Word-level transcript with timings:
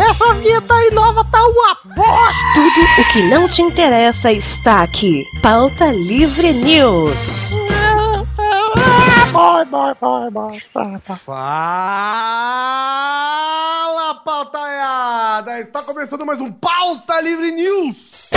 Essa 0.00 0.32
vinheta 0.32 0.72
aí 0.72 0.90
nova 0.92 1.22
tá 1.24 1.46
uma 1.46 1.76
bosta! 1.94 2.34
Tudo 2.54 2.80
o 3.02 3.12
que 3.12 3.22
não 3.28 3.46
te 3.46 3.60
interessa 3.60 4.32
está 4.32 4.82
aqui. 4.82 5.22
Pauta 5.42 5.92
Livre 5.92 6.54
News. 6.54 7.50
Bye, 9.30 9.66
bye, 9.66 9.94
bye, 10.00 10.30
bye, 10.30 10.58
bye, 10.72 10.98
bye. 11.06 11.18
Fala, 11.18 11.34
pautaiada! 14.24 15.60
Está 15.60 15.82
começando 15.82 16.24
mais 16.24 16.40
um 16.40 16.50
Pauta 16.50 17.20
Livre 17.20 17.50
News! 17.52 18.30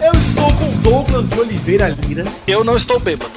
Eu 0.00 0.12
estou 0.12 0.52
com 0.54 0.76
Douglas 0.82 1.28
de 1.28 1.38
Oliveira 1.38 1.88
Lira, 1.88 2.24
Eu 2.48 2.64
não 2.64 2.76
estou 2.76 2.98
bêbado. 2.98 3.30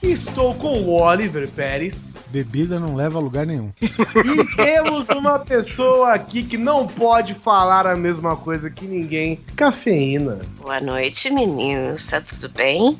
estou 0.00 0.54
com 0.54 0.82
o 0.82 1.02
Oliver 1.02 1.48
Pérez 1.48 2.15
Bebida 2.36 2.78
não 2.78 2.94
leva 2.94 3.18
a 3.18 3.22
lugar 3.22 3.46
nenhum. 3.46 3.72
e 3.80 4.56
temos 4.56 5.08
uma 5.08 5.38
pessoa 5.38 6.12
aqui 6.12 6.42
que 6.42 6.58
não 6.58 6.86
pode 6.86 7.32
falar 7.32 7.86
a 7.86 7.96
mesma 7.96 8.36
coisa 8.36 8.68
que 8.68 8.84
ninguém, 8.84 9.40
cafeína. 9.56 10.42
Boa 10.58 10.78
noite, 10.78 11.30
meninos. 11.30 12.06
Tá 12.06 12.20
tudo 12.20 12.50
bem? 12.50 12.98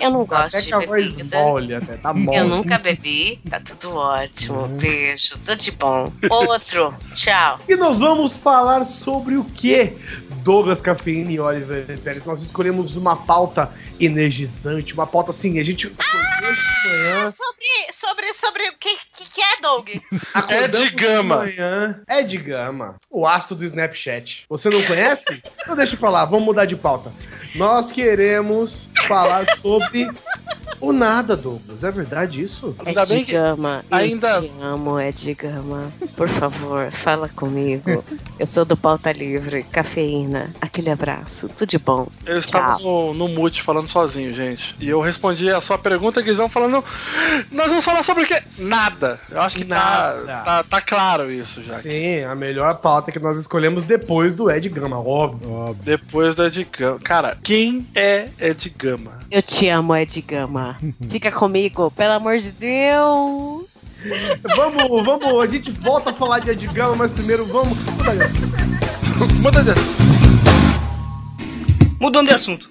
Eu 0.00 0.10
não 0.12 0.24
gosto 0.24 0.54
Até 0.58 0.60
de 0.60 0.66
que 0.68 0.74
a 0.74 0.86
voz 0.86 1.08
bebida. 1.08 1.38
mole 1.40 1.74
até, 1.74 1.96
tá 1.96 2.14
mole. 2.14 2.36
Eu 2.38 2.46
nunca 2.46 2.78
bebi. 2.78 3.40
Tá 3.50 3.58
tudo 3.58 3.96
ótimo. 3.96 4.68
Beijo. 4.68 5.36
Tudo 5.44 5.56
de 5.56 5.72
bom. 5.72 6.12
Outro. 6.30 6.94
Tchau. 7.16 7.58
E 7.68 7.74
nós 7.74 7.98
vamos 7.98 8.36
falar 8.36 8.84
sobre 8.84 9.36
o 9.36 9.42
que? 9.42 9.92
Douglas 10.48 10.80
Cafeína 10.80 11.30
e 11.30 11.38
Oliver 11.38 11.84
Pérez. 12.00 12.24
Nós 12.24 12.42
escolhemos 12.42 12.96
uma 12.96 13.14
pauta 13.14 13.70
energizante, 14.00 14.94
uma 14.94 15.06
pauta 15.06 15.30
assim, 15.30 15.58
a 15.58 15.62
gente 15.62 15.94
manhã, 15.94 17.28
Sobre, 17.28 17.92
sobre, 17.92 18.32
sobre 18.32 18.68
o 18.70 18.78
que, 18.78 18.96
que, 19.12 19.24
que 19.34 19.42
é, 19.42 19.60
Doug? 19.60 19.90
acordamos 20.32 20.78
de 20.78 20.90
gama. 20.94 21.44
é 22.08 22.22
de 22.22 22.38
gama, 22.38 22.96
o 23.10 23.26
aço 23.26 23.54
do 23.54 23.62
Snapchat. 23.62 24.46
Você 24.48 24.70
não 24.70 24.82
conhece? 24.84 25.42
Então 25.60 25.76
deixa 25.76 25.98
pra 25.98 26.08
lá, 26.08 26.24
vamos 26.24 26.46
mudar 26.46 26.64
de 26.64 26.76
pauta. 26.76 27.12
Nós 27.54 27.92
queremos 27.92 28.88
falar 29.06 29.44
sobre 29.58 30.08
o 30.80 30.92
nada, 30.92 31.36
Douglas. 31.36 31.84
É 31.84 31.90
verdade 31.90 32.42
isso? 32.42 32.74
Ainda 32.84 33.04
bem 33.06 33.24
que 33.24 33.32
Gama. 33.32 33.84
ainda- 33.90 34.28
Eu 34.36 34.42
te 34.42 34.52
amo, 34.60 35.00
Ed 35.00 35.34
Gama. 35.34 35.92
Por 36.16 36.28
favor, 36.28 36.90
fala 36.92 37.28
comigo. 37.28 38.04
Eu 38.38 38.46
sou 38.46 38.64
do 38.64 38.76
Pauta 38.76 39.12
Livre. 39.12 39.62
Cafeína. 39.64 40.50
Aquele 40.60 40.90
abraço. 40.90 41.48
Tudo 41.48 41.68
de 41.68 41.78
bom. 41.78 42.08
eu 42.26 42.38
estava 42.38 42.78
no, 42.82 43.14
no 43.14 43.28
mute 43.28 43.62
falando 43.62 43.88
sozinho, 43.88 44.34
gente. 44.34 44.74
E 44.80 44.88
eu 44.88 45.00
respondi 45.00 45.50
a 45.50 45.60
sua 45.60 45.78
pergunta, 45.78 46.20
Guizão, 46.22 46.48
falando. 46.48 46.82
Nós 47.50 47.68
vamos 47.68 47.84
falar 47.84 48.02
sobre 48.02 48.24
o 48.24 48.26
quê? 48.26 48.42
Nada. 48.58 49.18
Eu 49.30 49.40
acho 49.40 49.56
que 49.56 49.64
tá, 49.64 49.74
Nada. 50.26 50.42
tá, 50.44 50.62
tá 50.64 50.80
claro 50.80 51.30
isso 51.30 51.62
já. 51.62 51.78
Sim, 51.80 52.22
a 52.24 52.34
melhor 52.34 52.76
pauta 52.78 53.10
que 53.12 53.18
nós 53.18 53.38
escolhemos 53.40 53.84
depois 53.84 54.34
do 54.34 54.50
Ed 54.50 54.68
Gama, 54.68 54.98
óbvio. 54.98 55.50
Óbvio. 55.50 55.82
Depois 55.84 56.34
do 56.34 56.44
Ed 56.46 56.66
Gama. 56.76 56.98
Cara, 57.00 57.36
quem 57.42 57.86
é 57.94 58.28
Ed 58.38 58.68
Gama? 58.76 59.18
Eu 59.30 59.42
te 59.42 59.68
amo, 59.68 59.94
Ed 59.94 60.20
Gama. 60.22 60.67
Fica 61.08 61.30
comigo, 61.30 61.90
pelo 61.90 62.12
amor 62.12 62.38
de 62.38 62.52
Deus. 62.52 63.66
Vamos, 64.56 65.04
vamos, 65.04 65.42
a 65.42 65.46
gente 65.46 65.70
volta 65.70 66.10
a 66.10 66.12
falar 66.12 66.38
de 66.38 66.50
Ed 66.50 66.66
Gama, 66.68 66.96
mas 66.96 67.10
primeiro 67.10 67.44
vamos. 67.46 67.76
Muda 69.40 69.64
de 69.64 69.70
assunto. 69.70 69.98
Mudando 72.00 72.28
de 72.28 72.34
assunto. 72.34 72.68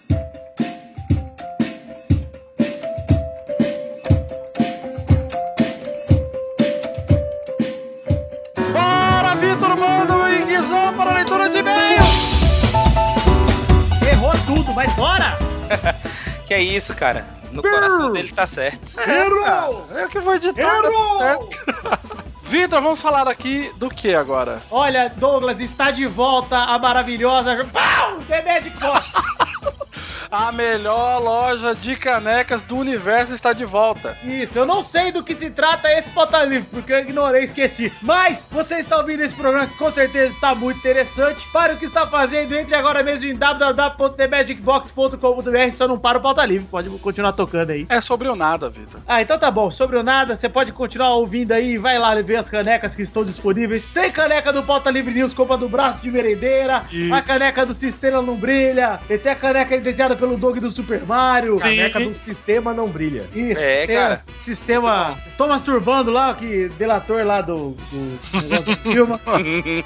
Bora, 8.72 9.36
Vitor 9.36 9.76
Mano 9.78 10.30
e 10.30 10.46
Guizão 10.46 10.94
para 10.96 11.12
a 11.12 11.14
leitura 11.16 11.50
de 11.50 11.58
e-mail! 11.58 12.02
Errou 14.10 14.32
tudo, 14.46 14.74
mas 14.74 14.94
bora! 14.94 15.38
Que 16.48 16.54
é 16.54 16.62
isso, 16.62 16.96
cara. 16.96 17.26
No 17.52 17.62
coração 17.62 18.12
dele 18.12 18.32
tá 18.32 18.46
certo. 18.46 19.00
Eu 19.92 20.10
que 20.10 20.20
vou 20.20 20.36
editar, 20.36 20.82
tá 20.82 20.82
tudo 20.84 21.18
certo. 21.18 22.28
Vitor, 22.48 22.82
vamos 22.82 23.02
falar 23.02 23.28
aqui 23.28 23.70
do 23.76 23.90
que 23.90 24.16
agora? 24.16 24.62
Olha, 24.72 25.10
Douglas, 25.10 25.60
está 25.60 25.92
de 25.92 26.06
volta 26.06 26.58
a 26.58 26.80
maravilhosa. 26.80 27.68
Pau! 27.74 28.18
The 28.28 28.42
Magic 28.42 28.78
Box! 28.80 29.12
A 30.30 30.52
melhor 30.52 31.22
loja 31.22 31.74
de 31.74 31.96
canecas 31.96 32.62
do 32.64 32.76
universo 32.76 33.34
está 33.34 33.54
de 33.54 33.64
volta. 33.64 34.14
Isso, 34.26 34.58
eu 34.58 34.66
não 34.66 34.84
sei 34.84 35.10
do 35.10 35.24
que 35.24 35.34
se 35.34 35.50
trata 35.50 35.90
esse 35.92 36.10
pauta 36.10 36.44
livre, 36.44 36.68
porque 36.70 36.92
eu 36.92 37.00
ignorei 37.00 37.44
e 37.44 37.46
esqueci. 37.46 37.94
Mas 38.02 38.46
você 38.52 38.80
está 38.80 38.98
ouvindo 38.98 39.24
esse 39.24 39.34
programa 39.34 39.68
que 39.68 39.78
com 39.78 39.90
certeza 39.90 40.34
está 40.34 40.54
muito 40.54 40.80
interessante. 40.80 41.48
Para 41.54 41.76
o 41.76 41.78
que 41.78 41.86
está 41.86 42.06
fazendo, 42.06 42.58
entre 42.58 42.76
agora 42.76 43.02
mesmo 43.04 43.26
em 43.28 43.36
www.themagicbox.com.br. 43.36 45.72
Só 45.72 45.88
não 45.88 45.98
para 45.98 46.18
o 46.18 46.22
pauta 46.22 46.46
livre, 46.46 46.68
pode 46.68 46.90
continuar 47.00 47.32
tocando 47.32 47.70
aí. 47.70 47.86
É 47.88 48.02
sobre 48.02 48.28
o 48.28 48.36
nada, 48.36 48.68
Vitor. 48.70 49.00
Ah, 49.08 49.22
então 49.22 49.40
tá 49.40 49.50
bom. 49.50 49.72
Sobre 49.72 49.96
o 49.98 50.04
nada, 50.04 50.36
você 50.36 50.50
pode 50.50 50.74
continuar 50.74 51.16
ouvindo 51.16 51.54
aí. 51.54 51.78
Vai 51.78 51.98
lá 51.98 52.14
ver 52.22 52.36
as 52.36 52.50
canecas 52.50 52.94
que 52.96 53.02
estão 53.02 53.24
disponíveis. 53.24 53.88
Tem 53.88 54.12
caneca 54.12 54.52
do 54.52 54.62
Pauta 54.62 54.92
Livre 54.92 55.14
News, 55.14 55.34
como 55.34 55.54
a 55.54 55.56
do 55.56 55.70
braço 55.70 56.02
de 56.02 56.12
merendeira. 56.12 56.84
Isso. 56.92 57.14
A 57.14 57.22
caneca 57.22 57.66
do 57.66 57.74
Sistema 57.74 58.22
Não 58.22 58.36
Brilha. 58.36 59.00
E 59.10 59.18
tem 59.18 59.32
a 59.32 59.36
caneca 59.36 59.78
desenhada 59.78 60.17
pelo 60.18 60.38
Doug 60.38 60.58
do 60.58 60.72
Super 60.72 61.06
Mario. 61.06 61.58
Caneca 61.60 62.00
do 62.00 62.14
sistema 62.14 62.74
não 62.74 62.88
brilha. 62.88 63.26
Isso, 63.34 63.62
É, 63.62 63.80
sistema, 63.80 64.00
cara. 64.02 64.18
sistema. 64.18 65.16
Tô 65.38 65.48
masturbando 65.48 66.12
lá, 66.12 66.34
que 66.34 66.70
delator 66.78 67.26
lá 67.26 67.42
do, 67.42 67.76
do, 67.92 68.64
do 68.64 68.76
filme. 68.82 69.20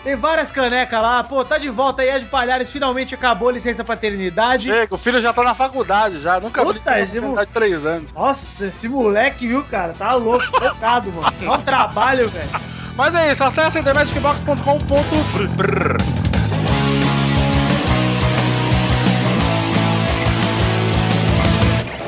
Tem 0.03 0.16
várias 0.16 0.52
canecas 0.52 1.02
lá. 1.02 1.24
Pô, 1.24 1.44
tá 1.46 1.58
de 1.58 1.69
volta 1.69 2.02
aí, 2.02 2.09
Ed 2.09 2.25
Palhares. 2.25 2.69
Finalmente 2.69 3.14
acabou 3.14 3.50
a 3.50 3.52
licença 3.52 3.84
paternidade. 3.84 4.72
Chega, 4.72 4.96
o 4.96 4.97
filho 4.97 5.22
já 5.22 5.34
tá 5.34 5.44
na 5.44 5.53
faculdade 5.53 6.22
já. 6.22 6.40
Nunca 6.40 6.63
Puta, 6.63 7.00
esse 7.00 7.19
de 7.19 7.46
três 7.53 7.86
anos. 7.86 8.12
Nossa, 8.13 8.68
esse 8.68 8.88
moleque, 8.88 9.48
viu, 9.48 9.63
cara? 9.63 9.94
Tá 9.94 10.13
louco, 10.13 10.46
focado, 10.58 11.12
mano. 11.12 11.34
Olha 11.42 11.52
o 11.52 11.62
trabalho, 11.62 12.30
velho. 12.30 12.50
Mas 12.96 13.16
é 13.16 13.31
isso, 13.31 13.44
acesse 13.44 13.81
themagicbox.com.br 13.81 16.31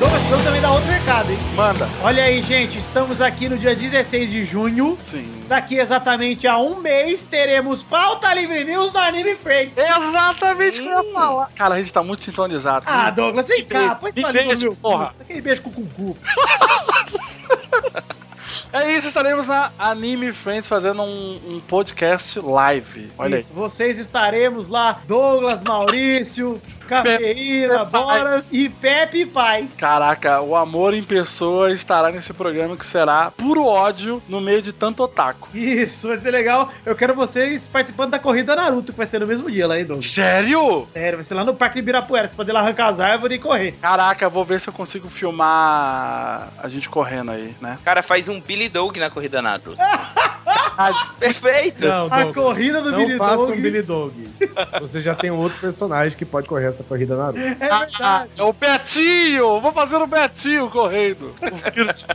Douglas, 0.03 0.21
vamos 0.23 0.43
também 0.43 0.61
dar 0.61 0.71
outro 0.73 0.91
recado, 0.91 1.31
hein? 1.31 1.37
Manda. 1.55 1.87
Olha 2.01 2.25
aí, 2.25 2.43
gente, 2.43 2.77
estamos 2.77 3.21
aqui 3.21 3.47
no 3.47 3.57
dia 3.57 3.73
16 3.73 4.29
de 4.29 4.43
junho. 4.43 4.97
Sim. 5.09 5.45
Daqui 5.47 5.79
exatamente 5.79 6.45
a 6.45 6.57
um 6.57 6.81
mês 6.81 7.23
teremos 7.23 7.81
pauta 7.83 8.33
livre 8.33 8.65
news 8.65 8.91
no 8.91 8.99
Anime 8.99 9.33
Friends. 9.33 9.77
Exatamente 9.77 10.81
o 10.81 10.83
que 10.83 10.89
eu 10.89 11.05
ia 11.05 11.13
falar. 11.13 11.49
Cara, 11.55 11.75
a 11.75 11.77
gente 11.77 11.93
tá 11.93 12.03
muito 12.03 12.21
sintonizado. 12.21 12.85
Ah, 12.85 13.09
Douglas, 13.11 13.47
vem 13.47 13.63
cá, 13.63 13.95
põe 13.95 14.11
sua 14.11 14.29
língua 14.33 14.55
meu 14.57 14.75
porra. 14.75 15.15
Aquele 15.21 15.39
beijo 15.39 15.61
com 15.61 15.69
o 15.69 15.87
cu. 15.87 16.17
É 18.71 18.91
isso, 18.91 19.07
estaremos 19.07 19.45
na 19.45 19.71
Anime 19.77 20.33
Friends 20.33 20.67
fazendo 20.67 21.03
um, 21.03 21.39
um 21.47 21.59
podcast 21.59 22.39
live. 22.39 23.11
Olha 23.17 23.37
Isso, 23.37 23.53
vocês 23.53 23.99
estaremos 23.99 24.67
lá, 24.67 24.99
Douglas, 25.07 25.61
Maurício, 25.61 26.59
Cafeína. 26.87 27.85
Boras 27.85 28.47
e 28.51 28.69
Pepe 28.69 29.25
Pai. 29.25 29.67
Caraca, 29.77 30.41
o 30.41 30.55
amor 30.55 30.93
em 30.93 31.03
pessoa 31.03 31.71
estará 31.71 32.11
nesse 32.11 32.33
programa 32.33 32.77
que 32.77 32.85
será 32.85 33.31
puro 33.31 33.65
ódio 33.65 34.21
no 34.27 34.41
meio 34.41 34.61
de 34.61 34.73
tanto 34.73 35.03
otaku. 35.03 35.49
Isso, 35.53 36.07
vai 36.07 36.17
ser 36.17 36.31
legal. 36.31 36.71
Eu 36.85 36.95
quero 36.95 37.13
vocês 37.13 37.67
participando 37.67 38.11
da 38.11 38.19
corrida 38.19 38.55
Naruto, 38.55 38.91
que 38.91 38.97
vai 38.97 39.07
ser 39.07 39.19
no 39.19 39.27
mesmo 39.27 39.49
dia 39.49 39.67
lá, 39.67 39.77
hein, 39.77 39.85
Douglas? 39.85 40.09
Sério? 40.09 40.87
Sério, 40.93 41.17
vai 41.17 41.23
ser 41.23 41.33
lá 41.33 41.43
no 41.43 41.53
Parque 41.53 41.75
de 41.75 41.79
Ibirapuera. 41.79 42.29
Você 42.29 42.35
pode 42.35 42.49
ir 42.49 42.53
lá 42.53 42.61
arrancar 42.61 42.87
as 42.87 42.99
árvores 42.99 43.37
e 43.37 43.39
correr. 43.39 43.73
Caraca, 43.81 44.29
vou 44.29 44.45
ver 44.45 44.59
se 44.59 44.67
eu 44.67 44.73
consigo 44.73 45.09
filmar 45.09 46.49
a 46.57 46.67
gente 46.67 46.89
correndo 46.89 47.31
aí, 47.31 47.55
né? 47.61 47.77
Cara, 47.83 48.01
faz 48.01 48.27
um 48.27 48.39
Billy 48.39 48.69
Dog 48.69 48.99
na 48.99 49.09
corrida 49.09 49.41
Naruto. 49.41 49.77
Ah, 50.77 50.91
Perfeito. 51.19 51.85
Não, 51.85 52.05
A 52.07 52.23
Douglas, 52.23 52.33
corrida 52.33 52.81
do 52.81 52.91
não 52.91 52.99
Billy 52.99 53.17
faça 53.17 53.35
Dog. 53.37 53.51
um 53.51 53.55
Billy 53.61 53.81
Dog. 53.81 54.27
Você 54.81 55.01
já 55.01 55.15
tem 55.15 55.31
outro 55.31 55.59
personagem 55.59 56.17
que 56.17 56.25
pode 56.25 56.47
correr 56.47 56.67
essa 56.67 56.83
corrida 56.83 57.15
Naruto. 57.15 57.39
É 57.39 57.57
Ah, 57.69 57.79
verdade. 57.85 58.29
é 58.37 58.43
o 58.43 58.53
Betinho! 58.53 59.61
Vou 59.61 59.71
fazer 59.71 59.95
o 59.97 60.07
Betinho 60.07 60.69
correndo. 60.69 61.33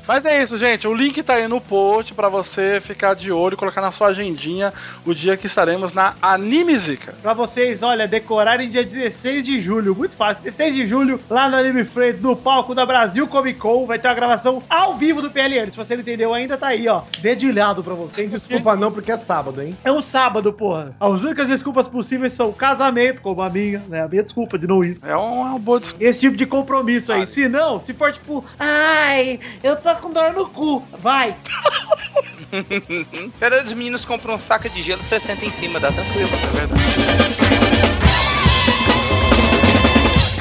Mas 0.06 0.24
é 0.24 0.42
isso, 0.42 0.56
gente. 0.58 0.86
O 0.86 0.94
link 0.94 1.22
tá 1.22 1.34
aí 1.34 1.48
no 1.48 1.60
post 1.60 2.14
pra 2.14 2.28
você 2.28 2.80
ficar 2.80 3.14
de 3.14 3.30
olho 3.32 3.54
e 3.54 3.56
colocar 3.56 3.80
na 3.80 3.92
sua 3.92 4.08
agendinha 4.08 4.72
o 5.04 5.14
dia 5.14 5.36
que 5.36 5.46
estaremos 5.46 5.92
na 5.92 6.14
Animesica. 6.20 7.14
Pra 7.22 7.34
vocês, 7.34 7.82
olha, 7.82 8.06
decorarem 8.08 8.68
dia 8.70 8.84
16 8.84 9.44
de 9.44 9.60
julho. 9.60 9.94
Muito 9.94 10.16
fácil. 10.16 10.42
16 10.42 10.74
de 10.74 10.86
julho, 10.86 11.20
lá 11.28 11.48
no 11.48 11.56
Anime 11.56 11.84
Friends, 11.84 12.20
no 12.20 12.36
palco 12.36 12.74
da 12.74 12.84
Brasil 12.86 13.26
Comic 13.26 13.58
Con. 13.58 13.86
Vai 13.86 13.98
ter 13.98 14.08
uma 14.08 14.14
gravação 14.14 14.62
ao 14.68 14.94
vivo 14.94 15.22
do 15.22 15.30
PLN. 15.30 15.70
Se 15.70 15.76
você 15.76 15.94
não 15.94 16.02
entendeu 16.02 16.32
ainda, 16.34 16.56
tá 16.56 16.68
aí, 16.68 16.88
ó. 16.88 17.02
Dedilhado 17.20 17.82
pra 17.82 17.94
você. 17.94 18.22
Tem 18.22 18.28
desculpa 18.48 18.76
não, 18.76 18.90
porque 18.90 19.12
é 19.12 19.16
sábado, 19.16 19.62
hein? 19.62 19.76
É 19.84 19.92
um 19.92 20.00
sábado, 20.02 20.52
porra. 20.52 20.94
As 20.98 21.22
únicas 21.22 21.48
desculpas 21.48 21.86
possíveis 21.86 22.32
são 22.32 22.52
casamento, 22.52 23.20
como 23.20 23.42
a 23.42 23.48
minha, 23.50 23.82
né? 23.88 24.02
A 24.02 24.08
minha 24.08 24.22
desculpa 24.22 24.58
de 24.58 24.66
não 24.66 24.82
ir. 24.82 24.98
É 25.02 25.16
um- 25.16 25.40
uma 25.42 25.58
boa 25.58 25.80
desculpa. 25.80 26.04
Esse 26.04 26.20
tipo 26.20 26.36
de 26.36 26.46
compromisso 26.46 27.12
aí. 27.12 27.26
Se 27.26 27.48
não, 27.48 27.78
se 27.78 27.92
for 27.94 28.12
tipo, 28.12 28.44
ai, 28.58 29.38
eu 29.62 29.76
tô 29.76 29.94
com 29.96 30.10
dor 30.10 30.32
no 30.32 30.46
cu, 30.48 30.82
vai. 30.98 31.36
Cada 33.38 33.62
dos 33.62 33.72
meninos 33.72 34.04
compra 34.04 34.32
um 34.34 34.38
saco 34.38 34.68
de 34.68 34.82
gelo, 34.82 35.02
você 35.02 35.20
senta 35.20 35.44
em 35.44 35.50
cima, 35.50 35.78
dá 35.78 35.92
tranquilo. 35.92 36.28
É 36.32 36.56
verdade. 36.58 36.82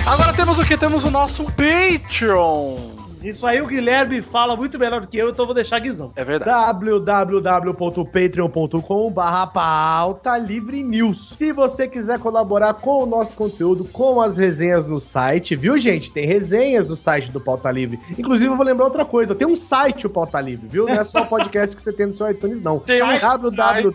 Agora 0.06 0.34
temos 0.34 0.58
o 0.58 0.64
que? 0.66 0.78
Temos 0.78 1.04
o 1.04 1.12
nosso 1.12 1.44
Patreon. 1.52 2.97
Isso 3.28 3.46
aí 3.46 3.62
o 3.62 3.68
Guilherme 3.68 4.22
fala 4.22 4.56
muito 4.56 4.80
melhor 4.80 5.02
do 5.02 5.08
que 5.08 5.18
eu, 5.18 5.30
então 5.30 5.46
vou 5.46 5.54
deixar 5.54 5.80
Guizão. 5.80 6.14
É 6.16 6.24
verdade. 6.24 6.80
www.patreon.com 6.80 9.12
barra 9.12 9.48
pauta 9.48 10.38
livre 10.38 10.82
news. 10.82 11.34
Se 11.36 11.52
você 11.52 11.90
quiser 11.90 12.20
colaborar 12.20 12.76
com 12.76 13.04
o 13.04 13.06
nosso 13.06 13.36
conteúdo, 13.36 13.84
com 13.84 14.22
as 14.22 14.38
resenhas 14.38 14.88
no 14.88 15.02
site, 15.02 15.58
viu, 15.58 15.78
gente? 15.78 16.10
Tem 16.10 16.26
resenhas 16.26 16.88
no 16.88 16.96
site 16.96 17.30
do 17.30 17.42
Pauta 17.42 17.70
Livre. 17.70 18.00
Inclusive, 18.18 18.50
eu 18.50 18.56
vou 18.56 18.66
lembrar 18.66 18.86
outra 18.86 19.04
coisa: 19.04 19.36
tem 19.36 19.46
um 19.46 19.58
site 19.58 20.08
o 20.08 20.10
Pauta 20.10 20.40
Livre, 20.40 20.66
viu? 20.70 20.86
Não 20.86 20.94
é 20.94 21.04
só 21.04 21.24
o 21.24 21.26
podcast 21.26 21.76
que 21.76 21.82
você 21.82 21.92
tem 21.92 22.06
no 22.06 22.14
seu 22.14 22.32
iTunes, 22.32 22.62
não. 22.62 22.80
Tem 22.80 23.04
um 23.04 23.20
www, 23.20 23.94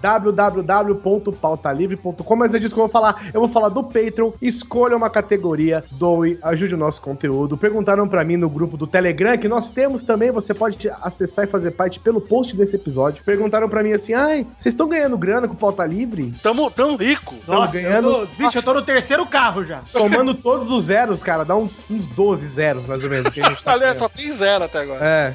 www.pautalivre.com, 0.00 2.36
mas 2.36 2.54
é 2.54 2.58
disso 2.58 2.74
que 2.74 2.80
eu 2.80 2.84
vou 2.84 2.92
falar. 2.92 3.30
Eu 3.32 3.40
vou 3.40 3.48
falar 3.48 3.70
do 3.70 3.82
Patreon, 3.82 4.32
escolha 4.42 4.94
uma 4.96 5.08
categoria, 5.08 5.82
doe, 5.92 6.38
ajude 6.42 6.74
o 6.74 6.78
nosso 6.78 7.00
conteúdo. 7.00 7.56
Perguntaram 7.56 8.06
pra 8.06 8.22
mim 8.22 8.36
no 8.36 8.50
grupo 8.50 8.65
do 8.74 8.86
Telegram, 8.86 9.36
que 9.36 9.48
nós 9.48 9.70
temos 9.70 10.02
também, 10.02 10.30
você 10.30 10.54
pode 10.54 10.88
acessar 11.02 11.44
e 11.44 11.48
fazer 11.48 11.72
parte 11.72 12.00
pelo 12.00 12.20
post 12.20 12.56
desse 12.56 12.76
episódio. 12.76 13.22
Perguntaram 13.22 13.68
pra 13.68 13.82
mim 13.82 13.92
assim: 13.92 14.14
ai, 14.14 14.46
vocês 14.56 14.72
estão 14.72 14.88
ganhando 14.88 15.18
grana 15.18 15.46
com 15.46 15.54
pauta 15.54 15.84
livre? 15.84 16.32
Tamo 16.42 16.70
tão 16.70 16.96
rico. 16.96 17.34
Tamo 17.44 17.60
Nossa, 17.60 17.72
ganhando- 17.74 18.08
eu 18.08 18.26
tô, 18.26 18.44
bicho, 18.44 18.58
eu 18.58 18.62
tô 18.62 18.72
no 18.74 18.82
terceiro 18.82 19.26
carro 19.26 19.62
já. 19.62 19.84
Somando 19.84 20.34
todos 20.34 20.70
os 20.70 20.84
zeros, 20.84 21.22
cara, 21.22 21.44
dá 21.44 21.54
uns, 21.54 21.84
uns 21.90 22.06
12 22.06 22.46
zeros, 22.46 22.86
mais 22.86 23.04
ou 23.04 23.10
menos. 23.10 23.32
Que 23.32 23.40
a 23.40 23.44
gente 23.50 23.62
tá 23.64 23.76
só 23.94 24.08
tem 24.08 24.30
zero 24.32 24.64
até 24.64 24.80
agora. 24.80 25.04
É, 25.04 25.34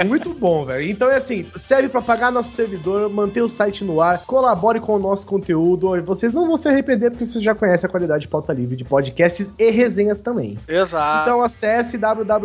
é 0.00 0.04
muito 0.04 0.34
bom, 0.34 0.66
velho. 0.66 0.88
Então 0.90 1.08
é 1.10 1.16
assim, 1.16 1.46
serve 1.56 1.88
pra 1.88 2.02
pagar 2.02 2.30
nosso 2.30 2.50
servidor, 2.50 3.08
manter 3.08 3.42
o 3.42 3.48
site 3.48 3.84
no 3.84 4.00
ar, 4.00 4.18
colabore 4.26 4.80
com 4.80 4.94
o 4.94 4.98
nosso 4.98 5.26
conteúdo. 5.26 5.96
E 5.96 6.00
vocês 6.00 6.32
não 6.32 6.46
vão 6.46 6.56
se 6.56 6.68
arrepender 6.68 7.10
porque 7.10 7.24
vocês 7.24 7.42
já 7.42 7.54
conhecem 7.54 7.86
a 7.86 7.90
qualidade 7.90 8.22
de 8.22 8.28
pauta 8.28 8.52
livre 8.52 8.76
de 8.76 8.84
podcasts 8.84 9.52
e 9.58 9.70
resenhas 9.70 10.20
também. 10.20 10.58
Exato. 10.68 11.28
Então 11.28 11.42
acesse 11.42 11.96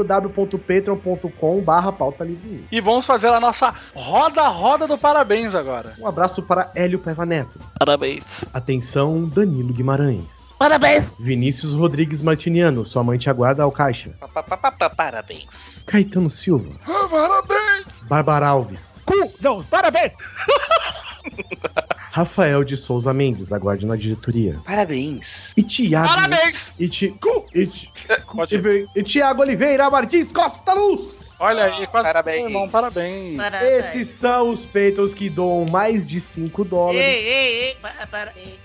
www.patreon.com 0.04 1.62
barra 1.62 1.92
pauta 1.92 2.24
livre. 2.24 2.66
E 2.72 2.80
vamos 2.82 3.06
fazer 3.06 3.28
a 3.28 3.40
nossa 3.40 3.74
roda-roda 3.94 4.88
do 4.88 4.98
parabéns 4.98 5.56
agora. 5.56 5.94
Um 6.00 6.08
abraço 6.08 6.42
para 6.44 6.72
Hélio 6.76 7.00
Paiva 7.00 7.26
Neto. 7.26 7.60
Parabéns. 7.80 8.24
Atenção, 8.54 9.26
Danilo 9.28 9.74
Guimarães. 9.74 10.56
Parabéns! 10.58 11.06
Vinícius 11.20 11.74
Rodrigues 11.74 12.22
Martiniano, 12.22 12.86
sua 12.86 13.04
mãe 13.04 13.18
te 13.18 13.30
aguarda 13.30 13.64
ao 13.64 13.72
caixa. 13.72 14.12
Pa, 14.20 14.28
pa, 14.28 14.44
pa, 14.44 14.58
pa, 14.58 14.72
pa, 14.72 14.90
Parabéns. 14.90 15.84
Caetano 15.86 16.30
Silva. 16.30 16.70
Parabéns! 16.86 17.86
Bárbara 18.04 18.48
Alves. 18.48 19.02
Cu, 19.06 19.32
não, 19.42 19.64
parabéns! 19.64 20.14
Rafael 22.18 22.64
de 22.64 22.76
Souza 22.76 23.14
Mendes, 23.14 23.52
aguarde 23.54 23.86
na 23.86 23.96
diretoria. 23.96 24.60
Parabéns. 24.66 25.54
E 25.56 25.62
Tiago. 25.62 26.08
Parabéns! 26.08 26.74
E, 26.80 26.90
ti, 26.90 27.14
e, 27.54 27.68
ti, 27.68 27.92
e 28.96 29.04
Tiago 29.04 29.44
Oliveira 29.44 29.88
Martins 29.92 30.32
Costa 30.32 30.74
Luz. 30.74 31.27
Olha 31.40 31.66
aí, 31.66 31.88
quase 31.88 32.08
Parabéns. 32.08 32.46
irmão, 32.46 32.68
parabéns. 32.70 33.40
Esses 33.62 34.08
são 34.08 34.50
os 34.50 34.66
Patrons 34.66 35.14
que 35.14 35.30
doam 35.30 35.66
mais 35.70 36.06
de 36.08 36.20
5 36.20 36.64
dólares. 36.66 37.00
Ei, 37.02 37.28
ei, 37.28 37.64
ei, 37.68 37.78
para, 37.82 38.08
para. 38.08 38.34
ei. 38.36 38.60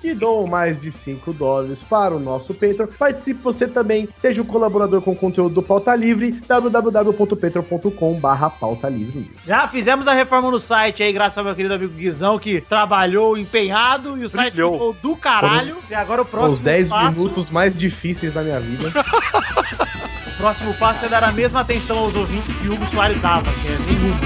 Que 0.00 0.14
doam 0.14 0.46
mais 0.46 0.80
de 0.80 0.90
5 0.90 1.32
dólares 1.34 1.82
para 1.82 2.14
o 2.14 2.18
nosso 2.18 2.54
Patreon. 2.54 2.86
Participe 2.98 3.40
você 3.42 3.68
também. 3.68 4.08
Seja 4.14 4.40
um 4.40 4.46
colaborador 4.46 5.02
com 5.02 5.14
conteúdo 5.14 5.54
do 5.54 5.62
Pauta 5.62 5.94
Livre. 5.94 6.32
www.patreon.com 6.48 8.14
barra 8.14 8.48
Pauta 8.48 8.88
Livre. 8.88 9.30
Já 9.46 9.68
fizemos 9.68 10.08
a 10.08 10.14
reforma 10.14 10.50
no 10.50 10.58
site 10.58 11.02
aí, 11.02 11.12
graças 11.12 11.36
ao 11.36 11.44
meu 11.44 11.54
querido 11.54 11.74
amigo 11.74 11.92
Guizão, 11.92 12.38
que 12.38 12.60
trabalhou 12.62 13.36
empenhado 13.36 14.16
e 14.16 14.24
o 14.24 14.28
site 14.28 14.52
Brilhou. 14.52 14.72
ficou 14.72 14.92
do 14.94 15.16
caralho. 15.16 15.76
E 15.90 15.94
agora 15.94 16.22
o 16.22 16.24
próximo 16.24 16.52
Os 16.54 16.58
10 16.60 16.88
passo, 16.88 17.18
minutos 17.18 17.50
mais 17.50 17.78
difíceis 17.78 18.32
da 18.32 18.42
minha 18.42 18.58
vida. 18.58 18.90
o 20.34 20.36
próximo 20.38 20.72
passo 20.74 21.04
é 21.04 21.08
dar 21.20 21.28
a 21.28 21.32
mesma 21.32 21.60
atenção 21.60 21.98
aos 21.98 22.14
ouvintes 22.16 22.52
que 22.54 22.68
Hugo 22.68 22.86
Soares 22.86 23.20
dava, 23.20 23.44
que 23.62 23.68
é 23.68 23.78
nenhuma. 23.78 24.16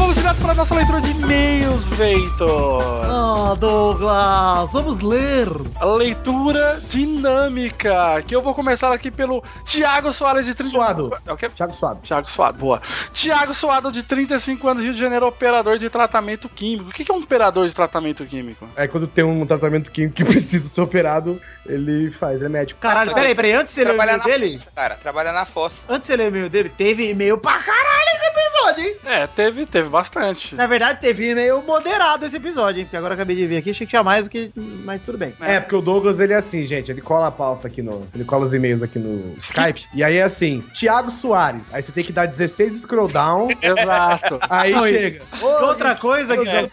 vamos 0.08 0.22
direto 0.22 0.40
para 0.40 0.52
a 0.52 0.54
nossa 0.54 0.74
leitura 0.74 1.00
de 1.02 1.10
e-mails, 1.10 1.84
Veitor. 1.88 2.82
Ah, 3.04 3.54
Douglas, 3.58 4.72
vamos 4.72 5.00
ler. 5.00 5.46
A 5.78 5.84
leitura 5.84 6.80
dinâmica, 6.88 8.22
que 8.26 8.34
eu 8.34 8.40
vou 8.40 8.54
começar 8.54 8.90
aqui 8.90 9.10
pelo 9.10 9.44
Tiago 9.66 10.10
Soares 10.10 10.46
de 10.46 10.54
30... 10.54 10.70
Suado. 10.70 11.12
É 11.26 11.32
o 11.32 11.36
quê? 11.36 11.50
Thiago 11.50 11.74
Suado. 11.74 12.00
Tiago 12.02 12.30
Suado, 12.30 12.58
boa. 12.58 12.80
Tiago 13.12 13.52
Suado, 13.52 13.92
de 13.92 14.02
35 14.02 14.68
anos, 14.68 14.82
Rio 14.82 14.94
de 14.94 14.98
Janeiro, 14.98 15.26
operador 15.26 15.76
de 15.76 15.90
tratamento 15.90 16.48
químico. 16.48 16.88
O 16.88 16.92
que 16.92 17.04
é 17.10 17.14
um 17.14 17.18
operador 17.18 17.68
de 17.68 17.74
tratamento 17.74 18.24
químico? 18.24 18.66
É 18.76 18.88
quando 18.88 19.06
tem 19.06 19.24
um 19.24 19.44
tratamento 19.44 19.92
químico 19.92 20.14
que 20.14 20.24
precisa 20.24 20.66
ser 20.68 20.80
operado, 20.80 21.38
ele 21.66 22.10
faz, 22.12 22.42
é 22.42 22.48
médico. 22.48 22.80
Caralho, 22.80 23.12
peraí, 23.12 23.34
peraí, 23.34 23.52
antes 23.52 23.74
de 23.74 23.82
você 23.82 23.84
ler 23.84 23.90
o 23.90 23.96
Trabalhar 23.96 24.14
e-mail 24.14 24.30
na 24.30 24.38
dele, 24.38 24.52
fossa, 24.58 24.72
cara. 24.74 24.94
Trabalhar 24.94 25.32
na 25.34 25.44
fossa. 25.44 25.84
antes 25.86 26.06
de 26.08 26.14
você 26.14 26.16
ler 26.16 26.24
o 26.24 26.28
e-mail 26.28 26.48
dele, 26.48 26.70
teve 26.70 27.10
e-mail 27.10 27.36
pra 27.36 27.58
caralho 27.58 28.08
esse 28.14 28.26
episódio, 28.26 28.84
hein? 28.84 28.96
É, 29.04 29.26
teve, 29.26 29.66
teve 29.66 29.88
bastante. 29.98 30.54
Na 30.54 30.66
verdade, 30.66 31.00
teve 31.00 31.30
e-mail 31.30 31.62
moderado 31.62 32.24
esse 32.24 32.36
episódio, 32.36 32.80
hein? 32.80 32.84
Porque 32.84 32.96
agora 32.96 33.12
eu 33.12 33.16
acabei 33.16 33.36
de 33.36 33.46
ver 33.46 33.58
aqui, 33.58 33.70
achei 33.70 33.86
que 33.86 33.90
tinha 33.90 34.02
mais 34.02 34.24
do 34.26 34.30
que. 34.30 34.50
Mas 34.84 35.02
tudo 35.02 35.18
bem. 35.18 35.34
É, 35.40 35.60
porque 35.60 35.76
o 35.76 35.80
Douglas, 35.80 36.20
ele 36.20 36.32
é 36.32 36.36
assim, 36.36 36.66
gente, 36.66 36.90
ele 36.90 37.00
cola 37.00 37.28
a 37.28 37.30
pauta 37.30 37.66
aqui 37.66 37.82
no... 37.82 38.06
Ele 38.14 38.24
cola 38.24 38.44
os 38.44 38.54
e-mails 38.54 38.82
aqui 38.82 38.98
no 38.98 39.34
Skype, 39.38 39.86
e 39.94 40.02
aí 40.04 40.16
é 40.16 40.22
assim, 40.22 40.62
Thiago 40.74 41.10
Soares, 41.10 41.66
aí 41.72 41.82
você 41.82 41.92
tem 41.92 42.04
que 42.04 42.12
dar 42.12 42.26
16 42.26 42.82
scroll 42.82 43.08
down, 43.08 43.48
Exato. 43.60 44.38
aí 44.48 44.72
Não, 44.72 44.86
chega. 44.86 45.22
Outra 45.40 45.94
coisa, 45.94 46.36
que 46.36 46.44
Guizão, 46.44 46.70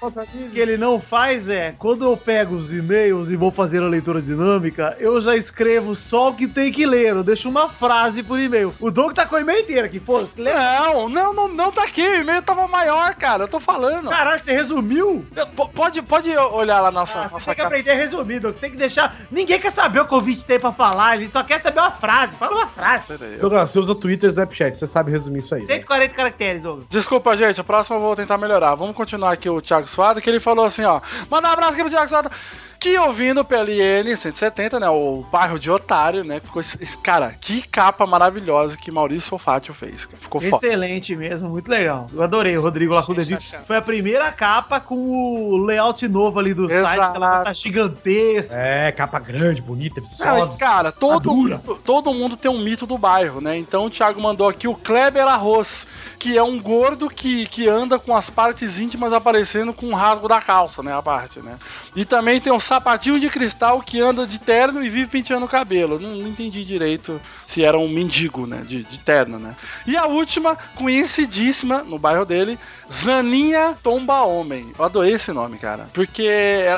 que 0.51 0.60
ele 0.60 0.77
não 0.77 1.00
faz 1.00 1.50
é, 1.50 1.74
quando 1.77 2.06
eu 2.06 2.16
pego 2.16 2.56
os 2.56 2.72
e-mails 2.72 3.30
e 3.30 3.36
vou 3.36 3.51
fazer 3.51 3.81
a 3.81 3.88
leitura 3.88 4.22
dinâmica, 4.22 4.95
eu 5.00 5.19
já 5.19 5.36
escrevo 5.36 5.95
só 5.95 6.30
o 6.30 6.33
que 6.33 6.48
tem 6.48 6.72
que 6.72 6.86
ler, 6.86 7.10
eu 7.10 7.24
deixo 7.24 7.50
uma 7.50 7.69
frase 7.69 8.22
por 8.24 8.39
e-mail. 8.39 8.74
O 8.80 8.92
Doug 8.92 9.13
tá 9.13 9.25
com 9.25 9.36
o 9.36 9.39
e-mail 9.39 9.62
inteiro 9.62 9.86
aqui, 9.86 10.00
foda-se. 10.00 10.39
Não, 10.42 11.10
não, 11.10 11.33
não, 11.33 11.48
não 11.48 11.72
tá 11.72 11.83
aqui. 11.83 12.01
O 12.01 12.16
e-mail 12.16 12.42
tava 12.42 12.68
maior, 12.68 13.14
cara. 13.15 13.44
Eu 13.44 13.47
tô 13.47 13.59
falando. 13.59 14.09
Caralho, 14.09 14.44
você 14.44 14.51
resumiu? 14.53 15.25
P- 15.33 15.45
Pode, 15.73 16.01
pode 16.01 16.35
olhar 16.38 16.79
lá 16.81 16.91
nossa, 16.91 17.19
Ah, 17.19 17.23
você 17.27 17.33
nossa 17.33 17.45
tem 17.45 17.56
que 17.56 17.62
aprender 17.62 17.91
a 17.91 17.95
resumir, 17.95 18.39
Doug. 18.39 18.53
Você 18.56 18.62
tem 18.62 18.71
que 18.71 18.77
deixar. 18.77 19.15
Ninguém 19.31 19.59
quer 19.59 19.71
saber 19.71 20.00
o 20.01 20.06
que 20.06 20.13
o 20.13 20.15
ouvinte 20.15 20.45
tem 20.45 20.59
pra 20.59 20.71
falar, 20.71 21.15
ele 21.15 21.27
só 21.27 21.44
quer 21.44 21.62
saber 21.62 21.79
uma 21.79 21.91
frase. 21.91 22.35
Fala 22.38 22.56
uma 22.56 22.67
frase. 22.67 23.13
Aí, 23.13 23.34
eu- 23.34 23.39
Douglas, 23.39 23.69
você 23.72 23.79
usa 23.79 23.95
Twitter 23.95 24.27
e 24.29 24.31
Snapchat, 24.31 24.77
você 24.77 24.88
sabe 24.88 25.12
resumir 25.12 25.39
isso 25.39 25.55
aí. 25.55 25.62
né? 25.62 25.67
140 25.67 26.13
caracteres, 26.13 26.62
Doug. 26.62 26.84
Desculpa, 26.89 27.36
gente, 27.38 27.60
a 27.60 27.63
próxima 27.63 27.95
eu 27.98 28.01
vou 28.01 28.15
tentar 28.15 28.38
melhorar. 28.38 28.75
Vamos 28.75 28.95
continuar 28.95 29.31
aqui 29.31 29.50
o 29.50 29.62
Thiago 29.62 29.88
Suado, 29.88 30.22
que 30.22 30.29
ele 30.29 30.39
falou 30.39 30.65
assim, 30.65 30.84
ó. 30.84 31.01
Manda 31.29 31.48
um 31.50 31.51
abraço 31.51 31.74
aqui 31.74 31.81
pro 31.81 31.89
Thiago 31.91 32.10
Suado. 32.10 32.29
Que 32.79 32.98
ouvindo 33.00 33.41
o 33.41 33.46
PLN 33.46 34.15
170, 34.15 34.79
né? 34.79 34.89
O 34.89 35.25
bairro 35.32 35.58
de 35.60 35.72
Otário, 35.72 36.24
né? 36.24 36.39
Ficou 36.39 36.60
esse, 36.62 36.77
cara, 36.98 37.32
que 37.39 37.62
capa 37.67 38.05
maravilhosa 38.05 38.77
que 38.77 38.91
Maurício 38.91 39.29
Solfátio 39.29 39.74
fez. 39.74 40.05
cara. 40.05 40.17
Ficou 40.22 40.39
foda. 40.41 40.58
Excelente 40.67 41.15
mesmo, 41.15 41.50
muito 41.50 41.67
legal. 41.67 42.08
Eu 42.13 42.22
adorei 42.22 42.55
o 42.58 42.62
Rodrigo 42.62 42.94
o. 42.94 43.39
Sensacional. 43.39 43.65
Foi 43.65 43.77
a 43.77 43.82
primeira 43.82 44.32
capa 44.32 44.79
com 44.79 44.96
o 44.96 45.58
layout 45.58 46.08
novo 46.08 46.39
ali 46.39 46.53
do 46.53 46.65
Exato. 46.72 46.96
site, 46.96 47.12
que 47.12 47.17
ela 47.17 47.44
tá 47.44 47.53
gigantesca. 47.53 48.55
É, 48.60 48.91
capa 48.91 49.20
grande, 49.20 49.62
bonita, 49.62 50.00
viçosa. 50.01 50.58
cara, 50.60 50.91
todo, 50.91 51.34
mundo- 51.34 51.79
todo 51.84 52.13
mundo 52.13 52.38
tem 52.38 52.51
um 52.51 52.60
mito 52.60 52.86
do 52.86 52.98
bairro, 52.98 53.41
né? 53.41 53.58
Então 53.58 53.86
o 53.86 53.89
Thiago 53.89 54.22
mandou 54.22 54.48
aqui 54.48 54.67
o 54.67 54.75
Kleber 54.75 55.25
Arroz, 55.27 55.88
que 56.20 56.38
é 56.38 56.44
um 56.44 56.60
gordo 56.60 57.10
que, 57.10 57.48
que 57.48 57.67
anda 57.67 57.98
com 57.98 58.15
as 58.15 58.29
partes 58.29 58.77
íntimas 58.79 59.12
aparecendo 59.13 59.74
com 59.74 59.88
o 59.88 59.96
rasgo 59.96 60.27
da 60.27 60.41
calça, 60.41 60.84
né? 60.84 60.94
A 60.96 61.01
parte, 61.01 61.39
né? 61.39 61.58
E 61.96 62.03
também 62.05 62.39
tem 62.41 62.51
um 62.51 62.60
sapatinho 62.65 63.19
de 63.19 63.29
cristal 63.29 63.81
que 63.81 64.01
anda 64.01 64.25
de 64.25 64.39
terno 64.39 64.84
e 64.84 64.89
vive 64.89 65.07
penteando 65.07 65.45
o 65.45 65.50
cabelo. 65.50 66.00
Não, 66.00 66.15
não 66.15 66.27
entendi 66.27 66.65
direito 66.65 67.22
se 67.43 67.63
era 67.63 67.77
um 67.77 67.88
mendigo, 67.88 68.48
né? 68.48 68.63
De, 68.67 68.84
de 68.84 68.98
terno, 68.98 69.38
né? 69.38 69.55
E 69.86 69.95
a 69.95 70.07
última, 70.07 70.57
conhecidíssima 70.75 71.84
no 71.84 72.00
bairro 72.00 72.25
dele, 72.25 72.57
Zaninha 72.91 73.75
Tomba 73.81 74.24
Homem. 74.24 74.74
Eu 74.77 74.84
adorei 74.84 75.13
esse 75.13 75.31
nome, 75.31 75.57
cara. 75.57 75.88
Porque. 75.93 76.27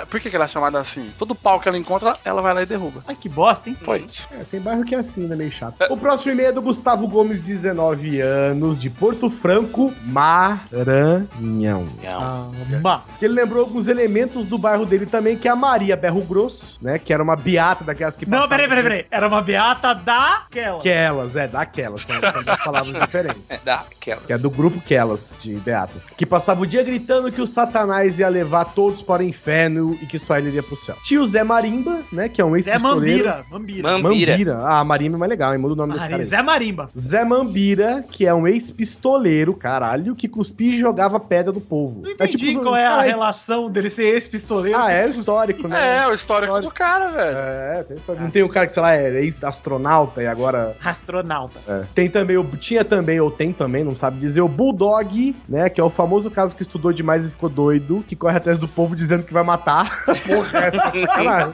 Por 0.09 0.19
que 0.19 0.35
ela 0.35 0.45
é 0.45 0.47
chamada 0.47 0.79
assim? 0.79 1.09
Todo 1.17 1.33
pau 1.33 1.59
que 1.59 1.69
ela 1.69 1.77
encontra, 1.77 2.17
ela 2.23 2.41
vai 2.41 2.53
lá 2.53 2.61
e 2.61 2.65
derruba. 2.65 3.03
Ai, 3.07 3.15
que 3.15 3.29
bosta, 3.29 3.69
hein? 3.69 3.77
Foi 3.81 3.99
isso. 3.99 4.27
É, 4.31 4.43
tem 4.43 4.59
bairro 4.59 4.83
que 4.83 4.93
é 4.93 4.99
assim, 4.99 5.21
né? 5.21 5.35
Meio 5.35 5.51
chato. 5.51 5.75
O 5.89 5.97
próximo 5.97 6.31
e-mail 6.31 6.49
é 6.49 6.51
do 6.51 6.61
Gustavo 6.61 7.07
Gomes, 7.07 7.41
19 7.41 8.19
anos, 8.19 8.79
de 8.79 8.89
Porto 8.89 9.29
Franco, 9.29 9.93
Maranhão. 10.03 11.87
Ah, 12.05 12.49
bah. 12.81 13.03
Que 13.17 13.25
ele 13.25 13.35
lembrou 13.35 13.63
alguns 13.63 13.87
elementos 13.87 14.45
do 14.45 14.57
bairro 14.57 14.85
dele 14.85 15.05
também, 15.05 15.37
que 15.37 15.47
é 15.47 15.51
a 15.51 15.55
Maria 15.55 15.76
Berro 15.95 16.21
Grosso, 16.21 16.77
né? 16.81 16.97
Que 16.99 17.13
era 17.13 17.21
uma 17.21 17.35
beata 17.35 17.83
daquelas 17.83 18.15
que 18.15 18.27
Não, 18.29 18.47
peraí, 18.47 18.67
peraí, 18.67 18.83
peraí. 18.83 19.05
Era 19.11 19.27
uma 19.27 19.41
beata 19.41 19.93
daquela. 19.93 20.79
Quelas, 20.79 21.35
é, 21.35 21.47
daquelas, 21.47 22.01
são, 22.01 22.15
são 22.31 22.43
duas 22.43 22.57
palavras 22.63 22.95
diferentes. 22.99 23.41
É, 23.49 23.59
dá 23.63 23.83
aquela. 23.91 24.21
Que 24.21 24.33
é 24.33 24.37
do 24.37 24.49
grupo 24.49 24.81
Quelas, 24.81 25.37
de 25.41 25.55
beatas. 25.55 26.05
Que 26.05 26.25
passava 26.25 26.61
o 26.61 26.65
dia 26.67 26.83
gritando 26.83 27.31
que 27.31 27.41
o 27.41 27.47
satanás 27.47 28.19
ia 28.19 28.27
levar 28.29 28.65
todos 28.65 29.01
para 29.01 29.21
o 29.21 29.25
inferno 29.25 29.97
e 30.01 30.05
que 30.05 30.17
só 30.19 30.37
ele 30.37 30.47
iria 30.49 30.63
pro 30.63 30.75
céu. 30.75 30.95
Tinha 31.03 31.21
o 31.21 31.25
Zé 31.27 31.43
Marimba, 31.43 32.01
né? 32.11 32.27
Que 32.29 32.41
é 32.41 32.45
um 32.45 32.51
Zé 32.59 32.71
ex-pistoleiro. 32.71 33.25
Mambira. 33.25 33.45
Mambira. 33.49 33.91
Mambira. 33.99 34.31
Mambira. 34.33 34.59
Ah, 34.63 34.83
Marimba 34.83 35.17
é 35.17 35.19
mais 35.19 35.29
legal, 35.29 35.53
hein? 35.53 35.59
Muda 35.59 35.73
o 35.73 35.75
nome 35.77 35.93
desse 35.93 36.03
Mari- 36.03 36.11
cara 36.13 36.23
aí. 36.23 36.27
Zé 36.29 36.41
Marimba. 36.41 36.89
Zé 36.97 37.23
Mambira, 37.25 38.03
que 38.09 38.25
é 38.25 38.33
um 38.33 38.47
ex-pistoleiro, 38.47 39.53
caralho, 39.53 40.15
que 40.15 40.27
cuspia 40.27 40.73
e 40.75 40.79
jogava 40.79 41.19
pedra 41.19 41.51
do 41.51 41.61
povo. 41.61 42.01
Não 42.01 42.11
entendi 42.11 42.55
qual 42.55 42.75
é 42.75 42.85
a 42.85 43.01
relação 43.01 43.69
dele 43.69 43.89
ser 43.89 44.03
ex-pistoleiro. 44.13 44.77
Ah, 44.79 44.91
é 44.91 45.07
histórico, 45.07 45.66
né? 45.67 45.97
É, 46.03 46.07
o 46.07 46.13
histórico 46.13 46.59
do 46.61 46.71
cara, 46.71 47.09
velho. 47.09 47.37
É, 47.37 47.83
tem 47.87 47.97
história. 47.97 48.21
Não 48.21 48.29
tem 48.31 48.43
o 48.43 48.49
cara 48.49 48.65
que, 48.67 48.73
sei 48.73 48.81
lá, 48.81 48.93
é 48.95 49.21
ex-astronauta 49.21 50.21
e 50.21 50.27
agora 50.27 50.75
Astronauta. 50.83 51.59
É. 51.67 51.83
Tem 51.93 52.09
também, 52.09 52.37
o, 52.37 52.43
tinha 52.57 52.83
também, 52.85 53.19
ou 53.19 53.29
tem 53.31 53.51
também, 53.53 53.83
não 53.83 53.95
sabe 53.95 54.19
dizer, 54.19 54.41
o 54.41 54.47
Bulldog, 54.47 55.35
né? 55.47 55.69
Que 55.69 55.79
é 55.81 55.83
o 55.83 55.89
famoso 55.89 56.29
caso 56.31 56.55
que 56.55 56.61
estudou 56.61 56.91
demais 56.93 57.25
e 57.25 57.31
ficou 57.31 57.49
doido, 57.49 58.03
que 58.07 58.15
corre 58.15 58.37
atrás 58.37 58.57
do 58.57 58.67
povo 58.67 58.95
dizendo 58.95 59.23
que 59.23 59.33
vai 59.33 59.43
matar. 59.43 60.03
Porra, 60.25 60.59
essa 60.59 60.77
é 60.77 61.01
sacanagem. 61.01 61.53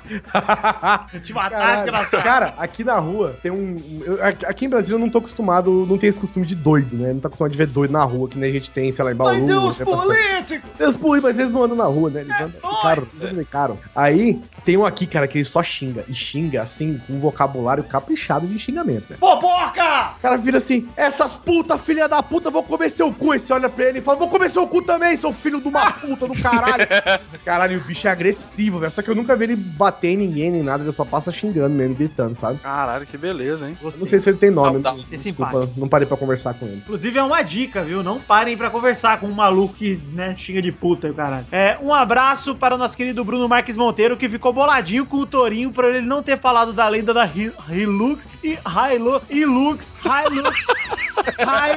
Te 1.23 1.33
matar, 1.33 1.75
desgraçado. 1.83 2.23
Cara, 2.23 2.53
aqui 2.57 2.83
na 2.83 2.97
rua 2.99 3.35
tem 3.41 3.51
um. 3.51 4.01
eu- 4.05 4.19
aqui- 4.23 4.65
em 4.65 4.69
Brasília 4.69 4.95
eu 4.95 4.99
não 4.99 5.09
tô 5.09 5.17
acostumado, 5.17 5.85
não 5.87 5.97
tem 5.97 6.09
esse 6.09 6.19
costume 6.19 6.45
de 6.45 6.55
doido, 6.55 6.95
né? 6.95 7.13
Não 7.13 7.19
tô 7.19 7.27
acostumado 7.27 7.51
de 7.51 7.57
ver 7.57 7.67
doido 7.67 7.91
na 7.91 8.03
rua, 8.03 8.27
que 8.29 8.37
nem 8.37 8.49
a 8.49 8.53
gente 8.53 8.69
tem, 8.71 8.91
sei 8.91 9.03
lá, 9.03 9.11
em 9.11 9.15
Bauru. 9.15 9.33
Mas 9.33 9.43
Deus 9.43 9.77
tem 9.77 9.85
bastante- 9.85 10.07
político! 10.07 10.67
tem 10.77 10.87
os 10.87 10.97
políticos, 10.97 11.31
mas 11.31 11.39
eles 11.39 11.53
não 11.53 11.63
andam 11.63 11.77
na 11.77 11.85
rua, 11.85 12.09
né? 12.09 12.21
Eles 12.21 12.35
andam 12.35 12.49
doido. 12.61 12.81
caro, 12.81 13.07
eles 13.19 13.31
andam 13.31 13.45
caro. 13.45 13.77
Aí, 14.03 14.41
tem 14.65 14.75
um 14.75 14.85
aqui, 14.85 15.07
cara, 15.07 15.27
que 15.27 15.37
ele 15.37 15.45
só 15.45 15.63
xinga. 15.63 16.03
E 16.09 16.13
xinga, 16.13 16.61
assim, 16.61 16.99
com 17.07 17.13
um 17.13 17.19
vocabulário 17.19 17.83
caprichado 17.85 18.45
de 18.45 18.59
xingamento, 18.59 19.05
né? 19.09 19.15
Boboca! 19.17 20.13
O 20.17 20.21
cara 20.21 20.35
vira 20.35 20.57
assim, 20.57 20.89
essas 20.97 21.33
putas, 21.33 21.79
filha 21.79 22.07
da 22.07 22.21
puta, 22.21 22.51
vou 22.51 22.63
comer 22.63 22.89
seu 22.89 23.13
cu. 23.13 23.31
Aí 23.31 23.39
você 23.39 23.53
olha 23.53 23.69
pra 23.69 23.85
ele 23.85 23.99
e 23.99 24.01
fala, 24.01 24.17
vou 24.17 24.27
comer 24.27 24.49
seu 24.49 24.67
cu 24.67 24.81
também, 24.81 25.15
seu 25.15 25.31
filho 25.31 25.61
de 25.61 25.69
uma 25.69 25.89
puta 25.91 26.27
do 26.27 26.41
caralho. 26.41 26.85
caralho, 27.45 27.77
o 27.77 27.81
bicho 27.81 28.05
é 28.05 28.11
agressivo, 28.11 28.79
velho. 28.79 28.91
Só 28.91 29.01
que 29.01 29.09
eu 29.09 29.15
nunca 29.15 29.37
vi 29.37 29.45
ele 29.45 29.55
bater 29.55 30.09
em 30.09 30.17
ninguém 30.17 30.51
nem 30.51 30.63
nada, 30.63 30.83
ele 30.83 30.91
só 30.91 31.05
passa 31.05 31.31
xingando 31.31 31.73
mesmo, 31.73 31.95
gritando, 31.95 32.35
sabe? 32.35 32.59
Caralho, 32.59 33.05
que 33.05 33.17
beleza, 33.17 33.69
hein? 33.69 33.77
Não 33.81 34.05
sei 34.05 34.19
se 34.19 34.29
ele 34.29 34.37
tem 34.37 34.51
nome, 34.51 34.79
Não, 34.79 34.97
não, 34.97 35.03
desculpa, 35.09 35.69
não 35.77 35.87
parei 35.87 36.05
pra 36.05 36.17
conversar 36.17 36.53
com 36.55 36.65
ele. 36.65 36.77
Inclusive 36.77 37.17
é 37.17 37.23
uma 37.23 37.41
dica, 37.41 37.81
viu? 37.83 38.03
Não 38.03 38.19
parem 38.19 38.57
pra 38.57 38.69
conversar 38.69 39.19
com 39.19 39.27
um 39.27 39.33
maluco 39.33 39.75
que, 39.75 40.01
né, 40.11 40.35
xinga 40.37 40.61
de 40.61 40.71
puta 40.71 41.07
e 41.07 41.11
o 41.11 41.13
caralho. 41.13 41.45
É, 41.51 41.77
um 41.81 41.93
abraço 41.93 42.55
para 42.55 42.75
o 42.75 42.77
nosso 42.77 42.97
querido 42.97 43.23
Bruno 43.23 43.47
Marques 43.47 43.77
Monteiro, 43.77 43.92
que 44.17 44.27
ficou 44.29 44.51
boladinho 44.53 45.05
com 45.05 45.17
o 45.17 45.25
Torinho 45.25 45.71
por 45.71 45.85
ele 45.85 46.05
não 46.05 46.21
ter 46.23 46.37
falado 46.39 46.73
da 46.73 46.87
lenda 46.87 47.13
da 47.13 47.23
Hi- 47.25 47.53
Hilux 47.69 48.31
e 48.43 48.57
Hilux, 48.91 49.25
Hilux, 49.29 49.91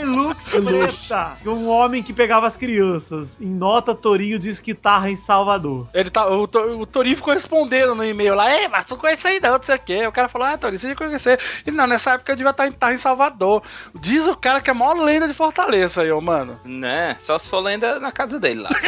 Hilux, 0.00 0.52
Hilux 0.52 1.06
preta. 1.08 1.36
Um 1.46 1.68
homem 1.68 2.02
que 2.02 2.12
pegava 2.12 2.46
as 2.46 2.56
crianças. 2.56 3.40
Em 3.40 3.46
nota, 3.46 3.94
Torinho 3.94 4.38
diz 4.38 4.60
que 4.60 4.74
tarra 4.74 5.10
em 5.10 5.16
Salvador. 5.16 5.86
Ele 5.94 6.10
tá, 6.10 6.26
o, 6.28 6.42
o 6.44 6.86
Torinho 6.86 7.16
ficou 7.16 7.32
respondendo 7.34 7.94
no 7.94 8.04
e-mail 8.04 8.34
lá, 8.34 8.50
ei, 8.52 8.68
mas 8.68 8.86
tu 8.86 8.96
conhece 8.96 9.26
aí 9.26 9.40
não, 9.40 9.52
não 9.56 9.62
sei 9.62 9.76
o 9.76 9.80
quê. 9.80 10.06
O 10.06 10.12
cara 10.12 10.28
falou, 10.28 10.48
ah, 10.48 10.58
Torinho, 10.58 10.80
você 10.80 10.88
já 10.88 10.94
conhecer. 10.94 11.38
Ele, 11.66 11.76
não, 11.76 11.86
nessa 11.86 12.12
época 12.12 12.32
eu 12.32 12.36
devia 12.36 12.50
estar 12.50 12.66
em, 12.66 12.70
estar 12.70 12.92
em 12.94 12.98
Salvador. 12.98 13.62
Diz 13.94 14.26
o 14.26 14.36
cara 14.36 14.60
que 14.60 14.70
é 14.70 14.72
a 14.72 14.74
maior 14.74 14.94
lenda 14.96 15.26
de 15.28 15.34
Fortaleza 15.34 16.02
aí, 16.02 16.10
ô, 16.10 16.20
mano. 16.20 16.58
Né? 16.64 17.16
Só 17.18 17.38
se 17.38 17.48
for 17.48 17.60
lenda 17.60 17.98
na 18.00 18.10
casa 18.12 18.38
dele 18.40 18.60
lá. 18.62 18.70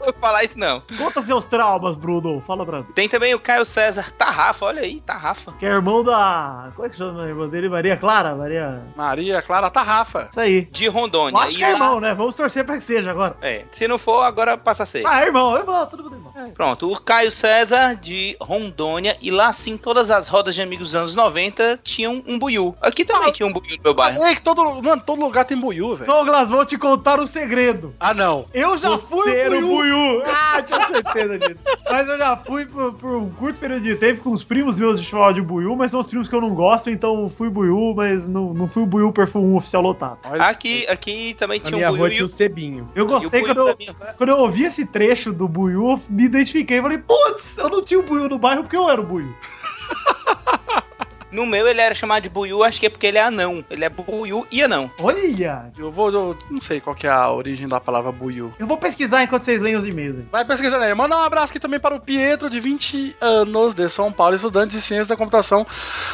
Não 0.00 0.06
vou 0.06 0.14
falar 0.20 0.44
isso 0.44 0.58
não. 0.58 0.82
Conta 0.96 1.20
seus 1.20 1.44
traumas, 1.44 1.94
Bruno. 1.94 2.39
Fala 2.46 2.64
pra 2.66 2.78
mim. 2.78 2.86
Tem 2.94 3.08
também 3.08 3.34
o 3.34 3.40
Caio 3.40 3.64
César 3.64 4.10
Tarrafa, 4.12 4.66
olha 4.66 4.82
aí, 4.82 5.00
Tarrafa. 5.00 5.52
Que 5.58 5.66
é 5.66 5.70
irmão 5.70 6.02
da. 6.04 6.70
Como 6.74 6.86
é 6.86 6.90
que 6.90 6.96
chama 6.96 7.24
a 7.24 7.28
irmã 7.28 7.48
dele? 7.48 7.68
Maria 7.68 7.96
Clara? 7.96 8.34
Maria. 8.34 8.82
Maria 8.96 9.42
Clara 9.42 9.70
Tarrafa. 9.70 10.28
Isso 10.30 10.40
aí. 10.40 10.62
De 10.70 10.88
Rondônia. 10.88 11.36
Eu 11.36 11.42
acho 11.42 11.54
E 11.56 11.58
que 11.58 11.64
é 11.64 11.68
lá- 11.68 11.72
irmão, 11.74 12.00
né? 12.00 12.14
Vamos 12.14 12.34
torcer 12.34 12.64
pra 12.64 12.76
que 12.76 12.84
seja 12.84 13.10
agora. 13.10 13.36
É, 13.42 13.64
se 13.72 13.86
não 13.88 13.98
for, 13.98 14.22
agora 14.22 14.56
passa 14.56 14.82
a 14.82 14.86
ser. 14.86 15.06
Ah, 15.06 15.22
é 15.22 15.26
irmão, 15.26 15.56
é 15.56 15.60
irmão, 15.60 15.86
tudo 15.86 16.08
bem, 16.10 16.18
irmão. 16.18 16.50
Pronto, 16.54 16.90
o 16.90 17.00
Caio 17.00 17.30
César 17.30 17.94
de 17.96 18.36
Rondônia, 18.40 19.16
e 19.20 19.30
lá 19.30 19.52
sim, 19.52 19.76
todas 19.76 20.10
as 20.10 20.26
rodas 20.28 20.54
de 20.54 20.62
amigos 20.62 20.88
dos 20.88 20.94
anos 20.94 21.14
90 21.14 21.78
tinham 21.82 22.22
um 22.26 22.38
buiú. 22.38 22.74
Aqui 22.80 23.04
também 23.04 23.32
tinha 23.32 23.46
um 23.46 23.52
buiú 23.52 23.76
no 23.76 23.82
meu 23.82 23.94
bairro. 23.94 24.22
Ei, 24.24 24.34
que 24.34 24.42
todo, 24.42 24.62
mano, 24.82 25.02
todo 25.04 25.20
lugar 25.20 25.44
tem 25.44 25.56
buiú, 25.56 25.96
velho. 25.96 26.06
Douglas, 26.06 26.50
vou 26.50 26.64
te 26.64 26.76
contar 26.78 27.20
um 27.20 27.26
segredo. 27.26 27.94
Ah, 28.00 28.14
não. 28.14 28.46
Eu 28.54 28.76
já 28.78 28.96
fui 28.98 29.32
buiú, 29.48 29.60
Buiú. 29.80 30.22
Ah, 30.26 30.62
tinha 30.62 30.80
certeza 30.86 31.38
disso. 31.38 31.64
mas 31.90 32.08
eu 32.08 32.18
já 32.18 32.29
fui 32.36 32.66
por, 32.66 32.94
por 32.94 33.16
um 33.16 33.30
curto 33.30 33.60
período 33.60 33.82
de 33.82 33.94
tempo 33.96 34.22
com 34.22 34.30
os 34.30 34.44
primos 34.44 34.78
meus 34.78 35.00
de 35.00 35.06
chamar 35.06 35.34
de 35.34 35.40
buiú, 35.40 35.76
mas 35.76 35.90
são 35.90 36.00
os 36.00 36.06
primos 36.06 36.28
que 36.28 36.34
eu 36.34 36.40
não 36.40 36.54
gosto, 36.54 36.90
então 36.90 37.28
fui 37.28 37.48
buiú, 37.48 37.94
mas 37.94 38.26
não, 38.26 38.52
não 38.52 38.68
fui 38.68 38.82
o 38.82 38.86
buiú 38.86 39.12
perfume 39.12 39.56
oficial 39.56 39.82
lotado. 39.82 40.18
Aqui, 40.38 40.86
aqui 40.88 41.34
também 41.38 41.60
tinha 41.60 41.90
um 41.90 41.96
buiú. 41.96 42.08
tinha 42.08 42.20
E 42.20 42.22
o 42.22 42.24
o, 42.24 42.28
Cebinho. 42.28 42.88
Eu 42.94 43.04
e 43.04 43.06
o 43.06 43.08
gostei 43.08 43.42
quando 43.42 43.68
eu, 43.68 43.76
minha 43.76 43.94
quando 44.16 44.28
eu 44.30 44.38
ouvi 44.38 44.64
esse 44.64 44.84
trecho 44.86 45.32
do 45.32 45.48
buiú, 45.48 45.92
eu 45.92 46.00
me 46.08 46.24
identifiquei. 46.24 46.80
Falei, 46.80 46.98
putz, 46.98 47.58
eu 47.58 47.68
não 47.68 47.82
tinha 47.82 48.00
o 48.00 48.02
buiú 48.02 48.28
no 48.28 48.38
bairro 48.38 48.62
porque 48.62 48.76
eu 48.76 48.88
era 48.88 49.00
o 49.00 49.04
buiú. 49.04 49.34
No 51.30 51.46
meu 51.46 51.66
ele 51.66 51.80
era 51.80 51.94
chamado 51.94 52.22
de 52.22 52.28
buiú, 52.28 52.62
acho 52.62 52.80
que 52.80 52.86
é 52.86 52.90
porque 52.90 53.06
ele 53.06 53.18
é 53.18 53.22
anão. 53.22 53.64
Ele 53.70 53.84
é 53.84 53.88
buiú 53.88 54.46
e 54.50 54.62
anão. 54.62 54.90
Olha, 54.98 55.70
eu 55.78 55.90
vou, 55.90 56.10
eu 56.10 56.38
não 56.50 56.60
sei 56.60 56.80
qual 56.80 56.96
que 56.96 57.06
é 57.06 57.10
a 57.10 57.30
origem 57.30 57.68
da 57.68 57.80
palavra 57.80 58.10
buiú. 58.10 58.52
eu 58.58 58.66
vou 58.66 58.76
pesquisar 58.76 59.22
enquanto 59.22 59.42
vocês 59.42 59.60
leem 59.60 59.76
os 59.76 59.86
e-mails. 59.86 60.18
aí. 60.18 60.24
Vai 60.30 60.44
pesquisando 60.44 60.84
aí. 60.84 60.94
Manda 60.94 61.16
um 61.16 61.22
abraço 61.22 61.50
aqui 61.50 61.60
também 61.60 61.78
para 61.78 61.94
o 61.94 62.00
Pietro, 62.00 62.50
de 62.50 62.58
20 62.58 63.16
anos, 63.20 63.74
de 63.74 63.88
São 63.88 64.12
Paulo, 64.12 64.34
estudante 64.34 64.72
de 64.72 64.80
ciência 64.80 65.06
da 65.06 65.16
computação. 65.16 65.66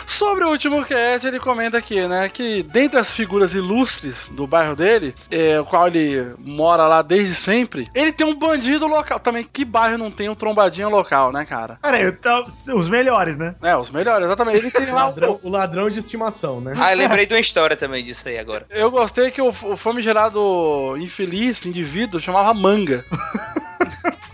Sobre 0.06 0.44
o 0.44 0.50
último 0.50 0.84
cast, 0.84 1.26
ele 1.26 1.40
comenta 1.40 1.78
aqui, 1.78 2.06
né, 2.06 2.28
que 2.28 2.62
dentre 2.62 2.98
as 2.98 3.10
figuras 3.10 3.54
ilustres 3.54 4.26
do 4.30 4.46
bairro 4.46 4.76
dele, 4.76 5.14
é, 5.30 5.58
o 5.60 5.64
qual 5.64 5.86
ele 5.86 6.34
mora 6.38 6.86
lá 6.86 7.02
desde 7.02 7.34
sempre, 7.34 7.90
ele 7.94 8.12
tem 8.12 8.26
um 8.26 8.34
bandido 8.34 8.86
local. 8.86 9.18
Também, 9.20 9.44
que 9.44 9.64
bairro 9.64 9.98
não 9.98 10.10
tem 10.10 10.28
um 10.28 10.34
trombadinha 10.34 10.88
local, 10.88 11.32
né, 11.32 11.44
cara? 11.44 11.78
Pera 11.80 11.96
aí, 11.96 12.06
então, 12.06 12.46
os 12.74 12.88
melhores, 12.88 13.36
né? 13.36 13.54
É, 13.62 13.76
os 13.76 13.90
melhores, 13.90 14.26
exatamente. 14.26 14.58
Ele 14.58 14.70
tem 14.70 14.90
lá 14.90 15.05
ladrão, 15.06 15.40
o... 15.42 15.48
ladrão 15.48 15.88
de 15.88 15.98
estimação, 15.98 16.60
né? 16.60 16.74
Ah, 16.76 16.92
eu 16.92 16.98
lembrei 16.98 17.26
de 17.26 17.34
uma 17.34 17.40
história 17.40 17.76
também 17.76 18.04
disso 18.04 18.28
aí 18.28 18.38
agora. 18.38 18.66
Eu 18.70 18.90
gostei 18.90 19.30
que 19.30 19.40
o, 19.40 19.48
o 19.48 19.76
famigerado 19.76 20.96
infeliz, 20.98 21.64
indivíduo, 21.64 22.20
chamava 22.20 22.52
Manga. 22.52 23.04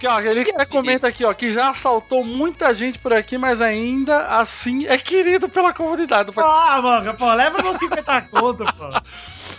Que, 0.02 0.06
ó, 0.08 0.20
ele 0.20 0.44
comenta 0.68 1.06
aqui, 1.06 1.24
ó, 1.24 1.32
que 1.32 1.52
já 1.52 1.70
assaltou 1.70 2.24
muita 2.24 2.74
gente 2.74 2.98
por 2.98 3.12
aqui, 3.12 3.38
mas 3.38 3.60
ainda 3.60 4.26
assim 4.26 4.84
é 4.86 4.98
querido 4.98 5.48
pela 5.48 5.72
comunidade. 5.72 6.32
Ah, 6.36 6.80
manga, 6.82 7.14
pô, 7.14 7.32
leva 7.32 7.62
meus 7.62 7.76
50 7.76 8.22
conto, 8.22 8.64
pô. 8.64 8.84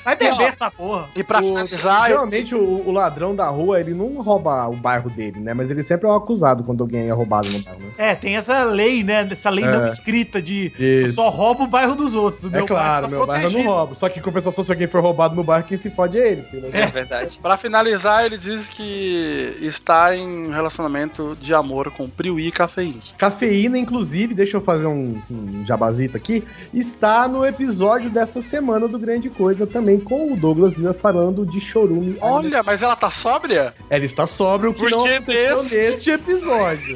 Vai 0.04 0.16
beber 0.16 0.42
essa 0.44 0.70
porra. 0.70 1.10
E 1.16 1.24
pra 1.24 1.40
O- 1.40 1.44
finalizar, 1.44 2.02
eu- 2.02 2.08
geralmente 2.16 2.56
o, 2.56 2.88
o 2.88 2.92
ladrão 2.92 3.36
da 3.36 3.48
rua, 3.50 3.80
ele 3.80 3.94
não 3.94 4.22
rouba 4.22 4.68
o 4.68 4.76
bairro 4.76 5.10
dele, 5.10 5.40
né? 5.40 5.54
Mas 5.54 5.72
ele 5.72 5.82
sempre 5.84 6.08
é 6.08 6.12
um 6.12 6.16
acusado 6.16 6.64
quando 6.64 6.82
alguém 6.82 7.08
é 7.08 7.12
roubado 7.12 7.50
no 7.50 7.62
bairro, 7.64 7.80
né? 7.80 7.88
É, 7.98 8.16
tem 8.16 8.36
essa 8.38 8.64
lei, 8.64 9.04
né? 9.04 9.28
Essa 9.32 9.50
lei 9.50 9.66
não 9.66 9.84
É. 9.86 9.88
escrita 9.88 10.42
de 10.42 10.72
eu 10.80 11.08
só 11.10 11.30
roubo 11.30 11.64
o 11.64 11.68
bairro 11.68 11.96
dos 11.96 12.14
outros. 12.16 12.44
O 12.46 12.56
É 12.56 12.66
claro, 12.66 13.06
tá 13.06 13.10
meu 13.12 13.26
bairro 13.26 13.48
eu 13.48 13.52
não 13.52 13.64
roubo. 13.64 13.96
Só 13.96 14.10
que 14.10 14.20
em 14.20 14.22
compensação, 14.22 14.64
se 14.64 14.72
alguém 14.72 14.88
for 14.88 15.02
roubado 15.02 15.36
no 15.36 15.44
bairro, 15.44 15.66
quem 15.66 15.78
se 15.78 15.90
fode 15.90 16.18
é 16.20 16.28
ele. 16.32 16.42
filho. 16.44 16.70
É 16.74 16.86
verdade. 16.88 17.40
Pra 17.42 17.58
finalizar, 17.58 18.26
ele 18.26 18.38
diz 18.38 18.68
que 18.68 19.58
está 19.62 20.16
em 20.16 20.52
relacionamento 20.52 21.38
de 21.40 21.54
amor 21.54 21.92
com 21.92 22.08
Priui 22.10 22.48
e 22.48 22.52
Cafeína. 22.52 23.00
Cafeína, 23.18 23.78
inclusive, 23.78 24.34
deixa 24.34 24.58
eu 24.58 24.62
fazer 24.62 24.86
um, 24.88 25.22
um 25.30 25.66
jabazito 25.66 26.18
aqui, 26.18 26.44
está 26.74 27.28
no 27.28 27.46
episódio 27.46 28.10
dessa 28.10 28.42
semana 28.42 28.88
do 28.88 29.00
Grande 29.00 29.30
Coisa 29.30 29.66
também, 29.68 29.93
com 30.00 30.34
o 30.34 30.38
Douglas 30.38 30.74
Lima 30.74 30.94
falando 30.94 31.46
de 31.46 31.60
chorume. 31.60 32.18
Olha, 32.22 32.64
mas 32.64 32.82
ela 32.82 32.96
tá 32.96 33.10
sóbria? 33.10 33.74
Ela 33.90 34.06
está 34.06 34.26
sóbria, 34.28 34.70
o 34.70 34.74
que 34.74 34.82
Por 34.82 34.92
não 34.92 35.06
aconteceu 35.06 35.58
Deus? 35.64 35.72
neste 35.72 36.12
episódio. 36.12 36.96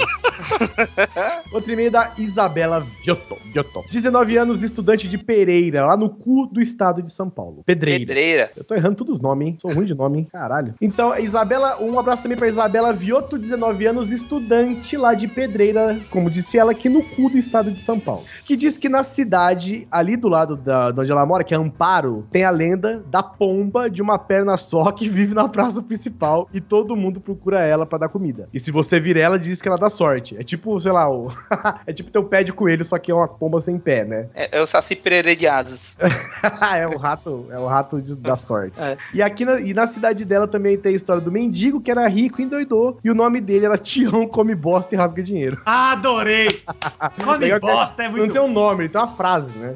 Outro 1.51 1.71
e-mail 1.71 1.91
da 1.91 2.13
Isabela 2.17 2.85
Viotto. 3.03 3.37
Viotto. 3.53 3.83
19 3.89 4.37
anos, 4.37 4.63
estudante 4.63 5.07
de 5.07 5.17
Pereira, 5.17 5.85
lá 5.85 5.97
no 5.97 6.09
cu 6.09 6.47
do 6.47 6.61
estado 6.61 7.01
de 7.01 7.11
São 7.11 7.29
Paulo. 7.29 7.63
Pedreira. 7.65 7.99
Pedreira. 7.99 8.51
Eu 8.55 8.63
tô 8.63 8.75
errando 8.75 8.95
todos 8.95 9.15
os 9.15 9.21
nomes, 9.21 9.47
hein? 9.47 9.57
Sou 9.59 9.71
ruim 9.71 9.85
de 9.85 9.95
nome, 9.95 10.19
hein? 10.19 10.27
Caralho. 10.31 10.75
Então, 10.81 11.17
Isabela, 11.17 11.81
um 11.81 11.97
abraço 11.99 12.23
também 12.23 12.37
pra 12.37 12.47
Isabela 12.47 12.93
Viotto, 12.93 13.37
19 13.37 13.85
anos, 13.85 14.11
estudante 14.11 14.95
lá 14.97 15.13
de 15.13 15.27
Pedreira, 15.27 15.99
como 16.09 16.29
disse 16.29 16.57
ela, 16.57 16.71
aqui 16.71 16.89
no 16.89 17.01
cu 17.03 17.29
do 17.29 17.37
estado 17.37 17.71
de 17.71 17.79
São 17.79 17.99
Paulo. 17.99 18.23
Que 18.43 18.55
diz 18.55 18.77
que 18.77 18.89
na 18.89 19.03
cidade, 19.03 19.87
ali 19.91 20.15
do 20.15 20.27
lado 20.27 20.55
da, 20.55 20.91
de 20.91 20.99
onde 20.99 21.11
ela 21.11 21.25
mora, 21.25 21.43
que 21.43 21.53
é 21.53 21.57
Amparo, 21.57 22.25
tem 22.31 22.43
a 22.43 22.49
lenda 22.49 22.86
lenda 22.87 23.03
da 23.09 23.21
pomba 23.23 23.89
de 23.89 24.01
uma 24.01 24.17
perna 24.17 24.57
só 24.57 24.91
que 24.91 25.09
vive 25.09 25.33
na 25.33 25.47
praça 25.47 25.81
principal 25.81 26.49
e 26.53 26.59
todo 26.61 26.95
mundo 26.95 27.19
procura 27.21 27.59
ela 27.61 27.85
pra 27.85 27.97
dar 27.97 28.09
comida. 28.09 28.47
E 28.53 28.59
se 28.59 28.71
você 28.71 28.99
vir 28.99 29.17
ela, 29.17 29.37
diz 29.39 29.61
que 29.61 29.67
ela 29.67 29.77
dá 29.77 29.89
sorte. 29.89 30.35
É 30.37 30.43
tipo, 30.43 30.79
sei 30.79 30.91
lá, 30.91 31.09
o... 31.09 31.31
é 31.85 31.93
tipo 31.93 32.09
teu 32.11 32.23
pé 32.23 32.43
de 32.43 32.53
coelho, 32.53 32.83
só 32.85 32.97
que 32.97 33.11
é 33.11 33.15
uma 33.15 33.27
pomba 33.27 33.59
sem 33.61 33.77
pé, 33.77 34.05
né? 34.05 34.27
É, 34.33 34.57
é 34.57 34.61
o 34.61 34.67
Saci 34.67 34.95
Pereira 34.95 35.35
de 35.35 35.47
asas. 35.47 35.95
é 36.75 36.87
o 36.87 36.97
rato, 36.97 37.45
é 37.49 37.57
o 37.59 37.65
rato 37.67 38.01
de- 38.01 38.17
da 38.17 38.35
sorte. 38.37 38.79
É. 38.79 38.97
E 39.13 39.21
aqui 39.21 39.45
na, 39.45 39.59
e 39.59 39.73
na 39.73 39.87
cidade 39.87 40.25
dela 40.25 40.47
também 40.47 40.77
tem 40.77 40.93
a 40.93 40.95
história 40.95 41.21
do 41.21 41.31
mendigo 41.31 41.81
que 41.81 41.91
era 41.91 42.07
rico 42.07 42.41
e 42.41 42.45
endoidou. 42.45 42.97
E 43.03 43.09
o 43.09 43.15
nome 43.15 43.41
dele 43.41 43.65
era 43.65 43.77
Tião 43.77 44.27
Come 44.27 44.55
Bosta 44.55 44.93
e 44.95 44.97
Rasga 44.97 45.21
Dinheiro. 45.23 45.61
Adorei! 45.65 46.47
Come 47.23 47.37
Legal 47.39 47.59
que 47.59 47.65
bosta, 47.67 48.03
é 48.03 48.09
Não 48.09 48.17
muito 48.17 48.33
tem 48.33 48.41
um 48.41 48.47
nome, 48.51 48.83
ele 48.83 48.89
tem 48.89 49.01
uma 49.01 49.07
frase, 49.07 49.57
né? 49.57 49.75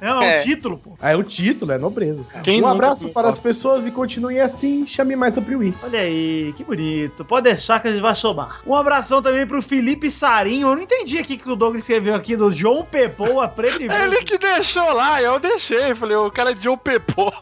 Não, 0.00 0.22
é 0.22 0.38
É. 0.38 0.40
um 0.40 0.44
título, 0.44 0.78
pô. 0.78 0.92
Ah, 1.00 1.12
é 1.12 1.16
o 1.16 1.22
título, 1.22 1.72
é 1.72 1.78
nobreza. 1.78 2.22
Quem 2.42 2.62
um 2.62 2.66
abraço 2.66 3.08
para 3.10 3.28
as 3.28 3.38
pessoas 3.38 3.86
e 3.86 3.90
continuem 3.90 4.40
assim. 4.40 4.86
Chame 4.86 5.14
mais 5.16 5.34
sobre 5.34 5.54
o 5.54 5.62
I. 5.62 5.74
Olha 5.82 6.00
aí, 6.00 6.52
que 6.56 6.64
bonito. 6.64 7.24
Pode 7.24 7.44
deixar 7.44 7.80
que 7.80 7.88
a 7.88 7.92
gente 7.92 8.00
vai 8.00 8.14
somar. 8.14 8.60
Um 8.66 8.74
abração 8.74 9.20
também 9.22 9.46
pro 9.46 9.62
Felipe 9.62 10.10
Sarinho. 10.10 10.68
Eu 10.68 10.74
não 10.76 10.82
entendi 10.82 11.18
aqui 11.18 11.36
que 11.36 11.50
o 11.50 11.56
Douglas 11.56 11.82
escreveu 11.82 12.14
aqui 12.14 12.36
do 12.36 12.52
João 12.52 12.84
Pepoa, 12.84 13.48
preto 13.48 13.82
e 13.82 13.88
É 13.92 14.04
ele 14.04 14.22
que 14.22 14.38
deixou 14.38 14.92
lá, 14.94 15.20
eu 15.20 15.38
deixei. 15.38 15.94
Falei, 15.94 16.16
o 16.16 16.30
cara 16.30 16.52
é 16.52 16.54
John 16.54 16.76
Pepô. 16.76 17.32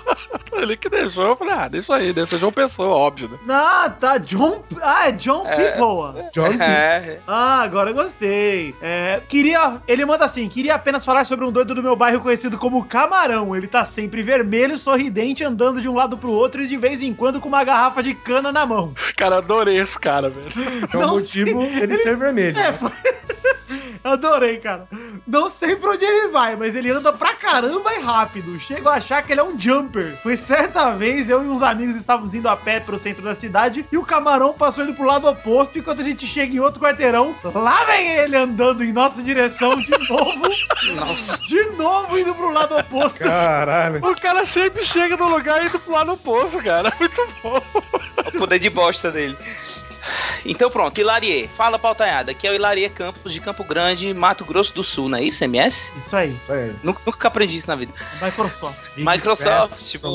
ele 0.52 0.76
que 0.76 0.88
deixou, 0.88 1.24
eu 1.24 1.36
falei, 1.36 1.54
ah, 1.54 1.68
deixa 1.68 1.94
aí, 1.94 2.14
ser 2.26 2.38
João 2.38 2.52
Pessoa, 2.52 2.88
óbvio, 2.88 3.28
né? 3.28 3.38
Ah, 3.48 3.88
tá. 3.88 4.18
John. 4.18 4.62
Ah, 4.82 5.08
é 5.08 5.12
John 5.12 5.46
É. 5.46 5.56
Pepoa. 5.56 6.28
John 6.32 6.46
É, 6.60 7.20
Ah, 7.26 7.62
agora 7.62 7.90
eu 7.90 7.94
gostei. 7.94 8.74
É, 8.80 9.22
queria. 9.28 9.80
Ele 9.86 10.04
manda 10.04 10.24
assim: 10.24 10.48
queria 10.48 10.74
apenas 10.74 11.04
falar 11.04 11.24
sobre 11.24 11.44
um 11.44 11.52
doido 11.52 11.74
do 11.74 11.82
meu 11.82 11.96
bairro 11.96 12.20
conhecido 12.20 12.58
como 12.58 12.84
Camarão. 12.84 13.54
Ele 13.54 13.66
tá 13.66 13.84
sempre 13.84 14.22
vermelho, 14.22 14.39
sorridente, 14.78 15.44
andando 15.44 15.80
de 15.80 15.88
um 15.88 15.94
lado 15.94 16.16
pro 16.18 16.30
outro 16.30 16.62
e 16.62 16.68
de 16.68 16.76
vez 16.76 17.02
em 17.02 17.12
quando 17.14 17.40
com 17.40 17.48
uma 17.48 17.64
garrafa 17.64 18.02
de 18.02 18.14
cana 18.14 18.50
na 18.52 18.64
mão. 18.66 18.92
Cara, 19.16 19.38
adorei 19.38 19.78
esse 19.78 19.98
cara, 19.98 20.30
velho. 20.30 20.48
É 20.92 20.96
o 20.96 21.00
Não 21.00 21.08
motivo 21.14 21.62
ele 21.62 21.96
ser 21.98 22.16
vermelho. 22.16 22.58
É, 22.58 22.70
né? 22.70 22.72
foi- 22.72 22.90
Adorei, 24.04 24.58
cara. 24.58 24.86
Não 25.26 25.48
sei 25.48 25.76
pra 25.76 25.90
onde 25.90 26.04
ele 26.04 26.28
vai, 26.28 26.56
mas 26.56 26.74
ele 26.74 26.90
anda 26.90 27.12
pra 27.12 27.34
caramba 27.34 27.92
e 27.94 28.00
rápido. 28.00 28.58
Chego 28.60 28.88
a 28.88 28.94
achar 28.94 29.22
que 29.22 29.32
ele 29.32 29.40
é 29.40 29.44
um 29.44 29.58
jumper. 29.58 30.18
Foi 30.22 30.36
certa 30.36 30.94
vez, 30.96 31.28
eu 31.30 31.44
e 31.44 31.48
uns 31.48 31.62
amigos 31.62 31.96
estávamos 31.96 32.34
indo 32.34 32.48
a 32.48 32.56
pé 32.56 32.80
pro 32.80 32.98
centro 32.98 33.22
da 33.22 33.34
cidade 33.34 33.86
e 33.90 33.96
o 33.96 34.04
camarão 34.04 34.52
passou 34.52 34.84
indo 34.84 34.94
pro 34.94 35.06
lado 35.06 35.28
oposto. 35.28 35.78
Enquanto 35.78 36.00
a 36.00 36.04
gente 36.04 36.26
chega 36.26 36.54
em 36.54 36.60
outro 36.60 36.80
quarteirão, 36.80 37.34
lá 37.54 37.84
vem 37.84 38.08
ele 38.08 38.36
andando 38.36 38.82
em 38.84 38.92
nossa 38.92 39.22
direção 39.22 39.76
de 39.76 39.90
novo. 40.08 40.42
Nossa. 40.96 41.38
De 41.38 41.62
novo 41.76 42.18
indo 42.18 42.34
pro 42.34 42.50
lado 42.50 42.76
oposto. 42.76 43.18
Caralho. 43.18 44.00
O 44.06 44.20
cara 44.20 44.44
sempre 44.46 44.84
chega 44.84 45.16
no 45.16 45.28
lugar 45.28 45.62
e 45.62 45.66
indo 45.66 45.78
pro 45.78 45.92
lado 45.92 46.12
oposto, 46.12 46.62
cara. 46.62 46.92
Muito 46.98 47.28
bom. 47.42 47.62
o 48.34 48.38
poder 48.38 48.58
de 48.58 48.70
bosta 48.70 49.10
dele. 49.10 49.36
Então 50.44 50.70
pronto, 50.70 50.98
Hilarie. 50.98 51.48
Fala, 51.56 51.78
pautanhada. 51.78 52.30
Aqui 52.32 52.46
é 52.46 52.50
o 52.50 52.54
Hilarie 52.54 52.88
Campos 52.88 53.32
de 53.32 53.40
Campo 53.40 53.64
Grande, 53.64 54.12
Mato 54.14 54.44
Grosso 54.44 54.72
do 54.74 54.82
Sul, 54.84 55.08
não 55.08 55.18
é 55.18 55.22
isso, 55.22 55.42
MS? 55.44 55.90
Isso 55.96 56.16
aí, 56.16 56.30
Isso 56.40 56.52
aí. 56.52 56.74
Nunca, 56.82 57.00
nunca 57.06 57.28
aprendi 57.28 57.56
isso 57.56 57.68
na 57.68 57.76
vida. 57.76 57.92
Microsoft. 58.22 58.78
Microsoft, 58.96 59.84
tipo. 59.86 60.08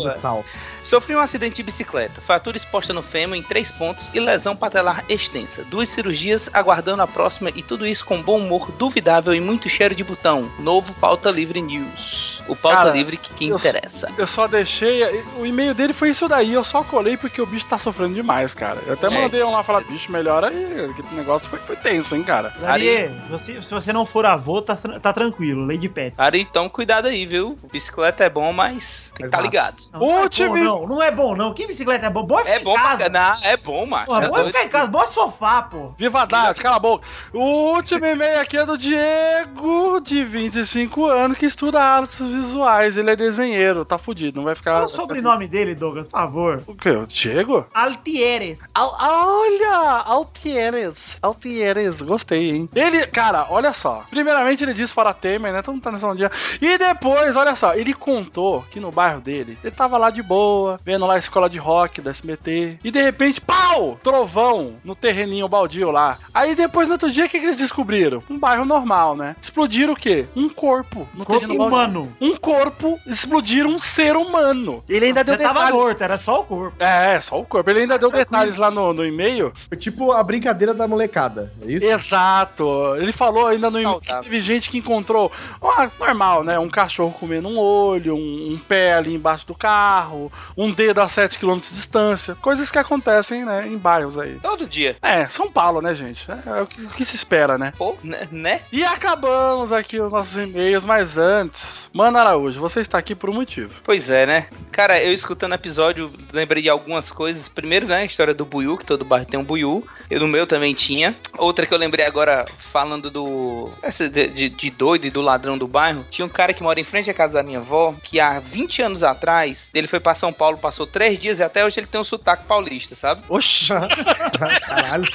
Sofri 0.83 1.15
um 1.15 1.19
acidente 1.19 1.55
de 1.55 1.63
bicicleta, 1.63 2.21
fratura 2.21 2.55
exposta 2.57 2.93
no 2.93 3.01
fêmur 3.01 3.35
em 3.35 3.41
três 3.41 3.71
pontos 3.71 4.07
e 4.13 4.19
lesão 4.19 4.55
patelar 4.55 5.03
extensa. 5.09 5.63
Duas 5.63 5.89
cirurgias 5.89 6.47
aguardando 6.53 7.01
a 7.01 7.07
próxima 7.07 7.49
e 7.55 7.63
tudo 7.63 7.87
isso 7.87 8.05
com 8.05 8.21
bom 8.21 8.37
humor 8.37 8.71
duvidável 8.71 9.33
e 9.33 9.41
muito 9.41 9.67
cheiro 9.67 9.95
de 9.95 10.03
botão. 10.03 10.47
Novo 10.59 10.93
Pauta 10.93 11.31
Livre 11.31 11.59
News. 11.59 12.43
O 12.47 12.55
Pauta 12.55 12.77
Cara, 12.77 12.91
Livre 12.91 13.17
que, 13.17 13.33
que 13.33 13.47
eu- 13.47 13.55
interessa. 13.55 14.11
Eu 14.15 14.27
só 14.27 14.45
deixei. 14.45 15.01
O 15.39 15.45
e-mail 15.47 15.73
dele 15.73 15.91
foi 15.93 16.11
isso 16.11 16.27
daí, 16.27 16.53
eu 16.53 16.63
só 16.63 16.83
colei 16.83 17.17
porque 17.17 17.41
o 17.41 17.45
bicho 17.47 17.65
tá 17.65 17.79
sofrendo 17.79 18.13
demais, 18.13 18.53
cara. 18.53 18.83
Eu 18.85 18.93
até 18.93 19.07
É. 19.07 19.09
mandei 19.09 19.43
um 19.43 19.49
lá 19.51 19.63
falar, 19.63 19.81
bicho, 19.81 20.11
melhora 20.15 20.47
aí. 20.47 20.93
Que 20.95 21.01
o 21.01 21.15
negócio 21.15 21.49
foi, 21.49 21.59
foi 21.59 21.75
tenso, 21.75 22.15
hein, 22.15 22.23
cara. 22.23 22.53
Ari, 22.65 23.09
você, 23.29 23.61
se 23.61 23.73
você 23.73 23.91
não 23.93 24.05
for 24.05 24.25
avô, 24.25 24.61
tá, 24.61 24.75
tá 24.75 25.13
tranquilo. 25.13 25.65
Lady 25.65 25.89
Pet. 25.89 26.15
Cara, 26.15 26.37
então 26.37 26.67
cuidado 26.69 27.07
aí, 27.07 27.25
viu? 27.25 27.57
Bicicleta 27.71 28.23
é 28.23 28.29
bom, 28.29 28.51
mas 28.53 29.11
tem 29.15 29.27
que 29.29 29.35
rápido. 29.35 29.51
ligado. 29.51 29.83
Não, 29.93 29.99
não 29.99 30.17
é 30.17 30.21
Último- 30.23 30.49
bom, 30.49 30.57
não. 30.63 30.87
Não 30.87 31.03
é 31.03 31.11
bom, 31.11 31.35
não. 31.35 31.53
Que 31.53 31.67
bicicleta 31.67 32.05
é 32.05 32.09
bom? 32.09 32.23
Bom 32.25 32.39
é 32.39 32.43
ficar 32.43 32.55
É 32.55 32.63
bom 32.63 32.73
em 32.73 32.75
casa. 32.81 33.09
pra 33.09 33.29
não, 33.41 33.49
é 33.49 33.57
bom, 33.57 33.85
macho. 33.85 34.05
Porra, 34.05 34.25
É 34.25 34.29
bom 34.29 34.37
é 34.37 34.43
ficar 34.45 34.63
em 34.63 34.69
casa. 34.69 34.89
Bom 34.91 35.01
é 35.03 35.07
sofá, 35.07 35.61
pô. 35.63 35.91
Viva 35.97 36.19
a 36.19 36.23
Haddad, 36.23 36.59
cala 36.61 36.75
a 36.77 36.79
boca. 36.79 37.05
O 37.33 37.39
último 37.75 38.05
e-mail 38.05 38.39
aqui 38.39 38.57
é 38.57 38.65
do 38.65 38.77
Diego, 38.77 39.99
de 40.01 40.23
25 40.23 41.05
anos, 41.05 41.37
que 41.37 41.45
estuda 41.45 41.81
artes 41.81 42.19
visuais. 42.19 42.97
Ele 42.97 43.11
é 43.11 43.15
desenheiro, 43.15 43.83
tá 43.85 43.97
fudido, 43.97 44.37
não 44.37 44.45
vai 44.45 44.55
ficar. 44.55 44.73
Fala 44.73 44.85
o 44.85 44.89
sobrenome 44.89 45.47
dele, 45.47 45.75
Douglas, 45.75 46.07
por 46.07 46.17
favor. 46.19 46.63
O 46.67 46.75
quê? 46.75 46.89
O 46.91 47.05
Diego? 47.07 47.65
Altieres. 47.73 48.61
Al- 48.73 48.95
olha! 48.99 50.03
Altieres. 50.05 51.17
Altieres. 51.21 52.01
Gostei, 52.01 52.51
hein? 52.51 52.69
Ele, 52.75 53.05
cara, 53.07 53.47
olha 53.49 53.73
só. 53.73 54.03
Primeiramente 54.09 54.63
ele 54.63 54.73
disse 54.73 54.93
para 54.93 55.13
Temer, 55.13 55.51
né? 55.51 55.61
Todo 55.61 55.73
mundo 55.73 55.83
tá 55.83 55.91
nessa 55.91 56.15
dia. 56.15 56.31
E 56.61 56.77
depois, 56.77 57.35
olha 57.35 57.55
só, 57.55 57.73
ele 57.75 57.93
contou 57.93 58.63
que 58.69 58.79
no 58.79 58.91
bairro 58.91 59.19
dele, 59.19 59.57
ele 59.63 59.75
tava 59.75 59.97
lá 59.97 60.09
de 60.09 60.21
boa, 60.21 60.79
vendo 60.85 61.05
lá 61.05 61.15
a 61.15 61.19
escola 61.19 61.49
de 61.49 61.57
rock 61.57 62.01
da 62.01 62.11
SBT. 62.11 62.79
E 62.83 62.91
de 62.91 63.01
repente, 63.01 63.41
pau! 63.41 63.99
Trovão 64.03 64.75
no 64.83 64.95
terreninho 64.95 65.47
baldio 65.47 65.89
lá. 65.91 66.19
Aí 66.33 66.55
depois, 66.55 66.87
no 66.87 66.93
outro 66.93 67.11
dia, 67.11 67.25
o 67.25 67.29
que, 67.29 67.39
que 67.39 67.45
eles 67.45 67.57
descobriram? 67.57 68.23
Um 68.29 68.37
bairro 68.37 68.65
normal, 68.65 69.15
né? 69.15 69.35
Explodiram 69.41 69.93
o 69.93 69.97
quê? 69.97 70.25
Um 70.35 70.47
corpo 70.49 71.07
no 71.13 71.25
Corpo 71.25 71.41
terreno 71.47 71.57
baldio. 71.57 71.77
humano. 71.77 72.13
Um 72.21 72.35
corpo, 72.37 72.99
explodiram 73.07 73.69
um 73.71 73.79
ser 73.79 74.15
humano. 74.15 74.83
Ele 74.87 75.07
ainda 75.07 75.23
deu 75.23 75.33
Já 75.35 75.47
tava 75.47 75.59
detalhes. 75.59 75.79
morto, 75.79 76.01
era 76.03 76.17
só 76.17 76.41
o 76.41 76.43
corpo. 76.43 76.83
É, 76.83 77.19
só 77.21 77.39
o 77.39 77.45
corpo. 77.45 77.69
Ele 77.69 77.81
ainda 77.81 77.97
deu 77.97 78.11
detalhes 78.11 78.57
lá 78.57 78.69
no, 78.69 78.93
no 78.93 79.05
e-mail. 79.05 79.51
Foi 79.67 79.77
tipo 79.95 80.11
a 80.11 80.21
brincadeira 80.21 80.73
da 80.73 80.87
molecada. 80.87 81.51
É 81.65 81.71
isso? 81.71 81.85
Exato. 81.85 82.95
Ele 82.97 83.13
falou 83.13 83.47
ainda 83.47 83.71
no 83.71 83.79
e-mail 83.79 84.01
que 84.01 84.13
teve 84.21 84.41
gente 84.41 84.69
que 84.69 84.77
encontrou, 84.77 85.31
ó, 85.61 85.87
normal, 85.97 86.43
né? 86.43 86.59
Um 86.59 86.69
cachorro 86.69 87.15
comendo 87.17 87.47
um 87.47 87.57
olho, 87.57 88.15
um, 88.15 88.53
um 88.53 88.57
pé 88.57 88.93
ali 88.93 89.15
embaixo 89.15 89.47
do 89.47 89.55
carro, 89.55 90.31
um 90.57 90.71
dedo 90.71 90.99
a 90.99 91.07
7 91.07 91.39
km 91.39 91.59
de 91.59 91.69
distância. 91.69 92.35
Coisas 92.35 92.69
que 92.69 92.77
acontecem, 92.77 93.45
né? 93.45 93.67
Em 93.67 93.77
bairros 93.77 94.19
aí. 94.19 94.37
Todo 94.41 94.67
dia. 94.67 94.97
É, 95.01 95.27
São 95.27 95.49
Paulo, 95.49 95.81
né, 95.81 95.95
gente? 95.95 96.29
É, 96.29 96.59
é 96.59 96.61
o, 96.61 96.67
que, 96.67 96.81
o 96.83 96.89
que 96.89 97.05
se 97.05 97.15
espera, 97.15 97.57
né? 97.57 97.73
Pô, 97.77 97.95
né? 98.03 98.27
né? 98.31 98.61
E 98.71 98.83
acabamos 98.83 99.71
aqui 99.71 99.99
os 99.99 100.11
nossos 100.11 100.35
e-mails, 100.35 100.83
mas 100.83 101.17
antes, 101.17 101.89
Mano 101.93 102.17
Araújo, 102.17 102.59
você 102.59 102.81
está 102.81 102.97
aqui 102.97 103.15
por 103.15 103.29
um 103.29 103.33
motivo. 103.33 103.79
Pois 103.83 104.09
é, 104.09 104.25
né? 104.25 104.47
Cara, 104.71 105.01
eu 105.01 105.13
escutando 105.13 105.53
o 105.53 105.55
episódio, 105.55 106.11
lembrei 106.33 106.61
de 106.61 106.69
algumas 106.69 107.11
coisas. 107.11 107.47
Primeiro, 107.47 107.87
né, 107.87 107.97
a 107.97 108.05
história 108.05 108.33
do 108.33 108.45
Buiu, 108.45 108.77
que 108.77 108.85
todo 108.85 109.05
bairro 109.05 109.25
tem 109.25 109.39
um 109.39 109.43
Buiu. 109.43 109.84
Eu 110.09 110.19
no 110.19 110.27
meu 110.27 110.45
também 110.45 110.73
tinha. 110.73 111.15
Outra 111.37 111.65
que 111.65 111.73
eu 111.73 111.77
lembrei 111.77 112.05
agora, 112.05 112.45
falando 112.71 113.09
do. 113.09 113.69
Essa 113.81 114.09
de, 114.09 114.27
de, 114.27 114.49
de 114.49 114.69
doido 114.69 115.05
e 115.05 115.09
do 115.09 115.21
ladrão 115.21 115.57
do 115.57 115.67
bairro. 115.67 116.05
Tinha 116.09 116.25
um 116.25 116.29
cara 116.29 116.53
que 116.53 116.63
mora 116.63 116.79
em 116.79 116.83
frente 116.83 117.09
à 117.09 117.13
casa 117.13 117.33
da 117.35 117.43
minha 117.43 117.59
avó, 117.59 117.93
que 118.03 118.19
há 118.19 118.39
20 118.39 118.81
anos 118.81 119.03
atrás, 119.03 119.69
ele 119.73 119.87
foi 119.87 119.99
pra 119.99 120.15
São 120.15 120.31
Paulo, 120.31 120.57
passou 120.57 120.85
três 120.85 121.17
dias 121.17 121.39
e 121.39 121.43
até 121.43 121.65
hoje 121.65 121.79
ele 121.79 121.87
tem 121.87 121.99
um 121.99 122.03
sotaque 122.03 122.45
paulista, 122.45 122.95
sabe? 122.95 123.23
Oxi! 123.29 123.69
Caralho. 124.65 125.05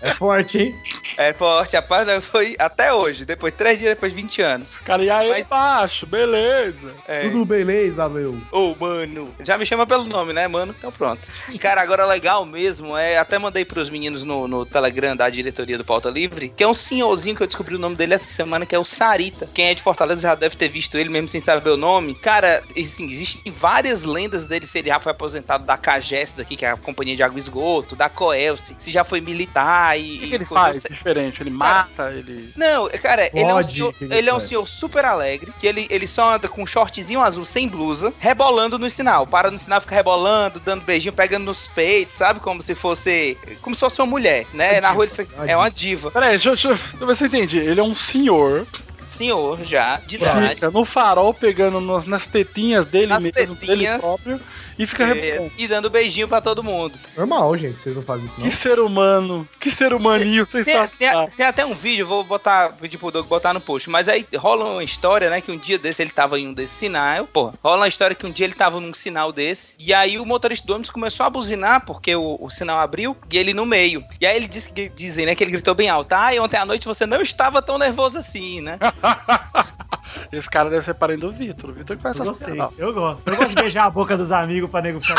É 0.00 0.14
forte, 0.14 0.58
hein? 0.58 0.74
É 1.16 1.32
forte, 1.32 1.76
a 1.76 1.82
parte 1.82 2.20
foi 2.20 2.54
até 2.58 2.92
hoje, 2.92 3.24
depois 3.24 3.52
três 3.54 3.78
dias, 3.78 3.90
depois 3.90 4.12
de 4.12 4.20
20 4.22 4.42
anos. 4.42 4.76
Cara, 4.84 5.02
e 5.02 5.10
aí 5.10 5.28
Mas- 5.30 5.48
baixo, 5.48 6.06
beleza. 6.06 6.94
É. 7.06 7.20
Tudo 7.20 7.44
beleza, 7.44 8.08
meu. 8.08 8.38
Ô, 8.52 8.74
mano. 8.78 9.34
Já 9.44 9.58
me 9.58 9.66
chama 9.66 9.86
pelo 9.86 10.04
nome, 10.04 10.32
né, 10.32 10.46
mano? 10.46 10.74
Então 10.76 10.92
pronto. 10.92 11.26
Cara, 11.60 11.82
agora 11.82 12.06
legal 12.06 12.44
mesmo 12.44 12.96
é. 12.96 13.18
Até 13.18 13.38
mandei 13.38 13.64
pros 13.64 13.90
meninos 13.90 14.17
no, 14.24 14.48
no 14.48 14.66
Telegram 14.66 15.16
da 15.16 15.28
diretoria 15.28 15.78
do 15.78 15.84
Pauta 15.84 16.10
Livre, 16.10 16.52
que 16.56 16.62
é 16.62 16.68
um 16.68 16.74
senhorzinho 16.74 17.36
que 17.36 17.42
eu 17.42 17.46
descobri 17.46 17.74
o 17.74 17.78
nome 17.78 17.96
dele 17.96 18.14
essa 18.14 18.26
semana, 18.26 18.66
que 18.66 18.74
é 18.74 18.78
o 18.78 18.84
Sarita. 18.84 19.48
Quem 19.52 19.66
é 19.66 19.74
de 19.74 19.82
Fortaleza 19.82 20.22
já 20.22 20.34
deve 20.34 20.56
ter 20.56 20.68
visto 20.68 20.96
ele 20.96 21.08
mesmo 21.08 21.28
sem 21.28 21.40
saber 21.40 21.70
o 21.70 21.76
nome. 21.76 22.14
Cara, 22.14 22.62
assim, 22.76 23.06
existem 23.06 23.52
várias 23.52 24.04
lendas 24.04 24.46
dele 24.46 24.66
se 24.66 24.78
ele 24.78 24.88
já 24.88 25.00
foi 25.00 25.12
aposentado 25.12 25.64
da 25.64 25.76
CAGES 25.76 26.32
daqui, 26.32 26.56
que 26.56 26.64
é 26.64 26.70
a 26.70 26.76
Companhia 26.76 27.16
de 27.16 27.22
Água 27.22 27.38
e 27.38 27.40
Esgoto, 27.40 27.96
da 27.96 28.08
Coelce, 28.08 28.76
se 28.78 28.90
já 28.90 29.04
foi 29.04 29.20
militar 29.20 29.98
e. 29.98 30.16
O 30.16 30.18
que, 30.20 30.28
que 30.28 30.34
ele 30.34 30.44
faz 30.44 30.82
diferente? 30.82 31.42
Ele 31.42 31.50
mata, 31.50 32.10
ele. 32.12 32.52
não, 32.56 32.88
cara, 32.88 33.30
ele 33.32 33.50
é, 33.50 33.54
um 33.54 33.60
Explode, 33.60 33.72
senhor, 33.72 33.92
que 33.94 34.04
ele 34.04 34.30
é 34.30 34.34
um 34.34 34.40
senhor 34.40 34.66
super 34.66 35.04
alegre, 35.04 35.52
que 35.58 35.66
ele, 35.66 35.86
ele 35.90 36.06
só 36.06 36.34
anda 36.34 36.48
com 36.48 36.62
um 36.62 36.66
shortzinho 36.66 37.20
azul 37.20 37.44
sem 37.44 37.68
blusa, 37.68 38.12
rebolando 38.18 38.78
no 38.78 38.90
sinal. 38.90 39.26
Para 39.26 39.50
no 39.50 39.58
sinal, 39.58 39.80
fica 39.80 39.94
rebolando, 39.94 40.60
dando 40.60 40.84
beijinho, 40.84 41.12
pegando 41.12 41.44
nos 41.44 41.66
peitos, 41.68 42.16
sabe? 42.16 42.40
Como 42.40 42.62
se 42.62 42.74
fosse. 42.74 43.36
Como 43.60 43.74
se 43.74 43.80
fosse 43.80 43.97
uma 44.02 44.10
mulher, 44.10 44.46
né? 44.54 44.72
Uma 44.72 44.80
Na 44.80 44.90
rua 44.90 45.04
ele 45.04 45.12
diva, 45.12 45.24
fica, 45.24 45.36
uma 45.36 45.50
é 45.50 45.56
uma 45.56 45.70
diva. 45.70 46.10
Peraí, 46.10 46.30
deixa, 46.30 46.50
deixa, 46.50 46.68
deixa 46.68 46.96
eu 47.00 47.06
ver 47.06 47.16
se 47.16 47.24
eu 47.24 47.28
entendi. 47.28 47.58
Ele 47.58 47.80
é 47.80 47.82
um 47.82 47.94
senhor 47.96 48.66
Senhor, 49.08 49.64
já, 49.64 49.96
de 50.06 50.16
idade. 50.16 50.54
Fica 50.54 50.70
no 50.70 50.84
farol 50.84 51.32
pegando 51.34 51.80
no- 51.80 52.04
nas 52.06 52.26
tetinhas 52.26 52.86
dele 52.86 53.06
Nas 53.06 53.22
mesmo, 53.22 53.54
dele 53.56 53.66
tetinhas. 53.66 54.00
próprio, 54.00 54.40
e 54.78 54.86
fica 54.86 55.04
É, 55.04 55.06
repetindo. 55.12 55.52
e 55.58 55.66
dando 55.68 55.90
beijinho 55.90 56.28
pra 56.28 56.40
todo 56.40 56.62
mundo. 56.62 56.94
Normal, 57.16 57.56
gente, 57.56 57.80
vocês 57.80 57.96
não 57.96 58.02
fazem 58.02 58.26
isso, 58.26 58.34
não. 58.38 58.48
Que 58.48 58.54
ser 58.54 58.78
humano, 58.78 59.48
que 59.58 59.70
ser 59.70 59.92
humaninho 59.94 60.46
Tem, 60.46 60.62
sensacional. 60.64 61.26
tem- 61.28 61.36
tem 61.36 61.46
até 61.46 61.64
um 61.66 61.74
vídeo, 61.74 62.06
vou 62.06 62.22
botar, 62.22 62.72
pedir 62.80 62.98
pro 62.98 63.10
Doug 63.10 63.26
botar 63.26 63.52
no 63.54 63.60
post. 63.60 63.88
Mas 63.90 64.08
aí 64.08 64.26
rola 64.36 64.64
uma 64.72 64.84
história, 64.84 65.30
né? 65.30 65.40
Que 65.40 65.50
um 65.50 65.58
dia 65.58 65.78
desse 65.78 66.02
ele 66.02 66.10
tava 66.10 66.38
em 66.38 66.48
um 66.48 66.52
desse 66.52 66.74
sinal. 66.74 67.26
Porra, 67.26 67.54
rola 67.62 67.78
uma 67.78 67.88
história 67.88 68.14
que 68.14 68.26
um 68.26 68.30
dia 68.30 68.44
ele 68.46 68.54
tava 68.54 68.78
num 68.80 68.92
sinal 68.94 69.32
desse. 69.32 69.74
E 69.78 69.92
aí 69.94 70.18
o 70.18 70.26
motorista 70.26 70.66
do 70.66 70.72
ônibus 70.74 70.90
começou 70.90 71.24
a 71.26 71.30
buzinar, 71.30 71.84
porque 71.84 72.14
o, 72.14 72.36
o 72.40 72.50
sinal 72.50 72.78
abriu, 72.78 73.16
e 73.30 73.38
ele 73.38 73.52
no 73.54 73.64
meio. 73.66 74.04
E 74.20 74.26
aí 74.26 74.36
ele 74.36 74.46
disse 74.48 74.72
que 74.72 74.88
dizem, 74.88 75.26
né? 75.26 75.34
Que 75.34 75.42
ele 75.42 75.50
gritou 75.52 75.74
bem 75.74 75.88
alto. 75.88 76.12
Ah, 76.12 76.34
e 76.34 76.38
ontem 76.38 76.56
à 76.56 76.64
noite 76.64 76.86
você 76.86 77.06
não 77.06 77.20
estava 77.22 77.60
tão 77.62 77.78
nervoso 77.78 78.18
assim, 78.18 78.60
né? 78.60 78.78
Esse 80.32 80.48
cara 80.48 80.70
deve 80.70 80.84
ser 80.84 80.94
parente 80.94 81.20
do 81.20 81.30
Vitor. 81.30 81.70
O 81.70 81.72
Vitor 81.72 81.96
que 81.96 82.02
faz 82.02 82.16
Eu 82.18 82.24
essas 82.24 82.38
piadas. 82.38 82.78
Eu 82.78 82.92
gosto. 82.92 83.28
Eu 83.28 83.36
gosto 83.36 83.50
de 83.50 83.54
beijar 83.54 83.84
a 83.84 83.90
boca 83.90 84.16
dos 84.16 84.32
amigos 84.32 84.70
pra 84.70 84.82
nego 84.82 85.00
ficar. 85.00 85.16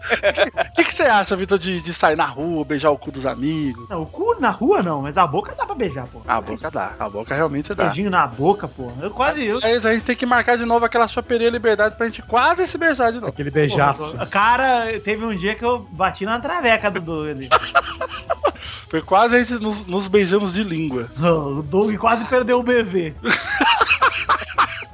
O 0.00 0.72
que, 0.74 0.84
que 0.84 0.94
você 0.94 1.02
acha, 1.02 1.36
Vitor, 1.36 1.58
de, 1.58 1.80
de 1.80 1.92
sair 1.92 2.16
na 2.16 2.24
rua, 2.24 2.64
beijar 2.64 2.90
o 2.90 2.98
cu 2.98 3.12
dos 3.12 3.26
amigos? 3.26 3.88
Não, 3.88 4.02
o 4.02 4.06
cu 4.06 4.36
na 4.40 4.50
rua 4.50 4.82
não, 4.82 5.02
mas 5.02 5.16
a 5.16 5.26
boca 5.26 5.54
dá 5.54 5.66
pra 5.66 5.74
beijar, 5.74 6.06
pô. 6.06 6.22
A 6.26 6.40
boca 6.40 6.70
dá, 6.70 6.92
a 6.98 7.08
boca 7.08 7.34
realmente 7.34 7.74
dá. 7.74 7.84
Beijinho 7.84 8.10
na 8.10 8.26
boca, 8.26 8.66
pô. 8.66 8.90
Eu 9.00 9.10
quase. 9.10 9.44
Eu, 9.44 9.58
É 9.62 9.76
isso, 9.76 9.86
a 9.86 9.92
gente 9.92 10.04
tem 10.04 10.16
que 10.16 10.26
marcar 10.26 10.56
de 10.56 10.64
novo 10.64 10.84
aquela 10.84 11.06
choperia 11.06 11.50
liberdade 11.50 11.96
pra 11.96 12.06
gente 12.06 12.22
quase 12.22 12.66
se 12.66 12.78
beijar 12.78 13.12
de 13.12 13.20
novo. 13.20 13.28
Aquele 13.28 13.50
beijaço. 13.50 14.12
Porra, 14.12 14.26
Cara, 14.26 15.00
teve 15.00 15.24
um 15.24 15.34
dia 15.34 15.54
que 15.54 15.64
eu 15.64 15.80
bati 15.90 16.24
na 16.24 16.40
traveca 16.40 16.90
do 16.90 17.00
Doug 17.00 17.28
ali. 17.28 17.48
Foi 18.88 19.00
quase 19.02 19.36
a 19.36 19.42
gente 19.42 19.62
nos, 19.62 19.86
nos 19.86 20.08
beijamos 20.08 20.52
de 20.52 20.64
língua. 20.64 21.08
O 21.18 21.62
Doug 21.62 21.94
quase 21.96 22.24
perdeu 22.24 22.58
o 22.58 22.62
BV. 22.62 23.14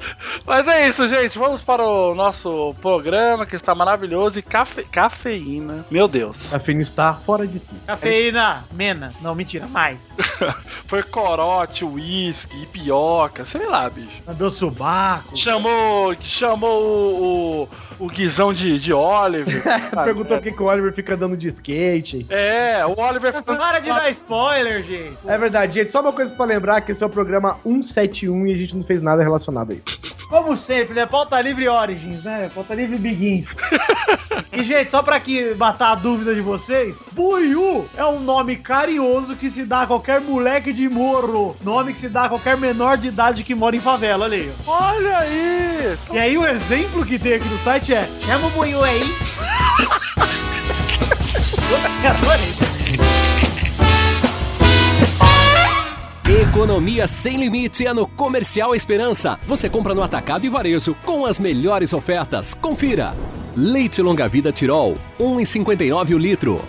Mas 0.47 0.69
é 0.69 0.89
isso, 0.89 1.07
gente. 1.09 1.39
Vamos 1.39 1.61
para 1.61 1.85
o 1.85 2.15
nosso 2.15 2.75
programa 2.81 3.47
que 3.47 3.57
está 3.57 3.75
maravilhoso 3.75 4.39
e 4.39 4.43
cafe... 4.43 4.85
cafeína. 4.85 5.85
Meu 5.91 6.07
Deus. 6.09 6.53
A 6.53 6.59
Fini 6.59 6.83
está 6.83 7.15
fora 7.15 7.47
de 7.47 7.59
si. 7.59 7.75
Cafeína, 7.87 8.65
mena. 8.73 9.13
Não, 9.21 9.35
mentira, 9.35 9.67
mais. 9.67 10.17
Foi 10.87 11.03
corote, 11.03 11.85
uísque, 11.85 12.63
ipioca, 12.63 13.45
sei 13.45 13.67
lá, 13.67 13.89
bicho. 13.89 14.23
Mandou 14.27 14.51
subaco. 14.51 15.37
Chamou, 15.37 16.15
chamou 16.21 16.83
o, 16.83 17.63
o, 18.01 18.07
o 18.07 18.09
guizão 18.09 18.53
de, 18.53 18.79
de 18.79 18.93
Oliver. 18.93 19.63
Perguntou 20.05 20.37
por 20.37 20.43
que 20.43 20.53
que 20.53 20.63
o 20.63 20.67
Oliver 20.67 20.93
fica 20.93 21.15
andando 21.15 21.37
de 21.37 21.49
skate. 21.49 22.27
É, 22.29 22.85
o 22.87 22.99
Oliver 22.99 23.33
ficou. 23.33 23.57
Para 23.57 23.81
de 23.81 23.89
dar 23.89 24.11
spoiler, 24.11 24.83
gente. 24.83 25.17
É 25.27 25.39
verdade, 25.39 25.75
gente. 25.75 25.91
Só 25.91 26.01
uma 26.01 26.13
coisa 26.13 26.33
pra 26.33 26.45
lembrar 26.45 26.81
que 26.81 26.93
esse 26.93 27.03
é 27.03 27.07
o 27.07 27.11
programa 27.11 27.59
171 27.65 28.47
e 28.47 28.53
a 28.53 28.57
gente 28.57 28.77
não 28.77 28.83
fez 28.83 29.03
nada 29.03 29.23
relacionado 29.23 29.73
aí. 29.73 29.83
Como 30.29 30.57
sempre, 30.57 30.95
né? 30.95 31.07
Pauta 31.07 31.41
Livre 31.41 31.69
Origins, 31.69 32.25
né? 32.25 32.51
Pauta 32.55 32.75
Livre 32.75 32.99
Begins. 32.99 33.47
e, 34.53 34.65
gente, 34.65 34.91
só 34.91 35.03
pra 35.03 35.21
que 35.21 35.55
matar 35.55 35.93
a 35.93 35.95
dúvida 35.95 36.35
de 36.35 36.41
vocês, 36.41 37.09
Buiú 37.13 37.89
é 37.97 38.05
um 38.05 38.21
nome 38.21 38.57
carinhoso 38.57 39.37
que 39.37 39.51
se 39.51 39.65
dá 39.65 39.83
a 39.83 39.87
qualquer 39.87 40.21
moleque 40.21 40.73
de 40.73 40.89
morro. 40.89 41.57
Nome 41.63 41.93
que 41.93 41.99
se 41.99 42.09
dá 42.09 42.25
a 42.25 42.29
qualquer 42.29 42.57
menor 42.57 42.97
de 42.97 43.09
idade 43.09 43.45
que 43.45 43.55
mora 43.55 43.77
em 43.77 43.81
favela, 43.81 44.25
olha 44.25 44.37
aí. 44.37 44.53
Olha 44.67 45.19
aí! 45.19 45.99
E 46.13 46.19
aí 46.19 46.37
o 46.37 46.47
exemplo 46.47 47.05
que 47.07 47.19
tem 47.19 47.35
aqui 47.35 47.49
no 47.49 47.59
site 47.59 47.95
é 47.95 48.09
Chama 48.21 48.49
o 48.49 48.51
Buiú 48.51 48.83
aí. 48.83 49.03
Eu 52.05 52.11
adorei. 52.11 52.66
Economia 56.37 57.07
sem 57.07 57.39
limite 57.39 57.87
é 57.87 57.95
no 57.95 58.07
Comercial 58.07 58.75
Esperança. 58.75 59.39
Você 59.47 59.71
compra 59.71 59.95
no 59.95 60.03
atacado 60.03 60.45
e 60.45 60.51
varejo 60.51 60.95
com 61.03 61.25
as 61.25 61.39
melhores 61.39 61.95
ofertas. 61.95 62.53
Confira. 62.53 63.15
Leite 63.57 64.03
longa 64.03 64.29
vida 64.29 64.53
Tirol, 64.53 64.99
1,59 65.19 66.15
o 66.15 66.19
litro. 66.19 66.61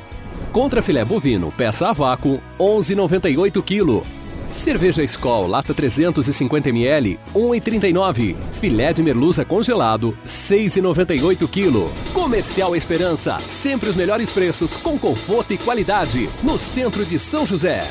Contra 0.54 0.82
filé 0.82 1.04
bovino, 1.04 1.52
peça 1.52 1.90
a 1.90 1.92
vácuo, 1.92 2.42
11,98 2.58 3.62
kg. 3.62 4.08
Cerveja 4.50 5.04
Skol, 5.04 5.48
lata 5.48 5.74
350 5.74 6.70
ml, 6.70 7.20
1,39. 7.36 8.38
Filé 8.54 8.94
de 8.94 9.04
merluza 9.04 9.44
congelado, 9.44 10.18
6,98 10.26 11.46
kg. 11.46 12.14
Comercial 12.14 12.74
Esperança, 12.74 13.38
sempre 13.40 13.90
os 13.90 13.98
melhores 13.98 14.32
preços 14.32 14.78
com 14.78 14.98
conforto 14.98 15.52
e 15.52 15.58
qualidade. 15.58 16.30
No 16.42 16.58
centro 16.58 17.04
de 17.04 17.20
São 17.20 17.46
José. 17.46 17.82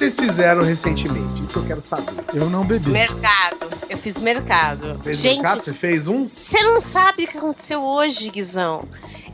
Vocês 0.00 0.16
fizeram 0.16 0.62
recentemente? 0.62 1.44
Isso 1.46 1.58
eu 1.58 1.64
quero 1.66 1.82
saber. 1.82 2.24
Eu 2.32 2.48
não 2.48 2.64
bebi. 2.64 2.88
Mercado. 2.88 3.68
Eu 3.86 3.98
fiz 3.98 4.18
mercado. 4.18 4.98
Fez 5.04 5.18
Gente, 5.18 5.42
mercado? 5.42 5.62
Você 5.62 5.74
fez 5.74 6.08
um? 6.08 6.24
você 6.24 6.62
não 6.62 6.80
sabe 6.80 7.24
o 7.24 7.28
que 7.28 7.36
aconteceu 7.36 7.82
hoje, 7.82 8.30
Guizão. 8.30 8.88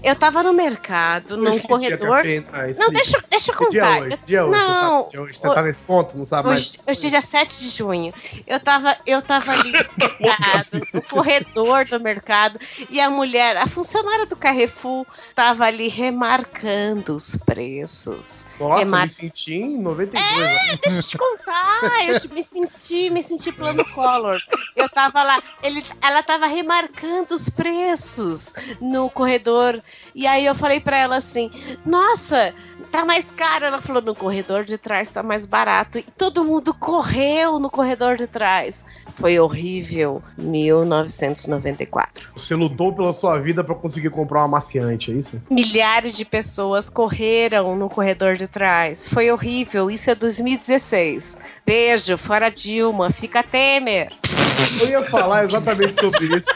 Eu 0.06 0.14
tava 0.14 0.40
no 0.42 0.52
mercado, 0.52 1.36
num 1.36 1.48
Hoje 1.48 1.58
dia, 1.58 1.68
corredor. 1.68 2.22
Ah, 2.52 2.62
Não, 2.78 2.90
deixa, 2.90 3.18
deixa 3.28 3.50
eu 3.50 3.56
Que 3.56 3.68
dia 3.70 3.80
é 3.80 3.84
contar. 3.84 4.02
hoje? 4.02 4.18
Dia 4.24 4.38
é 4.38 4.44
hoje? 4.44 4.58
Você 4.60 4.64
Não, 4.70 4.72
sabe 4.80 5.04
que 5.04 5.10
dia 5.10 5.18
é 5.18 5.22
hoje? 5.24 5.38
Você 5.38 5.54
tá 5.54 5.62
nesse 5.62 5.80
ponto? 5.82 6.16
Não 6.16 6.24
sabe 6.24 6.48
mais? 6.48 6.60
Hoje, 6.60 6.78
hoje 6.86 7.06
é 7.06 7.10
dia 7.10 7.20
7 7.22 7.58
de 7.58 7.68
junho. 7.70 8.14
Eu 8.46 8.60
tava, 8.60 8.96
eu 9.04 9.20
tava 9.20 9.50
ali 9.50 9.72
no 9.72 9.78
mercado, 10.20 10.86
no 10.94 11.02
corredor 11.02 11.84
do 11.86 11.98
mercado, 11.98 12.60
e 12.88 13.00
a 13.00 13.10
mulher, 13.10 13.56
a 13.56 13.66
funcionária 13.66 14.26
do 14.26 14.36
Carrefour, 14.36 15.04
tava 15.34 15.64
ali 15.64 15.88
remarcando 15.88 17.16
os 17.16 17.36
preços. 17.44 18.46
Nossa, 18.60 18.84
Remar- 18.84 19.02
me 19.02 19.08
senti 19.08 19.54
em 19.54 19.78
92. 19.78 20.36
né? 20.38 20.78
Deixa 20.82 20.98
eu 20.98 21.02
te 21.02 21.18
contar, 21.18 22.06
eu 22.06 22.20
te- 22.20 22.32
me 22.32 22.42
senti, 22.44 23.10
me 23.10 23.22
senti 23.24 23.50
plano 23.50 23.84
color. 23.92 24.40
Eu 24.76 24.88
tava 24.88 25.22
lá, 25.24 25.42
ele, 25.64 25.82
ela 26.00 26.22
tava 26.22 26.46
remarcando 26.46 27.34
os 27.34 27.48
preços 27.48 28.54
no 28.80 29.10
corredor. 29.10 29.82
E 30.14 30.26
aí 30.26 30.44
eu 30.44 30.54
falei 30.54 30.80
pra 30.80 30.98
ela 30.98 31.16
assim: 31.16 31.50
"Nossa, 31.84 32.54
tá 32.96 33.04
mais 33.04 33.30
caro". 33.30 33.64
Ela 33.66 33.80
falou: 33.80 34.02
"No 34.02 34.14
corredor 34.14 34.64
de 34.64 34.78
trás 34.78 35.08
tá 35.08 35.22
mais 35.22 35.46
barato". 35.46 35.98
E 35.98 36.02
todo 36.02 36.44
mundo 36.44 36.72
correu 36.74 37.58
no 37.58 37.70
corredor 37.70 38.16
de 38.16 38.26
trás. 38.26 38.84
Foi 39.14 39.38
horrível. 39.38 40.22
1994. 40.36 42.28
Você 42.36 42.54
lutou 42.54 42.92
pela 42.92 43.12
sua 43.12 43.38
vida 43.38 43.64
pra 43.64 43.74
conseguir 43.74 44.10
comprar 44.10 44.40
uma 44.40 44.48
maciante, 44.48 45.10
é 45.10 45.14
isso? 45.14 45.40
Milhares 45.50 46.14
de 46.16 46.24
pessoas 46.24 46.88
correram 46.88 47.76
no 47.76 47.88
corredor 47.88 48.36
de 48.36 48.46
trás. 48.46 49.08
Foi 49.08 49.30
horrível. 49.30 49.90
Isso 49.90 50.10
é 50.10 50.14
2016. 50.14 51.36
Beijo, 51.64 52.18
fora 52.18 52.50
Dilma. 52.50 53.10
Fica 53.10 53.42
Temer. 53.42 54.12
Eu 54.80 54.88
ia 54.88 55.02
falar 55.02 55.44
exatamente 55.44 56.00
sobre 56.00 56.26
isso. 56.36 56.50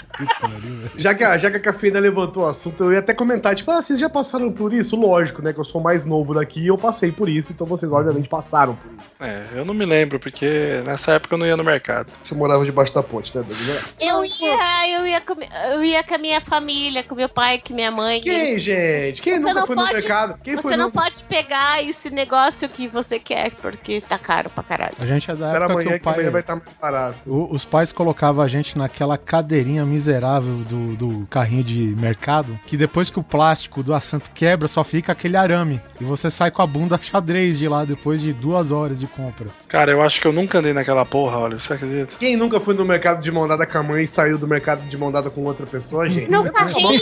Já 0.96 1.14
que, 1.14 1.22
a, 1.22 1.36
já 1.36 1.50
que 1.50 1.56
a 1.56 1.60
cafeína 1.60 1.98
levantou 1.98 2.44
o 2.44 2.46
assunto, 2.46 2.84
eu 2.84 2.92
ia 2.92 2.98
até 2.98 3.12
comentar, 3.12 3.54
tipo, 3.54 3.70
ah, 3.70 3.80
vocês 3.80 3.98
já 3.98 4.08
passaram 4.08 4.50
por 4.50 4.72
isso? 4.72 4.96
Lógico, 4.96 5.42
né? 5.42 5.52
Que 5.52 5.60
eu 5.60 5.64
sou 5.64 5.80
mais 5.80 6.04
novo 6.04 6.29
daqui 6.34 6.60
e 6.60 6.66
eu 6.68 6.78
passei 6.78 7.10
por 7.12 7.28
isso, 7.28 7.52
então 7.52 7.66
vocês 7.66 7.90
obviamente 7.92 8.28
passaram 8.28 8.74
por 8.74 8.90
isso. 9.00 9.14
É, 9.20 9.44
eu 9.54 9.64
não 9.64 9.74
me 9.74 9.84
lembro, 9.84 10.18
porque 10.20 10.80
nessa 10.84 11.12
época 11.12 11.34
eu 11.34 11.38
não 11.38 11.46
ia 11.46 11.56
no 11.56 11.64
mercado. 11.64 12.08
Você 12.22 12.34
morava 12.34 12.64
debaixo 12.64 12.94
da 12.94 13.02
ponte, 13.02 13.36
né, 13.36 13.42
Douglas? 13.46 13.82
Eu 14.00 14.24
ia, 14.24 14.98
eu 15.00 15.06
ia, 15.06 15.20
com, 15.20 15.34
eu 15.72 15.84
ia 15.84 16.02
com 16.02 16.14
a 16.14 16.18
minha 16.18 16.40
família, 16.40 17.02
com 17.02 17.14
meu 17.14 17.28
pai, 17.28 17.60
com 17.66 17.74
minha 17.74 17.90
mãe. 17.90 18.20
Quem, 18.20 18.58
gente? 18.58 19.22
Quem 19.22 19.36
Você 19.38 19.44
nunca 19.48 19.60
não 19.60 19.66
foi 19.66 19.76
no 19.76 19.82
pode- 19.82 19.94
mercado? 19.94 20.40
Quem 20.42 20.56
Você 20.56 20.62
foi 20.62 20.76
não 20.76 20.86
no... 20.86 20.92
pode 20.92 21.22
pegar 21.24 21.82
esse 21.82 22.10
negócio 22.10 22.68
que 22.68 22.88
você 22.88 23.18
quer, 23.18 23.52
porque 23.56 24.00
tá 24.00 24.18
caro 24.18 24.50
pra 24.50 24.62
caralho. 24.62 24.94
A 24.98 25.06
gente 25.06 25.30
é 25.30 25.34
da 25.34 25.46
Espera 25.46 25.64
época 25.64 25.72
amanhã 25.80 25.88
que 25.88 25.94
que, 25.94 26.00
o 26.00 26.04
pai... 26.04 26.14
amanhã 26.14 26.30
vai 26.30 26.40
estar 26.40 26.56
mais 26.56 26.68
barato. 26.80 27.16
o- 27.26 27.54
os 27.54 27.64
pais 27.64 27.92
colocavam 27.92 28.42
a 28.42 28.48
gente 28.48 28.76
naquela 28.78 29.16
cadeirinha 29.18 29.84
miserável 29.84 30.54
do, 30.68 30.96
do 30.96 31.26
carrinho 31.28 31.64
de 31.64 31.94
mercado, 31.98 32.58
que 32.66 32.76
depois 32.76 33.10
que 33.10 33.18
o 33.18 33.22
plástico 33.22 33.82
do 33.82 33.94
assento 33.94 34.30
quebra, 34.34 34.68
só 34.68 34.82
fica 34.84 35.12
aquele 35.12 35.36
arame. 35.36 35.80
E 36.00 36.04
você 36.10 36.30
sai 36.30 36.50
com 36.50 36.60
a 36.60 36.66
bunda 36.66 36.98
xadrez 37.00 37.58
de 37.58 37.68
lá 37.68 37.84
depois 37.84 38.20
de 38.20 38.32
duas 38.32 38.72
horas 38.72 38.98
de 38.98 39.06
compra. 39.06 39.46
Cara, 39.68 39.92
eu 39.92 40.02
acho 40.02 40.20
que 40.20 40.26
eu 40.26 40.32
nunca 40.32 40.58
andei 40.58 40.72
naquela 40.72 41.06
porra, 41.06 41.38
olha, 41.38 41.58
você 41.58 41.74
acredita? 41.74 42.12
Quem 42.18 42.36
nunca 42.36 42.58
foi 42.58 42.74
no 42.74 42.84
mercado 42.84 43.22
de 43.22 43.30
mão 43.30 43.46
dada 43.46 43.66
com 43.66 43.78
a 43.78 43.82
mãe 43.82 44.04
e 44.04 44.08
saiu 44.08 44.36
do 44.36 44.46
mercado 44.46 44.86
de 44.88 44.96
mão 44.96 45.12
dada 45.12 45.30
com 45.30 45.44
outra 45.44 45.66
pessoa, 45.66 46.08
gente? 46.08 46.30
No 46.30 46.50
carrinho, 46.52 47.00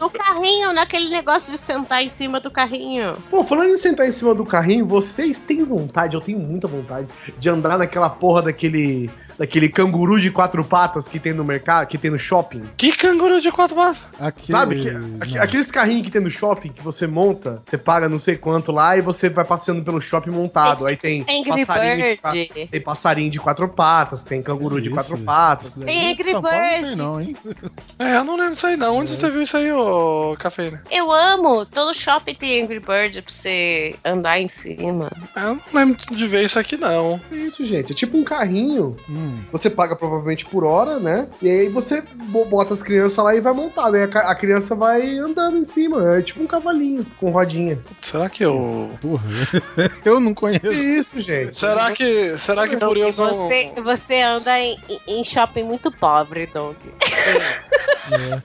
no 0.00 0.10
carrinho, 0.10 0.72
naquele 0.72 1.08
negócio 1.08 1.52
de 1.52 1.58
sentar 1.58 2.02
em 2.02 2.08
cima 2.08 2.40
do 2.40 2.50
carrinho. 2.50 3.16
Pô, 3.28 3.42
falando 3.42 3.70
em 3.70 3.76
sentar 3.76 4.06
em 4.06 4.12
cima 4.12 4.34
do 4.34 4.46
carrinho, 4.46 4.86
vocês 4.86 5.40
têm 5.40 5.64
vontade, 5.64 6.14
eu 6.14 6.20
tenho 6.20 6.38
muita 6.38 6.68
vontade, 6.68 7.08
de 7.38 7.48
andar 7.50 7.76
naquela 7.76 8.08
porra 8.08 8.42
daquele. 8.42 9.10
Daquele 9.40 9.70
canguru 9.70 10.20
de 10.20 10.30
quatro 10.30 10.62
patas 10.62 11.08
que 11.08 11.18
tem 11.18 11.32
no 11.32 11.42
mercado, 11.42 11.86
que 11.86 11.96
tem 11.96 12.10
no 12.10 12.18
shopping? 12.18 12.62
Que 12.76 12.92
canguru 12.92 13.40
de 13.40 13.50
quatro 13.50 13.74
patas? 13.74 13.96
Aquele- 14.20 14.46
Sabe? 14.46 14.80
Que, 14.82 14.88
aqu- 14.90 15.38
aqueles 15.42 15.70
carrinhos 15.70 16.02
que 16.02 16.10
tem 16.10 16.20
no 16.20 16.30
shopping 16.30 16.68
que 16.68 16.82
você 16.82 17.06
monta, 17.06 17.62
você 17.64 17.78
paga 17.78 18.06
não 18.06 18.18
sei 18.18 18.36
quanto 18.36 18.70
lá 18.70 18.98
e 18.98 19.00
você 19.00 19.30
vai 19.30 19.46
passeando 19.46 19.82
pelo 19.82 19.98
shopping 19.98 20.28
montado. 20.30 20.86
Aí 20.86 20.94
tem 20.94 21.22
Angry 21.22 21.64
passarinho 21.64 21.96
de, 21.96 22.48
Bird. 22.50 22.68
tem 22.70 22.80
passarinho 22.82 23.30
de 23.30 23.40
quatro 23.40 23.66
patas, 23.66 24.22
tem 24.22 24.42
canguru 24.42 24.78
de 24.78 24.88
Isso. 24.88 24.94
quatro 24.94 25.16
patas. 25.16 25.74
Daí 25.74 25.86
Tem 25.86 25.96
em 26.04 26.12
Angry 26.12 26.30
São 26.32 26.42
Paulo 26.42 26.56
não 26.58 26.80
Bird. 26.82 26.96
não, 26.98 27.20
hein? 27.20 27.36
É, 27.98 28.16
eu 28.16 28.24
não 28.24 28.36
lembro 28.36 28.54
disso 28.54 28.66
aí 28.66 28.76
não. 28.76 28.96
Onde 28.96 29.16
você 29.16 29.30
viu 29.30 29.40
isso 29.42 29.56
aí, 29.56 29.72
ô 29.72 30.36
cafeína? 30.38 30.82
Eu 30.90 31.10
amo. 31.12 31.64
Todo 31.64 31.94
shopping 31.94 32.34
tem 32.34 32.62
Angry 32.62 32.80
Bird 32.80 33.22
pra 33.22 33.32
você 33.32 33.94
andar 34.04 34.38
em 34.40 34.48
cima. 34.48 35.10
É, 35.34 35.40
Eu 35.44 35.54
não 35.54 35.60
lembro 35.72 35.96
de 36.14 36.26
ver 36.26 36.44
isso 36.44 36.58
aqui 36.58 36.76
não. 36.76 37.18
É 37.32 37.36
isso, 37.36 37.64
gente. 37.66 37.92
É 37.92 37.94
tipo 37.94 38.16
um 38.18 38.24
carrinho. 38.24 38.96
Hum. 39.08 39.29
Você 39.52 39.68
paga 39.70 39.94
provavelmente 39.96 40.44
por 40.46 40.64
hora, 40.64 40.98
né? 40.98 41.26
E 41.42 41.48
aí 41.48 41.68
você 41.68 42.02
bo- 42.26 42.44
bota 42.44 42.74
as 42.74 42.82
crianças 42.82 43.22
lá 43.24 43.34
e 43.34 43.40
vai 43.40 43.52
montar. 43.52 43.90
Daí 43.90 44.02
a, 44.04 44.34
criança 44.34 44.74
vai 44.74 45.16
andando 45.18 45.56
em 45.58 45.64
cima. 45.64 46.16
É 46.16 46.22
tipo 46.22 46.42
um 46.42 46.46
cavalinho 46.46 47.04
com 47.18 47.30
rodinha. 47.30 47.78
Será 48.00 48.28
que 48.28 48.44
eu... 48.44 48.90
Porra, 49.00 49.24
eu 50.04 50.20
não 50.20 50.32
É 50.32 50.34
conheço. 50.34 50.82
isso, 50.82 51.20
gente. 51.20 51.56
Será 51.56 51.90
que, 51.92 52.36
será 52.38 52.66
que 52.68 52.76
por 52.76 52.96
eu 52.96 53.12
não... 53.16 53.48
Você, 53.48 53.72
você 53.82 54.22
anda 54.22 54.58
em, 54.58 54.76
em 55.06 55.24
shopping 55.24 55.64
muito 55.64 55.90
pobre, 55.90 56.46
Doug. 56.46 56.76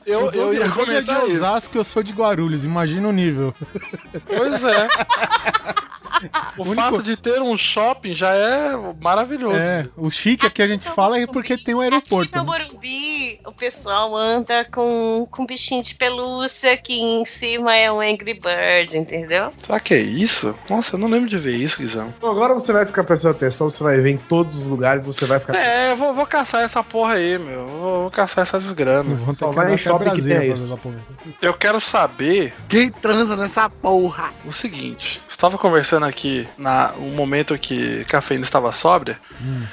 Eu, 0.05 0.31
eu 0.31 0.53
ia 0.53 0.59
eu 0.59 0.63
tô 0.63 0.67
de 0.67 0.85
comentar 0.85 1.27
isso. 1.27 1.37
Osasco, 1.37 1.77
eu 1.77 1.83
sou 1.83 2.03
de 2.03 2.13
Guarulhos, 2.13 2.65
imagina 2.65 3.07
o 3.07 3.11
nível. 3.11 3.53
Pois 4.27 4.63
é. 4.63 4.87
O 6.57 6.63
Único- 6.63 6.75
fato 6.75 7.03
de 7.03 7.15
ter 7.17 7.41
um 7.41 7.55
shopping 7.57 8.13
já 8.13 8.33
é 8.33 8.71
maravilhoso. 9.01 9.55
É, 9.57 9.87
o 9.97 10.09
chique 10.09 10.45
aqui 10.45 10.61
a 10.61 10.67
gente 10.67 10.87
fala 10.89 11.19
é 11.19 11.27
porque 11.27 11.57
tem 11.57 11.75
um 11.75 11.81
aeroporto. 11.81 12.29
Aqui 12.29 12.45
no 12.45 12.51
né? 12.51 12.65
Morumbi, 12.67 13.39
o 13.45 13.51
pessoal 13.51 14.15
anda 14.15 14.65
com, 14.65 15.27
com 15.29 15.45
bichinho 15.45 15.81
de 15.83 15.95
pelúcia 15.95 16.75
que 16.77 16.93
em 16.93 17.25
cima 17.25 17.75
é 17.75 17.91
um 17.91 17.99
Angry 17.99 18.33
Bird, 18.33 18.97
entendeu? 18.97 19.51
Será 19.65 19.79
que 19.79 19.93
é 19.93 19.99
isso? 19.99 20.55
Nossa, 20.69 20.95
eu 20.95 20.99
não 20.99 21.07
lembro 21.07 21.29
de 21.29 21.37
ver 21.37 21.55
isso, 21.55 21.77
Guizão. 21.79 22.13
Agora 22.21 22.53
você 22.53 22.71
vai 22.71 22.85
ficar 22.85 23.03
prestando 23.03 23.35
atenção, 23.35 23.69
você 23.69 23.83
vai 23.83 23.99
ver 23.99 24.11
em 24.11 24.17
todos 24.17 24.55
os 24.57 24.65
lugares, 24.65 25.05
você 25.05 25.25
vai 25.25 25.39
ficar. 25.39 25.55
É, 25.55 25.91
eu 25.91 25.95
vou, 25.95 26.13
vou 26.13 26.25
caçar 26.25 26.63
essa 26.63 26.83
porra 26.83 27.13
aí, 27.13 27.37
meu. 27.37 27.67
Vou, 27.67 28.01
vou 28.03 28.11
caçar 28.11 28.43
essas 28.43 28.63
desgramas. 28.63 29.17
Ter 29.19 29.35
Só 29.37 29.49
que 29.49 29.55
vai 29.55 29.73
em 29.73 29.77
shopping 29.77 29.97
que 30.11 30.21
Brasília 30.21 30.39
tem 30.39 30.53
isso. 30.53 30.79
Eu 31.41 31.53
quero 31.53 31.79
saber 31.79 32.53
Quem 32.67 32.89
transa 32.89 33.35
nessa 33.35 33.69
porra? 33.69 34.31
o 34.45 34.51
seguinte. 34.53 35.21
Estava 35.35 35.57
conversando 35.57 36.05
aqui 36.05 36.47
na 36.57 36.93
um 36.97 37.09
momento 37.13 37.59
que 37.59 38.05
cafeína 38.05 38.45
estava 38.45 38.71
sóbria, 38.71 39.19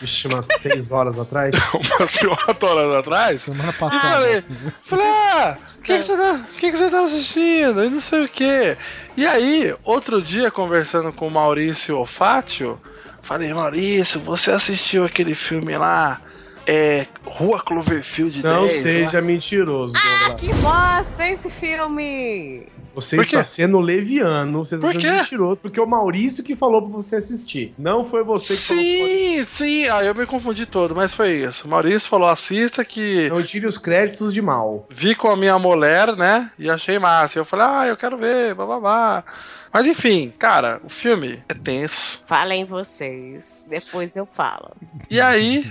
Vixe, 0.01 0.27
umas 0.27 0.48
seis 0.59 0.90
horas 0.90 1.20
atrás. 1.20 1.55
umas 1.72 2.16
quatro 2.18 2.68
horas 2.68 2.94
atrás. 2.96 3.42
Semana 3.42 3.70
E 3.70 3.72
passada. 3.72 4.12
falei, 4.12 4.44
falei, 4.87 5.07
ah, 5.07 5.57
o 5.62 5.81
que, 5.81 5.96
que 5.98 6.03
você 6.03 6.16
tá, 6.16 6.40
que 6.59 6.70
que 6.72 6.77
você 6.77 6.90
tá 6.90 7.05
assistindo? 7.05 7.85
E 7.85 7.88
não 7.90 8.01
sei 8.01 8.25
o 8.25 8.29
que. 8.29 8.77
E 9.16 9.25
aí, 9.25 9.72
outro 9.85 10.20
dia, 10.20 10.51
conversando 10.51 11.12
com 11.12 11.29
o 11.29 11.31
Maurício 11.31 11.96
Ofátio, 11.96 12.81
falei, 13.22 13.55
Maurício, 13.55 14.18
você 14.20 14.51
assistiu 14.51 15.05
aquele 15.05 15.37
filme 15.37 15.79
lá? 15.79 16.20
É. 16.66 17.07
Rua 17.25 17.61
Cloverfield 17.62 18.42
Não 18.42 18.62
10? 18.66 18.77
lá?" 18.77 18.83
seja 18.83 19.22
mentiroso, 19.22 19.94
Douglas. 19.94 20.40
Que 20.40 20.53
bosta 20.55 21.29
esse 21.29 21.48
filme! 21.48 22.66
Você 22.94 23.16
Por 23.16 23.24
quê? 23.24 23.37
está 23.37 23.42
sendo 23.42 23.78
leviano, 23.81 24.64
você 24.64 24.74
está 24.74 24.87
Por 24.87 24.92
sendo 24.92 25.02
quê? 25.02 25.11
mentiroso, 25.11 25.57
porque 25.57 25.81
o 25.81 25.87
Maurício 25.87 26.44
que 26.44 26.55
falou 26.55 26.83
pra 26.83 26.90
você 26.92 27.16
assistir. 27.16 27.74
Não 27.78 28.05
foi 28.05 28.22
você 28.22 28.55
que 28.55 28.61
falou 28.62 28.83
Sim, 28.83 29.46
sim. 29.46 29.88
Ah, 29.88 30.05
eu 30.05 30.14
me 30.14 30.26
confundi 30.26 30.66
todo, 30.66 30.94
mas 30.94 31.12
foi 31.14 31.33
isso. 31.42 31.66
O 31.66 31.70
Maurício 31.70 32.09
falou: 32.09 32.28
assista 32.28 32.85
que. 32.85 33.28
Não 33.28 33.42
tire 33.42 33.66
os 33.66 33.78
créditos 33.78 34.33
de 34.33 34.42
mal. 34.42 34.87
vi 34.90 35.14
com 35.14 35.28
a 35.28 35.37
minha 35.37 35.59
mulher, 35.59 36.16
né? 36.16 36.50
E 36.59 36.68
achei 36.68 36.98
massa. 36.98 37.38
Eu 37.38 37.44
falei, 37.44 37.66
ah, 37.66 37.87
eu 37.87 37.96
quero 37.96 38.16
ver, 38.16 38.55
bababá. 38.55 39.24
Mas 39.72 39.87
enfim, 39.87 40.31
cara, 40.38 40.81
o 40.85 40.88
filme 40.90 41.42
é 41.48 41.55
tenso. 41.55 42.22
Falem 42.26 42.64
vocês, 42.66 43.64
depois 43.68 44.14
eu 44.16 44.26
falo. 44.26 44.70
E 45.09 45.18
aí. 45.18 45.66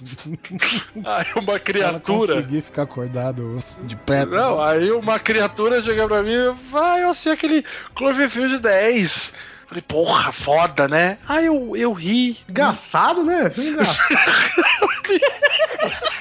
aí 1.04 1.26
uma 1.36 1.58
criatura. 1.58 2.34
conseguir 2.34 2.62
ficar 2.62 2.82
acordado 2.82 3.58
de 3.82 3.96
pé. 3.96 4.24
Não, 4.24 4.60
aí 4.60 4.90
uma 4.90 5.18
criatura 5.18 5.82
chega 5.82 6.08
pra 6.08 6.22
mim 6.22 6.32
e 6.32 6.52
vai, 6.70 7.04
eu 7.04 7.14
sei 7.14 7.32
aquele 7.32 7.64
Cloverfield 7.94 8.58
10. 8.58 9.32
Falei, 9.66 9.84
porra, 9.86 10.32
foda, 10.32 10.88
né? 10.88 11.18
Aí 11.28 11.46
eu, 11.46 11.76
eu 11.76 11.92
ri. 11.92 12.38
Engraçado, 12.48 13.22
né? 13.22 13.50
Filme 13.50 13.70
engraçado. 13.70 14.08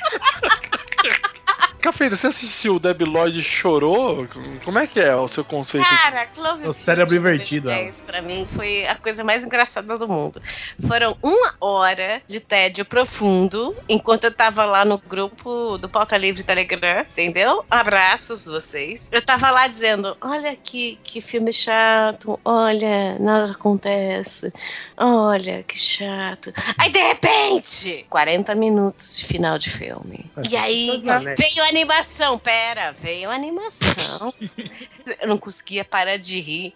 Cafeína, 1.90 2.16
você 2.16 2.28
assistiu 2.28 2.76
o 2.76 2.80
Debi 2.80 3.04
Lloyd 3.04 3.40
e 3.40 3.42
chorou? 3.42 4.28
Como 4.64 4.78
é 4.78 4.86
que 4.86 5.00
é 5.00 5.16
o 5.16 5.28
seu 5.28 5.44
conceito? 5.44 5.88
Cara, 5.90 6.28
Cloverfield 6.28 6.70
O 6.70 6.74
cérebro 6.74 7.16
invertido. 7.16 7.68
10 7.68 8.02
pra 8.02 8.22
mim 8.22 8.48
foi 8.56 8.86
a 8.86 8.94
coisa 8.94 9.24
mais 9.24 9.44
engraçada 9.44 9.98
do 9.98 10.08
mundo. 10.08 10.40
Foram 10.88 11.18
uma 11.24 11.56
hora 11.60 12.22
de 12.28 12.40
tédio 12.42 12.86
profundo 12.86 13.76
enquanto 13.88 14.26
eu 14.26 14.32
tava 14.32 14.66
lá 14.66 14.86
no 14.86 15.00
grupo 15.00 15.80
do 15.80 15.90
Pauta 15.90 16.16
Livre 16.16 16.44
Telegram, 16.44 17.02
entendeu? 17.02 17.66
Abraços 17.72 18.46
vocês. 18.46 19.10
Eu 19.12 19.22
tava 19.24 19.50
lá 19.50 19.68
dizendo: 19.68 20.16
olha 20.22 20.56
que, 20.56 21.00
que 21.04 21.22
filme 21.22 21.52
chato, 21.52 22.40
olha, 22.46 23.18
nada 23.20 23.52
acontece, 23.52 24.54
olha 24.96 25.64
que 25.64 25.78
chato. 25.78 26.54
Aí 26.78 26.92
de 26.92 27.00
repente, 27.00 28.06
40 28.12 28.54
minutos 28.54 29.18
de 29.18 29.26
final 29.26 29.58
de 29.58 29.72
filme. 29.72 30.30
É, 30.38 30.42
E 30.52 30.56
aí 30.56 31.00
veio 31.36 31.64
a 31.64 31.79
animação, 31.80 32.38
pera, 32.38 32.92
veio 32.92 33.30
a 33.30 33.34
animação. 33.34 34.34
Eu 35.22 35.28
não 35.28 35.38
conseguia 35.40 35.84
parar 35.84 36.18
de 36.18 36.40
rir. 36.40 36.76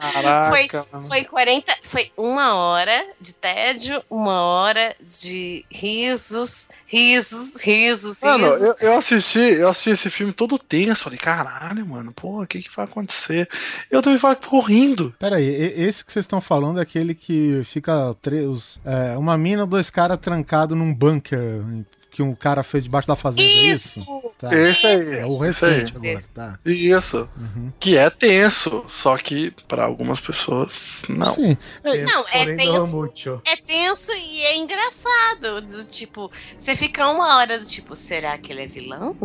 Caraca. 0.00 0.86
mano. 0.90 1.06
Foi 1.06 1.24
40, 1.24 1.76
foi 1.82 2.10
uma 2.16 2.54
hora 2.54 3.06
de 3.20 3.34
tédio, 3.34 4.02
uma 4.08 4.40
hora 4.42 4.96
de 5.00 5.64
risos, 5.70 6.70
risos, 6.86 7.60
risos, 7.60 8.22
Mano, 8.22 8.44
risos. 8.46 8.80
eu, 8.80 8.88
eu 8.92 8.98
assisti, 8.98 9.38
eu 9.38 9.68
assisti 9.68 9.90
esse 9.90 10.08
filme 10.10 10.32
todo 10.32 10.58
tenso. 10.58 11.04
Falei, 11.04 11.18
caralho, 11.18 11.86
mano, 11.86 12.12
pô, 12.12 12.42
o 12.42 12.46
que 12.46 12.62
que 12.62 12.74
vai 12.74 12.86
acontecer? 12.86 13.48
Eu 13.90 14.00
também 14.00 14.18
falei, 14.18 14.38
ficou 14.40 14.60
rindo. 14.60 15.14
Pera 15.18 15.36
aí, 15.36 15.44
esse 15.46 16.04
que 16.04 16.10
vocês 16.12 16.24
estão 16.24 16.40
falando 16.40 16.78
é 16.78 16.82
aquele 16.82 17.14
que 17.14 17.62
fica 17.64 18.16
os- 18.48 18.80
é, 18.84 19.16
uma 19.18 19.36
mina, 19.36 19.66
dois 19.66 19.90
caras 19.90 20.16
trancados 20.18 20.76
num 20.76 20.94
bunker 20.94 21.62
que 22.12 22.22
um 22.22 22.34
cara 22.34 22.62
fez 22.62 22.84
debaixo 22.84 23.08
da 23.08 23.16
fazenda, 23.16 23.42
é 23.42 23.44
isso? 23.72 24.00
Isso! 24.02 24.32
Tá. 24.38 24.54
Esse 24.54 24.86
aí. 24.86 24.96
Isso. 24.96 25.14
É 25.14 25.24
o 25.24 25.38
recente 25.38 25.96
agora, 25.96 26.18
tá. 26.34 26.58
Isso. 26.66 27.28
Uhum. 27.36 27.72
Que 27.80 27.96
é 27.96 28.10
tenso, 28.10 28.84
só 28.88 29.16
que 29.16 29.50
pra 29.66 29.84
algumas 29.84 30.20
pessoas, 30.20 31.02
não. 31.08 31.32
Sim. 31.32 31.56
É, 31.82 32.04
Não, 32.04 32.24
é 32.30 32.46
não 32.46 32.56
tenso. 32.56 32.96
muito. 32.98 33.42
É 33.46 33.56
tenso 33.56 34.12
e 34.12 34.42
é 34.42 34.56
engraçado. 34.58 35.60
Do 35.62 35.84
tipo, 35.84 36.30
você 36.58 36.76
fica 36.76 37.08
uma 37.08 37.36
hora 37.38 37.58
do 37.58 37.64
tipo, 37.64 37.96
será 37.96 38.36
que 38.36 38.52
ele 38.52 38.62
é 38.62 38.66
vilão? 38.66 39.16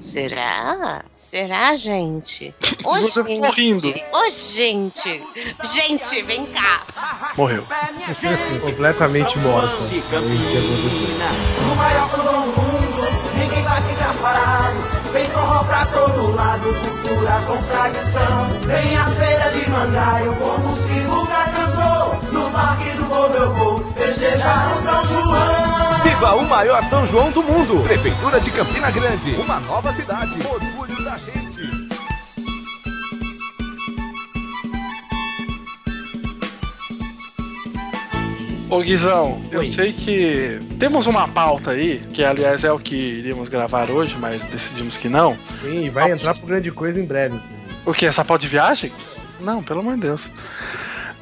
Será? 0.00 1.04
Será, 1.12 1.76
gente? 1.76 2.54
Ô, 2.82 2.94
Você 2.94 3.22
gente. 3.22 3.34
ficou 3.34 3.50
rindo. 3.50 3.88
Ô, 4.12 4.30
gente. 4.30 5.22
Gente, 5.62 6.22
vem 6.22 6.46
cá. 6.46 6.86
Morreu. 7.36 7.66
Completamente 8.62 9.38
morta. 9.40 9.76
É 9.92 9.96
isso 9.96 10.08
que 10.08 10.16
aconteceu. 10.16 11.68
No 11.68 11.74
maior 11.76 12.08
fogão 12.08 12.42
do 12.50 12.62
mundo, 12.62 13.02
ninguém 13.38 13.62
vai 13.62 13.82
ficar 13.82 14.14
parado. 14.22 15.12
Vem 15.12 15.28
forró 15.28 15.64
pra 15.64 15.84
todo 15.86 16.34
lado, 16.34 16.62
cultura 16.62 17.42
com 17.46 17.62
tradição. 17.64 18.48
Vem 18.62 18.96
a 18.96 19.06
feira 19.06 19.50
de 19.50 19.70
Mandaio, 19.70 20.34
como 20.36 20.76
se 20.76 20.94
nunca 21.00 21.44
cantou. 21.44 22.32
No 22.32 22.50
Parque 22.50 22.90
do 22.96 23.04
Povo 23.04 23.34
eu 23.36 23.54
vou 23.54 23.92
festejar 23.92 24.72
o 24.72 24.80
São 24.80 25.04
João. 25.04 25.59
Viva 26.20 26.34
o 26.34 26.46
maior 26.46 26.84
São 26.90 27.06
João 27.06 27.30
do 27.32 27.42
mundo! 27.42 27.82
Prefeitura 27.82 28.38
de 28.38 28.50
Campina 28.50 28.90
Grande, 28.90 29.30
uma 29.36 29.58
nova 29.58 29.90
cidade, 29.90 30.36
orgulho 30.46 31.02
da 31.02 31.16
gente. 31.16 31.88
Ô 38.68 38.80
Guizão, 38.82 39.40
eu 39.50 39.60
Oi. 39.60 39.66
sei 39.66 39.94
que 39.94 40.60
temos 40.78 41.06
uma 41.06 41.26
pauta 41.26 41.70
aí, 41.70 42.00
que 42.12 42.22
aliás 42.22 42.64
é 42.64 42.70
o 42.70 42.78
que 42.78 42.94
iríamos 42.94 43.48
gravar 43.48 43.90
hoje, 43.90 44.14
mas 44.20 44.42
decidimos 44.42 44.98
que 44.98 45.08
não. 45.08 45.38
Sim, 45.62 45.88
vai 45.88 46.12
entrar 46.12 46.36
pro 46.36 46.46
grande 46.46 46.70
coisa 46.70 47.00
em 47.00 47.06
breve. 47.06 47.40
O 47.86 47.94
que? 47.94 48.04
Essa 48.04 48.22
pauta 48.22 48.42
de 48.42 48.48
viagem? 48.48 48.92
Não, 49.40 49.62
pelo 49.62 49.80
amor 49.80 49.94
de 49.94 50.02
Deus. 50.02 50.28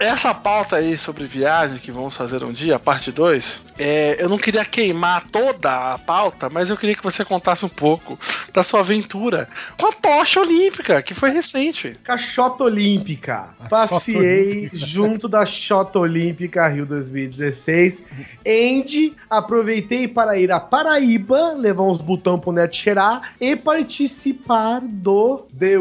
Essa 0.01 0.33
pauta 0.33 0.77
aí 0.77 0.97
sobre 0.97 1.25
viagem 1.25 1.79
que 1.79 1.91
vamos 1.91 2.15
fazer 2.15 2.45
um 2.45 2.53
dia, 2.53 2.77
a 2.77 2.79
parte 2.79 3.11
2, 3.11 3.63
é, 3.79 4.17
eu 4.23 4.29
não 4.29 4.39
queria 4.39 4.65
queimar 4.65 5.27
toda 5.31 5.95
a 5.95 5.99
pauta, 5.99 6.49
mas 6.49 6.71
eu 6.71 6.77
queria 6.77 6.95
que 6.95 7.03
você 7.03 7.25
contasse 7.25 7.65
um 7.65 7.69
pouco 7.69 8.19
da 8.53 8.63
sua 8.63 8.81
aventura 8.81 9.49
com 9.77 9.87
a 9.87 9.93
tocha 9.93 10.41
olímpica, 10.41 11.03
que 11.03 11.15
foi 11.15 11.31
recente. 11.31 11.97
Caixota 12.05 12.65
Olímpica. 12.65 13.51
Passeei 13.69 14.71
junto 14.73 15.29
da 15.29 15.45
Xota 15.45 15.99
Olímpica 15.99 16.67
Rio 16.69 16.87
2016. 16.87 18.05
Andy, 18.47 19.17
aproveitei 19.29 20.07
para 20.07 20.39
ir 20.39 20.51
a 20.53 20.61
Paraíba, 20.61 21.53
levar 21.53 21.85
uns 21.85 21.99
botão 21.99 22.39
pro 22.39 22.53
Neto 22.53 22.77
cheirar 22.77 23.35
e 23.41 23.57
participar 23.57 24.81
do 24.81 25.47
The, 25.59 25.77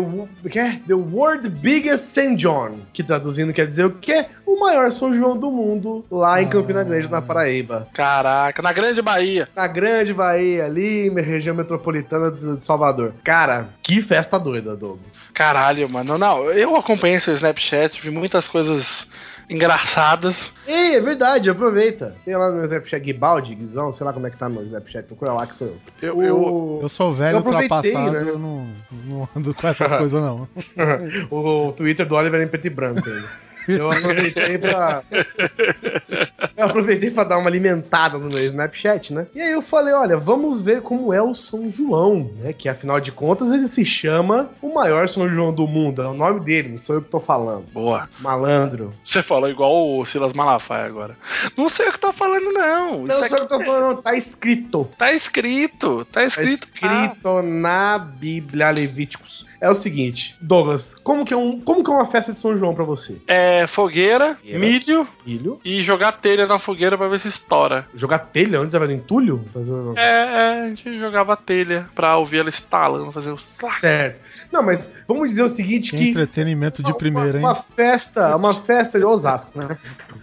que 0.50 0.60
é? 0.60 0.80
The 0.88 0.94
World 0.94 1.50
Biggest 1.50 2.06
St. 2.06 2.36
John, 2.36 2.80
que 2.92 3.04
traduzindo 3.04 3.54
quer 3.54 3.68
dizer 3.68 3.86
o 3.86 3.92
quê? 3.92 4.07
O 4.46 4.60
maior 4.60 4.92
São 4.92 5.14
João 5.14 5.38
do 5.38 5.52
mundo, 5.52 6.06
lá 6.10 6.42
em 6.42 6.48
Campina 6.48 6.84
Grande, 6.84 7.10
na 7.10 7.22
Paraíba. 7.22 7.88
Caraca, 7.94 8.62
na 8.62 8.72
Grande 8.72 9.02
Bahia. 9.02 9.48
Na 9.56 9.68
Grande 9.68 10.14
Bahia, 10.14 10.66
ali, 10.66 11.10
na 11.10 11.22
região 11.22 11.56
metropolitana 11.56 12.32
de 12.32 12.64
Salvador. 12.64 13.14
Cara, 13.24 13.70
que 13.82 14.02
festa 14.02 14.40
doida, 14.40 14.76
Douglas. 14.76 15.06
Caralho, 15.34 15.88
mano. 15.90 16.18
Não, 16.18 16.46
eu 16.52 16.76
acompanhei 16.76 17.20
seu 17.20 17.34
Snapchat, 17.34 18.02
vi 18.02 18.10
muitas 18.10 18.48
coisas 18.48 19.08
engraçadas. 19.50 20.52
Ei, 20.68 20.96
é 20.96 21.02
verdade, 21.02 21.50
aproveita. 21.50 22.16
Tem 22.26 22.36
lá 22.36 22.52
no 22.52 22.64
Snapchat 22.66 23.04
Guibaldi, 23.04 23.56
Guizão, 23.56 23.94
sei 23.94 24.06
lá 24.06 24.14
como 24.14 24.28
é 24.28 24.30
que 24.30 24.38
tá 24.38 24.50
no 24.50 24.62
Snapchat, 24.64 25.06
procura 25.06 25.34
lá 25.34 25.48
que 25.48 25.56
sou 25.56 25.68
eu. 25.68 25.78
Eu, 26.02 26.24
eu, 26.24 26.80
Eu 26.82 26.90
sou 26.90 27.14
velho 27.14 27.36
Eu 27.36 27.40
aproveitei, 27.40 27.92
ultrapassado, 27.92 28.26
né? 28.26 28.32
eu 28.32 28.40
não, 28.40 28.68
não 29.06 29.30
ando 29.36 29.54
com 29.54 29.68
essas 29.68 29.92
coisas, 29.96 30.22
não. 30.22 30.48
o 31.32 31.72
Twitter 31.74 32.06
do 32.06 32.16
Oliver 32.16 32.42
é 32.42 32.44
em 32.44 32.48
preto 32.48 32.68
e 32.68 32.70
branco 32.70 33.08
ainda. 33.08 33.47
Eu 33.68 33.92
aproveitei 33.92 34.58
pra. 34.58 35.04
Eu 36.56 36.66
aproveitei 36.66 37.12
pra 37.12 37.24
dar 37.24 37.38
uma 37.38 37.50
alimentada 37.50 38.18
no 38.18 38.30
meu 38.30 38.40
Snapchat, 38.40 39.14
né? 39.14 39.28
E 39.36 39.40
aí 39.42 39.52
eu 39.52 39.62
falei: 39.62 39.94
olha, 39.94 40.18
vamos 40.18 40.60
ver 40.62 40.82
como 40.82 41.14
é 41.14 41.22
o 41.22 41.36
São 41.36 41.70
João, 41.70 42.32
né? 42.40 42.52
Que 42.52 42.68
afinal 42.68 43.00
de 43.00 43.12
contas 43.12 43.52
ele 43.52 43.68
se 43.68 43.86
chama 43.86 44.50
o 44.62 44.74
maior 44.74 45.08
São 45.08 45.30
João 45.30 45.54
do 45.54 45.68
mundo. 45.68 46.02
É 46.02 46.08
o 46.08 46.14
nome 46.14 46.40
dele, 46.40 46.70
não 46.70 46.78
sou 46.80 46.96
eu 46.96 47.02
que 47.02 47.10
tô 47.10 47.20
falando. 47.20 47.66
Boa. 47.72 48.10
Malandro. 48.20 48.94
Você 49.04 49.22
falou 49.22 49.50
igual 49.50 49.98
o 50.00 50.04
Silas 50.06 50.34
Malafaia 50.34 50.86
agora. 50.86 51.16
Não 51.56 51.70
sei 51.70 51.90
o 51.90 51.92
que 51.94 52.00
tá 52.00 52.12
falando, 52.12 52.52
não. 52.52 53.06
Não, 53.06 53.08
Isso 53.08 53.30
só 53.30 53.36
que 53.36 53.42
eu 53.42 53.48
tô 53.48 53.64
falando, 53.64 54.02
tá 54.02 54.16
escrito. 54.16 54.90
tá 54.98 55.14
escrito. 55.14 56.06
Tá 56.06 56.22
Tá 56.22 56.26
escrito. 56.26 56.50
escrito 56.54 57.42
na 57.44 58.00
Bíblia 58.00 58.72
Levíticos. 58.72 59.46
É 59.60 59.70
o 59.70 59.76
seguinte, 59.76 60.36
Douglas, 60.40 60.96
como 61.04 61.26
que 61.26 61.34
é, 61.34 61.38
um, 61.38 61.60
como 61.60 61.84
que 61.84 61.90
é 61.90 61.94
uma 61.94 62.06
festa 62.06 62.32
de 62.32 62.38
São 62.38 62.56
João 62.56 62.76
pra 62.76 62.84
você? 62.84 63.18
É 63.28 63.66
fogueira, 63.68 64.36
Fogueira. 64.36 64.60
milho 64.60 65.08
Filho? 65.24 65.60
e 65.66 65.82
jogar 65.82 66.12
telha 66.14 66.46
na 66.46 66.60
fogueira 66.60 66.98
pra 66.98 67.08
ver 67.08 67.20
se 67.20 67.28
estoura. 67.28 67.88
Jogar 67.96 68.20
telha? 68.20 68.62
Onde 68.62 68.72
você 68.72 68.80
vai 68.80 68.88
no 68.88 68.94
entulho? 68.94 69.44
Fazer 69.54 69.74
É, 69.96 70.02
é, 70.02 70.62
a 70.62 70.70
gente 70.70 71.00
jogava 71.00 71.36
telha 71.36 71.90
pra 71.96 72.18
ouvir 72.18 72.40
ela 72.40 72.50
estalando, 72.50 73.12
fazer 73.12 73.32
os. 73.32 73.42
Certo. 73.42 74.20
Não, 74.52 74.64
mas 74.64 74.92
vamos 75.08 75.30
dizer 75.30 75.44
o 75.44 75.50
seguinte 75.50 75.92
Que 75.92 76.10
entretenimento 76.10 76.82
de 76.82 76.96
primeira, 76.98 77.38
hein? 77.38 77.44
uma 77.44 77.56
festa, 77.56 78.36
uma 78.36 78.54
festa 78.54 78.98
de 79.00 79.06
Osasco, 79.06 79.58
né? 79.60 79.78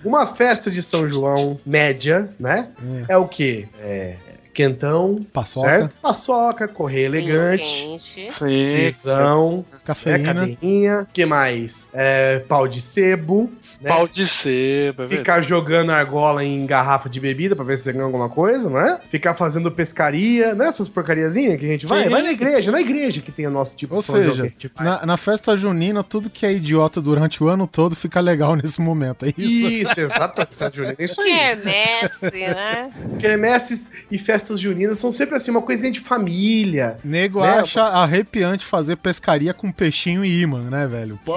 Uma 0.04 0.26
festa 0.26 0.70
de 0.70 0.80
São 0.80 1.08
João 1.08 1.60
média, 1.66 2.30
né? 2.38 2.68
É, 3.08 3.16
o 3.16 3.26
quê? 3.28 3.68
É 3.78 4.16
quentão, 4.54 5.26
Paçoca, 5.32 5.68
certo? 5.68 5.96
Paçoca, 6.00 6.68
correio 6.68 7.06
elegante, 7.06 7.64
Quente. 7.64 8.28
Sim. 8.32 8.74
visão, 8.76 9.64
é, 9.72 9.76
cafeína. 9.84 10.34
cadeirinha, 10.34 11.06
que 11.12 11.26
mais? 11.26 11.88
É, 11.92 12.38
pau 12.48 12.66
de 12.68 12.80
sebo, 12.80 13.50
né? 13.80 13.90
Pau 13.90 14.06
de 14.08 14.26
sebo, 14.26 15.02
é 15.02 15.06
verdade. 15.06 15.16
Ficar 15.16 15.42
jogando 15.42 15.90
argola 15.90 16.44
em 16.44 16.64
garrafa 16.64 17.08
de 17.08 17.18
bebida 17.20 17.54
pra 17.56 17.64
ver 17.64 17.76
se 17.76 17.84
você 17.84 17.92
ganha 17.92 18.04
alguma 18.04 18.28
coisa, 18.30 18.70
não 18.70 18.80
é? 18.80 18.98
Ficar 19.10 19.34
fazendo 19.34 19.70
pescaria, 19.70 20.54
né? 20.54 20.68
Essas 20.68 20.88
porcariazinhas 20.88 21.58
que 21.58 21.66
a 21.66 21.68
gente 21.68 21.86
vai. 21.86 22.04
Sim. 22.04 22.10
Vai 22.10 22.22
na 22.22 22.32
igreja, 22.32 22.70
na 22.70 22.80
igreja 22.80 23.20
que 23.20 23.32
tem 23.32 23.46
o 23.46 23.50
nosso 23.50 23.76
tipo 23.76 23.94
Ou 23.94 24.00
de 24.00 24.06
seja, 24.06 24.52
vai. 24.74 24.86
na, 24.86 25.04
na 25.04 25.16
festa 25.16 25.56
junina, 25.56 26.02
tudo 26.02 26.30
que 26.30 26.46
é 26.46 26.52
idiota 26.52 27.00
durante 27.00 27.42
o 27.42 27.48
ano 27.48 27.66
todo 27.66 27.94
fica 27.96 28.20
legal 28.20 28.54
nesse 28.56 28.80
momento. 28.80 29.26
É 29.26 29.34
isso. 29.36 29.90
Isso, 29.90 30.00
exato. 30.00 30.46
Festa 30.46 30.70
junina, 30.76 30.94
é 30.98 31.04
isso 31.04 31.20
aí. 31.20 31.34
Quermesse, 31.34 32.30
né? 32.48 32.90
Quermesses 33.18 33.90
e 34.10 34.18
festas 34.44 34.60
juninas 34.60 34.98
são 34.98 35.10
sempre 35.10 35.36
assim, 35.36 35.50
uma 35.50 35.62
coisinha 35.62 35.90
de 35.90 36.00
família. 36.00 36.98
Nego 37.02 37.40
Né? 37.40 37.48
acha 37.60 37.82
arrepiante 37.82 38.64
fazer 38.64 38.96
pescaria 38.96 39.54
com 39.54 39.72
peixinho 39.72 40.24
e 40.24 40.42
imã, 40.42 40.62
né, 40.70 40.86
velho? 40.86 41.18
Pô, 41.24 41.34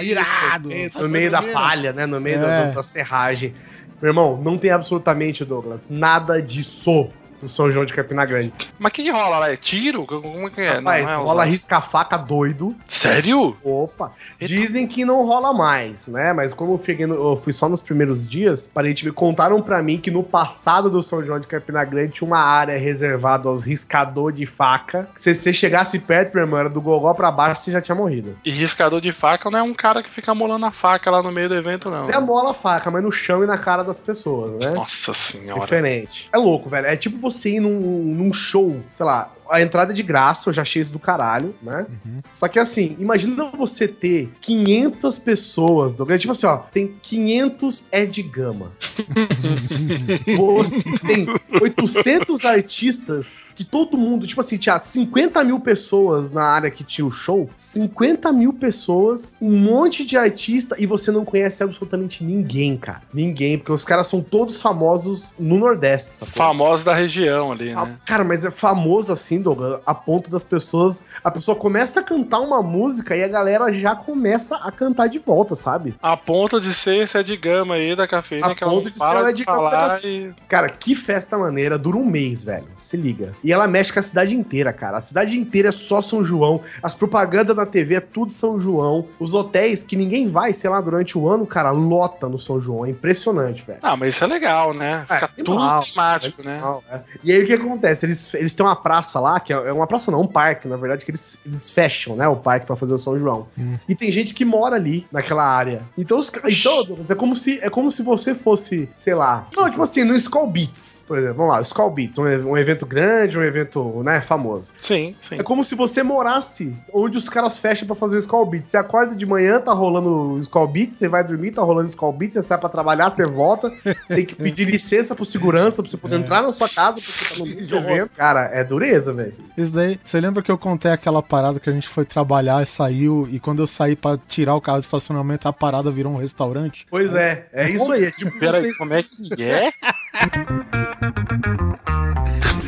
Isso, 0.00 0.02
irado! 0.10 0.70
No 1.00 1.08
meio 1.08 1.30
da 1.30 1.42
palha, 1.42 1.92
né? 1.92 2.06
No 2.06 2.20
meio 2.20 2.38
É. 2.38 2.40
da, 2.40 2.70
da 2.70 2.82
serragem. 2.82 3.54
Meu 4.00 4.10
irmão, 4.10 4.40
não 4.42 4.56
tem 4.58 4.70
absolutamente, 4.70 5.44
Douglas, 5.44 5.86
nada 5.88 6.40
disso 6.42 7.08
no 7.46 7.48
São 7.48 7.70
João 7.70 7.86
de 7.86 7.92
Campina 7.92 8.24
Grande. 8.24 8.52
Mas 8.78 8.90
o 8.90 8.94
que, 8.94 9.02
que 9.04 9.10
rola 9.10 9.38
lá? 9.38 9.52
É 9.52 9.56
tiro? 9.56 10.04
Como 10.04 10.50
que 10.50 10.60
é? 10.60 10.74
Rapaz, 10.74 11.04
Não 11.04 11.12
é 11.12 11.16
rola 11.16 11.44
risca-faca 11.44 12.16
doido. 12.16 12.74
Sério? 12.88 13.56
Opa! 13.62 14.12
Dizem 14.40 14.86
que 14.86 15.04
não 15.04 15.24
rola 15.24 15.52
mais, 15.52 16.08
né? 16.08 16.32
Mas 16.32 16.52
como 16.52 16.72
eu, 16.74 16.82
cheguei 16.84 17.06
no- 17.06 17.14
eu 17.14 17.40
fui 17.42 17.52
só 17.52 17.68
nos 17.68 17.80
primeiros 17.80 18.26
dias, 18.26 18.68
aparentemente 18.70 19.14
contaram 19.14 19.60
pra 19.62 19.80
mim 19.82 19.98
que 19.98 20.10
no 20.10 20.22
passado 20.22 20.90
do 20.90 21.00
São 21.02 21.24
João 21.24 21.38
de 21.38 21.46
Campina 21.46 21.84
Grande 21.84 22.12
tinha 22.14 22.26
uma 22.26 22.40
área 22.40 22.76
reservada 22.78 23.48
aos 23.48 23.64
riscador 23.64 24.32
de 24.32 24.44
faca. 24.46 25.08
Se 25.16 25.34
você 25.34 25.52
chegasse 25.52 25.98
perto, 25.98 26.34
meu 26.34 26.44
irmão, 26.44 26.58
era 26.58 26.68
do 26.68 26.80
gogó 26.80 27.14
pra 27.14 27.30
baixo, 27.30 27.62
você 27.62 27.70
já 27.70 27.80
tinha 27.80 27.94
morrido. 27.94 28.36
E 28.44 28.50
riscador 28.50 29.00
de 29.00 29.12
faca 29.12 29.50
não 29.50 29.58
é 29.60 29.62
um 29.62 29.74
cara 29.74 30.02
que 30.02 30.10
fica 30.10 30.34
molando 30.34 30.66
a 30.66 30.72
faca 30.72 31.10
lá 31.10 31.22
no 31.22 31.30
meio 31.30 31.48
do 31.48 31.54
evento, 31.54 31.88
não. 31.90 32.10
É 32.10 32.18
mola 32.18 32.50
a 32.50 32.54
faca, 32.54 32.90
mas 32.90 33.02
no 33.02 33.12
chão 33.12 33.44
e 33.44 33.46
na 33.46 33.56
cara 33.58 33.82
das 33.82 34.00
pessoas, 34.00 34.58
né? 34.58 34.70
Nossa 34.72 35.12
senhora. 35.14 35.60
Diferente. 35.60 36.28
É 36.32 36.38
louco, 36.38 36.68
velho. 36.68 36.86
É 36.86 36.96
tipo 36.96 37.18
você 37.18 37.35
ir 37.44 37.60
num, 37.60 37.70
num 37.70 38.32
show, 38.32 38.76
sei 38.94 39.06
lá, 39.06 39.30
a 39.50 39.60
entrada 39.60 39.92
é 39.92 39.94
de 39.94 40.02
graça, 40.02 40.48
eu 40.48 40.52
já 40.52 40.62
achei 40.62 40.82
isso 40.82 40.90
do 40.92 40.98
caralho, 40.98 41.54
né? 41.62 41.86
Só 42.30 42.48
que 42.48 42.58
assim, 42.58 42.96
imagina 42.98 43.50
você 43.56 43.86
ter 43.88 44.30
500 44.40 45.18
pessoas, 45.18 45.94
Douglas. 45.94 46.20
Tipo 46.20 46.32
assim, 46.32 46.46
ó, 46.46 46.56
tem 46.58 46.94
500 47.02 47.86
Ed 47.92 48.22
Gama. 48.22 48.72
você 50.36 50.98
tem 51.06 51.26
800 51.60 52.44
artistas 52.44 53.42
que 53.54 53.64
todo 53.64 53.96
mundo, 53.96 54.26
tipo 54.26 54.40
assim, 54.40 54.58
tinha 54.58 54.78
50 54.78 55.42
mil 55.42 55.58
pessoas 55.58 56.30
na 56.30 56.42
área 56.44 56.70
que 56.70 56.84
tinha 56.84 57.06
o 57.06 57.10
show, 57.10 57.48
50 57.56 58.30
mil 58.30 58.52
pessoas, 58.52 59.34
um 59.40 59.50
monte 59.58 60.04
de 60.04 60.16
artista 60.16 60.76
e 60.78 60.84
você 60.86 61.10
não 61.10 61.24
conhece 61.24 61.62
absolutamente 61.62 62.22
ninguém, 62.22 62.76
cara. 62.76 63.02
Ninguém, 63.14 63.56
porque 63.56 63.72
os 63.72 63.84
caras 63.84 64.08
são 64.08 64.20
todos 64.20 64.60
famosos 64.60 65.32
no 65.38 65.56
Nordeste, 65.56 66.14
sabe? 66.14 66.32
Famosos 66.32 66.84
da 66.84 66.92
região 66.94 67.50
ali, 67.50 67.72
Ah, 67.72 67.86
né? 67.86 67.96
Cara, 68.04 68.24
mas 68.24 68.44
é 68.44 68.50
famoso 68.50 69.10
assim, 69.10 69.35
Douglas, 69.40 69.80
a 69.84 69.94
ponto 69.94 70.30
das 70.30 70.44
pessoas. 70.44 71.04
A 71.22 71.30
pessoa 71.30 71.56
começa 71.56 72.00
a 72.00 72.02
cantar 72.02 72.40
uma 72.40 72.62
música 72.62 73.16
e 73.16 73.22
a 73.22 73.28
galera 73.28 73.72
já 73.72 73.94
começa 73.94 74.56
a 74.56 74.70
cantar 74.72 75.08
de 75.08 75.18
volta, 75.18 75.54
sabe? 75.54 75.94
A 76.02 76.16
ponto 76.16 76.60
de 76.60 76.72
ser 76.74 76.96
esse 77.02 77.16
Ed 77.18 77.36
Gama 77.36 77.74
aí 77.74 77.94
da 77.96 78.06
cafeína 78.06 78.48
A 78.48 78.54
que 78.54 78.62
ela 78.62 78.72
ponto 78.72 78.90
de 78.90 78.98
ser 78.98 79.04
para 79.04 79.20
o 79.20 79.24
de 79.32 79.42
Ed 79.42 79.44
Gama 79.44 79.58
falar 79.58 80.04
e... 80.04 80.32
Cara, 80.48 80.68
que 80.68 80.94
festa 80.94 81.36
maneira, 81.38 81.78
dura 81.78 81.96
um 81.96 82.04
mês, 82.04 82.42
velho. 82.42 82.66
Se 82.80 82.96
liga. 82.96 83.32
E 83.42 83.52
ela 83.52 83.66
mexe 83.66 83.92
com 83.92 83.98
a 83.98 84.02
cidade 84.02 84.36
inteira, 84.36 84.72
cara. 84.72 84.98
A 84.98 85.00
cidade 85.00 85.38
inteira 85.38 85.68
é 85.68 85.72
só 85.72 86.00
São 86.02 86.24
João. 86.24 86.60
As 86.82 86.94
propagandas 86.94 87.56
na 87.56 87.66
TV 87.66 87.96
é 87.96 88.00
tudo 88.00 88.32
São 88.32 88.60
João. 88.60 89.06
Os 89.18 89.34
hotéis 89.34 89.82
que 89.82 89.96
ninguém 89.96 90.26
vai, 90.26 90.52
sei 90.52 90.70
lá, 90.70 90.80
durante 90.80 91.16
o 91.18 91.28
ano, 91.28 91.46
cara, 91.46 91.70
lota 91.70 92.28
no 92.28 92.38
São 92.38 92.60
João. 92.60 92.86
É 92.86 92.90
impressionante, 92.90 93.64
velho. 93.66 93.78
Ah, 93.82 93.96
mas 93.96 94.14
isso 94.14 94.24
é 94.24 94.26
legal, 94.26 94.72
né? 94.72 95.00
Fica 95.02 95.30
É, 95.36 95.42
tudo 95.44 95.58
animal. 95.58 95.82
temático, 95.84 96.42
né? 96.42 96.58
Não, 96.60 96.82
é. 96.90 97.00
E 97.24 97.32
aí 97.32 97.42
o 97.42 97.46
que 97.46 97.52
acontece? 97.52 98.06
Eles, 98.06 98.34
eles 98.34 98.54
têm 98.54 98.64
uma 98.64 98.76
praça 98.76 99.18
lá, 99.20 99.25
que 99.40 99.52
é 99.52 99.56
é 99.66 99.72
uma 99.72 99.86
praça 99.86 100.10
não, 100.10 100.20
um 100.20 100.26
parque, 100.26 100.68
na 100.68 100.76
verdade, 100.76 101.04
que 101.04 101.10
eles, 101.10 101.38
eles 101.44 101.68
fecham, 101.68 102.14
né? 102.14 102.28
O 102.28 102.36
parque 102.36 102.66
pra 102.66 102.76
fazer 102.76 102.94
o 102.94 102.98
São 102.98 103.18
João. 103.18 103.46
E 103.88 103.94
tem 103.94 104.10
gente 104.10 104.32
que 104.32 104.44
mora 104.44 104.76
ali, 104.76 105.06
naquela 105.10 105.44
área. 105.44 105.82
Então, 105.96 106.18
os, 106.18 106.30
então 106.48 106.98
é 107.08 107.14
como 107.14 107.34
se 107.34 107.58
é 107.60 107.70
como 107.70 107.90
se 107.90 108.02
você 108.02 108.34
fosse, 108.34 108.88
sei 108.94 109.14
lá. 109.14 109.46
Não, 109.56 109.70
tipo 109.70 109.82
assim, 109.82 110.04
no 110.04 110.14
Skull 110.14 110.46
Beats, 110.46 111.04
por 111.06 111.18
exemplo. 111.18 111.36
Vamos 111.36 111.52
lá, 111.52 111.60
o 111.60 111.62
Skull 111.62 111.90
Beats, 111.90 112.18
um, 112.18 112.24
um 112.24 112.56
evento 112.56 112.86
grande, 112.86 113.38
um 113.38 113.42
evento, 113.42 114.02
né, 114.02 114.20
famoso. 114.20 114.72
Sim, 114.78 115.14
sim. 115.28 115.36
É 115.36 115.42
como 115.42 115.64
se 115.64 115.74
você 115.74 116.02
morasse 116.02 116.74
onde 116.92 117.18
os 117.18 117.28
caras 117.28 117.58
fecham 117.58 117.86
pra 117.86 117.96
fazer 117.96 118.16
o 118.16 118.18
Skull 118.20 118.46
Beats. 118.46 118.70
Você 118.70 118.76
acorda 118.76 119.14
de 119.14 119.26
manhã, 119.26 119.60
tá 119.60 119.72
rolando 119.72 120.08
o 120.08 120.40
Skull 120.40 120.68
Beats, 120.68 120.96
você 120.96 121.08
vai 121.08 121.24
dormir, 121.24 121.52
tá 121.52 121.62
rolando 121.62 121.86
o 121.86 121.90
Skull 121.90 122.12
Beats, 122.12 122.34
você 122.34 122.42
sai 122.42 122.58
pra 122.58 122.68
trabalhar, 122.68 123.10
você 123.10 123.24
volta, 123.24 123.72
você 124.04 124.14
tem 124.14 124.24
que 124.24 124.34
pedir 124.34 124.64
licença 124.70 125.14
pro 125.14 125.24
segurança 125.24 125.82
pra 125.82 125.90
você 125.90 125.96
poder 125.96 126.16
entrar 126.16 126.42
na 126.42 126.52
sua 126.52 126.68
casa, 126.68 126.94
porque 126.94 127.12
você 127.12 127.34
tá 127.34 127.40
no 127.40 127.46
meio 127.46 127.66
de 127.66 127.74
evento. 127.74 128.10
Cara, 128.16 128.50
é 128.52 128.62
dureza, 128.62 129.12
velho. 129.16 129.34
Isso 129.58 129.72
daí, 129.72 129.98
você 130.04 130.20
lembra 130.20 130.42
que 130.42 130.50
eu 130.50 130.58
contei 130.58 130.90
aquela 130.90 131.22
parada 131.22 131.58
que 131.58 131.68
a 131.68 131.72
gente 131.72 131.88
foi 131.88 132.04
trabalhar 132.04 132.62
e 132.62 132.66
saiu, 132.66 133.26
e 133.30 133.40
quando 133.40 133.60
eu 133.62 133.66
saí 133.66 133.96
pra 133.96 134.16
tirar 134.28 134.54
o 134.54 134.60
carro 134.60 134.78
do 134.78 134.84
estacionamento, 134.84 135.48
a 135.48 135.52
parada 135.52 135.90
virou 135.90 136.12
um 136.12 136.16
restaurante? 136.18 136.86
Pois 136.90 137.14
é, 137.14 137.46
é 137.52 137.68
isso 137.70 137.90
aí. 137.90 138.04
É 138.04 138.10
tipo, 138.10 138.38
Peraí, 138.38 138.60
vocês- 138.62 138.76
como 138.78 138.94
é 138.94 139.02
que 139.02 139.42
é? 139.42 139.70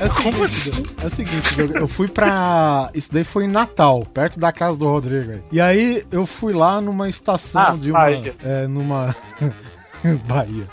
É 0.00 0.04
o 0.06 0.10
seguinte, 0.14 0.76
Doug, 0.76 0.90
é 1.02 1.06
o 1.06 1.10
seguinte, 1.10 1.58
eu 1.80 1.88
fui 1.88 2.06
pra. 2.06 2.88
Isso 2.94 3.12
daí 3.12 3.24
foi 3.24 3.44
em 3.44 3.48
Natal, 3.48 4.06
perto 4.06 4.38
da 4.38 4.52
casa 4.52 4.76
do 4.76 4.86
Rodrigo. 4.86 5.32
aí. 5.32 5.42
E 5.50 5.60
aí 5.60 6.04
eu 6.12 6.24
fui 6.24 6.52
lá 6.52 6.80
numa 6.80 7.08
estação 7.08 7.60
Ah, 7.62 7.70
de 7.76 7.90
uma. 7.90 7.98
Bahia. 8.00 8.34
É, 8.44 8.66
numa. 8.68 9.16
Bahia. 10.28 10.64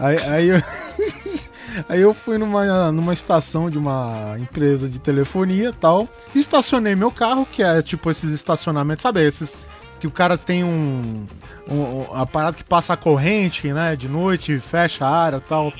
Aí, 0.00 0.18
aí 0.18 0.48
eu. 0.48 0.56
Aí 1.88 2.00
eu 2.00 2.14
fui 2.14 2.38
numa, 2.38 2.92
numa 2.92 3.12
estação 3.12 3.68
de 3.70 3.78
uma 3.78 4.36
empresa 4.38 4.88
de 4.88 4.98
telefonia 4.98 5.70
e 5.70 5.72
tal. 5.72 6.08
Estacionei 6.34 6.94
meu 6.94 7.10
carro, 7.10 7.46
que 7.50 7.62
é 7.62 7.80
tipo 7.82 8.10
esses 8.10 8.32
estacionamentos, 8.32 9.02
sabe? 9.02 9.24
Esses 9.24 9.56
que 10.00 10.06
o 10.06 10.10
cara 10.10 10.36
tem 10.36 10.62
um. 10.62 11.24
um, 11.66 11.74
um 11.76 12.06
a 12.14 12.26
parada 12.26 12.54
que 12.54 12.62
passa 12.64 12.92
a 12.92 12.96
corrente, 12.96 13.72
né? 13.72 13.96
De 13.96 14.06
noite, 14.06 14.60
fecha 14.60 15.06
a 15.06 15.08
área 15.08 15.36
e 15.38 15.40
tal. 15.40 15.72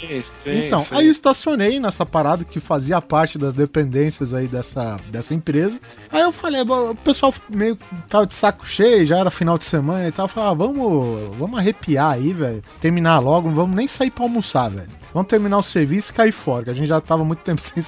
Então, 0.66 0.86
aí 0.98 1.06
eu 1.06 1.10
estacionei 1.12 1.78
nessa 1.78 2.06
parada 2.06 2.42
que 2.42 2.58
fazia 2.58 3.02
parte 3.02 3.36
das 3.36 3.52
dependências 3.52 4.32
aí 4.32 4.46
dessa, 4.46 4.98
dessa 5.08 5.34
empresa. 5.34 5.78
Aí 6.10 6.22
eu 6.22 6.32
falei, 6.32 6.64
"Bom, 6.64 6.92
o 6.92 6.96
pessoal 6.96 7.34
meio 7.50 7.76
tava 8.08 8.26
de 8.26 8.32
saco 8.32 8.66
cheio, 8.66 9.04
já 9.04 9.18
era 9.18 9.30
final 9.30 9.58
de 9.58 9.64
semana 9.64 10.08
e 10.08 10.12
tal. 10.12 10.24
Eu 10.24 10.28
falei, 10.28 10.50
ah, 10.50 10.54
vamos, 10.54 11.36
vamos 11.36 11.58
arrepiar 11.58 12.12
aí, 12.12 12.32
velho. 12.32 12.62
Terminar 12.80 13.18
logo, 13.18 13.48
não 13.48 13.54
vamos 13.54 13.76
nem 13.76 13.86
sair 13.86 14.10
pra 14.10 14.24
almoçar, 14.24 14.70
velho. 14.70 14.88
Vamos 15.14 15.28
terminar 15.28 15.56
o 15.58 15.62
serviço 15.62 16.10
e 16.10 16.14
cair 16.14 16.32
fora, 16.32 16.64
que 16.64 16.70
a 16.70 16.74
gente 16.74 16.88
já 16.88 17.00
tava 17.00 17.24
muito 17.24 17.38
tempo 17.38 17.60
sem, 17.62 17.82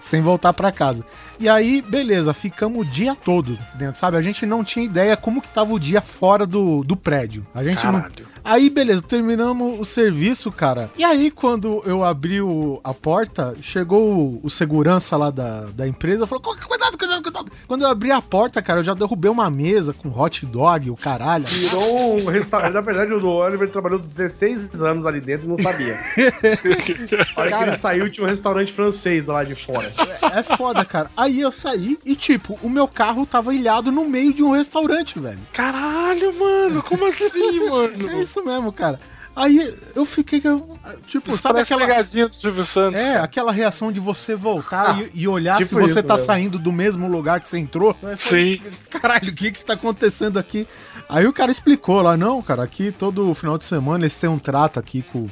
sem 0.00 0.20
voltar 0.20 0.52
pra 0.52 0.70
casa. 0.70 1.04
E 1.40 1.48
aí, 1.48 1.80
beleza, 1.80 2.34
ficamos 2.34 2.80
o 2.80 2.84
dia 2.84 3.16
todo 3.16 3.58
dentro, 3.74 3.98
sabe? 3.98 4.16
A 4.16 4.22
gente 4.22 4.44
não 4.44 4.62
tinha 4.62 4.84
ideia 4.84 5.16
como 5.16 5.40
que 5.40 5.48
tava 5.48 5.72
o 5.72 5.78
dia 5.78 6.00
fora 6.02 6.44
do, 6.46 6.84
do 6.84 6.94
prédio. 6.96 7.46
A 7.54 7.64
gente 7.64 7.84
não, 7.86 7.92
Caralho. 8.00 8.26
Aí, 8.44 8.68
beleza, 8.70 9.02
terminamos 9.02 9.78
o 9.80 9.84
serviço, 9.84 10.50
cara. 10.52 10.90
E 10.96 11.04
aí, 11.04 11.30
quando 11.30 11.82
eu 11.86 12.02
abri 12.04 12.40
o- 12.40 12.80
a 12.82 12.92
porta, 12.94 13.54
chegou 13.62 14.10
o, 14.10 14.40
o 14.42 14.50
segurança 14.50 15.16
lá 15.16 15.30
da, 15.30 15.62
da 15.74 15.86
empresa 15.86 16.26
falou: 16.26 16.42
"Cu- 16.42 16.56
cuidado, 16.66 16.98
cuidado, 16.98 17.22
cuidado. 17.22 17.52
Quando 17.66 17.82
eu 17.82 17.88
abri 17.88 18.10
a 18.10 18.20
porta, 18.22 18.60
cara, 18.62 18.80
eu 18.80 18.84
já 18.84 18.94
derrubei 18.94 19.30
uma 19.30 19.48
mesa 19.50 19.92
com 19.92 20.08
hot 20.08 20.44
dog, 20.46 20.90
o 20.90 20.96
caralho. 20.96 21.46
Virou 21.46 22.20
um 22.20 22.26
restaurante. 22.26 22.72
Na 22.74 22.80
verdade, 22.80 23.12
o 23.12 23.24
Oliver 23.26 23.70
trabalhou 23.70 23.98
16 23.98 24.80
anos 24.82 25.04
ali 25.06 25.20
dentro 25.20 25.46
e 25.46 25.48
não 25.50 25.56
sabia. 25.56 25.94
A 27.36 27.40
hora 27.40 27.52
que 27.56 27.62
ele 27.64 27.72
saiu, 27.76 28.10
tinha 28.10 28.24
um 28.26 28.28
restaurante 28.28 28.72
francês 28.72 29.26
lá 29.26 29.44
de 29.44 29.54
fora. 29.54 29.92
É 30.34 30.42
foda, 30.42 30.84
cara. 30.84 31.10
Aí 31.16 31.40
eu 31.40 31.52
saí 31.52 31.98
e, 32.04 32.14
tipo, 32.14 32.58
o 32.62 32.68
meu 32.68 32.86
carro 32.88 33.24
tava 33.26 33.54
ilhado 33.54 33.90
no 33.92 34.04
meio 34.08 34.32
de 34.32 34.42
um 34.42 34.50
restaurante, 34.50 35.18
velho. 35.18 35.38
Caralho, 35.52 36.38
mano, 36.38 36.82
como 36.82 37.06
assim, 37.06 37.60
mano? 37.68 38.10
É 38.10 38.20
isso 38.22 38.44
mesmo, 38.44 38.72
cara. 38.72 38.98
Aí 39.36 39.72
eu 39.94 40.04
fiquei, 40.04 40.40
eu- 40.42 40.76
tipo, 41.06 41.28
Isso 41.30 41.38
sabe 41.42 41.60
aquela. 41.60 41.82
pegadinha 41.86 42.26
do 42.26 42.34
Silvio 42.34 42.64
Santos. 42.64 43.00
É, 43.00 43.12
cara. 43.12 43.22
aquela 43.22 43.52
reação 43.52 43.92
de 43.92 44.00
você 44.00 44.34
voltar 44.34 44.96
Ah, 44.96 45.02
e, 45.14 45.20
e 45.22 45.28
olhar 45.28 45.56
tipo 45.58 45.68
se 45.68 45.74
você 45.76 46.00
isso 46.00 46.02
tá 46.02 46.14
mesmo. 46.14 46.26
saindo 46.26 46.58
do 46.58 46.72
mesmo 46.72 47.06
lugar 47.08 47.38
que 47.38 47.48
você 47.48 47.56
entrou. 47.56 47.96
Sim. 48.16 48.60
Caralho, 48.90 49.30
o 49.30 49.34
que 49.34 49.52
que 49.52 49.64
tá 49.64 49.74
acontecendo 49.74 50.40
aqui? 50.40 50.66
Aí 51.08 51.26
o 51.26 51.32
cara 51.32 51.50
explicou 51.50 52.02
lá, 52.02 52.16
não, 52.16 52.42
cara, 52.42 52.62
aqui 52.62 52.92
todo 52.92 53.32
final 53.32 53.56
de 53.56 53.64
semana 53.64 54.04
eles 54.04 54.16
têm 54.16 54.28
um 54.28 54.38
trato 54.38 54.78
aqui 54.78 55.02
com, 55.02 55.26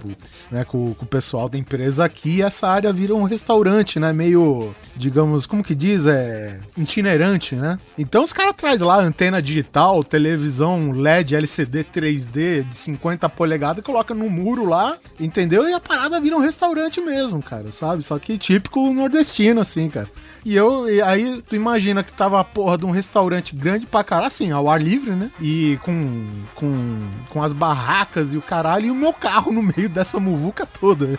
né, 0.51 0.65
com, 0.65 0.95
com 0.95 1.05
o 1.05 1.09
pessoal 1.09 1.49
da 1.49 1.59
empresa 1.59 2.05
aqui 2.05 2.37
e 2.37 2.43
essa 2.43 2.67
área 2.67 2.93
vira 2.93 3.15
um 3.15 3.25
restaurante, 3.25 4.01
né, 4.01 4.13
meio, 4.13 4.75
digamos, 4.97 5.45
como 5.45 5.63
que 5.63 5.75
diz, 5.75 6.07
é 6.07 6.59
itinerante, 6.79 7.55
né? 7.55 7.79
Então 7.99 8.25
os 8.25 8.33
caras 8.33 8.55
trazem 8.57 8.87
lá 8.87 8.99
antena 9.01 9.43
digital, 9.43 10.03
televisão 10.03 10.93
LED 10.93 11.37
LCD 11.37 11.85
3D 11.85 12.63
de 12.65 12.75
50 12.75 13.29
polegadas 13.29 13.85
coloca 13.85 14.15
no 14.15 14.31
muro 14.31 14.65
lá, 14.65 14.97
entendeu? 15.21 15.69
E 15.69 15.75
a 15.75 15.81
parada 15.81 16.19
vira 16.21 16.37
um 16.37 16.41
restaurante 16.41 17.01
mesmo, 17.03 17.43
cara, 17.43 17.71
sabe? 17.71 18.03
Só 18.03 18.19
que 18.19 18.39
típico 18.39 18.93
nordestino, 18.93 19.61
assim, 19.61 19.91
cara. 19.91 20.09
E 20.47 20.55
eu, 20.55 20.89
e 20.89 21.03
aí 21.03 21.43
tu 21.43 21.57
imagina 21.57 22.05
que 22.05 22.15
tava 22.15 22.39
a 22.39 22.45
porra 22.45 22.79
de 22.79 22.87
um 22.87 22.93
restaurante 22.93 23.53
grande 23.53 23.85
pra 23.85 24.05
caralho, 24.05 24.29
assim, 24.29 24.53
ao 24.53 24.71
ar 24.71 24.81
livre, 24.81 25.11
né? 25.11 25.29
E 25.41 25.77
com, 25.83 26.25
com, 26.55 27.01
com 27.29 27.43
as 27.43 27.53
barracas 27.53 28.33
e 28.33 28.37
o 28.37 28.43
caralho, 28.43 28.87
e 28.87 28.91
o 28.93 28.95
meu 28.95 29.13
carro 29.13 29.51
no 29.51 29.61
meio 29.61 29.89
dessa 29.89 30.21
muvuca 30.21 30.65
toda. 30.65 31.19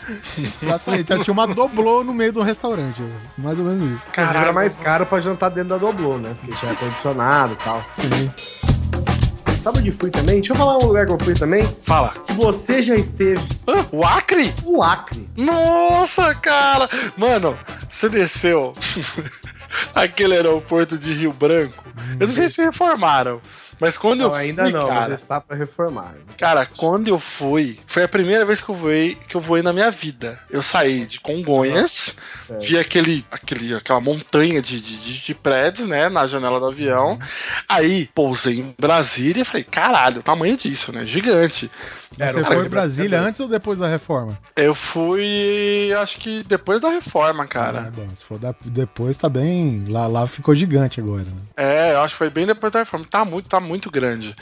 Pra 0.60 0.76
sair. 0.76 1.00
Então 1.00 1.20
tinha 1.20 1.32
uma 1.32 1.46
doblô 1.46 2.04
no 2.04 2.12
meio 2.12 2.34
do 2.34 2.42
restaurante. 2.42 3.02
Mais 3.38 3.58
ou 3.58 3.64
menos 3.64 3.92
isso. 3.92 4.08
Inclusive 4.10 4.36
era 4.36 4.52
mais 4.52 4.76
caro 4.76 5.06
pra 5.06 5.22
jantar 5.22 5.48
dentro 5.48 5.70
da 5.70 5.78
Doblô, 5.78 6.18
né? 6.18 6.36
Porque 6.38 6.54
tinha 6.54 6.72
ar-condicionado 6.72 7.54
e 7.54 7.56
tal. 7.56 8.75
Sabe 9.66 9.80
onde 9.80 9.90
fui 9.90 10.12
também? 10.12 10.36
Deixa 10.36 10.52
eu 10.52 10.56
falar 10.56 10.78
um 10.78 10.86
lugar 10.86 11.06
que 11.06 11.12
eu 11.12 11.18
fui 11.18 11.34
também. 11.34 11.68
Fala. 11.82 12.14
Você 12.36 12.80
já 12.80 12.94
esteve 12.94 13.42
Ah, 13.66 13.84
o 13.90 14.04
Acre? 14.04 14.54
no 14.64 14.80
Acre. 14.80 15.28
Nossa, 15.36 16.32
cara! 16.36 16.88
Mano, 17.16 17.58
você 17.90 18.08
desceu 18.08 18.72
aquele 19.92 20.34
aeroporto 20.34 20.96
de 20.96 21.12
Rio 21.12 21.32
Branco. 21.32 21.82
Eu 22.20 22.28
não 22.28 22.34
sei 22.34 22.48
se 22.48 22.62
reformaram, 22.62 23.40
mas 23.80 23.96
quando 23.98 24.22
eu 24.22 24.28
Não, 24.28 24.34
ainda 24.34 24.62
fui, 24.64 24.72
não, 24.72 24.86
cara, 24.88 25.00
mas 25.10 25.20
está 25.20 25.40
pra 25.40 25.56
reformar. 25.56 26.14
Cara, 26.38 26.64
quando 26.66 27.08
eu 27.08 27.18
fui, 27.18 27.78
foi 27.86 28.02
a 28.04 28.08
primeira 28.08 28.44
vez 28.44 28.60
que 28.60 28.68
eu 28.68 28.74
voei, 28.74 29.16
que 29.28 29.34
eu 29.36 29.40
voei 29.40 29.62
na 29.62 29.72
minha 29.72 29.90
vida. 29.90 30.38
Eu 30.50 30.62
saí 30.62 31.04
de 31.06 31.20
Congonhas, 31.20 32.16
É. 32.50 32.58
vi 32.58 32.78
aquele, 32.78 33.24
aquele, 33.30 33.74
aquela 33.74 34.00
montanha 34.00 34.60
de, 34.62 34.80
de, 34.80 34.96
de- 34.96 35.20
de 35.26 35.34
prédios, 35.34 35.86
né, 35.88 36.08
na 36.08 36.26
janela 36.26 36.58
do 36.60 36.66
avião. 36.66 37.18
Aí 37.68 38.08
pousei 38.14 38.60
em 38.60 38.74
Brasília 38.78 39.42
e 39.42 39.44
falei, 39.44 39.64
caralho, 39.64 40.20
o 40.20 40.22
tamanho 40.22 40.56
disso, 40.56 40.92
né? 40.92 41.04
Gigante. 41.06 41.70
Era 42.18 42.32
Você 42.32 42.44
foi 42.44 42.64
em 42.66 42.68
Brasília 42.68 43.20
antes 43.20 43.40
ou 43.40 43.48
depois 43.48 43.78
da 43.78 43.86
reforma? 43.88 44.38
Eu 44.54 44.74
fui, 44.74 45.92
acho 46.00 46.18
que 46.18 46.42
depois 46.44 46.80
da 46.80 46.88
reforma, 46.88 47.44
Ah, 47.44 47.46
cara. 47.46 47.92
bom, 47.94 48.08
se 48.14 48.24
for 48.24 48.38
da- 48.38 48.54
depois 48.64 49.16
tá 49.16 49.28
bem. 49.28 49.84
Lá, 49.88 50.06
lá 50.06 50.26
ficou 50.26 50.54
gigante 50.54 51.00
agora. 51.00 51.24
Né? 51.24 51.32
É, 51.56 51.92
eu 51.92 52.00
acho 52.00 52.14
que 52.14 52.18
foi 52.18 52.30
bem 52.30 52.46
depois 52.46 52.72
da 52.72 52.78
reforma. 52.80 53.04
Tá 53.08 53.24
muito, 53.24 53.48
tá 53.48 53.60
muito 53.60 53.90
grande. 53.90 54.34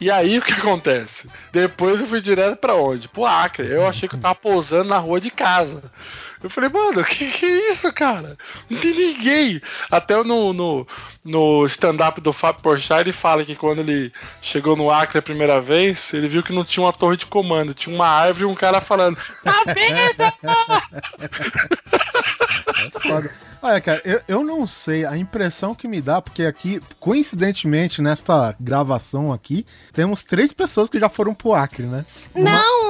E 0.00 0.10
aí 0.10 0.38
o 0.38 0.42
que 0.42 0.52
acontece? 0.52 1.28
Depois 1.52 2.00
eu 2.00 2.06
fui 2.06 2.20
direto 2.20 2.56
pra 2.56 2.74
onde? 2.74 3.08
Pro 3.08 3.24
Acre. 3.26 3.68
Eu 3.70 3.86
achei 3.86 4.08
que 4.08 4.14
eu 4.16 4.20
tava 4.20 4.34
pousando 4.34 4.88
na 4.88 4.98
rua 4.98 5.20
de 5.20 5.30
casa. 5.30 5.82
Eu 6.42 6.48
falei, 6.48 6.70
mano, 6.70 7.04
que 7.04 7.30
que 7.30 7.44
é 7.44 7.72
isso, 7.72 7.92
cara? 7.92 8.36
Não 8.68 8.80
tem 8.80 8.94
ninguém. 8.94 9.60
Até 9.90 10.22
no, 10.22 10.52
no, 10.52 10.86
no 11.24 11.66
stand-up 11.66 12.20
do 12.20 12.32
Fábio 12.32 12.62
Porchat, 12.62 13.00
ele 13.00 13.12
fala 13.12 13.44
que 13.44 13.54
quando 13.54 13.80
ele 13.80 14.12
chegou 14.40 14.74
no 14.74 14.90
Acre 14.90 15.18
a 15.18 15.22
primeira 15.22 15.60
vez, 15.60 16.14
ele 16.14 16.28
viu 16.28 16.42
que 16.42 16.52
não 16.52 16.64
tinha 16.64 16.84
uma 16.84 16.92
torre 16.92 17.18
de 17.18 17.26
comando, 17.26 17.74
tinha 17.74 17.94
uma 17.94 18.08
árvore 18.08 18.44
e 18.44 18.46
um 18.46 18.54
cara 18.54 18.80
falando, 18.80 19.18
a 19.44 19.64
vida! 19.72 20.32
Foda. 23.02 23.30
Olha, 23.62 23.80
cara, 23.80 24.00
eu, 24.06 24.20
eu 24.26 24.42
não 24.42 24.66
sei, 24.66 25.04
a 25.04 25.18
impressão 25.18 25.74
que 25.74 25.86
me 25.86 26.00
dá, 26.00 26.22
porque 26.22 26.44
aqui, 26.44 26.80
coincidentemente, 26.98 28.00
nesta 28.00 28.56
gravação 28.58 29.30
aqui, 29.30 29.66
temos 29.92 30.24
três 30.24 30.50
pessoas 30.50 30.88
que 30.88 30.98
já 30.98 31.10
foram 31.10 31.34
pro 31.34 31.52
Acre, 31.52 31.82
né? 31.82 32.06
Não! 32.34 32.89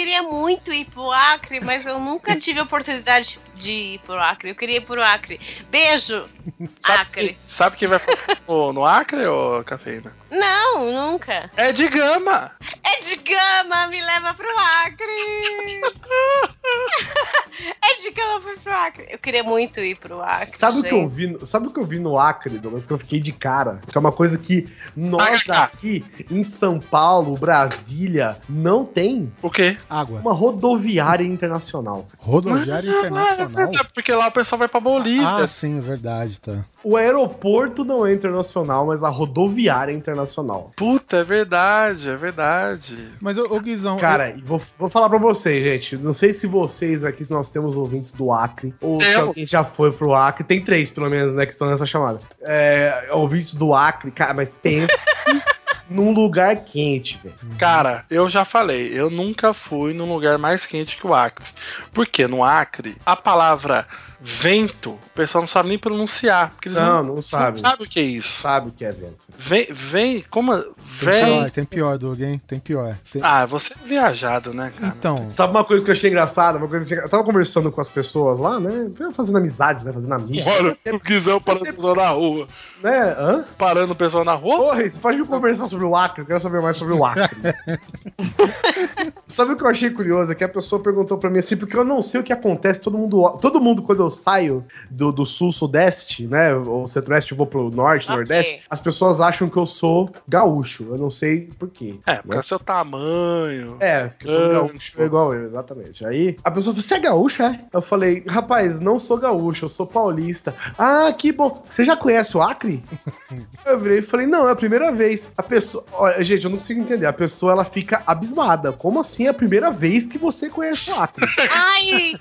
Queria 0.00 0.22
muito 0.22 0.72
ir 0.72 0.86
pro 0.86 1.10
Acre, 1.12 1.60
mas 1.62 1.84
eu 1.84 2.00
nunca 2.00 2.34
tive 2.34 2.58
a 2.58 2.62
oportunidade 2.62 3.38
de 3.54 3.70
ir 3.72 3.98
pro 4.00 4.18
Acre. 4.18 4.48
Eu 4.50 4.54
queria 4.54 4.78
ir 4.78 4.80
pro 4.80 5.02
Acre. 5.02 5.38
Beijo, 5.70 6.24
Sabe, 6.80 7.02
Acre. 7.02 7.26
quem- 7.28 7.36
sabe 7.42 7.76
quem 7.76 7.86
vai 7.86 8.00
no, 8.48 8.72
no 8.72 8.86
Acre, 8.86 9.26
ô 9.26 9.62
Cafeína? 9.62 10.16
Não, 10.30 10.90
nunca. 10.92 11.50
É 11.56 11.70
de 11.72 11.86
gama! 11.88 12.52
É 12.82 13.00
de 13.02 13.16
gama, 13.16 13.88
me 13.88 14.00
leva 14.00 14.32
pro 14.32 14.48
Acre. 14.86 15.04
é 17.82 17.94
de 18.00 18.10
gama, 18.12 18.40
foi 18.40 18.56
pro 18.56 18.72
Acre. 18.72 19.06
Eu 19.10 19.18
queria 19.18 19.42
muito 19.42 19.80
ir 19.80 19.96
pro 19.96 20.22
Acre. 20.22 20.46
Sabe 20.56 20.78
o 20.78 20.82
que 20.82 20.94
eu 20.94 21.00
gente. 21.00 21.10
vi? 21.12 21.26
no- 21.26 21.44
Sabe 21.46 21.66
o 21.66 21.70
que 21.72 21.80
eu 21.80 21.84
vi 21.84 21.98
no 21.98 22.16
Acre, 22.16 22.58
Douglas? 22.58 22.86
Que 22.86 22.92
eu 22.92 22.98
fiquei 22.98 23.20
de 23.20 23.32
cara. 23.32 23.80
Que 23.90 23.98
é 23.98 24.00
uma 24.00 24.12
coisa 24.12 24.38
que 24.38 24.66
nós 24.96 25.42
aqui 25.50 26.04
em 26.30 26.44
São 26.44 26.78
Paulo, 26.80 27.34
Brasília, 27.36 28.38
não 28.48 28.84
tem 28.84 29.30
O 29.42 29.50
quê? 29.50 29.76
Água. 29.90 30.20
uma 30.20 30.32
rodoviária 30.32 31.24
internacional. 31.24 32.06
Rodoviária 32.18 32.90
Ah, 32.90 32.94
é 32.94 32.98
Internacional. 33.06 33.48
verdade, 33.56 33.88
porque 33.92 34.14
lá 34.14 34.28
o 34.28 34.32
pessoal 34.32 34.58
vai 34.60 34.68
pra 34.68 34.80
Bolívia. 34.80 35.28
Ah, 35.28 35.48
sim, 35.48 35.78
é 35.78 35.80
verdade, 35.80 36.40
tá. 36.40 36.64
O 36.84 36.96
aeroporto 36.96 37.84
não 37.84 38.06
é 38.06 38.14
internacional, 38.14 38.86
mas 38.86 39.02
a 39.02 39.08
rodoviária 39.08 39.92
é 39.92 39.94
internacional. 39.94 40.70
Puta, 40.76 41.16
é 41.18 41.24
verdade, 41.24 42.08
é 42.08 42.16
verdade. 42.16 42.96
Mas, 43.20 43.36
ô, 43.36 43.42
ô 43.50 43.60
Guizão, 43.60 43.96
Cara, 43.98 44.30
e 44.30 44.40
vou, 44.40 44.60
vou 44.78 44.88
falar 44.88 45.08
pra 45.08 45.18
vocês, 45.18 45.62
gente. 45.62 45.96
Não 45.98 46.14
sei 46.14 46.32
se 46.32 46.46
vocês 46.46 47.04
aqui, 47.04 47.24
se 47.24 47.32
nós 47.32 47.50
temos 47.50 47.76
ouvintes 47.76 48.12
do 48.12 48.32
Acre, 48.32 48.74
ou 48.80 49.00
se 49.00 49.08
Temos. 49.12 49.28
alguém 49.28 49.44
já 49.46 49.64
foi 49.64 49.92
pro 49.92 50.14
Acre. 50.14 50.44
Tem 50.44 50.60
três, 50.62 50.90
pelo 50.90 51.10
menos, 51.10 51.34
né, 51.34 51.44
que 51.44 51.52
estão 51.52 51.68
nessa 51.68 51.84
chamada. 51.84 52.20
É, 52.42 53.08
ouvintes 53.12 53.54
do 53.54 53.74
Acre, 53.74 54.10
cara, 54.10 54.32
mas 54.32 54.56
pense 54.56 54.94
num 55.90 56.12
lugar 56.12 56.56
quente, 56.64 57.18
velho. 57.22 57.34
Cara, 57.58 58.04
eu 58.08 58.28
já 58.28 58.44
falei, 58.44 58.92
eu 58.96 59.10
nunca 59.10 59.52
fui 59.52 59.92
num 59.92 60.10
lugar 60.10 60.38
mais 60.38 60.64
quente 60.64 60.96
que 60.96 61.06
o 61.06 61.12
Acre. 61.12 61.44
Porque 61.92 62.28
no 62.28 62.44
Acre, 62.44 62.96
a 63.04 63.16
palavra 63.16 63.86
vento, 64.20 64.90
o 64.90 65.10
pessoal 65.14 65.42
não 65.42 65.48
sabe 65.48 65.70
nem 65.70 65.78
pronunciar. 65.78 66.50
Porque 66.50 66.68
eles 66.68 66.78
Não, 66.78 67.02
não 67.02 67.22
sabe. 67.22 67.60
Não 67.60 67.68
sabe 67.68 67.82
o 67.82 67.88
que 67.88 67.98
é 67.98 68.04
isso. 68.04 68.40
Sabe 68.40 68.68
o 68.68 68.72
que 68.72 68.84
é 68.84 68.92
vento. 68.92 69.26
Vem, 69.36 69.66
vem, 69.70 70.24
como 70.30 70.52
Tem 70.98 71.08
Vem. 71.08 71.24
pior, 71.24 71.50
tem 71.50 71.64
pior, 71.64 71.98
Doug, 71.98 72.20
hein? 72.20 72.40
Tem 72.46 72.58
pior. 72.58 72.96
Tem- 73.12 73.22
Ah, 73.24 73.46
você 73.46 73.72
é 73.72 73.86
viajado, 73.88 74.52
né, 74.52 74.72
cara? 74.78 74.94
Então, 74.98 75.30
Sabe 75.30 75.50
uma 75.52 75.64
coisa 75.64 75.84
que 75.84 75.90
eu 75.90 75.92
achei 75.92 76.10
engraçada? 76.10 76.58
Uma 76.58 76.68
coisa 76.68 76.86
que 76.86 77.00
eu 77.00 77.08
tava 77.08 77.24
conversando 77.24 77.70
com 77.70 77.80
as 77.80 77.88
pessoas 77.88 78.40
lá, 78.40 78.58
né? 78.60 78.90
Fazendo 79.14 79.38
amizades, 79.38 79.84
né? 79.84 79.92
Fazendo 79.92 80.12
amigos. 80.14 80.50
Olha, 80.52 80.72
o 80.94 80.98
Guizão 81.00 81.40
parando 81.40 81.70
o 81.70 81.74
pessoal 81.74 81.94
na 81.94 82.08
rua. 82.08 82.46
Né? 82.82 83.14
Hã? 83.18 83.44
Parando 83.58 83.92
o 83.92 83.96
pessoal 83.96 84.24
na 84.24 84.34
rua? 84.34 84.56
Porra, 84.56 84.88
você 84.88 84.98
pode 84.98 85.18
me 85.18 85.26
conversar 85.26 85.68
sobre 85.68 85.84
o 85.86 85.94
Acre? 85.94 86.22
Eu 86.22 86.26
quero 86.26 86.40
saber 86.40 86.60
mais 86.62 86.76
sobre 86.76 86.94
o 86.94 87.04
Acre. 87.04 87.28
Sabe 89.26 89.52
o 89.52 89.56
que 89.56 89.62
eu 89.64 89.68
achei 89.68 89.90
curioso? 89.90 90.32
É 90.32 90.34
que 90.34 90.44
a 90.44 90.48
pessoa 90.48 90.82
perguntou 90.82 91.16
pra 91.18 91.30
mim 91.30 91.38
assim, 91.38 91.56
porque 91.56 91.76
eu 91.76 91.84
não 91.84 92.02
sei 92.02 92.20
o 92.20 92.24
que 92.24 92.32
acontece. 92.32 92.80
Todo 92.80 92.96
mundo, 92.98 93.38
todo 93.40 93.60
mundo 93.60 93.82
quando 93.82 94.02
eu 94.02 94.10
saio 94.10 94.64
do, 94.90 95.12
do 95.12 95.24
sul, 95.24 95.52
sudeste, 95.52 96.26
né? 96.26 96.54
Ou 96.54 96.86
centro-oeste, 96.86 97.32
eu 97.32 97.38
vou 97.38 97.46
pro 97.46 97.70
norte, 97.70 98.04
Ok. 98.04 98.16
nordeste, 98.16 98.62
as 98.68 98.80
pessoas 98.80 99.20
acham 99.20 99.48
que 99.48 99.56
eu 99.56 99.66
sou 99.66 100.10
gaúcho. 100.26 100.79
Eu 100.84 100.98
não 100.98 101.10
sei 101.10 101.50
por 101.58 101.68
quê. 101.68 101.96
É, 102.06 102.14
né? 102.14 102.22
porque 102.24 102.42
seu 102.42 102.58
tamanho. 102.58 103.76
É, 103.80 104.08
porque 104.08 104.32
Gancho. 104.32 104.50
gaúcho 104.50 105.02
é 105.02 105.04
igual 105.04 105.34
eu, 105.34 105.46
exatamente. 105.46 106.04
Aí 106.04 106.36
a 106.42 106.50
pessoa 106.50 106.74
falou: 106.74 106.82
Você 106.82 106.94
é 106.94 106.98
gaúcho, 106.98 107.42
é? 107.42 107.60
Eu 107.72 107.82
falei: 107.82 108.24
Rapaz, 108.26 108.80
não 108.80 108.98
sou 108.98 109.18
gaúcho, 109.18 109.64
eu 109.64 109.68
sou 109.68 109.86
paulista. 109.86 110.54
Ah, 110.78 111.12
que 111.16 111.32
bom. 111.32 111.64
Você 111.70 111.84
já 111.84 111.96
conhece 111.96 112.36
o 112.36 112.42
Acre? 112.42 112.82
eu 113.64 113.78
virei 113.78 113.98
e 113.98 114.02
falei: 114.02 114.26
Não, 114.26 114.48
é 114.48 114.52
a 114.52 114.56
primeira 114.56 114.92
vez. 114.92 115.32
A 115.36 115.42
pessoa. 115.42 115.84
Olha, 115.92 116.22
gente, 116.22 116.44
eu 116.44 116.50
não 116.50 116.58
consigo 116.58 116.80
entender. 116.80 117.06
A 117.06 117.12
pessoa 117.12 117.52
ela 117.52 117.64
fica 117.64 118.02
abismada. 118.06 118.72
Como 118.72 119.00
assim 119.00 119.26
é 119.26 119.30
a 119.30 119.34
primeira 119.34 119.70
vez 119.70 120.06
que 120.06 120.18
você 120.18 120.48
conhece 120.48 120.90
o 120.90 120.94
Acre? 120.94 121.26
Ai, 121.50 122.14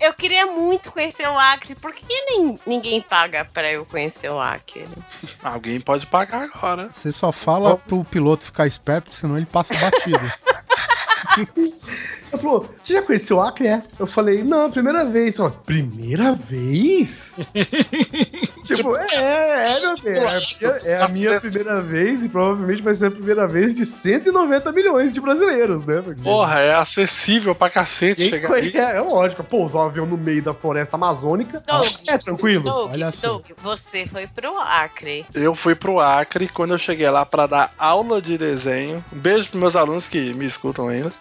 eu 0.00 0.12
queria 0.14 0.46
muito 0.46 0.92
conhecer 0.92 1.28
o 1.28 1.38
Acre. 1.38 1.74
Por 1.74 1.92
que 1.92 2.04
nem, 2.08 2.58
ninguém 2.66 3.00
paga 3.00 3.44
pra 3.44 3.70
eu 3.70 3.84
conhecer 3.84 4.30
o 4.30 4.38
Acre? 4.38 4.86
Alguém 5.42 5.80
pode 5.80 6.06
pagar 6.06 6.42
agora. 6.44 6.90
você 6.92 7.12
só 7.12 7.32
fala 7.32 7.76
pro 7.76 7.99
piloto 8.04 8.44
ficar 8.44 8.66
esperto, 8.66 9.14
senão 9.14 9.36
ele 9.36 9.46
passa 9.46 9.74
batido. 9.74 10.32
Ela 12.32 12.42
falou: 12.42 12.74
Você 12.82 12.94
já 12.94 13.02
conheceu 13.02 13.36
o 13.36 13.40
Acre? 13.40 13.68
É. 13.68 13.82
Eu 13.98 14.06
falei: 14.06 14.42
Não, 14.42 14.70
primeira 14.70 15.04
vez. 15.04 15.38
Ela, 15.38 15.50
primeira 15.50 16.32
vez? 16.32 17.38
tipo, 18.64 18.96
é, 18.96 19.06
é, 19.14 19.80
meu 19.80 19.96
bem. 19.98 20.14
É, 20.14 20.26
a 20.26 20.28
minha- 20.30 20.78
é 20.84 21.02
a 21.02 21.08
minha 21.08 21.36
Acesso. 21.36 21.52
primeira 21.54 21.80
vez 21.80 22.22
e 22.24 22.28
provavelmente 22.28 22.82
vai 22.82 22.94
ser 22.94 23.06
a 23.06 23.10
primeira 23.10 23.46
vez 23.46 23.74
de 23.76 23.84
190 23.84 24.70
milhões 24.72 25.12
de 25.12 25.20
brasileiros, 25.20 25.84
né? 25.84 26.00
Porque 26.04 26.22
Porra, 26.22 26.60
é 26.60 26.74
acessível 26.74 27.54
pra 27.54 27.70
cacete 27.70 28.16
quem 28.22 28.30
chegar 28.30 28.52
aí. 28.54 28.70
conhece- 28.70 28.78
é, 28.78 28.96
é 28.96 29.00
lógico, 29.00 29.42
pousar 29.44 29.80
um 29.82 29.86
avião 29.86 30.06
no 30.06 30.16
meio 30.16 30.42
da 30.42 30.54
floresta 30.54 30.96
amazônica 30.96 31.62
Doug, 31.66 31.86
é 32.08 32.18
tranquilo. 32.18 32.64
Doug, 32.64 32.90
Olha 32.92 33.10
só. 33.12 33.28
Doug, 33.28 33.44
você 33.62 34.06
foi 34.06 34.26
pro 34.26 34.58
Acre. 34.58 35.24
Eu 35.34 35.54
fui 35.54 35.74
pro 35.74 36.00
Acre 36.00 36.48
quando 36.48 36.72
eu 36.72 36.78
cheguei 36.78 37.08
lá 37.10 37.24
pra 37.26 37.46
dar 37.46 37.70
aula 37.78 38.20
de 38.20 38.36
desenho. 38.36 39.04
Um 39.12 39.18
beijo 39.18 39.48
pros 39.48 39.60
meus 39.60 39.76
alunos 39.76 40.06
que 40.08 40.32
me 40.34 40.46
escutam 40.46 40.88
ainda. 40.88 41.12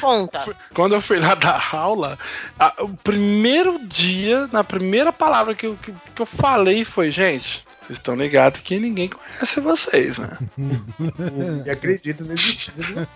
Conta. 0.00 0.44
Quando 0.74 0.94
eu 0.94 1.00
fui 1.00 1.18
lá 1.18 1.34
dar 1.36 1.68
aula, 1.72 2.18
a- 2.58 2.74
o 2.80 2.88
primeiro 2.88 3.78
dia, 3.82 4.48
na 4.52 4.62
primeira 4.62 5.12
palavra 5.12 5.54
que 5.54 5.66
eu, 5.66 5.76
que, 5.82 5.92
que 6.14 6.22
eu 6.22 6.26
falei 6.26 6.67
foi, 6.84 7.10
gente, 7.10 7.64
vocês 7.80 7.98
estão 7.98 8.14
ligados 8.14 8.60
que 8.60 8.78
ninguém 8.78 9.08
conhece 9.08 9.60
vocês, 9.60 10.18
né? 10.18 10.36
E 11.64 11.70
acredito 11.70 12.24
nesse. 12.24 12.66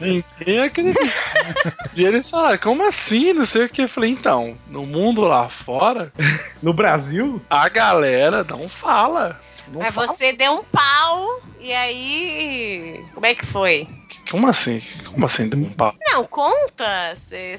Ninguém 0.01 0.61
acredita. 0.61 1.01
e 1.95 2.05
eles 2.05 2.29
falaram, 2.29 2.59
como 2.59 2.87
assim? 2.87 3.33
Não 3.33 3.45
sei 3.45 3.67
o 3.67 3.69
que. 3.69 3.83
Eu 3.83 3.89
falei, 3.89 4.11
então, 4.11 4.57
no 4.69 4.87
mundo 4.87 5.23
lá 5.23 5.49
fora, 5.49 6.13
No 6.63 6.73
Brasil, 6.73 7.43
a 7.51 7.69
galera 7.69 8.45
não 8.45 8.69
fala. 8.69 9.39
Não 9.69 9.81
Mas 9.81 9.95
fala. 9.95 10.07
você 10.09 10.33
deu 10.33 10.53
um 10.55 10.65
pau 10.65 11.41
e 11.61 11.73
aí. 11.73 13.05
Como 13.15 13.27
é 13.27 13.35
que 13.35 13.47
foi? 13.47 13.87
Como 14.31 14.47
assim? 14.49 14.83
Como 15.13 15.27
assim 15.27 15.49
deu 15.49 15.59
um 15.61 15.71
pau? 15.71 15.95
Não, 16.01 16.25
conta. 16.25 17.15
Você, 17.15 17.57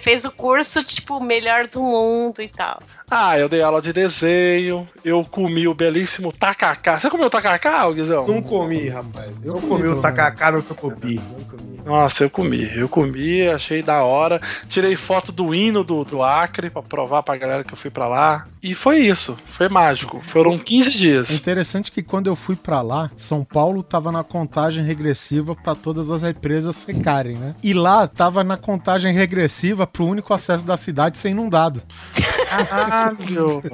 fez 0.00 0.24
o 0.24 0.30
curso, 0.30 0.82
tipo, 0.84 1.20
melhor 1.20 1.66
do 1.68 1.82
mundo 1.82 2.40
e 2.40 2.48
tal. 2.48 2.82
Ah, 3.10 3.38
eu 3.38 3.48
dei 3.48 3.62
aula 3.62 3.80
de 3.82 3.92
desenho, 3.92 4.88
eu 5.04 5.22
comi 5.24 5.68
o 5.68 5.74
belíssimo 5.74 6.32
tacacá. 6.32 6.98
Você 6.98 7.10
comeu 7.10 7.28
tacacá, 7.28 7.90
Guizão? 7.90 8.26
não 8.26 8.42
comi, 8.42 8.88
rapaz. 8.88 9.44
Eu 9.44 9.54
Eu 9.54 9.60
comi, 9.60 9.68
comi 9.68 9.82
o 9.82 9.90
pelo 9.90 10.02
tacacá 10.02 10.50
no 10.50 10.62
tucupi. 10.62 11.16
Não 11.16 11.44
comi. 11.44 11.71
Nossa, 11.84 12.24
eu 12.24 12.30
comi. 12.30 12.68
Eu 12.76 12.88
comi, 12.88 13.46
achei 13.48 13.82
da 13.82 14.02
hora. 14.04 14.40
Tirei 14.68 14.96
foto 14.96 15.32
do 15.32 15.54
hino 15.54 15.82
do, 15.82 16.04
do 16.04 16.22
Acre 16.22 16.70
pra 16.70 16.82
provar 16.82 17.22
pra 17.22 17.36
galera 17.36 17.64
que 17.64 17.72
eu 17.72 17.76
fui 17.76 17.90
pra 17.90 18.08
lá. 18.08 18.46
E 18.62 18.74
foi 18.74 18.98
isso. 19.00 19.36
Foi 19.48 19.68
mágico. 19.68 20.20
Foram 20.24 20.58
15 20.58 20.88
É 20.88 20.92
dias. 20.92 21.30
interessante 21.32 21.90
que 21.90 22.02
quando 22.02 22.28
eu 22.28 22.36
fui 22.36 22.54
pra 22.54 22.80
lá, 22.80 23.10
São 23.16 23.44
Paulo 23.44 23.82
tava 23.82 24.12
na 24.12 24.22
contagem 24.22 24.84
regressiva 24.84 25.54
pra 25.56 25.74
todas 25.74 26.10
as 26.10 26.22
represas 26.22 26.76
secarem, 26.76 27.36
né? 27.36 27.54
E 27.62 27.74
lá 27.74 28.06
tava 28.06 28.44
na 28.44 28.56
contagem 28.56 29.12
regressiva 29.12 29.86
pro 29.86 30.06
único 30.06 30.32
acesso 30.32 30.64
da 30.64 30.76
cidade 30.76 31.18
ser 31.18 31.30
inundado. 31.30 31.82
Caralho. 32.48 33.62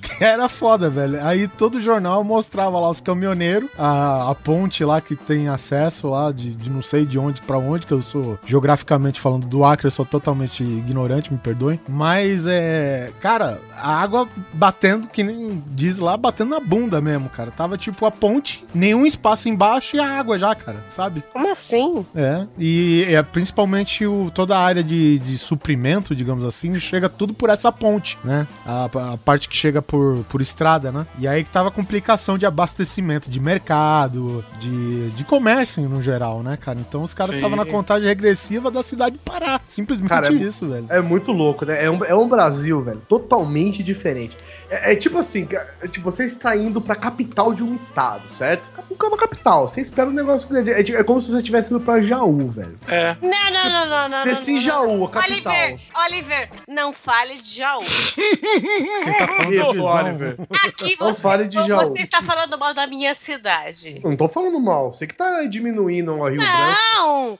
Que 0.00 0.24
era 0.24 0.48
foda, 0.48 0.90
velho. 0.90 1.24
Aí 1.24 1.46
todo 1.48 1.80
jornal 1.80 2.22
mostrava 2.24 2.78
lá 2.78 2.90
os 2.90 3.00
caminhoneiros, 3.00 3.68
a, 3.78 4.30
a 4.30 4.34
ponte 4.34 4.84
lá 4.84 5.00
que 5.00 5.14
tem 5.16 5.48
acesso 5.48 6.08
lá 6.08 6.30
de, 6.32 6.50
de 6.54 6.68
não 6.70 6.82
sei 6.82 7.06
de 7.06 7.18
onde 7.22 7.40
pra 7.42 7.58
onde, 7.58 7.86
que 7.86 7.92
eu 7.92 8.02
sou 8.02 8.38
geograficamente 8.44 9.20
falando 9.20 9.46
do 9.46 9.64
Acre, 9.64 9.86
eu 9.86 9.90
sou 9.90 10.04
totalmente 10.04 10.62
ignorante, 10.62 11.32
me 11.32 11.38
perdoem. 11.38 11.80
Mas 11.88 12.46
é, 12.46 13.10
cara, 13.20 13.60
a 13.76 13.94
água 13.96 14.28
batendo, 14.52 15.08
que 15.08 15.22
nem 15.22 15.62
diz 15.68 15.98
lá, 15.98 16.16
batendo 16.16 16.50
na 16.50 16.60
bunda 16.60 17.00
mesmo, 17.00 17.28
cara. 17.28 17.50
Tava 17.50 17.78
tipo 17.78 18.04
a 18.06 18.10
ponte, 18.10 18.64
nenhum 18.74 19.06
espaço 19.06 19.48
embaixo 19.48 19.96
e 19.96 20.00
a 20.00 20.18
água 20.18 20.38
já, 20.38 20.54
cara, 20.54 20.84
sabe? 20.88 21.22
Como 21.32 21.50
assim? 21.50 22.04
É, 22.14 22.46
e 22.58 23.06
é 23.08 23.22
principalmente 23.22 24.06
o, 24.06 24.30
toda 24.30 24.56
a 24.56 24.60
área 24.60 24.82
de, 24.82 25.18
de 25.18 25.38
suprimento, 25.38 26.14
digamos 26.14 26.44
assim, 26.44 26.78
chega 26.78 27.08
tudo 27.08 27.34
por 27.34 27.50
essa 27.50 27.70
ponte, 27.72 28.18
né? 28.24 28.46
A, 28.64 28.84
a 28.84 29.16
parte 29.16 29.48
que 29.48 29.56
chega 29.56 29.80
por, 29.80 30.24
por 30.28 30.40
estrada, 30.40 30.90
né? 30.90 31.06
E 31.18 31.28
aí 31.28 31.44
que 31.44 31.50
tava 31.50 31.70
complicação 31.70 32.38
de 32.38 32.46
abastecimento 32.46 33.30
de 33.30 33.40
mercado, 33.40 34.44
de, 34.60 35.10
de 35.10 35.24
comércio 35.24 35.82
no 35.88 36.00
geral, 36.00 36.42
né, 36.42 36.56
cara? 36.56 36.78
Então 36.78 37.04
os 37.12 37.14
caras 37.14 37.34
estavam 37.34 37.56
na 37.56 37.66
contagem 37.66 38.08
regressiva 38.08 38.70
da 38.70 38.82
cidade 38.82 39.18
parar. 39.22 39.62
Simplesmente 39.68 40.08
Cara, 40.08 40.28
é- 40.28 40.32
isso, 40.32 40.68
velho. 40.68 40.86
É 40.88 41.00
muito 41.00 41.30
louco, 41.30 41.66
né? 41.66 41.84
É 41.84 41.90
um, 41.90 42.04
é 42.04 42.14
um 42.14 42.26
Brasil, 42.28 42.82
velho, 42.82 43.00
totalmente 43.06 43.82
diferente. 43.82 44.34
É, 44.72 44.92
é 44.92 44.96
tipo 44.96 45.18
assim, 45.18 45.46
é 45.82 45.86
tipo, 45.86 46.10
você 46.10 46.24
está 46.24 46.56
indo 46.56 46.80
pra 46.80 46.96
capital 46.96 47.52
de 47.52 47.62
um 47.62 47.74
estado, 47.74 48.32
certo? 48.32 48.66
É 48.78 49.04
uma 49.04 49.18
capital, 49.18 49.68
você 49.68 49.82
espera 49.82 50.08
um 50.08 50.12
negócio 50.12 50.48
grande. 50.48 50.70
É, 50.70 50.82
de- 50.82 50.96
é 50.96 51.04
como 51.04 51.20
se 51.20 51.30
você 51.30 51.38
estivesse 51.38 51.72
indo 51.74 51.80
pra 51.84 52.00
Jaú, 52.00 52.48
velho. 52.48 52.78
É. 52.88 53.14
Não, 53.20 53.50
não, 53.52 53.68
não, 53.68 53.86
não, 53.86 54.08
não. 54.08 54.24
Desci 54.24 54.52
não, 54.52 54.60
não, 54.60 54.86
não. 54.86 54.88
Jaú, 54.88 55.04
a 55.04 55.10
capital. 55.10 55.52
Oliver, 55.52 55.80
Oliver, 56.06 56.50
não 56.66 56.92
fale 56.92 57.34
de 57.36 57.56
Jaú. 57.58 57.82
Quem 58.16 59.16
tá 59.18 59.26
falando 59.26 59.52
Isso, 59.52 59.82
Oliver. 59.84 60.36
Aqui 60.64 60.96
Não 60.98 61.12
você, 61.12 61.20
fale 61.20 61.48
de 61.48 61.56
Jaú. 61.56 61.78
você 61.78 62.02
está 62.02 62.22
falando 62.22 62.56
mal 62.58 62.72
da 62.72 62.86
minha 62.86 63.14
cidade. 63.14 64.00
Não 64.02 64.16
tô 64.16 64.28
falando 64.28 64.58
mal, 64.58 64.90
você 64.92 65.06
que 65.06 65.14
tá 65.14 65.42
diminuindo 65.44 66.12
o 66.12 66.28
Rio 66.28 66.38
Branco. 66.38 66.78
Não! 66.96 67.38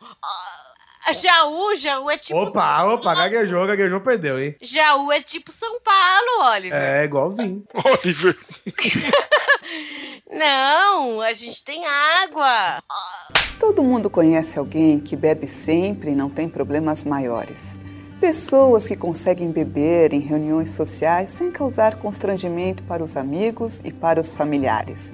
Jaú, 1.10 1.74
Jaú 1.74 2.10
é 2.10 2.16
tipo. 2.16 2.38
Opa, 2.38 2.84
opa, 2.84 3.14
gaguejou, 3.14 3.66
gaguejou, 3.66 4.00
perdeu, 4.00 4.38
hein? 4.40 4.54
Jaú 4.62 5.10
é 5.10 5.20
tipo 5.20 5.50
São 5.50 5.80
Paulo, 5.80 6.52
Oliver. 6.54 6.80
É, 6.80 7.04
igualzinho. 7.04 7.64
Oliver. 7.74 8.38
Não, 10.30 11.20
a 11.20 11.32
gente 11.32 11.64
tem 11.64 11.84
água. 11.86 12.82
Todo 13.58 13.82
mundo 13.82 14.08
conhece 14.08 14.58
alguém 14.58 15.00
que 15.00 15.16
bebe 15.16 15.46
sempre 15.46 16.12
e 16.12 16.16
não 16.16 16.30
tem 16.30 16.48
problemas 16.48 17.04
maiores. 17.04 17.76
Pessoas 18.20 18.86
que 18.86 18.96
conseguem 18.96 19.50
beber 19.50 20.12
em 20.12 20.20
reuniões 20.20 20.70
sociais 20.70 21.28
sem 21.28 21.50
causar 21.50 21.96
constrangimento 21.96 22.82
para 22.84 23.02
os 23.02 23.16
amigos 23.16 23.80
e 23.84 23.92
para 23.92 24.20
os 24.20 24.36
familiares. 24.36 25.12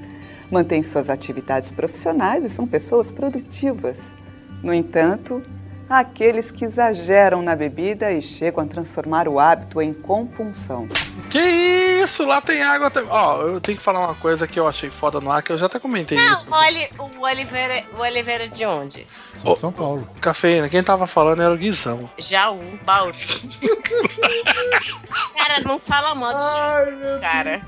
Mantêm 0.50 0.82
suas 0.82 1.08
atividades 1.08 1.70
profissionais 1.70 2.44
e 2.44 2.50
são 2.50 2.66
pessoas 2.66 3.10
produtivas. 3.10 4.14
No 4.62 4.74
entanto, 4.74 5.42
aqueles 5.88 6.50
que 6.50 6.64
exageram 6.64 7.42
na 7.42 7.56
bebida 7.56 8.12
e 8.12 8.20
chegam 8.20 8.62
a 8.62 8.66
transformar 8.66 9.28
o 9.28 9.40
hábito 9.40 9.80
em 9.80 9.92
compulsão. 9.92 10.88
Que 11.30 11.38
isso? 11.38 12.24
Lá 12.24 12.40
tem 12.40 12.62
água 12.62 12.90
também. 12.90 13.10
Ó, 13.10 13.42
eu 13.42 13.60
tenho 13.60 13.78
que 13.78 13.84
falar 13.84 14.00
uma 14.00 14.14
coisa 14.14 14.46
que 14.46 14.58
eu 14.58 14.68
achei 14.68 14.90
foda 14.90 15.20
no 15.20 15.30
ar, 15.30 15.42
que 15.42 15.52
eu 15.52 15.58
já 15.58 15.66
até 15.66 15.78
comentei 15.78 16.18
isso. 16.18 16.48
Não, 16.48 16.58
o 17.18 17.24
Oliveira, 17.24 17.84
o 17.96 18.00
Oliveira 18.00 18.44
é 18.44 18.48
de 18.48 18.64
onde? 18.64 19.06
De 19.44 19.58
São 19.58 19.70
Paulo. 19.70 20.06
Cafeína, 20.20 20.68
quem 20.68 20.82
tava 20.82 21.06
falando 21.06 21.42
era 21.42 21.52
o 21.52 21.56
Guizão. 21.56 22.10
Jaú, 22.18 22.60
Bauru. 22.84 23.14
cara, 25.36 25.60
não 25.64 25.78
fala 25.78 26.14
mal 26.14 26.34
de 26.34 26.42
Jaú, 26.42 27.20
cara. 27.20 27.60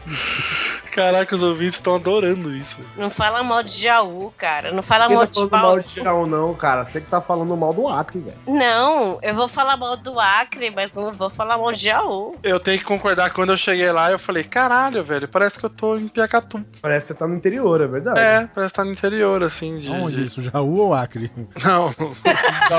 Caraca, 0.92 1.34
os 1.34 1.42
ouvintes 1.42 1.76
estão 1.76 1.94
adorando 1.94 2.54
isso. 2.54 2.78
Não 2.96 3.10
fala 3.10 3.42
mal 3.42 3.62
de 3.62 3.72
Jaú, 3.72 4.32
cara. 4.36 4.72
Não 4.72 4.82
fala 4.82 5.06
Quem 5.06 5.16
mal 5.16 5.26
tá 5.26 5.30
de 5.30 5.34
falando 5.36 5.52
mal 5.52 5.60
Paulo. 5.62 5.82
de 5.82 5.88
Tiraú, 5.88 6.26
não, 6.26 6.54
cara. 6.54 6.84
Você 6.84 7.00
que 7.00 7.06
tá 7.06 7.20
falando 7.20 7.56
mal 7.56 7.72
do 7.72 7.88
Acre, 7.88 8.09
velho. 8.18 8.36
Não, 8.46 9.18
eu 9.22 9.34
vou 9.34 9.48
falar 9.48 9.76
mal 9.76 9.96
do 9.96 10.18
Acre, 10.18 10.70
mas 10.70 10.94
não 10.94 11.12
vou 11.12 11.30
falar 11.30 11.56
mal 11.58 11.72
de 11.72 11.80
Jaú. 11.84 12.34
Eu 12.42 12.58
tenho 12.60 12.78
que 12.78 12.84
concordar 12.84 13.30
que 13.30 13.36
quando 13.36 13.50
eu 13.50 13.56
cheguei 13.56 13.90
lá, 13.92 14.10
eu 14.10 14.18
falei, 14.18 14.44
caralho, 14.44 15.02
velho, 15.04 15.28
parece 15.28 15.58
que 15.58 15.64
eu 15.64 15.70
tô 15.70 15.96
em 15.96 16.08
Piacatu. 16.08 16.64
Parece 16.82 17.06
que 17.06 17.12
você 17.12 17.18
tá 17.18 17.26
no 17.28 17.34
interior, 17.34 17.80
é 17.80 17.86
verdade. 17.86 18.20
É, 18.20 18.46
parece 18.54 18.72
que 18.72 18.76
tá 18.76 18.84
no 18.84 18.92
interior, 18.92 19.42
assim. 19.42 19.78
De, 19.78 19.90
Onde 19.90 20.16
de- 20.16 20.24
isso? 20.26 20.42
Jaú 20.42 20.76
ou 20.78 20.94
Acre? 20.94 21.30
Não, 21.64 21.86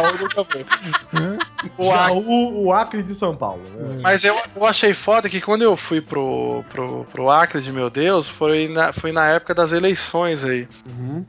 onde 0.09 0.23
nunca 0.23 0.43
foi. 0.43 0.65
O 1.77 1.91
Acre. 1.91 2.17
o, 2.17 2.65
o 2.65 2.73
Acre 2.73 3.03
de 3.03 3.13
São 3.13 3.35
Paulo. 3.35 3.61
né? 3.75 3.99
Mas 4.01 4.23
eu, 4.23 4.37
eu 4.55 4.65
achei 4.65 4.93
foda 4.93 5.29
que 5.29 5.39
quando 5.41 5.61
eu 5.61 5.75
fui 5.75 6.01
pro, 6.01 6.63
pro, 6.69 7.05
pro 7.11 7.29
Acre 7.29 7.61
de 7.61 7.71
meu 7.71 7.89
Deus, 7.89 8.27
foi 8.27 8.67
na, 8.67 8.91
foi 8.93 9.11
na 9.11 9.27
época 9.27 9.53
das 9.53 9.71
eleições 9.71 10.43
aí. 10.43 10.67
Uhum. 10.87 11.25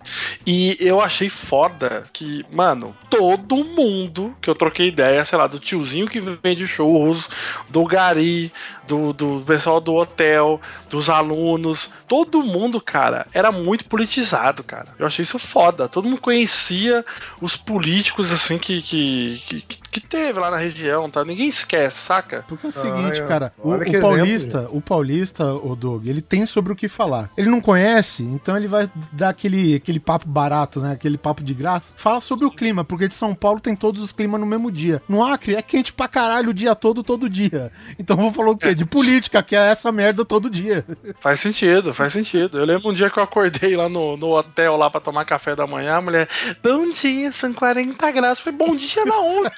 E 0.47 0.77
eu 0.81 1.01
achei 1.01 1.29
foda 1.29 2.05
que, 2.13 2.45
mano, 2.51 2.95
todo 3.11 3.57
mundo 3.57 3.92
que 4.41 4.49
eu 4.49 4.55
troquei 4.55 4.89
ideia, 4.89 5.25
sei 5.25 5.39
lá, 5.39 5.47
do 5.47 5.59
tiozinho 5.59 6.09
que 6.09 6.21
vende 6.21 6.67
churros, 6.67 7.29
do 7.69 7.85
gari, 7.85 8.53
do, 8.87 9.13
do 9.13 9.43
pessoal 9.47 9.81
do 9.81 9.95
hotel, 9.95 10.61
dos 10.89 11.09
alunos, 11.09 11.91
todo 12.07 12.43
mundo, 12.43 12.81
cara, 12.81 13.27
era 13.33 13.53
muito 13.53 13.85
politizado, 13.85 14.63
cara. 14.63 14.89
Eu 14.99 15.07
achei 15.07 15.23
isso 15.23 15.39
foda. 15.39 15.89
Todo 15.89 16.09
mundo 16.09 16.21
conhecia 16.21 17.05
os 17.41 17.57
políticos, 17.57 18.33
assim, 18.33 18.59
que, 18.59 18.83
que, 18.83 19.43
que, 19.47 19.79
que 19.91 20.01
teve 20.01 20.39
lá 20.39 20.51
na 20.51 20.57
região, 20.57 21.09
tá? 21.09 21.25
Ninguém 21.25 21.49
esquece, 21.49 21.99
saca? 21.99 22.45
Porque 22.49 22.67
é 22.67 22.71
o 22.71 22.73
seguinte, 22.73 23.21
Olha, 23.21 23.27
cara, 23.27 23.53
o, 23.59 23.71
o 23.71 23.83
exemplo, 23.83 24.01
paulista, 24.01 24.69
o 24.71 24.81
paulista, 24.81 25.55
o 25.55 25.77
Doug, 25.77 26.07
ele 26.07 26.21
tem 26.21 26.47
sobre 26.47 26.73
o 26.73 26.77
que 26.77 26.89
falar. 26.89 27.31
Ele 27.37 27.51
não 27.51 27.61
conhece, 27.61 28.23
então 28.23 28.57
ele 28.57 28.69
vai 28.69 28.91
dar 29.13 29.31
aquele, 29.31 29.75
aquele 29.75 30.01
papo 30.01 30.29
barato, 30.29 30.81
né? 30.81 30.93
Aquele 30.93 31.19
papo 31.19 31.43
de 31.43 31.55
graça. 31.55 31.93
Fala 31.97 32.21
sobre 32.21 32.45
o 32.45 32.51
clima, 32.51 32.85
porque 32.85 33.09
de 33.09 33.15
São 33.15 33.35
Paulo 33.35 33.61
tem 33.61 33.77
todos 33.77 34.03
os 34.03 34.13
climas 34.13 34.41
no 34.41 34.47
mesmo 34.47 34.71
dia. 34.71 35.03
No 35.09 35.25
Acre 35.25 35.55
é 35.55 35.63
quente 35.63 35.93
pra 35.93 36.09
caralho 36.09 36.51
o 36.51 36.55
dia 36.55 36.75
todo, 36.75 37.03
todo 37.03 37.29
dia. 37.29 37.71
Então 37.99 38.17
vou 38.17 38.33
falar 38.33 38.51
o 38.51 38.57
quê? 38.57 38.72
De 38.75 38.85
política, 38.85 39.43
que 39.43 39.55
é 39.55 39.71
essa 39.71 39.91
merda 39.93 40.25
todo 40.25 40.51
dia. 40.51 40.85
Faz 41.21 41.41
sentido, 41.41 41.93
faz 41.93 42.13
sentido. 42.13 42.59
Eu 42.59 42.65
lembro 42.65 42.91
um 42.91 42.95
dia 42.95 43.11
que 43.11 43.19
eu 43.19 43.23
acordei 43.23 43.77
lá 43.77 43.89
no, 43.89 44.17
no 44.17 44.37
hotel 44.37 44.77
lá 44.77 44.91
pra 44.91 45.01
tomar 45.01 45.25
café 45.25 45.55
da 45.55 45.67
manhã, 45.67 45.97
a 45.97 46.01
mulher, 46.01 46.29
bom 46.63 46.91
dia, 46.91 47.33
são 47.33 47.53
40 47.53 48.11
graus. 48.11 48.41
Falei, 48.41 48.59
bom 48.59 48.75
dia 48.75 49.05
na 49.05 49.19
onde? 49.19 49.51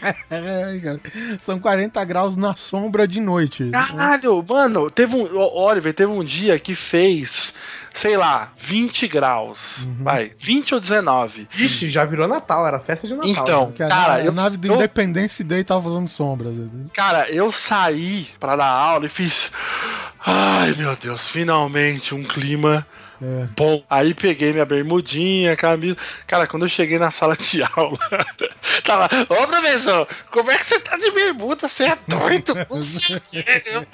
É. 0.30 0.98
São 1.38 1.58
40 1.58 2.02
graus 2.04 2.36
na 2.36 2.54
sombra 2.54 3.06
de 3.06 3.20
noite. 3.20 3.68
Caralho, 3.70 4.44
mano, 4.46 4.90
teve 4.90 5.14
um. 5.14 5.36
Oliver, 5.36 5.92
teve 5.92 6.10
um 6.10 6.24
dia 6.24 6.58
que 6.58 6.74
fez, 6.74 7.52
sei 7.92 8.16
lá, 8.16 8.52
20 8.58 9.08
graus. 9.08 9.86
Vai, 10.00 10.32
20 10.38 10.74
ou 10.74 10.80
19. 10.80 11.48
Ixi, 11.54 11.90
já 11.90 12.04
virou 12.04 12.28
Natal, 12.28 12.66
era 12.66 12.78
festa 12.78 13.06
de 13.06 13.14
Natal. 13.14 13.30
Então, 13.30 13.66
né? 13.66 13.72
Que 13.76 13.82
a, 13.82 13.88
cara, 13.88 14.14
a 14.14 14.24
eu, 14.24 14.32
nave 14.32 14.56
do 14.56 14.74
Independence 14.74 15.42
Day 15.44 15.64
tava 15.64 15.82
fazendo 15.82 16.08
sombras. 16.08 16.54
cara, 16.92 17.30
eu 17.30 17.50
saí 17.52 18.28
pra 18.38 18.56
dar 18.56 18.68
aula 18.68 19.06
e 19.06 19.08
fiz. 19.08 19.50
Ai, 20.24 20.74
meu 20.74 20.94
Deus, 20.96 21.26
finalmente 21.26 22.14
um 22.14 22.22
clima 22.22 22.86
É. 23.22 23.46
bom. 23.56 23.82
Aí 23.90 24.14
peguei 24.14 24.52
minha 24.52 24.64
bermudinha, 24.64 25.56
camisa. 25.56 25.96
Cara, 26.26 26.46
quando 26.46 26.64
eu 26.64 26.68
cheguei 26.68 26.98
na 26.98 27.10
sala 27.10 27.36
de 27.36 27.62
aula, 27.76 27.98
tava, 28.84 29.08
ô 29.28 29.46
professor, 29.46 30.08
como 30.30 30.50
é 30.50 30.56
que 30.56 30.64
você 30.66 30.80
tá 30.80 30.96
de 30.96 31.10
bermuda? 31.10 31.68
Você 31.68 31.84
é 31.84 31.98
doido? 32.06 32.54
Não 32.70 32.80
sei 32.80 33.16
o 33.16 33.20
quê." 33.20 33.44
Eu 33.66 33.86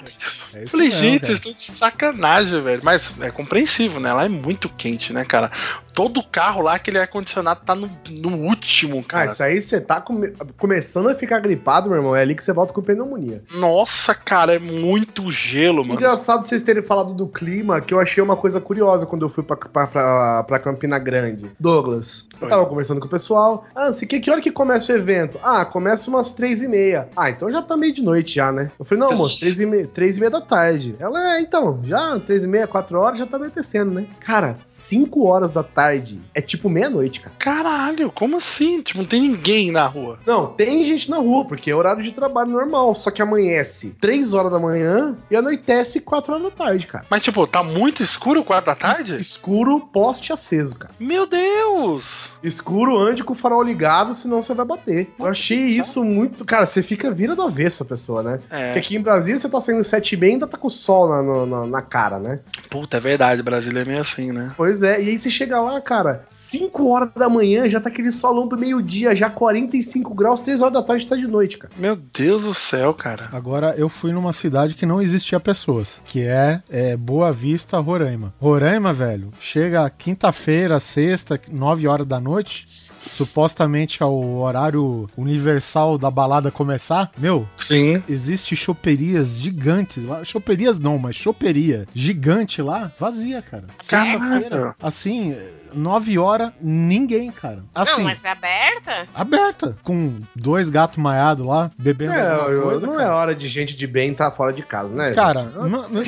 É 0.53 0.63
isso 0.63 0.71
Falei, 0.71 0.87
mesmo, 0.89 1.01
gente, 1.01 1.25
vocês 1.25 1.37
estão 1.37 1.51
de 1.51 1.77
sacanagem, 1.77 2.61
velho. 2.61 2.81
Mas 2.83 3.11
é 3.19 3.31
compreensível, 3.31 3.99
né? 3.99 4.13
Lá 4.13 4.25
é 4.25 4.29
muito 4.29 4.69
quente, 4.69 5.11
né, 5.13 5.25
cara? 5.25 5.51
Todo 5.93 6.21
carro 6.23 6.61
lá, 6.61 6.75
aquele 6.75 6.99
ar-condicionado 6.99 7.61
tá 7.65 7.73
no, 7.73 7.89
no 8.09 8.37
último, 8.37 8.99
Ah, 8.99 9.03
cara. 9.07 9.25
isso 9.31 9.43
aí 9.43 9.59
você 9.59 9.81
tá 9.81 9.99
come- 9.99 10.31
começando 10.57 11.09
a 11.09 11.15
ficar 11.15 11.39
gripado, 11.39 11.89
meu 11.89 11.97
irmão. 11.97 12.15
É 12.15 12.21
ali 12.21 12.35
que 12.35 12.43
você 12.43 12.53
volta 12.53 12.71
com 12.71 12.81
pneumonia. 12.83 13.43
Nossa, 13.51 14.13
cara, 14.13 14.55
é 14.55 14.59
muito 14.59 15.29
gelo, 15.31 15.81
mano. 15.83 15.93
Engraçado 15.95 16.45
vocês 16.45 16.61
terem 16.61 16.83
falado 16.83 17.13
do 17.13 17.27
clima, 17.27 17.81
que 17.81 17.93
eu 17.93 17.99
achei 17.99 18.21
uma 18.21 18.37
coisa 18.37 18.61
curiosa 18.61 19.05
quando 19.07 19.16
eu 19.23 19.29
fui 19.29 19.43
pra, 19.43 19.55
pra, 19.55 19.87
pra, 19.87 20.43
pra 20.43 20.59
Campina 20.59 20.97
Grande. 20.99 21.51
Douglas, 21.59 22.25
eu 22.39 22.43
Oi. 22.43 22.49
tava 22.49 22.65
conversando 22.65 22.99
com 22.99 23.07
o 23.07 23.09
pessoal. 23.09 23.65
Ah, 23.75 23.91
se 23.91 24.05
que, 24.05 24.19
que 24.19 24.29
hora 24.29 24.41
que 24.41 24.51
começa 24.51 24.93
o 24.93 24.95
evento? 24.95 25.39
Ah, 25.43 25.65
começa 25.65 26.09
umas 26.09 26.31
três 26.31 26.61
e 26.61 26.67
meia. 26.67 27.09
Ah, 27.15 27.29
então 27.29 27.51
já 27.51 27.61
tá 27.61 27.75
meio 27.75 27.93
de 27.93 28.01
noite 28.01 28.35
já, 28.35 28.51
né? 28.51 28.71
Eu 28.77 28.85
falei, 28.85 29.03
não, 29.03 29.15
moço, 29.15 29.39
três 29.39 29.59
e 29.59 29.65
meia, 29.65 29.87
três 29.87 30.17
e 30.17 30.19
meia 30.19 30.29
da 30.29 30.41
tarde. 30.41 30.95
Ela, 30.99 31.35
é, 31.35 31.41
então, 31.41 31.79
já 31.83 32.19
três 32.19 32.43
e 32.43 32.47
meia, 32.47 32.67
quatro 32.67 32.99
horas, 32.99 33.19
já 33.19 33.25
tá 33.25 33.37
anoitecendo, 33.37 33.93
né? 33.93 34.05
Cara, 34.19 34.55
cinco 34.65 35.25
horas 35.25 35.51
da 35.51 35.63
tarde 35.63 36.19
é 36.33 36.41
tipo 36.41 36.69
meia-noite, 36.69 37.21
cara. 37.21 37.35
Caralho, 37.37 38.11
como 38.11 38.37
assim? 38.37 38.81
Tipo, 38.81 38.99
não 38.99 39.05
tem 39.05 39.21
ninguém 39.21 39.71
na 39.71 39.85
rua. 39.85 40.19
Não, 40.25 40.47
tem 40.47 40.85
gente 40.85 41.09
na 41.09 41.17
rua, 41.17 41.45
porque 41.45 41.71
é 41.71 41.75
horário 41.75 42.03
de 42.03 42.11
trabalho 42.11 42.51
normal, 42.51 42.93
só 42.95 43.11
que 43.11 43.21
amanhece 43.21 43.95
três 43.99 44.33
horas 44.33 44.51
da 44.51 44.59
manhã 44.59 45.17
e 45.29 45.35
anoitece 45.35 46.01
quatro 46.01 46.33
horas 46.33 46.45
da 46.45 46.51
tarde, 46.51 46.87
cara. 46.87 47.05
Mas, 47.09 47.21
tipo, 47.23 47.45
tá 47.47 47.63
muito 47.63 48.03
escuro 48.03 48.43
quatro 48.43 48.67
da 48.67 48.75
tarde? 48.75 49.06
Escuro, 49.15 49.79
poste 49.79 50.31
aceso, 50.33 50.75
cara. 50.75 50.93
Meu 50.99 51.25
Deus! 51.27 52.31
Escuro, 52.43 52.97
ande 52.97 53.23
com 53.23 53.33
o 53.33 53.35
farol 53.35 53.63
ligado, 53.63 54.13
senão 54.13 54.41
você 54.41 54.53
vai 54.53 54.65
bater. 54.65 55.11
Eu 55.19 55.25
achei 55.25 55.57
isso 55.59 56.03
muito. 56.03 56.45
Cara, 56.45 56.65
você 56.65 56.81
fica 56.81 57.11
vira 57.11 57.35
do 57.35 57.41
avesso 57.41 57.83
a 57.83 57.85
pessoa, 57.85 58.21
né? 58.23 58.37
Porque 58.37 58.55
É, 58.55 58.73
aqui 58.77 58.95
em 58.95 59.01
Brasília 59.01 59.37
você 59.39 59.49
tá 59.49 59.59
saindo 59.59 59.83
sete 59.83 60.13
e 60.13 60.17
meia 60.17 60.31
e 60.31 60.33
ainda 60.33 60.47
tá 60.47 60.57
com 60.57 60.67
o 60.67 60.71
sol 60.71 61.09
na, 61.09 61.45
na, 61.45 61.65
na 61.67 61.81
cara, 61.81 62.19
né? 62.19 62.39
puta, 62.69 62.97
é 62.97 62.99
verdade, 62.99 63.41
Brasília 63.41 63.81
é 63.81 63.85
meio 63.85 64.01
assim, 64.01 64.31
né? 64.31 64.53
Pois 64.57 64.83
é, 64.83 65.01
e 65.01 65.09
aí 65.09 65.17
você 65.17 65.29
chega 65.29 65.59
lá, 65.59 65.79
cara, 65.81 66.25
5 66.27 66.87
horas 66.87 67.09
da 67.15 67.29
manhã, 67.29 67.67
já 67.67 67.79
tá 67.79 67.89
aquele 67.89 68.11
solão 68.11 68.47
do 68.47 68.57
meio-dia, 68.57 69.15
já 69.15 69.29
45 69.29 70.13
graus, 70.13 70.41
3 70.41 70.61
horas 70.61 70.73
da 70.73 70.83
tarde 70.83 71.07
tá 71.07 71.15
de 71.15 71.27
noite, 71.27 71.57
cara. 71.57 71.73
Meu 71.77 71.95
Deus 71.95 72.43
do 72.43 72.53
céu, 72.53 72.93
cara. 72.93 73.29
Agora 73.31 73.73
eu 73.77 73.87
fui 73.89 74.11
numa 74.11 74.33
cidade 74.33 74.75
que 74.75 74.85
não 74.85 75.01
existia 75.01 75.39
pessoas, 75.39 76.01
que 76.05 76.21
é, 76.23 76.61
é 76.69 76.97
Boa 76.97 77.31
Vista, 77.31 77.79
Roraima. 77.79 78.33
Roraima, 78.39 78.93
velho, 78.97 79.29
chega 79.39 79.89
quinta-feira, 79.89 80.79
sexta, 80.79 81.39
9 81.49 81.87
horas 81.87 82.07
da 82.07 82.19
noite, 82.19 82.65
supostamente 83.11 84.01
ao 84.03 84.17
horário 84.39 85.09
universal 85.17 85.97
da 85.97 86.09
balada 86.11 86.51
começar. 86.51 87.11
Meu, 87.17 87.47
Sim. 87.57 88.01
existe 88.07 88.55
choperias 88.55 89.37
gigantes 89.37 90.05
lá, 90.05 90.23
choperias 90.23 90.79
não, 90.79 90.97
mas 90.97 91.15
choperia 91.15 91.85
gigante 91.93 92.61
lá, 92.61 92.91
vazia, 92.99 93.41
cara. 93.41 93.65
Sexta-feira, 93.81 94.75
assim, 94.81 95.35
9 95.73 96.17
horas, 96.17 96.51
ninguém, 96.61 97.31
cara. 97.31 97.63
Assim, 97.75 97.97
Não, 97.97 98.03
mas 98.05 98.23
é 98.23 98.29
aberta? 98.31 99.07
aberta, 99.13 99.77
com 99.83 100.17
dois 100.35 100.69
gatos 100.69 100.97
maiados 100.97 101.45
lá, 101.45 101.69
bebendo 101.77 102.13
É, 102.13 102.31
alguma 102.31 102.61
coisa, 102.61 102.87
não 102.87 102.95
cara. 102.95 103.07
é 103.07 103.11
hora 103.11 103.35
de 103.35 103.47
gente 103.47 103.75
de 103.75 103.85
bem 103.87 104.11
estar 104.11 104.31
fora 104.31 104.53
de 104.53 104.61
casa, 104.61 104.93
né? 104.93 105.13
Cara, 105.13 105.51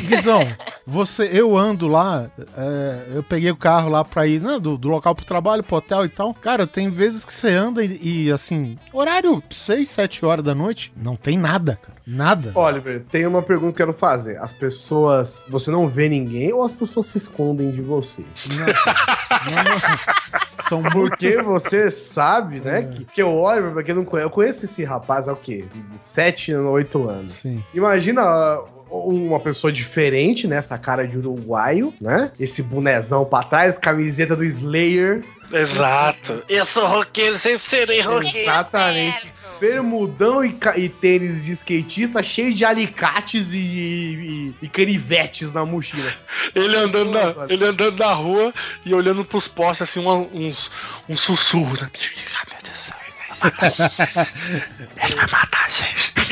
Guizão, 0.08 0.42
você, 0.86 1.30
eu 1.32 1.58
ando 1.58 1.88
lá, 1.88 2.30
é, 2.58 3.04
eu 3.16 3.24
peguei 3.24 3.52
o 3.52 3.56
carro 3.56 3.90
lá 3.90 4.04
pra 4.04 4.26
ir 4.28 4.42
né, 4.42 4.60
do, 4.60 4.78
do 4.78 4.88
local 4.88 5.14
pro 5.14 5.26
trabalho, 5.26 5.64
pro 5.64 5.78
hotel 5.78 6.06
e 6.06 6.10
tal. 6.10 6.34
Cara, 6.34 6.66
tem 6.66 6.89
vezes 6.90 7.26
que 7.26 7.34
você 7.34 7.50
anda 7.50 7.84
e, 7.84 8.26
e, 8.26 8.32
assim, 8.32 8.78
horário 8.92 9.42
6, 9.50 9.90
7 9.90 10.26
horas 10.26 10.44
da 10.44 10.56
noite, 10.56 10.92
não 10.98 11.16
tem 11.16 11.38
nada, 11.38 11.80
cara. 11.82 12.00
Nada. 12.06 12.52
Oliver, 12.56 13.04
tem 13.12 13.28
uma 13.28 13.44
pergunta 13.44 13.76
que 13.76 13.82
eu 13.84 13.88
quero 13.88 13.98
fazer. 13.98 14.38
As 14.38 14.52
pessoas. 14.52 15.44
Você 15.48 15.70
não 15.70 15.88
vê 15.88 16.10
ninguém 16.10 16.52
ou 16.52 16.64
as 16.64 16.72
pessoas 16.72 17.06
se 17.06 17.20
escondem 17.20 17.70
de 17.70 17.84
você? 17.84 18.26
Não, 18.48 18.66
não. 18.66 20.40
São 20.68 20.82
muito. 20.82 21.10
Porque 21.10 21.42
você 21.42 21.92
sabe, 21.92 22.60
né? 22.60 22.84
Que, 22.84 23.06
que 23.06 23.24
o 23.24 23.42
Oliver, 23.42 23.72
pra 23.74 23.84
quem 23.84 23.94
não 23.94 24.06
conhece, 24.06 24.26
eu 24.26 24.32
conheço 24.32 24.66
esse 24.66 24.84
rapaz 24.84 25.28
há 25.28 25.34
o 25.34 25.36
quê? 25.36 25.66
7, 25.98 26.56
8 26.56 27.10
anos. 27.10 27.34
Sim. 27.34 27.64
Imagina 27.74 28.24
uma 28.92 29.40
pessoa 29.40 29.72
diferente, 29.72 30.48
né? 30.48 30.58
Essa 30.58 30.78
cara 30.78 31.08
de 31.08 31.18
uruguaio, 31.18 31.94
né? 32.02 32.32
Esse 32.40 32.62
bonezão 32.64 33.26
pra 33.26 33.44
trás, 33.44 33.78
camiseta 33.78 34.36
do 34.36 34.44
Slayer. 34.44 35.24
Exato. 35.52 36.44
Eu 36.48 36.66
sou 36.66 36.86
roqueiro, 36.88 37.38
sempre 37.40 37.68
serei 37.68 38.02
roqueiro. 38.02 38.38
Exatamente. 38.50 39.32
Bermudão 39.60 40.44
e, 40.46 40.58
e 40.78 40.88
tênis 40.88 41.44
de 41.44 41.52
skatista 41.52 42.24
cheio 42.24 42.54
de 42.54 42.64
alicates 42.64 43.52
e, 43.52 43.58
e- 43.58 44.56
e 44.62 44.70
canivetes 44.70 45.52
na 45.52 45.66
mochila. 45.66 46.14
Ele 46.56 46.78
andando, 46.78 47.12
na, 47.12 47.46
ele 47.50 47.66
andando 47.66 47.98
na 47.98 48.14
rua 48.14 48.54
e 48.86 48.94
olhando 48.94 49.26
pros 49.26 49.48
postes, 49.50 49.82
assim, 49.90 50.00
uma- 50.00 50.14
uns, 50.16 50.72
uns 51.10 51.20
sussurros, 51.20 51.82
né? 51.82 51.90
Ah, 52.42 52.46
meu 52.50 52.58
Deus 52.64 52.78
do 52.78 52.84
céu. 52.84 52.96
Ele 55.04 55.16
vai 55.16 55.28
matar 55.28 55.59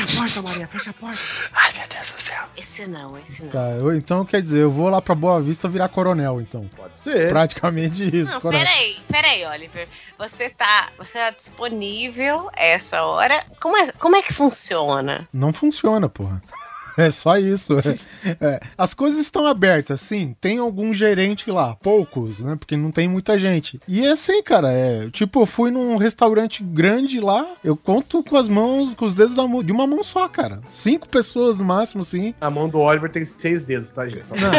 a 0.08 0.26
gente. 0.26 0.32
Fecha 0.32 0.40
a 0.40 0.42
porta, 0.42 0.42
Maria, 0.42 0.68
fecha 0.68 0.90
a 0.90 0.92
porta. 0.94 1.20
Ai, 1.52 1.72
meu 1.78 1.88
Deus 1.88 2.10
do 2.12 2.20
céu. 2.20 2.42
Esse 2.56 2.86
não, 2.86 3.18
esse 3.18 3.42
não. 3.42 3.50
Tá, 3.50 3.70
eu- 3.72 3.94
então 3.96 4.24
quer 4.24 4.42
dizer, 4.42 4.60
eu 4.60 4.70
vou 4.70 4.88
lá 4.88 5.00
pra 5.00 5.14
Boa 5.14 5.40
Vista 5.40 5.68
virar 5.68 5.88
coronel, 5.88 6.40
então. 6.40 6.68
Pode 6.76 6.98
ser. 6.98 7.28
Praticamente 7.28 8.04
isso, 8.16 8.32
Não, 8.32 8.40
coronel. 8.40 8.64
peraí, 8.64 8.96
peraí, 9.08 9.44
Oliver. 9.46 9.88
Você 10.18 10.50
tá, 10.50 10.88
você 10.98 11.18
tá 11.18 11.30
disponível 11.30 12.50
essa 12.56 13.02
hora? 13.02 13.44
Como 13.60 13.76
é, 13.76 13.92
como 13.92 14.16
é 14.16 14.22
que 14.22 14.32
funciona? 14.32 15.28
Não 15.32 15.52
funciona, 15.52 16.08
porra. 16.08 16.42
É 16.98 17.10
só 17.12 17.38
isso. 17.38 17.74
É. 17.78 18.36
É. 18.40 18.60
As 18.76 18.92
coisas 18.92 19.20
estão 19.20 19.46
abertas, 19.46 20.00
sim. 20.00 20.34
Tem 20.40 20.58
algum 20.58 20.92
gerente 20.92 21.50
lá, 21.50 21.74
poucos, 21.76 22.40
né? 22.40 22.56
Porque 22.56 22.76
não 22.76 22.90
tem 22.90 23.06
muita 23.08 23.38
gente. 23.38 23.78
E 23.86 24.04
é 24.04 24.10
assim, 24.10 24.42
cara, 24.42 24.72
é. 24.72 25.08
Tipo, 25.10 25.42
eu 25.42 25.46
fui 25.46 25.70
num 25.70 25.96
restaurante 25.96 26.62
grande 26.62 27.20
lá, 27.20 27.46
eu 27.62 27.76
conto 27.76 28.22
com 28.24 28.36
as 28.36 28.48
mãos, 28.48 28.94
com 28.94 29.04
os 29.04 29.14
dedos 29.14 29.36
da 29.36 29.46
mão, 29.46 29.62
de 29.62 29.72
uma 29.72 29.86
mão 29.86 30.02
só, 30.02 30.28
cara. 30.28 30.60
Cinco 30.72 31.08
pessoas 31.08 31.56
no 31.56 31.64
máximo, 31.64 32.04
sim. 32.04 32.34
A 32.40 32.50
mão 32.50 32.68
do 32.68 32.78
Oliver 32.80 33.10
tem 33.10 33.24
seis 33.24 33.62
dedos, 33.62 33.90
tá, 33.92 34.08
gente? 34.08 34.26
Só- 34.26 34.34
Não. 34.34 34.50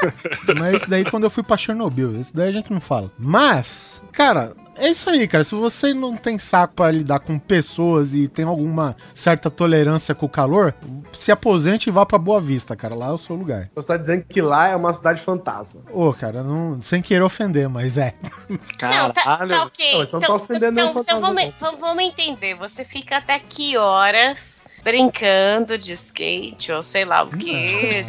Mas 0.58 0.76
isso 0.76 0.90
daí 0.90 1.04
quando 1.04 1.24
eu 1.24 1.30
fui 1.30 1.42
pra 1.42 1.56
Chernobyl, 1.56 2.20
isso 2.20 2.34
daí 2.34 2.48
a 2.48 2.52
gente 2.52 2.72
não 2.72 2.80
fala. 2.80 3.10
Mas, 3.18 4.02
cara, 4.12 4.52
é 4.76 4.90
isso 4.90 5.08
aí, 5.08 5.26
cara. 5.26 5.42
Se 5.44 5.54
você 5.54 5.94
não 5.94 6.16
tem 6.16 6.38
saco 6.38 6.74
pra 6.74 6.90
lidar 6.90 7.20
com 7.20 7.38
pessoas 7.38 8.14
e 8.14 8.28
tem 8.28 8.44
alguma 8.44 8.94
certa 9.14 9.50
tolerância 9.50 10.14
com 10.14 10.26
o 10.26 10.28
calor, 10.28 10.74
se 11.12 11.32
aposente 11.32 11.88
e 11.88 11.92
vá 11.92 12.04
pra 12.04 12.18
Boa 12.18 12.40
Vista, 12.40 12.76
cara. 12.76 12.94
Lá 12.94 13.06
é 13.08 13.12
o 13.12 13.18
seu 13.18 13.34
lugar. 13.36 13.70
Você 13.74 13.88
tá 13.88 13.96
dizendo 13.96 14.24
que 14.28 14.40
lá 14.42 14.68
é 14.68 14.76
uma 14.76 14.92
cidade 14.92 15.20
fantasma. 15.20 15.80
Ô, 15.90 16.12
cara, 16.12 16.42
não, 16.42 16.80
sem 16.82 17.00
querer 17.00 17.22
ofender, 17.22 17.68
mas 17.68 17.96
é. 17.96 18.14
Não, 18.48 19.10
tá, 19.10 19.38
tá 19.46 19.62
ok. 19.64 19.92
Não, 19.92 19.98
você 20.04 20.12
não 20.12 20.20
tá 20.20 20.34
ofendendo 20.34 20.80
então, 20.80 21.00
então 21.00 21.20
vamos- 21.20 21.54
vamos 21.80 22.04
entender. 22.04 22.54
Você 22.56 22.84
fica 22.84 23.16
até 23.16 23.38
que 23.38 23.76
horas 23.78 24.62
brincando 24.86 25.76
de 25.76 25.90
skate 25.94 26.70
ou 26.70 26.80
sei 26.80 27.04
lá 27.04 27.24
o 27.24 27.30
quê? 27.36 28.04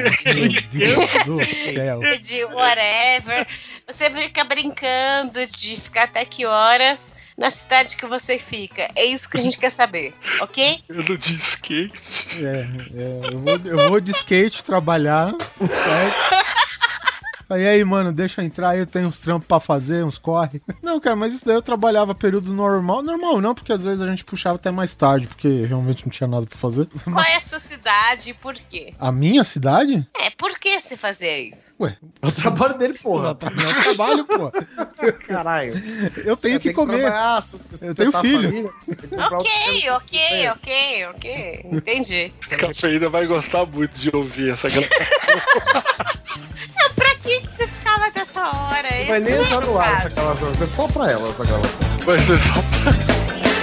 Meu 0.72 1.08
Deus 1.08 1.26
do 1.26 1.74
céu. 1.74 2.00
De, 2.02 2.20
de 2.20 2.44
whatever. 2.46 3.48
Você 3.88 4.12
fica 4.12 4.44
brincando 4.44 5.44
de 5.48 5.76
ficar 5.76 6.04
até 6.04 6.24
que 6.24 6.46
horas 6.46 7.12
na 7.36 7.50
cidade 7.50 7.98
que 7.98 8.06
você 8.06 8.38
fica. 8.38 8.92
É 8.96 9.06
isso 9.06 9.28
que 9.28 9.40
a 9.40 9.42
gente 9.42 9.58
quer 9.58 9.72
saber, 9.72 10.14
ok? 10.40 10.84
Eu 10.88 10.98
não 10.98 11.16
de 11.16 11.36
skate. 11.38 11.92
É, 12.36 12.46
é, 12.46 13.34
eu, 13.34 13.40
vou, 13.40 13.58
eu 13.66 13.90
vou 13.90 14.00
de 14.00 14.12
skate 14.12 14.64
trabalhar, 14.64 15.34
certo? 15.58 16.48
Aí, 17.50 17.66
aí, 17.68 17.84
mano, 17.86 18.12
deixa 18.12 18.42
eu 18.42 18.46
entrar 18.46 18.70
aí, 18.72 18.80
eu 18.80 18.86
tenho 18.86 19.08
uns 19.08 19.20
trampos 19.20 19.48
pra 19.48 19.60
fazer, 19.60 20.04
uns 20.04 20.18
corre. 20.18 20.62
Não, 20.84 21.00
cara, 21.00 21.16
mas 21.16 21.34
isso 21.34 21.46
daí 21.46 21.56
eu 21.56 21.62
trabalhava 21.62 22.14
período 22.14 22.54
normal. 22.54 23.02
Normal 23.02 23.40
não, 23.42 23.54
porque 23.56 23.72
às 23.72 23.84
vezes 23.84 24.02
a 24.02 24.08
gente 24.08 24.26
puxava 24.26 24.56
até 24.56 24.70
mais 24.72 24.94
tarde, 24.94 25.28
porque 25.28 25.62
realmente 25.66 26.06
não 26.06 26.12
tinha 26.12 26.28
nada 26.28 26.46
pra 26.46 26.58
fazer. 26.58 26.88
Qual 27.04 27.24
é 27.26 27.36
a 27.36 27.42
sua 27.42 27.60
cidade 27.60 28.32
e 28.32 28.34
por 28.34 28.54
quê? 28.54 28.94
A 29.00 29.12
minha 29.12 29.44
cidade? 29.44 30.08
É, 30.20 30.30
por 30.32 30.58
que 30.60 30.80
você 30.80 30.96
fazia 30.98 31.38
isso? 31.40 31.76
Ué, 31.80 31.96
É 32.22 32.28
o 32.28 32.32
trabalho 32.32 32.78
dele, 32.78 32.98
porra. 32.98 33.38
é 33.42 33.50
meu 33.50 33.82
trabalho, 33.84 34.26
pô. 34.26 34.52
Caralho. 35.28 35.74
Eu 36.26 36.36
tenho 36.38 36.56
É, 36.56 36.60
que 36.60 36.70
tem 36.70 36.74
comer. 36.76 37.12
Eu 37.82 37.96
tenho 37.96 38.16
a 38.16 38.22
filho. 38.22 38.52
que 38.52 39.16
Ok, 39.16 39.90
ok, 39.92 40.50
ok, 40.50 41.06
ok. 41.16 41.66
Entendi. 41.72 42.34
Cafeína 42.58 43.10
vai 43.10 43.26
gostar 43.26 43.66
muito 43.66 44.00
de 44.00 44.14
ouvir 44.16 44.52
essa 44.52 44.68
gravação. 44.70 46.17
Não, 46.80 46.94
pra 46.96 47.16
que, 47.16 47.42
você 47.42 47.68
ficava 47.68 48.06
até 48.08 48.22
essa 48.22 48.42
hora? 48.42 48.88
Não 49.00 49.08
vai 49.08 49.20
nem 49.22 49.34
é 49.34 49.42
entrar 49.42 49.62
no 49.62 49.78
ar 49.80 49.98
essa 49.98 50.10
gravação. 50.10 50.52
É 50.62 50.68
só 50.68 50.88
pra 50.88 51.12
ela, 51.12 51.30
essa 51.30 51.46
gravação. 51.46 51.80
Vai 52.06 52.20
ser 52.20 52.40
só 52.40 53.58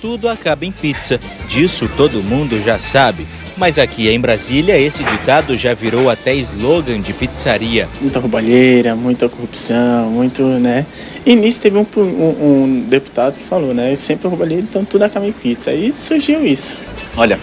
Tudo 0.00 0.28
acaba 0.28 0.64
em 0.64 0.72
pizza. 0.72 1.20
Disso 1.48 1.88
todo 1.96 2.22
mundo 2.22 2.62
já 2.62 2.78
sabe. 2.78 3.26
Mas 3.56 3.76
aqui 3.76 4.08
em 4.08 4.20
Brasília, 4.20 4.78
esse 4.78 5.02
ditado 5.02 5.56
já 5.56 5.74
virou 5.74 6.08
até 6.08 6.32
slogan 6.36 7.00
de 7.00 7.12
pizzaria. 7.12 7.88
muita 8.00 8.20
roubalheira, 8.20 8.94
muita 8.94 9.28
corrupção, 9.28 10.10
muito, 10.12 10.44
né? 10.44 10.86
E 11.26 11.34
nisso 11.34 11.60
teve 11.60 11.76
um, 11.76 11.84
um- 11.96 12.62
um 12.62 12.80
deputado 12.88 13.36
que 13.36 13.42
falou, 13.44 13.74
né? 13.74 13.92
Sempre 13.96 14.28
roubalheira, 14.28 14.62
então 14.62 14.84
tudo 14.84 15.02
acaba 15.02 15.26
em 15.26 15.32
pizza. 15.32 15.70
Aí 15.70 15.90
surgiu 15.90 16.46
isso. 16.46 16.80
Olha, 17.16 17.36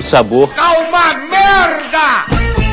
o 0.00 0.02
sabor 0.02 0.48
Calma, 0.54 1.14
merda! 1.28 2.69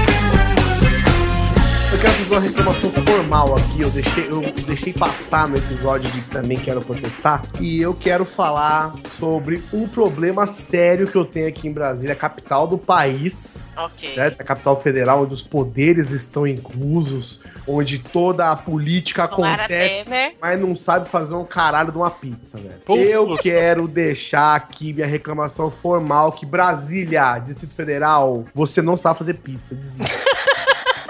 Eu 1.97 2.01
quero 2.01 2.13
fazer 2.13 2.35
uma 2.35 2.41
reclamação 2.41 2.91
formal 2.91 3.55
aqui. 3.55 3.81
Eu 3.81 3.89
deixei, 3.89 4.27
eu 4.27 4.41
deixei 4.67 4.93
passar 4.93 5.47
no 5.47 5.57
episódio 5.57 6.11
de 6.11 6.21
também 6.25 6.55
quero 6.55 6.79
protestar. 6.79 7.41
E 7.59 7.81
eu 7.81 7.91
quero 7.95 8.23
falar 8.23 8.93
sobre 9.03 9.63
um 9.73 9.87
problema 9.87 10.45
sério 10.45 11.07
que 11.07 11.15
eu 11.15 11.25
tenho 11.25 11.47
aqui 11.47 11.67
em 11.67 11.73
Brasília, 11.73 12.13
a 12.13 12.15
capital 12.15 12.67
do 12.67 12.77
país. 12.77 13.71
Ok. 13.75 14.13
Certo? 14.13 14.39
A 14.39 14.43
capital 14.43 14.79
federal, 14.79 15.23
onde 15.23 15.33
os 15.33 15.41
poderes 15.41 16.11
estão 16.11 16.45
inclusos, 16.45 17.41
onde 17.67 17.97
toda 17.97 18.51
a 18.51 18.55
política 18.55 19.27
Solara 19.27 19.63
acontece, 19.63 20.03
Temer. 20.03 20.35
mas 20.39 20.61
não 20.61 20.75
sabe 20.75 21.09
fazer 21.09 21.33
um 21.33 21.45
caralho 21.45 21.91
de 21.91 21.97
uma 21.97 22.11
pizza, 22.11 22.59
velho. 22.59 22.79
Pô. 22.85 22.95
Eu 22.95 23.35
quero 23.37 23.87
deixar 23.87 24.55
aqui 24.55 24.93
minha 24.93 25.07
reclamação 25.07 25.71
formal 25.71 26.31
que 26.31 26.45
Brasília, 26.45 27.39
Distrito 27.39 27.73
Federal, 27.73 28.45
você 28.53 28.83
não 28.83 28.95
sabe 28.95 29.17
fazer 29.17 29.33
pizza, 29.33 29.73
desista. 29.73 30.26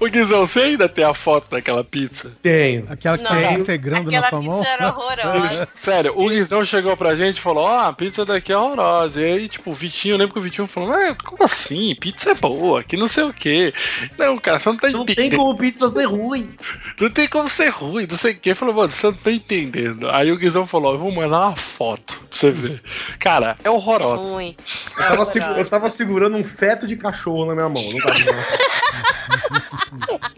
Ô 0.00 0.06
Guizão, 0.06 0.46
você 0.46 0.60
ainda 0.60 0.88
tem 0.88 1.04
a 1.04 1.12
foto 1.12 1.50
daquela 1.50 1.84
pizza? 1.84 2.32
Tenho. 2.42 2.86
Aquela 2.88 3.18
que 3.18 3.24
Não. 3.24 3.30
tá 3.30 3.52
integrando 3.52 4.10
na 4.10 4.22
sua 4.22 4.40
mão. 4.40 4.58
pizza 4.60 4.70
era 4.72 4.88
horrorosa. 4.88 5.72
Sério, 5.76 6.12
o 6.16 6.28
Guizão 6.30 6.64
chegou 6.64 6.96
pra 6.96 7.14
gente 7.14 7.36
e 7.36 7.40
falou: 7.42 7.64
Ó, 7.64 7.80
a 7.80 7.92
pizza 7.92 8.24
daqui 8.24 8.50
é 8.50 8.56
horrorosa. 8.56 9.20
E 9.20 9.24
aí, 9.24 9.48
tipo, 9.48 9.70
o 9.70 9.74
Vitinho, 9.74 10.14
eu 10.14 10.18
lembro 10.18 10.32
que 10.32 10.38
o 10.38 10.42
Vitinho 10.42 10.66
falou: 10.66 10.88
Mas 10.88 11.16
como 11.18 11.44
assim? 11.44 11.94
Pizza 12.00 12.30
é 12.30 12.34
boa, 12.34 12.82
que 12.82 12.96
não 12.96 13.08
sei 13.08 13.24
o 13.24 13.32
quê. 13.34 13.74
Não, 14.16 14.38
cara, 14.38 14.58
você 14.58 14.70
não 14.70 14.76
tá 14.78 14.88
Não 14.88 15.02
entendendo. 15.02 15.28
tem 15.28 15.38
como 15.38 15.54
pizza 15.58 15.88
ser 15.90 16.04
ruim. 16.06 16.54
Não 16.98 17.10
tem 17.10 17.28
como 17.28 17.46
ser 17.48 17.68
ruim, 17.68 18.06
não 18.10 18.16
sei 18.16 18.32
o 18.32 18.38
quê. 18.40 18.54
Falou, 18.54 18.74
mano, 18.74 18.90
você 18.90 19.06
não 19.06 19.12
tá 19.14 19.30
entendendo. 19.30 20.08
Aí 20.10 20.32
o 20.32 20.36
Guizão 20.38 20.66
falou: 20.66 20.94
Eu 20.94 20.98
vou 20.98 21.12
mandar 21.12 21.40
uma 21.48 21.56
foto 21.56 22.14
pra 22.18 22.26
você 22.30 22.50
ver. 22.50 22.82
Cara, 23.18 23.54
é 23.62 23.68
horrorosa. 23.68 24.32
Ruim. 24.32 24.56
Eu 24.98 25.24
tava, 25.26 25.58
eu 25.60 25.68
tava 25.68 25.90
segurando 25.90 26.38
um 26.38 26.44
feto 26.44 26.86
de 26.86 26.96
cachorro 26.96 27.44
na 27.44 27.54
minha 27.54 27.68
mão. 27.68 27.82
Não 27.82 28.00
tava 28.00 28.18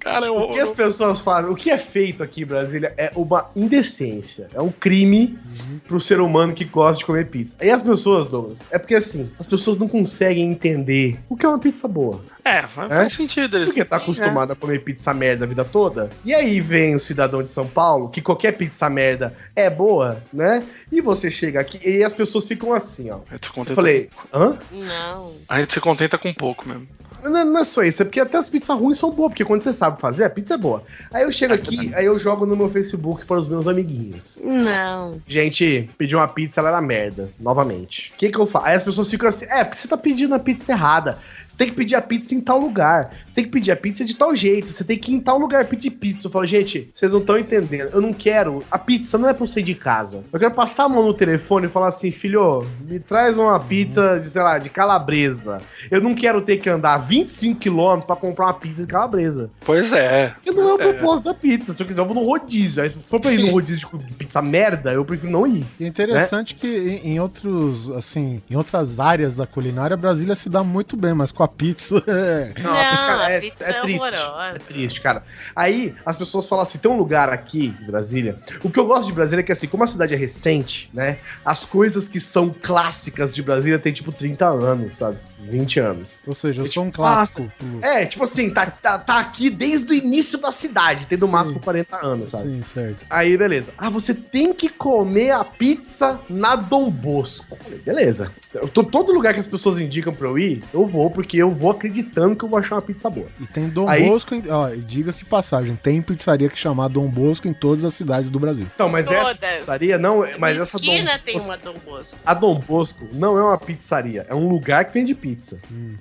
Cara, 0.00 0.26
é 0.26 0.30
O 0.30 0.50
que 0.50 0.58
as 0.58 0.70
pessoas 0.70 1.20
fazem, 1.20 1.50
o 1.50 1.54
que 1.54 1.70
é 1.70 1.78
feito 1.78 2.22
aqui 2.22 2.42
em 2.42 2.46
Brasília 2.46 2.92
é 2.96 3.12
uma 3.14 3.50
indecência. 3.54 4.48
É 4.52 4.60
um 4.60 4.70
crime 4.70 5.38
pro 5.86 6.00
ser 6.00 6.20
humano 6.20 6.52
que 6.52 6.64
gosta 6.64 6.98
de 6.98 7.04
comer 7.04 7.28
pizza. 7.28 7.56
E 7.62 7.70
as 7.70 7.82
pessoas, 7.82 8.26
Douglas, 8.26 8.60
é 8.70 8.78
porque 8.78 8.94
assim, 8.94 9.30
as 9.38 9.46
pessoas 9.46 9.78
não 9.78 9.88
conseguem 9.88 10.50
entender 10.50 11.20
o 11.28 11.36
que 11.36 11.46
é 11.46 11.48
uma 11.48 11.58
pizza 11.58 11.86
boa. 11.86 12.24
É, 12.44 12.58
É? 12.86 12.88
faz 12.88 13.12
sentido. 13.12 13.56
Eles... 13.56 13.68
Porque 13.68 13.84
tá 13.84 13.96
acostumado 13.96 14.52
a 14.52 14.56
comer 14.56 14.80
pizza 14.80 15.14
merda 15.14 15.44
a 15.44 15.48
vida 15.48 15.64
toda. 15.64 16.10
E 16.24 16.34
aí 16.34 16.60
vem 16.60 16.94
o 16.94 16.98
cidadão 16.98 17.42
de 17.42 17.50
São 17.50 17.66
Paulo, 17.66 18.08
que 18.08 18.20
qualquer 18.20 18.52
pizza 18.52 18.88
merda 18.90 19.36
é 19.54 19.70
boa, 19.70 20.22
né? 20.32 20.64
E 20.90 21.00
você 21.00 21.30
chega 21.30 21.60
aqui 21.60 21.78
e 21.88 22.02
as 22.02 22.12
pessoas 22.12 22.46
ficam 22.46 22.72
assim, 22.72 23.10
ó. 23.10 23.20
Gente 23.30 23.46
se 23.46 23.52
contenta 23.52 23.72
Eu 23.72 23.76
falei, 23.76 24.10
hã? 24.34 24.58
Não. 24.72 25.34
A 25.48 25.60
gente 25.60 25.72
se 25.72 25.80
contenta 25.80 26.18
com 26.18 26.32
pouco 26.34 26.68
mesmo. 26.68 26.88
Não, 27.22 27.44
não 27.44 27.60
é 27.60 27.64
só 27.64 27.82
isso, 27.82 28.02
é 28.02 28.04
porque 28.04 28.20
até 28.20 28.38
as 28.38 28.48
pizzas 28.48 28.76
ruins 28.76 28.98
são 28.98 29.10
boas, 29.10 29.30
porque 29.30 29.44
quando 29.44 29.62
você 29.62 29.72
sabe 29.72 30.00
fazer, 30.00 30.24
a 30.24 30.30
pizza 30.30 30.54
é 30.54 30.56
boa. 30.56 30.82
Aí 31.12 31.22
eu 31.22 31.32
chego 31.32 31.54
aqui, 31.54 31.92
aí 31.96 32.04
eu 32.04 32.18
jogo 32.18 32.44
no 32.44 32.56
meu 32.56 32.70
Facebook 32.70 33.24
para 33.24 33.38
os 33.38 33.48
meus 33.48 33.68
amiguinhos. 33.68 34.38
Não. 34.42 35.20
Gente, 35.26 35.88
pedi 35.96 36.16
uma 36.16 36.28
pizza, 36.28 36.60
ela 36.60 36.70
era 36.70 36.80
merda, 36.80 37.30
novamente. 37.38 38.12
O 38.14 38.18
que 38.18 38.30
que 38.30 38.38
eu 38.38 38.46
faço? 38.46 38.66
Aí 38.66 38.74
as 38.74 38.82
pessoas 38.82 39.10
ficam 39.10 39.28
assim, 39.28 39.46
é, 39.48 39.64
porque 39.64 39.76
você 39.76 39.88
tá 39.88 39.96
pedindo 39.96 40.34
a 40.34 40.38
pizza 40.38 40.72
errada. 40.72 41.18
Você 41.52 41.58
tem 41.58 41.68
que 41.68 41.74
pedir 41.74 41.94
a 41.96 42.00
pizza 42.00 42.34
em 42.34 42.40
tal 42.40 42.58
lugar. 42.58 43.10
Você 43.26 43.34
tem 43.34 43.44
que 43.44 43.50
pedir 43.50 43.70
a 43.72 43.76
pizza 43.76 44.06
de 44.06 44.16
tal 44.16 44.34
jeito. 44.34 44.70
Você 44.70 44.82
tem 44.82 44.98
que 44.98 45.12
ir 45.12 45.16
em 45.16 45.20
tal 45.20 45.38
lugar 45.38 45.66
pedir 45.66 45.90
pizza. 45.90 46.26
Eu 46.26 46.30
falo, 46.32 46.46
gente, 46.46 46.90
vocês 46.94 47.12
não 47.12 47.20
estão 47.20 47.38
entendendo. 47.38 47.90
Eu 47.92 48.00
não 48.00 48.12
quero. 48.14 48.64
A 48.70 48.78
pizza 48.78 49.18
não 49.18 49.28
é 49.28 49.34
pra 49.34 49.42
eu 49.44 49.46
sair 49.46 49.62
de 49.62 49.74
casa. 49.74 50.24
Eu 50.32 50.38
quero 50.38 50.54
passar 50.54 50.84
a 50.84 50.88
mão 50.88 51.04
no 51.06 51.12
telefone 51.12 51.66
e 51.66 51.68
falar 51.68 51.88
assim, 51.88 52.10
filho, 52.10 52.64
me 52.88 52.98
traz 52.98 53.36
uma 53.36 53.60
pizza, 53.60 54.18
de, 54.18 54.30
sei 54.30 54.40
lá, 54.42 54.58
de 54.58 54.70
calabresa. 54.70 55.60
Eu 55.90 56.00
não 56.00 56.14
quero 56.14 56.40
ter 56.40 56.56
que 56.56 56.70
andar 56.70 56.96
25 56.96 57.60
quilômetros 57.60 58.06
pra 58.06 58.16
comprar 58.16 58.46
uma 58.46 58.54
pizza 58.54 58.82
de 58.82 58.88
calabresa. 58.88 59.50
Pois 59.60 59.92
é. 59.92 60.28
Porque 60.28 60.50
não 60.52 60.62
é 60.70 60.72
o 60.74 60.80
É. 60.80 60.92
propósito 60.94 61.24
da 61.26 61.34
pizza. 61.34 61.72
Se 61.74 61.82
eu 61.82 61.86
quiser, 61.86 62.00
eu 62.00 62.06
vou 62.06 62.14
no 62.14 62.24
rodízio. 62.24 62.82
Aí 62.82 62.88
se 62.88 62.98
for 63.00 63.20
pra 63.20 63.30
ir 63.32 63.38
no 63.42 63.50
rodízio 63.50 63.88
de 64.08 64.14
pizza 64.14 64.40
merda, 64.40 64.92
eu 64.92 65.04
prefiro 65.04 65.30
não 65.30 65.46
ir. 65.46 65.66
E 65.78 65.84
é 65.84 65.86
interessante 65.86 66.54
que 66.54 66.66
em, 67.04 67.12
em 67.12 67.20
outros, 67.20 67.90
assim, 67.90 68.40
em 68.50 68.56
outras 68.56 68.98
áreas 68.98 69.34
da 69.34 69.46
culinária, 69.46 69.96
Brasília 69.96 70.34
se 70.34 70.48
dá 70.48 70.62
muito 70.64 70.96
bem, 70.96 71.12
mas 71.12 71.30
com 71.32 71.42
a 71.42 71.48
pizza. 71.56 72.02
é. 72.06 72.52
Não, 72.60 72.72
Não, 72.72 72.80
cara, 72.80 73.26
a 73.26 73.30
é, 73.30 73.40
pizza 73.40 73.64
é 73.64 73.70
é 73.70 73.80
triste. 73.80 74.14
horrorosa. 74.14 74.56
É 74.56 74.58
triste, 74.58 75.00
cara. 75.00 75.22
Aí 75.54 75.94
as 76.04 76.16
pessoas 76.16 76.46
falam 76.46 76.62
assim: 76.62 76.78
tem 76.78 76.90
um 76.90 76.96
lugar 76.96 77.28
aqui 77.30 77.74
em 77.80 77.86
Brasília. 77.86 78.38
O 78.62 78.70
que 78.70 78.78
eu 78.78 78.86
gosto 78.86 79.06
de 79.06 79.12
Brasília 79.12 79.40
é 79.40 79.44
que, 79.44 79.52
assim, 79.52 79.66
como 79.66 79.84
a 79.84 79.86
cidade 79.86 80.14
é 80.14 80.16
recente, 80.16 80.90
né? 80.92 81.18
As 81.44 81.64
coisas 81.64 82.08
que 82.08 82.18
são 82.20 82.50
clássicas 82.50 83.34
de 83.34 83.42
Brasília 83.42 83.78
tem 83.78 83.92
tipo 83.92 84.12
30 84.12 84.46
anos, 84.46 84.96
sabe? 84.96 85.18
20 85.50 85.80
anos. 85.80 86.20
Ou 86.26 86.34
seja, 86.34 86.62
eu 86.62 86.66
É 86.66 86.70
sou 86.70 86.84
um 86.84 86.86
tipo, 86.86 86.96
clássico. 86.98 87.52
É, 87.82 88.06
tipo 88.06 88.24
assim, 88.24 88.50
tá, 88.50 88.66
tá, 88.66 88.98
tá 88.98 89.18
aqui 89.18 89.50
desde 89.50 89.92
o 89.92 89.94
início 89.94 90.38
da 90.38 90.50
cidade, 90.50 91.06
tem 91.06 91.18
no 91.18 91.26
Sim. 91.26 91.32
máximo 91.32 91.60
40 91.60 92.04
anos, 92.06 92.30
sabe? 92.30 92.48
Sim, 92.50 92.62
certo. 92.62 93.04
Aí, 93.10 93.36
beleza. 93.36 93.72
Ah, 93.76 93.90
você 93.90 94.14
tem 94.14 94.52
que 94.52 94.68
comer 94.68 95.30
a 95.32 95.44
pizza 95.44 96.20
na 96.28 96.56
Dom 96.56 96.90
Bosco. 96.90 97.56
Falei, 97.62 97.78
beleza. 97.78 98.32
Eu 98.54 98.68
tô, 98.68 98.84
todo 98.84 99.12
lugar 99.12 99.32
que 99.34 99.40
as 99.40 99.46
pessoas 99.46 99.80
indicam 99.80 100.12
pra 100.12 100.28
eu 100.28 100.38
ir, 100.38 100.62
eu 100.72 100.84
vou, 100.84 101.10
porque 101.10 101.36
eu 101.38 101.50
vou 101.50 101.70
acreditando 101.70 102.36
que 102.36 102.44
eu 102.44 102.48
vou 102.48 102.58
achar 102.58 102.76
uma 102.76 102.82
pizza 102.82 103.08
boa. 103.10 103.28
E 103.40 103.46
tem 103.46 103.68
Dom 103.68 103.88
Aí- 103.88 104.06
Bosco, 104.08 104.34
em, 104.34 104.42
ó, 104.50 104.68
e 104.70 104.78
diga-se 104.78 105.20
de 105.20 105.24
passagem, 105.24 105.74
tem 105.76 106.00
pizzaria 106.02 106.48
que 106.48 106.58
chama 106.58 106.88
Dom 106.88 107.08
Bosco 107.08 107.48
em 107.48 107.52
todas 107.52 107.84
as 107.84 107.94
cidades 107.94 108.28
do 108.30 108.38
Brasil. 108.38 108.66
Então, 108.74 108.88
mas 108.88 109.06
essa 109.06 109.34
Todas. 109.34 109.50
pizzaria 109.56 109.98
não, 109.98 110.24
é- 110.24 110.36
mas 110.38 110.56
Na 110.56 110.62
essa 110.64 110.76
esquina 110.76 111.12
Dom 111.12 111.18
tem 111.24 111.34
Bosco- 111.34 111.50
uma 111.50 111.56
Dom 111.56 111.74
Bosco. 111.84 112.18
A 112.24 112.34
Dom 112.34 112.54
Bosco 112.60 113.08
não 113.12 113.38
é 113.38 113.42
uma 113.42 113.58
pizzaria, 113.58 114.26
é 114.28 114.34
um 114.34 114.48
lugar 114.48 114.84
que 114.84 114.92
vende 114.92 115.14
pizza. 115.14 115.31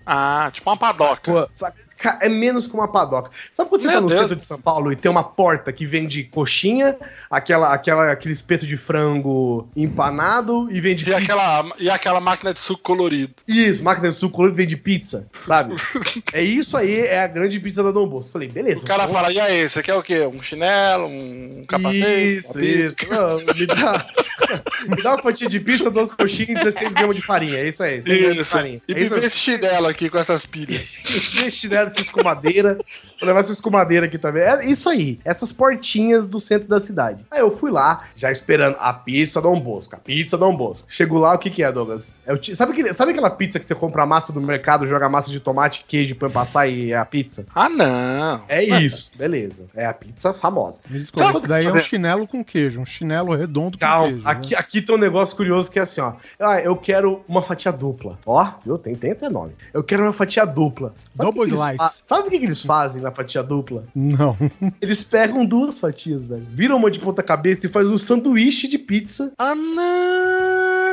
Ah, 0.05 0.49
tipo 0.53 0.69
uma 0.69 0.77
padoca. 0.77 1.31
Pô, 1.31 1.47
sabe? 1.51 1.75
Ca- 1.97 2.17
É 2.21 2.27
menos 2.29 2.65
que 2.65 2.73
uma 2.73 2.87
padoca. 2.87 3.29
Sabe 3.51 3.69
quando 3.69 3.81
você 3.81 3.87
Meu 3.87 3.95
tá 3.97 4.01
no 4.01 4.07
Deus. 4.07 4.19
centro 4.21 4.35
de 4.35 4.45
São 4.45 4.59
Paulo 4.59 4.91
e 4.91 4.95
tem 4.95 5.09
uma 5.11 5.23
porta 5.23 5.71
que 5.71 5.85
vende 5.85 6.23
coxinha, 6.23 6.97
aquela, 7.29 7.73
aquela, 7.73 8.11
aquele 8.11 8.33
espeto 8.33 8.65
de 8.65 8.75
frango 8.77 9.67
empanado 9.75 10.67
e 10.71 10.81
vende 10.81 11.07
E 11.07 11.13
aquela, 11.13 11.71
e 11.77 11.89
aquela 11.89 12.19
máquina 12.19 12.53
de 12.53 12.59
suco 12.59 12.81
colorido. 12.81 13.33
Isso, 13.47 13.83
máquina 13.83 14.09
de 14.09 14.15
suco 14.15 14.35
colorido 14.35 14.57
vende 14.57 14.75
pizza, 14.75 15.27
sabe? 15.45 15.75
é 16.33 16.41
isso 16.41 16.75
aí, 16.75 17.01
é 17.01 17.21
a 17.21 17.27
grande 17.27 17.59
pizza 17.59 17.83
da 17.83 17.91
Dom 17.91 18.07
Bosco. 18.07 18.31
Falei, 18.31 18.47
beleza. 18.49 18.83
O 18.83 18.87
cara 18.87 19.03
vamos- 19.05 19.15
fala, 19.21 19.31
e 19.31 19.39
aí, 19.39 19.69
você 19.69 19.83
quer 19.83 19.93
o 19.93 20.01
quê? 20.03 20.25
Um 20.25 20.41
chinelo, 20.41 21.05
um 21.07 21.65
capacete? 21.67 22.37
Isso, 22.37 22.59
isso. 22.63 22.95
pizza?" 22.95 23.21
Não, 23.21 23.37
me, 23.53 23.65
dá, 23.67 24.05
me 24.89 25.01
dá 25.03 25.13
uma 25.15 25.21
fatia 25.21 25.47
de 25.47 25.59
pizza, 25.59 25.91
duas 25.91 26.11
coxinhas 26.11 26.49
e 26.49 26.53
16 26.55 26.93
gramas 26.93 27.15
de 27.15 27.21
farinha. 27.21 27.59
É 27.59 27.67
isso 27.67 27.83
aí, 27.83 28.01
100 28.01 28.17
gramas 28.17 28.37
de 28.37 28.43
farinha. 28.43 28.81
E 28.87 28.93
é 28.93 28.99
isso 28.99 29.20
vê 29.21 29.27
esse 29.27 29.37
chinelo 29.37 29.87
aqui 29.87 30.09
com 30.09 30.17
essas 30.17 30.45
pilhas. 30.45 30.81
Deixa 31.35 31.75
essa 31.75 32.01
escumadeira. 32.01 32.77
Vou 33.19 33.27
levar 33.27 33.41
essa 33.41 33.51
escumadeira 33.51 34.07
aqui 34.07 34.17
também. 34.17 34.41
É 34.43 34.65
isso 34.65 34.89
aí. 34.89 35.19
Essas 35.23 35.53
portinhas 35.53 36.25
do 36.25 36.39
centro 36.39 36.67
da 36.67 36.79
cidade. 36.79 37.23
Aí 37.29 37.39
eu 37.39 37.51
fui 37.51 37.69
lá, 37.69 38.05
já 38.15 38.31
esperando 38.31 38.75
a 38.79 38.91
pizza 38.91 39.39
Dom 39.39 39.59
Bosco. 39.59 39.95
A 39.95 39.99
pizza 39.99 40.37
Dom 40.37 40.55
Bosco. 40.55 40.87
Chego 40.91 41.19
lá, 41.19 41.35
o 41.35 41.37
que 41.37 41.49
que 41.51 41.61
é, 41.63 41.71
Douglas? 41.71 42.19
É 42.25 42.33
o 42.33 42.55
sabe, 42.55 42.71
aquele- 42.71 42.93
sabe 42.93 43.11
aquela 43.11 43.29
pizza 43.29 43.59
que 43.59 43.65
você 43.65 43.75
compra 43.75 44.03
a 44.03 44.05
massa 44.07 44.33
do 44.33 44.41
mercado, 44.41 44.87
joga 44.87 45.05
a 45.05 45.09
massa 45.09 45.29
de 45.29 45.39
tomate, 45.39 45.85
queijo, 45.87 46.15
põe 46.15 46.31
passar 46.31 46.67
e 46.67 46.91
é 46.91 46.97
a 46.97 47.05
pizza? 47.05 47.45
Ah, 47.53 47.69
não. 47.69 48.43
É 48.47 48.63
isso. 48.63 49.11
Beleza. 49.15 49.67
É 49.75 49.85
a 49.85 49.93
pizza 49.93 50.33
famosa. 50.33 50.81
Me 50.89 50.99
desculpa, 50.99 51.29
isso 51.29 51.37
o 51.37 51.41
que 51.41 51.47
daí 51.47 51.65
é 51.65 51.71
um 51.71 51.79
chinelo 51.79 52.27
com 52.27 52.43
queijo, 52.43 52.81
um 52.81 52.85
chinelo 52.85 53.35
redondo 53.35 53.77
com 53.77 53.85
Calma, 53.85 54.07
queijo. 54.07 54.23
né? 54.23 54.31
aqui, 54.31 54.55
aqui 54.55 54.81
tem 54.81 54.95
um 54.95 54.99
negócio 54.99 55.35
curioso 55.37 55.69
que 55.69 55.77
é 55.77 55.83
assim, 55.83 56.01
ó. 56.01 56.13
Ah, 56.39 56.59
eu 56.59 56.75
quero 56.75 57.23
uma 57.27 57.43
fatia 57.43 57.71
dupla. 57.71 58.17
Ó, 58.25 58.51
viu? 58.65 58.79
Tem, 58.79 58.95
até 59.13 59.29
nome. 59.29 59.53
Eu 59.73 59.83
quero 59.83 60.03
uma 60.03 60.13
fatia 60.13 60.45
dupla. 60.45 60.93
Sabe 61.09 61.29
o 61.29 61.33
que 61.33 61.39
Double 61.39 61.57
que 61.57 61.63
eles 61.63 61.77
slice. 61.77 62.03
Sabe 62.07 62.27
o 62.27 62.31
que, 62.31 62.39
que 62.39 62.45
eles 62.45 62.61
fazem 62.61 63.01
na 63.01 63.11
fatia 63.11 63.43
dupla? 63.43 63.83
Não. 63.95 64.37
Eles 64.81 65.03
pegam 65.03 65.45
duas 65.45 65.77
fatias, 65.77 66.23
velho. 66.25 66.45
Viram 66.49 66.77
uma 66.77 66.89
de 66.89 66.99
ponta 66.99 67.21
cabeça 67.21 67.65
e 67.65 67.69
faz 67.69 67.87
um 67.89 67.97
sanduíche 67.97 68.67
de 68.67 68.77
pizza 68.77 69.31
Ah, 69.37 69.53
não. 69.55 70.91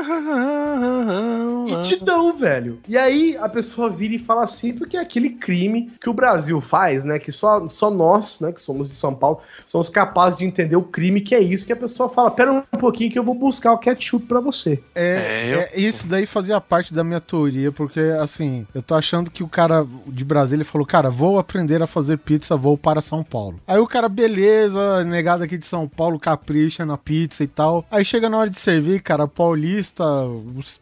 e 1.67 1.81
te 1.83 2.03
dão, 2.03 2.37
velho. 2.37 2.79
E 2.89 2.97
aí 2.97 3.37
a 3.41 3.49
pessoa 3.49 3.91
vira 3.91 4.15
e 4.15 4.19
fala 4.19 4.45
assim, 4.45 4.73
porque 4.73 4.97
é 4.97 5.01
aquele 5.01 5.31
crime 5.31 5.91
que 6.01 6.09
o 6.09 6.13
Brasil 6.13 6.61
faz, 6.61 7.05
né? 7.05 7.19
Que 7.19 7.33
só, 7.33 7.67
só 7.69 7.91
nós, 7.91 8.41
né, 8.41 8.53
que 8.53 8.61
somos 8.61 8.89
de 8.89 8.95
São 8.95 9.15
Paulo, 9.15 9.41
somos 9.67 9.89
capazes 9.89 10.39
de 10.39 10.45
entender 10.45 10.77
o 10.77 10.83
crime 10.83 11.21
que 11.21 11.35
é 11.35 11.41
isso, 11.41 11.67
que 11.67 11.73
a 11.73 11.77
pessoa 11.77 12.09
fala, 12.09 12.31
pera 12.31 12.53
um 12.53 12.79
pouquinho 12.79 13.11
que 13.11 13.19
eu 13.19 13.25
vou 13.25 13.35
buscar 13.35 13.73
o 13.73 13.79
ketchup 13.79 14.27
pra 14.27 14.41
você. 14.41 14.81
É, 14.95 15.69
é, 15.75 15.81
isso 15.81 16.07
daí 16.07 16.27
fazia 16.27 16.61
parte 16.61 16.93
da 16.95 17.03
minha 17.05 17.21
teoria, 17.21 17.71
porque 17.73 18.01
assim, 18.13 18.67
eu 18.75 18.83
tô 18.83 18.95
achando 18.95 19.31
que 19.31 19.43
o 19.43 19.49
cara 19.49 19.87
de 20.07 20.25
Brasília 20.25 20.65
falou, 20.65 20.87
cara, 20.87 21.11
vou 21.11 21.39
aprender 21.39 21.83
a 21.83 21.87
fazer 21.87 22.19
pizza, 22.19 22.57
vou 22.57 22.77
para 22.77 23.01
São 23.01 23.23
Paulo. 23.23 23.61
Aí 23.67 23.79
o 23.79 23.87
cara, 23.87 24.09
beleza, 24.09 25.05
negado 25.05 25.45
aqui 25.45 25.57
de 25.59 25.67
São 25.67 25.87
Paulo, 25.89 26.19
capricha 26.19 26.85
na 26.87 26.97
pizza 26.97 27.43
e 27.45 27.47
tal. 27.47 27.85
Aí 27.91 28.05
chega 28.05 28.29
na 28.29 28.39
hora 28.39 28.51
de 28.51 28.59
servir, 28.59 29.01
cara, 29.03 29.27
paulista, 29.29 30.05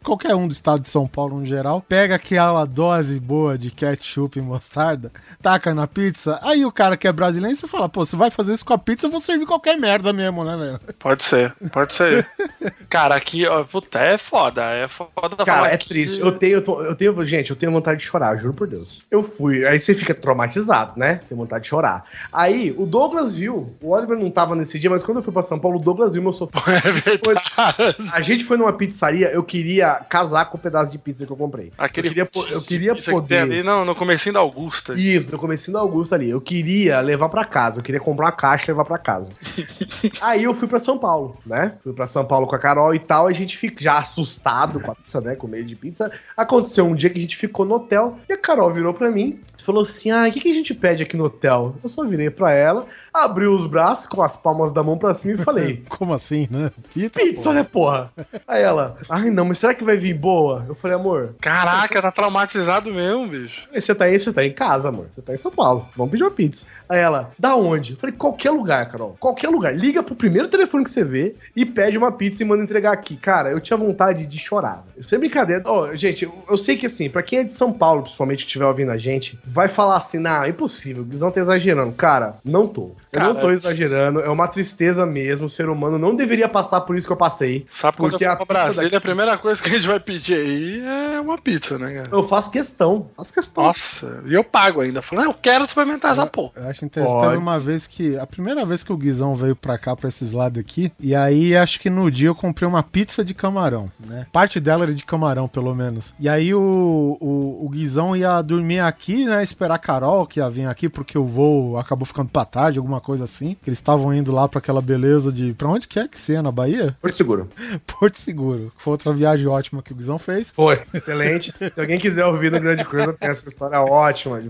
qualquer 0.03 0.35
um 0.35 0.47
do 0.47 0.51
estado 0.53 0.81
de 0.81 0.89
São 0.89 1.07
Paulo 1.07 1.39
no 1.39 1.45
geral, 1.45 1.81
pega 1.87 2.15
aquela 2.15 2.65
dose 2.65 3.19
boa 3.19 3.57
de 3.57 3.71
ketchup 3.71 4.37
e 4.37 4.41
mostarda, 4.41 5.11
taca 5.41 5.73
na 5.73 5.87
pizza, 5.87 6.39
aí 6.41 6.65
o 6.65 6.71
cara 6.71 6.97
que 6.97 7.07
é 7.07 7.11
brasileiro, 7.11 7.55
você 7.55 7.67
fala, 7.67 7.89
pô, 7.89 8.05
você 8.05 8.15
vai 8.15 8.29
fazer 8.29 8.53
isso 8.53 8.65
com 8.65 8.73
a 8.73 8.77
pizza, 8.77 9.07
eu 9.07 9.11
vou 9.11 9.21
servir 9.21 9.45
qualquer 9.45 9.77
merda 9.77 10.11
mesmo, 10.13 10.43
né, 10.43 10.55
velho? 10.57 10.79
Pode 10.99 11.23
ser, 11.23 11.53
pode 11.71 11.93
ser. 11.93 12.27
Cara, 12.89 13.15
aqui, 13.15 13.45
ó, 13.45 13.63
puta, 13.63 13.99
é 13.99 14.17
foda, 14.17 14.63
é 14.63 14.87
foda 14.87 15.35
Cara, 15.37 15.45
falar 15.45 15.71
é 15.73 15.77
que- 15.77 15.87
triste. 15.87 16.19
Eu 16.19 16.31
tenho, 16.37 16.57
eu 16.83 16.95
tenho, 16.95 17.06
gente, 17.25 17.51
eu 17.51 17.55
tenho 17.55 17.71
vontade 17.71 17.99
de 17.99 18.05
chorar, 18.05 18.35
juro 18.37 18.53
por 18.53 18.67
Deus. 18.67 18.99
Eu 19.09 19.23
fui, 19.23 19.65
aí 19.65 19.79
você 19.79 19.93
fica 19.93 20.13
traumatizado, 20.13 20.97
né? 20.97 21.21
Tem 21.27 21.37
vontade 21.37 21.63
de 21.63 21.69
chorar. 21.69 22.05
Aí 22.31 22.73
o 22.77 22.85
Douglas 22.85 23.35
viu, 23.35 23.73
o 23.81 23.91
Oliver 23.91 24.17
não 24.17 24.29
tava 24.29 24.55
nesse 24.55 24.79
dia, 24.79 24.89
mas 24.89 25.03
quando 25.03 25.17
eu 25.17 25.23
fui 25.23 25.33
pra 25.33 25.43
São 25.43 25.59
Paulo, 25.59 25.77
o 25.77 25.81
Douglas 25.81 26.13
viu 26.13 26.21
meu 26.21 26.33
sofá. 26.33 26.63
É 26.77 27.95
A 28.11 28.21
gente 28.21 28.43
foi 28.43 28.57
numa 28.57 28.73
pizzaria, 28.73 29.31
eu 29.31 29.43
queria 29.43 29.95
casar 30.09 30.45
com 30.45 30.57
o 30.57 30.59
pedaço 30.59 30.91
de 30.91 30.97
pizza 30.97 31.25
que 31.25 31.31
eu 31.31 31.37
comprei. 31.37 31.71
Aquele 31.77 32.07
eu 32.07 32.11
queria, 32.11 32.29
eu 32.51 32.61
queria 32.61 32.95
poder. 32.95 33.39
ali 33.39 33.63
no, 33.63 33.85
no 33.85 33.95
comecinho 33.95 34.33
da 34.33 34.39
Augusta. 34.39 34.93
Isso, 34.93 35.31
no 35.31 35.39
comecinho 35.39 35.73
da 35.73 35.79
Augusta 35.79 36.15
ali. 36.15 36.29
Eu 36.29 36.41
queria 36.41 36.99
levar 37.01 37.29
pra 37.29 37.45
casa. 37.45 37.79
Eu 37.79 37.83
queria 37.83 37.99
comprar 37.99 38.25
uma 38.25 38.31
caixa 38.31 38.65
e 38.65 38.67
levar 38.67 38.85
pra 38.85 38.97
casa. 38.97 39.31
Aí 40.21 40.43
eu 40.43 40.53
fui 40.53 40.67
pra 40.67 40.79
São 40.79 40.97
Paulo, 40.97 41.37
né? 41.45 41.73
Fui 41.81 41.93
pra 41.93 42.07
São 42.07 42.25
Paulo 42.25 42.47
com 42.47 42.55
a 42.55 42.59
Carol 42.59 42.93
e 42.93 42.99
tal. 42.99 43.27
A 43.27 43.33
gente 43.33 43.57
fica 43.57 43.81
já 43.81 43.97
assustado 43.97 44.79
com 44.79 44.91
a 44.91 44.95
pizza, 44.95 45.21
né? 45.21 45.35
Com 45.35 45.47
medo 45.47 45.65
de 45.65 45.75
pizza. 45.75 46.11
Aconteceu 46.35 46.85
um 46.85 46.95
dia 46.97 47.09
que 47.09 47.17
a 47.17 47.21
gente 47.21 47.37
ficou 47.37 47.65
no 47.65 47.75
hotel 47.75 48.17
e 48.27 48.33
a 48.33 48.37
Carol 48.37 48.71
virou 48.71 48.93
pra 48.93 49.09
mim 49.09 49.39
falou 49.67 49.81
assim: 49.83 50.09
Ah, 50.09 50.25
o 50.27 50.31
que, 50.31 50.39
que 50.39 50.49
a 50.49 50.53
gente 50.53 50.73
pede 50.73 51.03
aqui 51.03 51.15
no 51.15 51.25
hotel? 51.25 51.75
Eu 51.83 51.89
só 51.89 52.03
virei 52.05 52.29
pra 52.29 52.51
ela, 52.51 52.85
abri 53.13 53.45
os 53.45 53.65
braços 53.65 54.07
com 54.07 54.21
as 54.21 54.35
palmas 54.35 54.71
da 54.71 54.81
mão 54.81 54.97
pra 54.97 55.13
cima 55.13 55.33
e 55.33 55.37
falei: 55.37 55.83
Como 55.89 56.13
assim, 56.13 56.47
né? 56.49 56.71
Pizza, 56.93 57.19
Pizza, 57.19 57.53
né, 57.53 57.63
porra? 57.63 58.11
Aí 58.47 58.63
ela, 58.63 58.97
ai 59.09 59.29
não, 59.29 59.45
mas 59.45 59.57
será 59.57 59.73
que 59.73 59.83
vai 59.83 59.97
vir 59.97 60.13
boa? 60.13 60.65
Eu 60.67 60.73
falei, 60.75 60.95
amor, 60.95 61.35
Caraca, 61.41 62.01
tá 62.01 62.11
traumatizado 62.11 62.91
mesmo, 62.91 63.27
bicho. 63.27 63.67
você 63.73 63.93
tá 63.93 64.05
aí, 64.05 64.17
você 64.17 64.31
tá 64.31 64.43
em 64.43 64.53
casa, 64.53 64.89
amor. 64.89 65.07
Você 65.11 65.21
tá 65.21 65.33
em 65.33 65.37
São 65.37 65.51
Paulo. 65.51 65.87
Vamos 65.95 66.11
pedir 66.11 66.23
uma 66.23 66.31
pizza. 66.31 66.65
Aí 66.87 66.99
ela, 66.99 67.31
da 67.37 67.55
onde? 67.55 67.93
Eu 67.93 67.97
falei, 67.99 68.15
qualquer 68.15 68.51
lugar, 68.51 68.89
Carol. 68.89 69.15
Qualquer 69.19 69.49
lugar. 69.49 69.75
Liga 69.75 70.01
pro 70.01 70.15
primeiro 70.15 70.47
telefone 70.47 70.83
que 70.83 70.89
você 70.89 71.03
vê 71.03 71.35
e 71.55 71.65
pede 71.65 71.97
uma 71.97 72.11
pizza 72.11 72.41
e 72.41 72.45
manda 72.45 72.63
entregar 72.63 72.93
aqui. 72.93 73.17
Cara, 73.17 73.51
eu 73.51 73.59
tinha 73.59 73.75
vontade 73.75 74.25
de 74.25 74.37
chorar. 74.39 74.85
velho. 74.93 75.03
Sem 75.03 75.19
brincadeira. 75.19 75.63
Ó, 75.65 75.93
gente, 75.95 76.23
eu, 76.23 76.33
eu 76.49 76.57
sei 76.57 76.77
que 76.77 76.85
assim, 76.85 77.09
pra 77.09 77.21
quem 77.21 77.39
é 77.39 77.43
de 77.43 77.51
São 77.53 77.73
Paulo, 77.73 78.03
principalmente, 78.03 78.39
que 78.39 78.49
estiver 78.49 78.65
ouvindo 78.65 78.91
a 78.91 78.97
gente, 78.97 79.37
vai 79.57 79.67
falar 79.67 79.97
assim, 79.97 80.19
não, 80.19 80.43
é 80.43 80.49
impossível. 80.49 81.01
O 81.01 81.05
Guizão 81.05 81.31
tá 81.31 81.39
exagerando. 81.39 81.91
Cara, 81.93 82.35
não 82.45 82.67
tô. 82.67 82.91
Eu 83.11 83.19
não 83.19 83.33
Cara, 83.33 83.39
tô 83.39 83.51
exagerando. 83.51 84.19
É 84.19 84.29
uma 84.29 84.47
tristeza 84.47 85.03
mesmo. 85.03 85.47
O 85.47 85.49
ser 85.49 85.67
humano 85.67 85.97
não 85.97 86.15
deveria 86.15 86.47
passar 86.47 86.81
por 86.81 86.95
isso 86.95 87.07
que 87.07 87.13
eu 87.13 87.17
passei. 87.17 87.65
Sabe 87.67 87.97
quando 87.97 88.11
Porque 88.11 88.23
eu 88.23 88.37
for 88.37 88.45
pra 88.45 88.65
Brasília, 88.65 88.99
a 88.99 89.01
primeira 89.01 89.35
coisa 89.35 89.59
que 89.59 89.67
a 89.67 89.71
gente 89.71 89.87
vai 89.87 89.99
pedir 89.99 90.35
aí 90.35 90.83
é 91.15 91.19
uma 91.19 91.39
pizza, 91.39 91.79
né, 91.79 91.91
cara? 91.91 92.09
Eu 92.11 92.23
faço 92.23 92.51
questão. 92.51 93.07
Faço 93.17 93.33
questão. 93.33 93.63
Nossa, 93.63 94.23
e 94.27 94.33
eu 94.35 94.43
pago 94.43 94.81
ainda. 94.81 95.01
Falei, 95.01 95.25
não, 95.25 95.31
eu 95.31 95.37
quero 95.41 95.63
experimentar 95.63 96.11
essa 96.11 96.27
porra. 96.27 96.51
Eu 96.55 96.67
acho 96.67 96.85
interessante. 96.85 97.15
Pode. 97.15 97.29
Teve 97.29 97.41
uma 97.41 97.59
vez 97.59 97.87
que. 97.87 98.15
A 98.15 98.27
primeira 98.27 98.63
vez 98.63 98.83
que 98.83 98.93
o 98.93 98.97
Guizão 98.97 99.35
veio 99.35 99.55
pra 99.55 99.79
cá, 99.79 99.95
pra 99.95 100.07
esses 100.07 100.33
lados 100.33 100.59
aqui. 100.59 100.91
E 100.99 101.15
aí, 101.15 101.57
acho 101.57 101.79
que 101.79 101.89
no 101.89 102.11
dia 102.11 102.27
eu 102.27 102.35
comprei 102.35 102.69
uma 102.69 102.83
pizza 102.83 103.25
de 103.25 103.33
camarão, 103.33 103.89
né? 104.05 104.27
Parte 104.31 104.59
dela 104.59 104.83
era 104.83 104.93
de 104.93 105.03
camarão, 105.03 105.47
pelo 105.47 105.73
menos. 105.73 106.13
E 106.19 106.29
aí 106.29 106.53
o, 106.53 107.17
o, 107.19 107.65
o 107.65 107.69
Guizão 107.69 108.15
ia 108.15 108.39
dormir 108.43 108.81
aqui, 108.81 109.25
né? 109.25 109.46
Esperar 109.47 109.75
a 109.75 109.79
Carol, 109.79 110.25
que 110.25 110.39
ia 110.39 110.49
vir 110.49 110.67
aqui, 110.67 110.89
porque 110.89 111.17
o 111.17 111.25
voo 111.25 111.77
acabou 111.77 112.05
ficando 112.05 112.29
pra 112.29 112.45
tarde, 112.45 112.77
alguma 112.77 112.99
coisa 112.99 113.23
assim. 113.23 113.55
Que 113.61 113.69
eles 113.69 113.79
estavam 113.79 114.13
indo 114.13 114.31
lá 114.31 114.47
pra 114.47 114.59
aquela 114.59 114.81
beleza 114.81 115.31
de. 115.31 115.53
Pra 115.53 115.67
onde 115.67 115.87
que 115.87 115.99
é 115.99 116.07
que 116.07 116.19
você 116.19 116.35
é? 116.35 116.41
Na 116.41 116.51
Bahia? 116.51 116.95
Porto 117.01 117.17
Seguro. 117.17 117.49
Porto 117.87 118.19
Seguro. 118.19 118.71
Foi 118.77 118.91
outra 118.91 119.13
viagem 119.13 119.47
ótima 119.47 119.81
que 119.81 119.91
o 119.91 119.95
Guizão 119.95 120.17
fez. 120.17 120.51
Foi, 120.51 120.81
excelente. 120.93 121.53
Se 121.73 121.79
alguém 121.79 121.99
quiser 121.99 122.25
ouvir 122.25 122.51
no 122.51 122.59
Grande 122.59 122.83
Coisa, 122.85 123.13
tem 123.13 123.29
essa 123.29 123.47
história 123.47 123.79
ótima. 123.81 124.41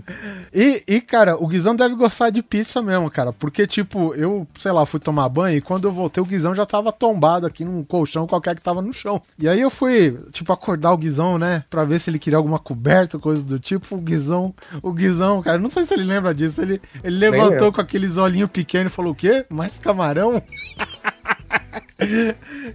E, 0.52 0.82
e, 0.86 1.00
cara, 1.00 1.36
o 1.36 1.46
Guizão 1.46 1.74
deve 1.74 1.94
gostar 1.94 2.30
de 2.30 2.42
pizza 2.42 2.82
mesmo, 2.82 3.10
cara. 3.10 3.32
Porque, 3.32 3.66
tipo, 3.66 4.14
eu, 4.14 4.46
sei 4.58 4.72
lá, 4.72 4.84
fui 4.86 5.00
tomar 5.00 5.28
banho 5.28 5.56
e 5.56 5.60
quando 5.60 5.86
eu 5.86 5.92
voltei, 5.92 6.22
o 6.22 6.26
Guizão 6.26 6.54
já 6.54 6.66
tava 6.66 6.92
tombado 6.92 7.46
aqui 7.46 7.64
num 7.64 7.84
colchão 7.84 8.26
qualquer 8.26 8.54
que 8.54 8.62
tava 8.62 8.82
no 8.82 8.92
chão. 8.92 9.20
E 9.38 9.48
aí 9.48 9.60
eu 9.60 9.70
fui, 9.70 10.18
tipo, 10.32 10.52
acordar 10.52 10.92
o 10.92 10.98
Guizão, 10.98 11.38
né? 11.38 11.64
Pra 11.70 11.84
ver 11.84 11.98
se 11.98 12.10
ele 12.10 12.18
queria 12.18 12.36
alguma 12.36 12.58
coberta, 12.58 13.18
coisa 13.18 13.42
do 13.42 13.58
tipo. 13.58 13.96
O 13.96 14.00
Guizão, 14.00 14.54
o 14.88 14.92
Guizão, 14.92 15.42
cara, 15.42 15.58
não 15.58 15.70
sei 15.70 15.84
se 15.84 15.94
ele 15.94 16.04
lembra 16.04 16.34
disso. 16.34 16.60
Ele, 16.60 16.80
ele 17.02 17.16
levantou 17.16 17.72
com 17.72 17.80
aqueles 17.80 18.16
olhinhos 18.16 18.50
pequenos 18.50 18.92
e 18.92 18.94
falou: 18.94 19.12
o 19.12 19.14
quê? 19.14 19.46
Mais 19.48 19.78
camarão? 19.78 20.42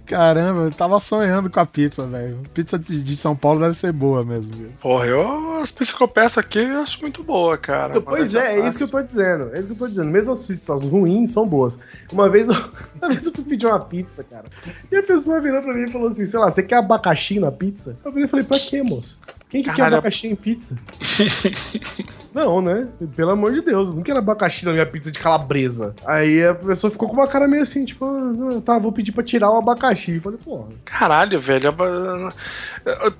Caramba, 0.06 0.62
eu 0.62 0.70
tava 0.70 1.00
sonhando 1.00 1.48
com 1.48 1.58
a 1.58 1.64
pizza, 1.64 2.06
velho. 2.06 2.40
Pizza 2.52 2.78
de, 2.78 3.16
São 3.16 3.34
Paulo 3.34 3.60
deve 3.60 3.74
ser 3.74 3.92
boa 3.92 4.24
mesmo, 4.24 4.54
viu? 4.54 4.68
Porra, 4.80 5.06
eu, 5.06 5.60
as 5.60 5.70
pizzas 5.70 5.94
que 5.94 6.02
eu 6.02 6.08
peço 6.08 6.38
aqui 6.38 6.58
eu 6.58 6.80
acho 6.80 7.00
muito 7.00 7.24
boa, 7.24 7.56
cara. 7.56 8.00
Pois 8.00 8.34
é, 8.34 8.58
é 8.58 8.66
isso 8.66 8.76
que 8.76 8.84
eu 8.84 8.88
tô 8.88 9.02
dizendo. 9.02 9.50
É 9.54 9.58
isso 9.58 9.68
que 9.68 9.74
eu 9.74 9.78
tô 9.78 9.88
dizendo. 9.88 10.10
Mesmo 10.10 10.32
as 10.32 10.40
pizzas 10.40 10.84
ruins 10.84 11.30
são 11.30 11.46
boas. 11.46 11.78
Uma 12.12 12.28
vez 12.28 12.48
eu, 12.48 12.54
uma 13.00 13.08
vez 13.08 13.26
eu 13.26 13.32
fui 13.32 13.44
pedir 13.44 13.66
uma 13.66 13.80
pizza, 13.80 14.22
cara. 14.24 14.44
E 14.90 14.96
a 14.96 15.02
pessoa 15.02 15.40
virou 15.40 15.62
pra 15.62 15.72
mim 15.72 15.84
e 15.84 15.90
falou 15.90 16.08
assim: 16.08 16.26
sei 16.26 16.38
lá, 16.38 16.50
você 16.50 16.62
quer 16.62 16.76
abacaxi 16.76 17.40
na 17.40 17.50
pizza? 17.50 17.96
Eu 18.04 18.12
virei 18.12 18.26
e 18.26 18.28
falei, 18.28 18.44
pra 18.44 18.58
quê, 18.58 18.82
moço? 18.82 19.20
Quem 19.54 19.62
que 19.62 19.70
quer 19.70 19.76
Caralho. 19.76 19.94
abacaxi 19.98 20.26
em 20.26 20.34
pizza? 20.34 20.76
Não, 22.34 22.60
né? 22.60 22.88
Pelo 23.14 23.30
amor 23.30 23.52
de 23.52 23.60
Deus, 23.60 23.90
eu 23.90 23.94
não 23.94 24.02
quero 24.02 24.18
abacaxi 24.18 24.64
na 24.64 24.72
minha 24.72 24.84
pizza 24.84 25.12
de 25.12 25.20
calabresa. 25.20 25.94
Aí 26.04 26.44
a 26.44 26.52
pessoa 26.52 26.90
ficou 26.90 27.08
com 27.08 27.14
uma 27.14 27.28
cara 27.28 27.46
meio 27.46 27.62
assim, 27.62 27.84
tipo, 27.84 28.04
ah, 28.04 28.60
tá, 28.60 28.76
vou 28.76 28.90
pedir 28.90 29.12
pra 29.12 29.22
tirar 29.22 29.52
o 29.52 29.56
abacaxi. 29.56 30.16
Eu 30.16 30.20
falei, 30.20 30.38
porra. 30.44 30.66
Caralho, 30.84 31.38
velho. 31.38 31.72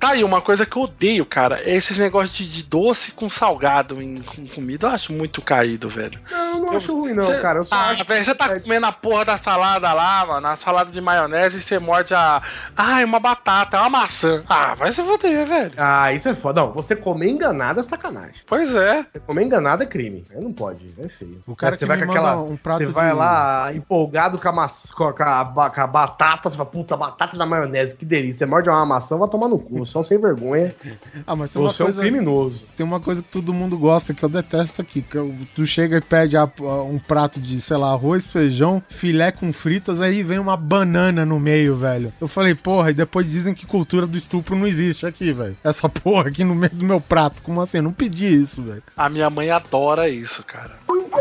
Tá 0.00 0.08
aí, 0.08 0.24
uma 0.24 0.40
coisa 0.40 0.66
que 0.66 0.76
eu 0.76 0.82
odeio, 0.82 1.24
cara. 1.24 1.60
É 1.60 1.76
esses 1.76 1.96
negócios 1.96 2.36
de, 2.36 2.48
de 2.48 2.64
doce 2.64 3.12
com 3.12 3.30
salgado 3.30 4.02
em 4.02 4.20
com 4.20 4.48
comida. 4.48 4.88
Eu 4.88 4.90
acho 4.90 5.12
muito 5.12 5.40
caído, 5.40 5.88
velho. 5.88 6.18
Não, 6.28 6.54
eu 6.56 6.60
não 6.62 6.76
acho 6.76 6.98
ruim, 6.98 7.14
não, 7.14 7.22
Cê- 7.22 7.38
cara. 7.38 7.60
Eu 7.60 7.64
só 7.64 7.76
ah, 7.76 7.90
acho 7.90 8.04
velho, 8.04 8.24
você 8.24 8.34
tá 8.34 8.58
comendo 8.58 8.86
a 8.86 8.92
porra 8.92 9.24
da 9.26 9.36
salada 9.36 9.92
lá, 9.92 10.26
mano, 10.26 10.48
a 10.48 10.56
salada 10.56 10.90
de 10.90 11.00
maionese 11.00 11.58
e 11.58 11.60
você 11.60 11.78
morde 11.78 12.12
a. 12.12 12.42
É 12.76 13.04
uma 13.04 13.20
batata, 13.20 13.76
é 13.76 13.80
uma 13.80 13.90
maçã. 13.90 14.42
Ah, 14.48 14.74
vai 14.74 14.90
se 14.90 15.04
foder, 15.04 15.46
velho. 15.46 15.72
Ah, 15.76 16.12
isso 16.12 16.23
é 16.28 16.34
foda. 16.34 16.60
Não, 16.62 16.72
você 16.72 16.94
comer 16.96 17.30
enganado 17.30 17.80
é 17.80 17.82
sacanagem. 17.82 18.36
Pois 18.46 18.74
é. 18.74 19.02
Você 19.02 19.20
comer 19.20 19.44
enganado 19.44 19.82
é 19.82 19.86
crime. 19.86 20.22
Aí 20.34 20.40
não 20.42 20.52
pode, 20.52 20.86
é 20.98 21.08
feio. 21.08 21.42
O 21.46 21.54
cara 21.56 21.74
Aí 21.74 21.78
você 21.78 21.86
vai 21.86 21.98
com 22.02 22.10
aquela. 22.10 22.40
um 22.42 22.56
prato 22.56 22.78
você 22.78 22.86
vai 22.86 23.10
de- 23.10 23.16
lá 23.16 23.72
empolgado 23.74 24.38
com 24.38 24.48
a, 24.48 24.52
maç- 24.52 24.90
com, 24.92 25.04
a, 25.04 25.12
com 25.12 25.22
a 25.22 25.40
a 25.84 25.86
batata, 25.86 26.48
você 26.50 26.56
fala, 26.56 26.68
puta, 26.68 26.96
batata 26.96 27.36
da 27.36 27.44
maionese, 27.46 27.96
que 27.96 28.04
delícia. 28.04 28.46
Você 28.46 28.50
morde 28.50 28.68
uma 28.68 28.84
maçã, 28.86 29.16
vai 29.18 29.28
tomar 29.28 29.48
no 29.48 29.58
cu. 29.58 29.78
Você 29.84 29.96
é 29.96 30.00
um 30.00 30.04
sem 30.04 30.18
vergonha. 30.20 30.74
Ah, 31.26 31.34
mas 31.34 31.50
tem 31.50 31.60
uma 31.62 31.70
Você 31.70 31.82
é 31.82 31.84
um 31.84 31.88
coisa- 31.88 32.00
criminoso. 32.02 32.64
Tem 32.76 32.84
uma 32.84 33.00
coisa 33.00 33.22
que 33.22 33.28
todo 33.28 33.52
mundo 33.54 33.78
gosta, 33.78 34.12
que 34.12 34.22
eu 34.22 34.28
detesto 34.28 34.80
aqui. 34.82 35.00
Que 35.02 35.16
eu- 35.16 35.34
tu 35.54 35.64
chega 35.66 35.96
e 35.96 36.00
pede 36.00 36.36
a- 36.36 36.48
um 36.88 36.98
prato 36.98 37.40
de, 37.40 37.60
sei 37.60 37.76
lá, 37.76 37.92
arroz, 37.92 38.26
feijão, 38.30 38.82
filé 38.88 39.32
com 39.32 39.52
fritas, 39.52 40.00
aí 40.02 40.22
vem 40.22 40.38
uma 40.38 40.56
banana 40.56 41.24
no 41.24 41.38
meio, 41.40 41.76
velho. 41.76 42.12
Eu 42.20 42.28
falei, 42.28 42.54
porra, 42.54 42.90
e 42.90 42.94
depois 42.94 43.28
dizem 43.30 43.54
que 43.54 43.64
cultura 43.66 44.06
do 44.06 44.16
estupro 44.18 44.54
não 44.56 44.66
existe 44.66 45.06
aqui, 45.06 45.32
velho. 45.32 45.56
Essa 45.64 45.88
porra 45.88 46.13
aqui 46.18 46.44
no 46.44 46.54
meio 46.54 46.72
do 46.72 46.84
meu 46.84 47.00
prato. 47.00 47.42
Como 47.42 47.60
assim? 47.60 47.78
Eu 47.78 47.84
não 47.84 47.92
pedi 47.92 48.26
isso, 48.26 48.62
velho. 48.62 48.82
A 48.96 49.08
minha 49.08 49.28
mãe 49.30 49.50
adora 49.50 50.08
isso, 50.08 50.42
cara. 50.42 50.72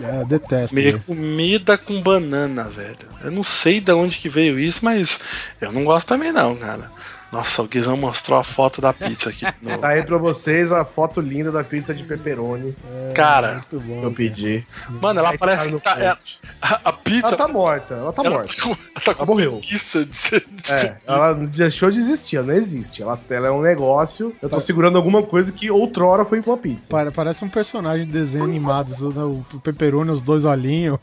É, 0.02 0.26
detesto. 0.26 0.76
Comer 0.76 0.92
velho. 0.92 1.04
comida 1.06 1.78
com 1.78 2.02
banana, 2.02 2.64
velho. 2.64 2.98
Eu 3.24 3.32
não 3.32 3.44
sei 3.44 3.80
de 3.80 3.92
onde 3.92 4.18
que 4.18 4.30
veio 4.30 4.60
isso, 4.60 4.80
mas 4.84 5.20
eu 5.62 5.72
não 5.72 5.84
gosto 5.84 6.08
também 6.08 6.32
não, 6.32 6.56
cara. 6.56 6.92
Nossa, 7.34 7.64
o 7.64 7.68
Guizão 7.68 7.98
mostrou 7.98 8.38
a 8.38 8.44
foto 8.44 8.80
da 8.80 8.94
pizza 8.94 9.30
aqui. 9.30 9.44
no- 9.60 9.78
Tá 9.80 9.88
aí 9.90 10.04
pra 10.04 10.18
vocês 10.18 10.72
a 10.72 10.86
foto 10.86 11.20
linda 11.20 11.52
da 11.52 11.64
pizza 11.64 11.92
de 11.94 12.04
pepperoni. 12.04 12.76
Cara, 13.16 13.64
que 13.70 13.76
eu 13.76 14.12
pedi. 14.12 14.64
Mano, 15.02 15.20
ela 15.20 15.32
Aí 15.32 15.38
parece 15.40 15.70
que 15.74 15.80
tá. 15.80 15.96
no 15.96 16.02
é- 16.04 16.14
a, 16.62 16.80
a 16.86 16.94
pizza. 16.94 17.28
Ela 17.30 17.36
tá 17.36 17.48
morta, 17.48 17.94
ela 17.96 18.14
tá 18.14 18.22
ela 18.24 18.36
morta. 18.36 18.54
tá 18.56 18.68
ela 18.70 18.76
tá 19.04 19.12
Ela 19.18 19.26
morreu. 19.26 19.60
de 19.62 19.78
de 20.06 20.46
É, 20.72 20.96
ela 21.08 21.34
deixou 21.34 21.90
de 21.90 21.98
existir, 21.98 22.38
ela 22.38 22.46
não 22.48 22.54
existe. 22.56 23.02
Ela, 23.02 23.20
ela 23.30 23.48
é 23.48 23.52
um 23.52 23.62
negócio. 23.62 24.34
Eu 24.42 24.48
tô 24.50 24.60
segurando 24.60 24.98
alguma 24.98 25.24
coisa 25.24 25.52
que 25.52 25.72
outrora 25.72 26.24
foi 26.24 26.40
uma 26.46 26.58
pizza. 26.58 26.90
Pare- 26.92 27.10
Parece 27.12 27.44
um 27.44 27.50
personagem 27.50 28.06
de 28.06 28.12
desenho 28.12 28.46
animado. 28.46 28.94
O 29.54 29.60
pepperoni, 29.60 30.12
os 30.12 30.22
dois 30.22 30.46
olhinhos. 30.46 31.00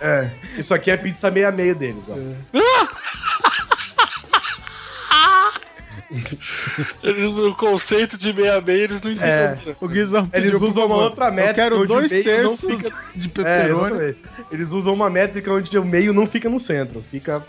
É, 0.00 0.30
isso 0.58 0.74
aqui 0.74 0.90
é 0.90 0.96
pizza 0.98 1.30
meia 1.30 1.50
meio 1.50 1.74
deles, 1.74 2.04
ó. 2.08 2.14
Eles, 7.02 7.34
o 7.38 7.54
conceito 7.54 8.16
de 8.18 8.32
meia 8.32 8.60
meia 8.60 8.82
eles 8.84 9.00
não 9.00 9.10
É. 9.12 9.54
entendem. 9.54 9.76
O 9.80 9.88
Guizão 9.88 10.28
Eles 10.32 10.50
pediu, 10.52 10.66
usam 10.68 10.86
uma 10.86 10.96
outra 10.96 11.30
métrica. 11.30 11.50
Eu 11.50 11.54
quero 11.54 11.76
onde 11.76 11.84
o 11.92 11.94
dois 11.94 12.10
terços 12.10 12.60
fica- 12.60 12.92
de 13.14 13.26
É, 13.28 13.28
pepperoni. 13.30 13.86
exatamente. 13.90 14.18
Eles 14.50 14.72
usam 14.72 14.92
uma 14.94 15.08
métrica 15.08 15.52
onde 15.52 15.78
o 15.78 15.84
meio 15.84 16.12
não 16.12 16.26
fica 16.26 16.48
no 16.48 16.58
centro. 16.58 17.02
Fica. 17.10 17.44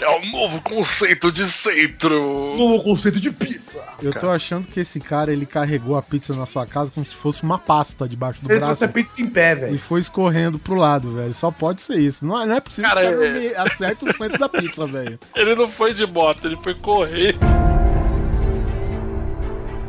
É 0.00 0.08
o 0.08 0.26
novo 0.32 0.60
conceito 0.62 1.30
de 1.30 1.44
centro. 1.50 2.56
Novo 2.56 2.82
conceito 2.82 3.20
de 3.20 3.30
pizza. 3.30 3.80
Eu 4.02 4.12
tô 4.12 4.28
achando 4.30 4.66
que 4.66 4.80
esse 4.80 4.98
cara, 4.98 5.32
ele 5.32 5.46
carregou 5.46 5.96
a 5.96 6.02
pizza 6.02 6.34
na 6.34 6.44
sua 6.44 6.66
casa 6.66 6.90
como 6.92 7.06
se 7.06 7.14
fosse 7.14 7.42
uma 7.44 7.56
pasta 7.58 8.08
debaixo 8.08 8.40
do 8.42 8.50
Ele 8.50 8.58
braço. 8.58 8.78
trouxe 8.78 8.84
a 8.84 8.88
pizza 8.88 9.22
em 9.22 9.26
pé, 9.28 9.52
E 9.52 9.54
velho. 9.54 9.78
foi 9.78 10.00
escorrendo 10.00 10.58
pro 10.58 10.74
lado, 10.74 11.12
velho. 11.14 11.32
Só 11.32 11.50
pode 11.52 11.80
ser 11.80 11.98
isso. 11.98 12.26
Não, 12.26 12.42
é- 12.42 12.46
não 12.46 12.56
é 12.56 12.60
possível 12.60 12.90
Cara, 12.90 13.06
que 13.06 13.14
o 13.14 13.18
cara 13.18 13.38
é- 13.44 13.54
não 13.54 13.62
acerte 13.64 14.04
o 14.08 14.12
centro 14.12 14.38
da 14.38 14.48
pizza, 14.48 14.86
velho. 14.86 15.18
Ele 15.36 15.54
não 15.54 15.68
foi 15.68 15.94
de 15.94 16.04
moto, 16.06 16.44
ele 16.46 16.56
foi 16.62 16.74
correr. 16.74 17.36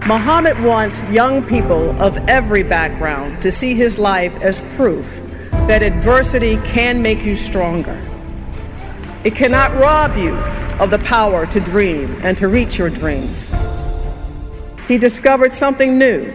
Muhammad 0.05 0.57
wants 0.63 1.03
young 1.11 1.41
people 1.41 1.89
of 1.99 2.17
every 2.29 2.63
background 2.63 3.41
to 3.41 3.51
see 3.51 3.73
his 3.73 3.97
life 3.97 4.31
as 4.43 4.61
proof 4.77 5.19
that 5.67 5.83
adversity 5.83 6.57
can 6.73 7.01
make 7.01 7.25
you 7.27 7.35
stronger. 7.35 7.97
It 9.27 9.35
cannot 9.35 9.73
rob 9.75 10.15
you 10.15 10.33
of 10.79 10.89
the 10.89 10.99
power 10.99 11.45
to 11.47 11.59
dream 11.59 12.15
and 12.23 12.37
to 12.37 12.47
reach 12.47 12.77
your 12.77 12.89
dreams. 12.89 13.53
He 14.87 14.97
discovered 14.97 15.51
something 15.51 15.97
new 15.97 16.31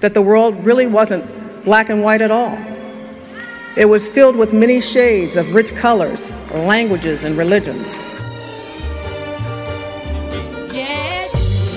that 0.00 0.14
the 0.14 0.22
world 0.22 0.64
really 0.64 0.86
wasn't 0.86 1.26
black 1.62 1.90
and 1.90 2.02
white 2.02 2.22
at 2.22 2.30
all. 2.30 2.56
It 3.76 3.84
was 3.84 4.08
filled 4.08 4.34
with 4.34 4.54
many 4.54 4.80
shades 4.80 5.36
of 5.36 5.54
rich 5.54 5.76
colors, 5.76 6.32
languages, 6.54 7.22
and 7.22 7.36
religions. 7.36 8.02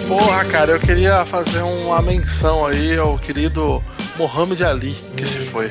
Porra, 0.08 0.46
cara, 0.50 0.72
eu 0.72 0.80
queria 0.80 1.26
fazer 1.26 1.64
uma 1.64 2.02
menção 2.02 2.66
aí 2.66 2.98
ao 2.98 3.20
querido 3.20 3.84
Mohamed 4.16 4.64
Ali, 4.64 4.96
que 5.18 5.26
se 5.26 5.40
foi. 5.52 5.70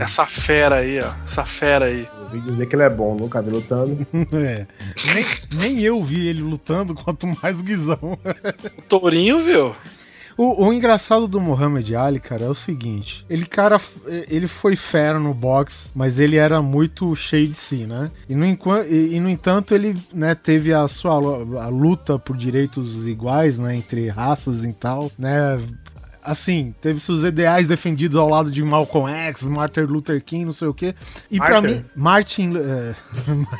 Essa 0.00 0.26
fera 0.26 0.78
aí, 0.78 1.00
ó. 1.00 1.12
Essa 1.24 1.44
fera 1.44 1.84
aí. 1.84 2.17
Ouvi 2.28 2.40
dizer 2.40 2.66
que 2.66 2.76
ele 2.76 2.82
é 2.82 2.90
bom, 2.90 3.14
nunca 3.14 3.42
vi 3.42 3.50
lutando. 3.50 4.06
É. 4.32 4.66
Nem, 5.14 5.24
nem 5.60 5.80
eu 5.80 6.02
vi 6.02 6.26
ele 6.26 6.42
lutando, 6.42 6.94
quanto 6.94 7.26
mais 7.26 7.60
o 7.60 7.64
Guizão. 7.64 8.18
O 8.78 8.82
Tourinho, 8.82 9.42
viu? 9.42 9.74
O, 10.38 10.66
o 10.66 10.72
engraçado 10.72 11.26
do 11.26 11.40
Muhammad 11.40 11.90
Ali, 11.94 12.20
cara, 12.20 12.44
é 12.44 12.48
o 12.48 12.54
seguinte: 12.54 13.26
ele, 13.28 13.44
cara, 13.44 13.80
ele 14.30 14.46
foi 14.46 14.76
fera 14.76 15.18
no 15.18 15.34
boxe, 15.34 15.88
mas 15.92 16.20
ele 16.20 16.36
era 16.36 16.62
muito 16.62 17.14
cheio 17.16 17.48
de 17.48 17.54
si, 17.54 17.86
né? 17.86 18.08
E 18.28 18.36
no, 18.36 18.44
e, 18.44 19.16
e, 19.16 19.20
no 19.20 19.28
entanto, 19.28 19.74
ele 19.74 20.00
né, 20.14 20.36
teve 20.36 20.72
a 20.72 20.86
sua 20.86 21.14
a 21.60 21.68
luta 21.68 22.20
por 22.20 22.36
direitos 22.36 23.08
iguais, 23.08 23.58
né? 23.58 23.74
Entre 23.74 24.08
raças 24.08 24.64
e 24.64 24.72
tal, 24.72 25.10
né? 25.18 25.58
Assim, 26.22 26.74
teve 26.80 27.00
seus 27.00 27.22
ideais 27.24 27.66
defendidos 27.66 28.16
ao 28.16 28.28
lado 28.28 28.50
de 28.50 28.62
Malcolm 28.62 29.10
X, 29.10 29.42
Martin 29.44 29.80
Luther 29.80 30.22
King, 30.22 30.44
não 30.46 30.52
sei 30.52 30.68
o 30.68 30.74
quê. 30.74 30.94
E 31.30 31.38
pra 31.38 31.60
Martin. 31.60 31.66
mim, 31.74 31.84
Martin. 31.96 32.52
é, 32.56 32.94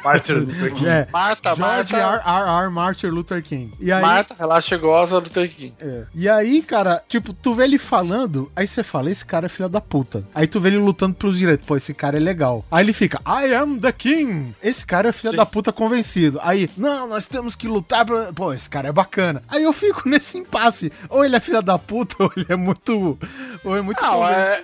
Martin 0.05 0.33
Luther 0.45 0.73
King. 0.75 0.89
É, 0.89 1.09
Marta, 1.13 1.55
George 1.55 1.93
Marta. 1.93 1.97
R. 1.97 2.23
R. 2.25 2.65
R. 2.65 2.71
Martin 2.71 3.07
Luther 3.09 3.43
King. 3.43 3.73
E 3.81 3.91
aí, 3.93 4.03
Marta, 4.03 4.35
relaxa 4.39 4.77
goza 4.77 5.21
do 5.21 5.31
King. 5.31 5.75
é. 5.81 6.05
E 6.15 6.29
aí, 6.29 6.63
cara, 6.63 7.03
tipo, 7.09 7.33
tu 7.33 7.55
vê 7.55 7.65
ele 7.65 7.79
falando, 7.79 8.51
aí 8.55 8.67
você 8.67 8.83
fala, 8.83 9.11
esse 9.11 9.25
cara 9.25 9.47
é 9.47 9.49
filho 9.49 9.69
da 9.69 9.81
puta. 9.81 10.25
Aí 10.35 10.47
tu 10.47 10.61
vê 10.61 10.69
ele 10.69 10.79
lutando 10.79 11.15
pelos 11.15 11.39
direitos, 11.39 11.67
pô, 11.67 11.77
esse 11.77 11.95
cara 11.95 12.17
é 12.17 12.21
legal. 12.21 12.65
Aí 12.71 12.85
ele 12.85 12.93
fica, 12.93 13.21
I 13.27 13.55
am 13.55 13.79
the 13.79 13.93
king. 13.93 14.55
Esse 14.63 14.85
cara 14.85 15.09
é 15.09 15.13
filho 15.13 15.37
da 15.37 15.47
puta 15.47 15.73
convencido. 15.73 16.39
Aí, 16.43 16.69
não, 16.77 17.09
nós 17.09 17.27
temos 17.29 17.55
que 17.55 17.67
lutar 17.69 18.05
pra... 18.05 18.33
Pô, 18.33 18.53
esse 18.53 18.69
cara 18.69 18.89
é 18.89 18.93
bacana. 18.93 19.43
Aí 19.49 19.63
eu 19.65 19.73
fico 19.73 20.03
nesse 20.09 20.39
impasse. 20.39 20.93
Ou 21.09 21.25
ele 21.25 21.37
é 21.37 21.41
filho 21.41 21.63
da 21.63 21.79
puta, 21.79 22.17
ou 22.23 22.33
ele 22.37 22.47
é 22.53 22.57
muito... 22.57 23.19
Ou 23.65 23.77
é 23.77 23.81
muito 23.81 24.01
Não, 24.01 24.27
é, 24.27 24.63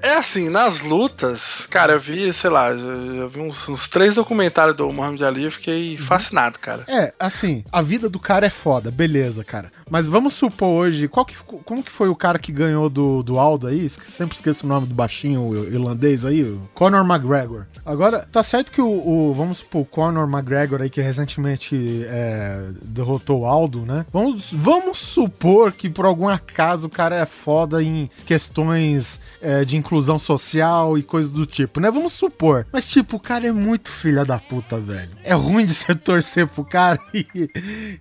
é 0.00 0.14
assim, 0.14 0.48
nas 0.48 0.80
lutas, 0.80 1.66
cara, 1.68 1.94
eu 1.94 2.00
vi, 2.00 2.32
sei 2.32 2.50
lá, 2.50 2.70
eu, 2.70 3.28
vi 3.28 3.40
uns, 3.40 3.68
uns 3.68 3.88
três 3.88 4.14
documentários 4.14 4.76
do 4.76 4.92
Muhammad 4.92 5.22
Ali 5.22 5.46
e 5.46 5.50
fiquei 5.50 5.98
fascinado, 5.98 6.58
cara. 6.58 6.84
É, 6.88 7.12
assim, 7.18 7.64
a 7.72 7.82
vida 7.82 8.08
do 8.08 8.18
cara 8.18 8.46
é 8.46 8.50
foda, 8.50 8.90
beleza, 8.90 9.44
cara. 9.44 9.70
Mas 9.88 10.08
vamos 10.08 10.34
supor 10.34 10.68
hoje, 10.68 11.06
qual 11.06 11.24
que, 11.24 11.36
como 11.64 11.82
que 11.82 11.92
foi 11.92 12.08
o 12.08 12.16
cara 12.16 12.38
que 12.40 12.50
ganhou 12.50 12.88
do, 12.90 13.22
do 13.22 13.38
Aldo 13.38 13.68
aí? 13.68 13.88
Sempre 13.88 14.34
esqueço 14.34 14.66
o 14.66 14.68
nome 14.68 14.86
do 14.86 14.94
baixinho 14.94 15.40
o 15.42 15.64
irlandês 15.64 16.24
aí, 16.24 16.42
o 16.42 16.60
Conor 16.74 17.04
McGregor. 17.08 17.66
Agora, 17.84 18.26
tá 18.32 18.42
certo 18.42 18.72
que 18.72 18.80
o, 18.80 18.86
o- 18.88 19.32
vamos 19.34 19.58
supor, 19.58 19.82
o 19.82 19.84
Conor 19.84 20.28
McGregor 20.28 20.82
aí 20.82 20.90
que 20.90 21.00
recentemente 21.00 22.04
é, 22.08 22.68
derrotou 22.82 23.42
o 23.42 23.46
Aldo, 23.46 23.82
né? 23.86 24.04
Vamos, 24.12 24.52
vamos 24.52 24.98
supor 24.98 25.70
que 25.72 25.88
por 25.88 26.04
algum 26.04 26.28
acaso 26.28 26.88
o 26.88 26.90
cara 26.90 27.14
é 27.14 27.24
foda 27.24 27.80
em 27.82 28.10
questões 28.26 29.20
é, 29.40 29.64
de 29.64 29.76
inclusão 29.76 30.18
social 30.18 30.98
e 30.98 31.02
coisas 31.02 31.30
do 31.30 31.46
tipo, 31.46 31.78
né? 31.78 31.90
Vamos 31.92 32.12
supor. 32.12 32.66
Mas, 32.72 32.88
tipo, 32.88 33.16
o 33.16 33.20
cara 33.20 33.46
é 33.46 33.52
muito 33.52 33.88
filha 33.90 34.24
da 34.24 34.38
puta, 34.38 34.80
velho. 34.80 35.10
É 35.22 35.32
ruim 35.34 35.64
de 35.64 35.74
você 35.74 35.94
torcer 35.94 36.46
pro 36.48 36.64
cara 36.64 36.98
e, 37.14 37.24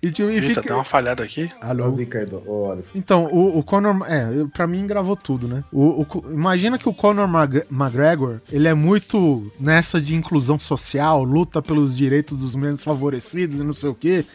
e, 0.02 0.12
tipo, 0.12 0.30
e 0.30 0.36
Eita, 0.36 0.48
fica... 0.48 0.62
tem 0.64 0.74
uma 0.74 0.84
falhada 0.84 1.24
aqui. 1.24 1.52
Zica 1.92 2.20
aí, 2.20 2.28
Oliver. 2.46 2.86
Então, 2.94 3.26
o, 3.26 3.60
o 3.60 3.64
Conor. 3.64 4.06
É, 4.08 4.46
pra 4.54 4.68
mim 4.68 4.86
gravou 4.86 5.16
tudo, 5.16 5.48
né? 5.48 5.64
O, 5.72 6.02
o 6.02 6.32
imagina 6.32 6.78
que 6.78 6.90
o 6.90 6.94
Conor 6.94 7.28
McGregor, 7.28 8.40
ele 8.52 8.68
é 8.68 8.74
muito 8.74 9.44
nessa 9.60 10.02
de 10.02 10.16
inclusão 10.16 10.60
social, 10.60 11.24
luta 11.24 11.62
pelos 11.62 11.96
direitos 11.96 12.38
dos 12.38 12.56
menos 12.56 12.84
favorecidos 12.84 13.60
e 13.60 13.64
não 13.64 13.74
sei 13.74 13.90
o 13.90 13.96
quê. 13.96 14.26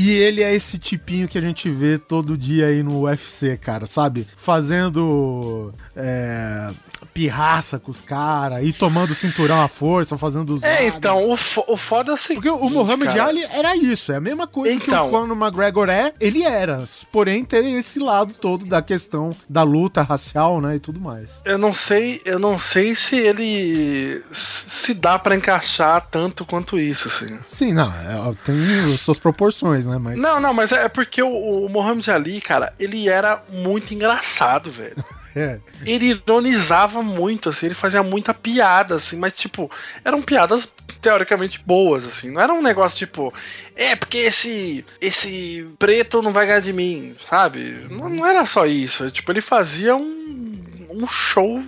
E 0.00 0.10
ele 0.10 0.44
é 0.44 0.54
esse 0.54 0.78
tipinho 0.78 1.26
que 1.26 1.36
a 1.36 1.40
gente 1.40 1.68
vê 1.68 1.98
todo 1.98 2.38
dia 2.38 2.66
aí 2.66 2.84
no 2.84 3.02
UFC, 3.02 3.56
cara, 3.56 3.84
sabe? 3.84 4.28
Fazendo. 4.36 5.72
É, 6.00 6.70
pirraça 7.12 7.78
com 7.78 7.90
os 7.90 8.00
caras, 8.00 8.64
e 8.64 8.72
tomando 8.72 9.14
cinturão 9.14 9.60
à 9.60 9.66
força, 9.66 10.16
fazendo 10.16 10.54
os. 10.54 10.62
É, 10.62 10.86
então, 10.86 11.28
o, 11.28 11.36
fo 11.36 11.64
o 11.66 11.76
foda 11.76 12.12
é 12.12 12.14
o 12.14 12.16
seguinte. 12.16 12.44
Porque 12.44 12.64
o 12.64 12.70
Muhammad 12.70 13.08
cara. 13.08 13.28
Ali 13.28 13.44
era 13.44 13.74
isso, 13.76 14.12
é 14.12 14.16
a 14.16 14.20
mesma 14.20 14.46
coisa 14.46 14.78
que 14.78 14.86
Então. 14.86 15.08
o 15.08 15.10
Conor 15.10 15.36
McGregor 15.36 15.88
é, 15.88 16.12
ele 16.20 16.44
era. 16.44 16.84
Porém, 17.10 17.44
tem 17.44 17.76
esse 17.76 17.98
lado 17.98 18.32
todo 18.34 18.64
da 18.64 18.80
questão 18.80 19.34
da 19.48 19.64
luta 19.64 20.02
racial, 20.02 20.60
né, 20.60 20.76
e 20.76 20.78
tudo 20.78 21.00
mais. 21.00 21.40
Eu 21.44 21.58
não 21.58 21.74
sei, 21.74 22.20
eu 22.24 22.38
não 22.38 22.58
sei 22.58 22.94
se 22.94 23.16
ele 23.16 24.22
se 24.30 24.94
dá 24.94 25.18
pra 25.18 25.34
encaixar 25.34 26.06
tanto 26.08 26.44
quanto 26.44 26.78
isso, 26.78 27.08
assim. 27.08 27.38
Sim, 27.46 27.72
não, 27.72 27.88
é, 27.88 28.34
tem 28.44 28.96
suas 28.96 29.18
proporções, 29.18 29.86
né, 29.86 29.98
mas... 29.98 30.20
Não, 30.20 30.38
não, 30.40 30.54
mas 30.54 30.70
é 30.70 30.88
porque 30.88 31.22
o, 31.22 31.64
o 31.64 31.68
Muhammad 31.68 32.06
Ali, 32.08 32.40
cara, 32.40 32.72
ele 32.78 33.08
era 33.08 33.42
muito 33.50 33.92
engraçado, 33.92 34.70
velho. 34.70 35.04
É. 35.34 35.58
Ele 35.84 36.06
ironizava 36.06 37.02
muito, 37.02 37.48
assim, 37.48 37.66
ele 37.66 37.74
fazia 37.74 38.02
muita 38.02 38.34
piada, 38.34 38.96
assim, 38.96 39.16
mas, 39.16 39.32
tipo, 39.32 39.70
eram 40.04 40.22
piadas 40.22 40.68
teoricamente 41.00 41.60
boas, 41.64 42.04
assim. 42.04 42.30
Não 42.30 42.40
era 42.40 42.52
um 42.52 42.62
negócio 42.62 42.98
tipo, 42.98 43.32
é 43.76 43.94
porque 43.94 44.18
esse 44.18 44.84
esse 45.00 45.66
preto 45.78 46.22
não 46.22 46.32
vai 46.32 46.46
ganhar 46.46 46.60
de 46.60 46.72
mim, 46.72 47.16
sabe? 47.24 47.86
Não, 47.90 48.08
não 48.08 48.26
era 48.26 48.44
só 48.44 48.66
isso. 48.66 49.10
Tipo, 49.10 49.32
ele 49.32 49.40
fazia 49.40 49.94
um, 49.94 50.64
um 50.90 51.06
show 51.06 51.62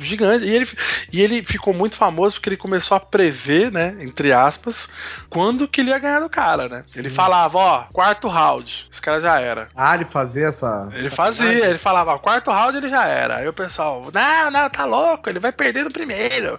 gigante. 0.00 0.46
E 0.46 0.50
ele, 0.50 0.68
e 1.12 1.20
ele 1.20 1.42
ficou 1.42 1.72
muito 1.74 1.96
famoso 1.96 2.36
porque 2.36 2.48
ele 2.48 2.56
começou 2.56 2.96
a 2.96 3.00
prever, 3.00 3.70
né, 3.70 3.96
entre 4.00 4.32
aspas, 4.32 4.88
quando 5.30 5.66
que 5.68 5.80
ele 5.80 5.90
ia 5.90 5.98
ganhar 5.98 6.20
do 6.20 6.28
cara, 6.28 6.68
né? 6.68 6.84
Ele 6.94 7.08
falava, 7.08 7.56
ó, 7.58 7.84
quarto 7.92 8.28
round, 8.28 8.88
esse 8.92 9.00
cara 9.00 9.20
já 9.20 9.40
era. 9.40 9.68
Ah, 9.76 9.94
ele 9.94 10.04
fazia 10.04 10.48
essa. 10.48 10.88
Ele 10.92 11.08
fazia, 11.08 11.66
ele 11.68 11.78
falava, 11.78 12.12
ó, 12.14 12.18
quarto 12.18 12.50
round 12.50 12.76
ele 12.76 12.90
já 12.90 13.06
era. 13.06 13.36
Aí 13.36 13.48
o 13.48 13.52
pessoal, 13.52 14.08
não, 14.12 14.50
não, 14.50 14.68
tá 14.68 14.84
louco, 14.84 15.28
ele 15.30 15.38
vai 15.38 15.52
perder 15.52 15.84
no 15.84 15.90
primeiro. 15.92 16.58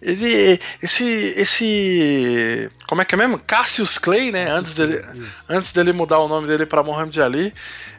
Ele, 0.00 0.60
esse, 0.82 1.34
esse, 1.36 2.70
como 2.88 3.02
é 3.02 3.04
que 3.04 3.14
é 3.14 3.18
mesmo? 3.18 3.38
Cassius 3.38 3.98
Clay, 3.98 4.30
né, 4.32 4.48
antes 4.50 4.74
dele, 4.74 5.04
antes 5.48 5.72
dele 5.72 5.92
mudar 5.92 6.18
o 6.18 6.28
nome 6.28 6.46
dele 6.46 6.66
pra 6.66 6.82
Muhammad 6.82 7.16
Ali, 7.18 7.54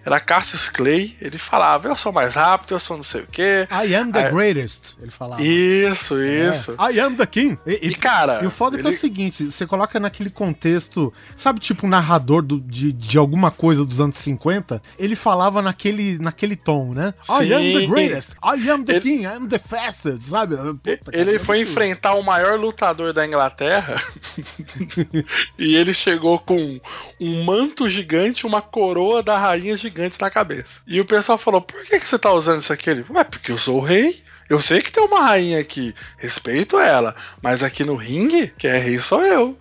era 0.06 0.20
Cassius 0.20 0.68
Clay, 0.68 1.16
ele 1.22 1.38
falava, 1.38 1.88
eu 1.88 1.96
sou 1.96 2.12
mais 2.12 2.36
rápido, 2.36 2.74
eu 2.76 2.80
sou 2.80 2.98
não 2.98 3.04
sei 3.04 3.22
o 3.22 3.28
quê. 3.28 3.66
I 3.72 3.96
am 3.96 4.12
the 4.12 4.26
Aí- 4.26 4.32
greatest, 4.34 4.96
ele 5.02 5.12
falava. 5.12 5.42
Isso, 5.42 6.20
isso. 6.22 6.76
É, 6.78 6.92
I 6.94 7.00
am 7.00 7.16
the 7.16 7.26
king. 7.26 7.58
E, 7.66 7.88
E, 7.88 7.96
cara, 7.96 8.40
E 8.44 8.46
o 8.46 8.50
foda 8.52 8.76
é 8.76 8.80
que 8.82 8.86
é 8.86 8.90
ele- 8.90 8.98
o 8.98 9.00
seguinte, 9.00 9.50
você 9.50 9.66
coloca 9.66 9.98
naquele 10.14 10.30
contexto, 10.30 11.12
sabe, 11.36 11.60
tipo 11.60 11.88
um 11.88 11.90
narrador 11.90 12.44
do- 12.44 12.60
de, 12.62 12.94
de 12.94 13.18
alguma 13.18 13.50
coisa 13.50 13.84
dos 13.84 14.00
anos 14.00 14.16
50, 14.18 14.80
ele 15.00 15.16
falava 15.16 15.60
naquele, 15.62 16.20
naquele 16.20 16.56
tom, 16.56 16.94
né? 16.94 17.16
I 17.28 17.52
am 17.54 17.74
the 17.74 17.80
Sim. 17.80 17.88
greatest, 17.90 18.32
I 18.44 18.70
am 18.70 18.84
the 18.84 18.92
Ele- 18.94 19.02
king, 19.02 19.24
I 19.24 19.28
am 19.28 19.48
the 19.48 19.58
fastest, 19.58 20.22
sabe? 20.22 20.56
Puta, 20.56 21.12
Ele 21.12 21.40
foi 21.40 21.62
enfrentar 21.62 22.14
o 22.14 22.22
maior 22.22 22.60
lutador 22.60 23.12
da 23.12 23.26
Inglaterra 23.26 23.96
e 25.58 25.76
ele 25.76 25.94
chegou 25.94 26.38
com 26.38 26.80
um 27.20 27.44
manto 27.44 27.90
gigante, 27.90 28.46
uma 28.46 28.62
coroa 28.62 29.24
da 29.24 29.38
rainha 29.38 29.76
gigante 29.76 30.20
na 30.22 30.30
cabeça. 30.30 30.82
E 30.86 31.00
o 31.02 31.06
pessoal 31.06 31.38
falou: 31.40 31.62
por 31.62 31.84
que, 31.86 32.00
que 32.00 32.08
você 32.08 32.20
tá 32.20 32.32
usando 32.32 32.60
isso 32.62 32.72
aqui? 32.72 32.90
Ele, 32.90 33.06
Ué, 33.10 33.24
porque 33.24 33.52
eu 33.52 33.58
sou 33.58 33.78
o 33.78 33.82
rei. 33.82 34.22
Eu 34.54 34.62
sei 34.62 34.84
que 34.84 34.92
tem 34.92 35.04
uma 35.04 35.20
rainha 35.20 35.60
aqui, 35.60 35.96
respeito 36.16 36.78
ela, 36.78 37.16
mas 37.42 37.64
aqui 37.64 37.84
no 37.84 37.96
ringue, 37.96 38.54
quem 38.56 38.70
é 38.70 38.78
rei 38.78 39.00
sou 39.00 39.24
eu. 39.24 39.58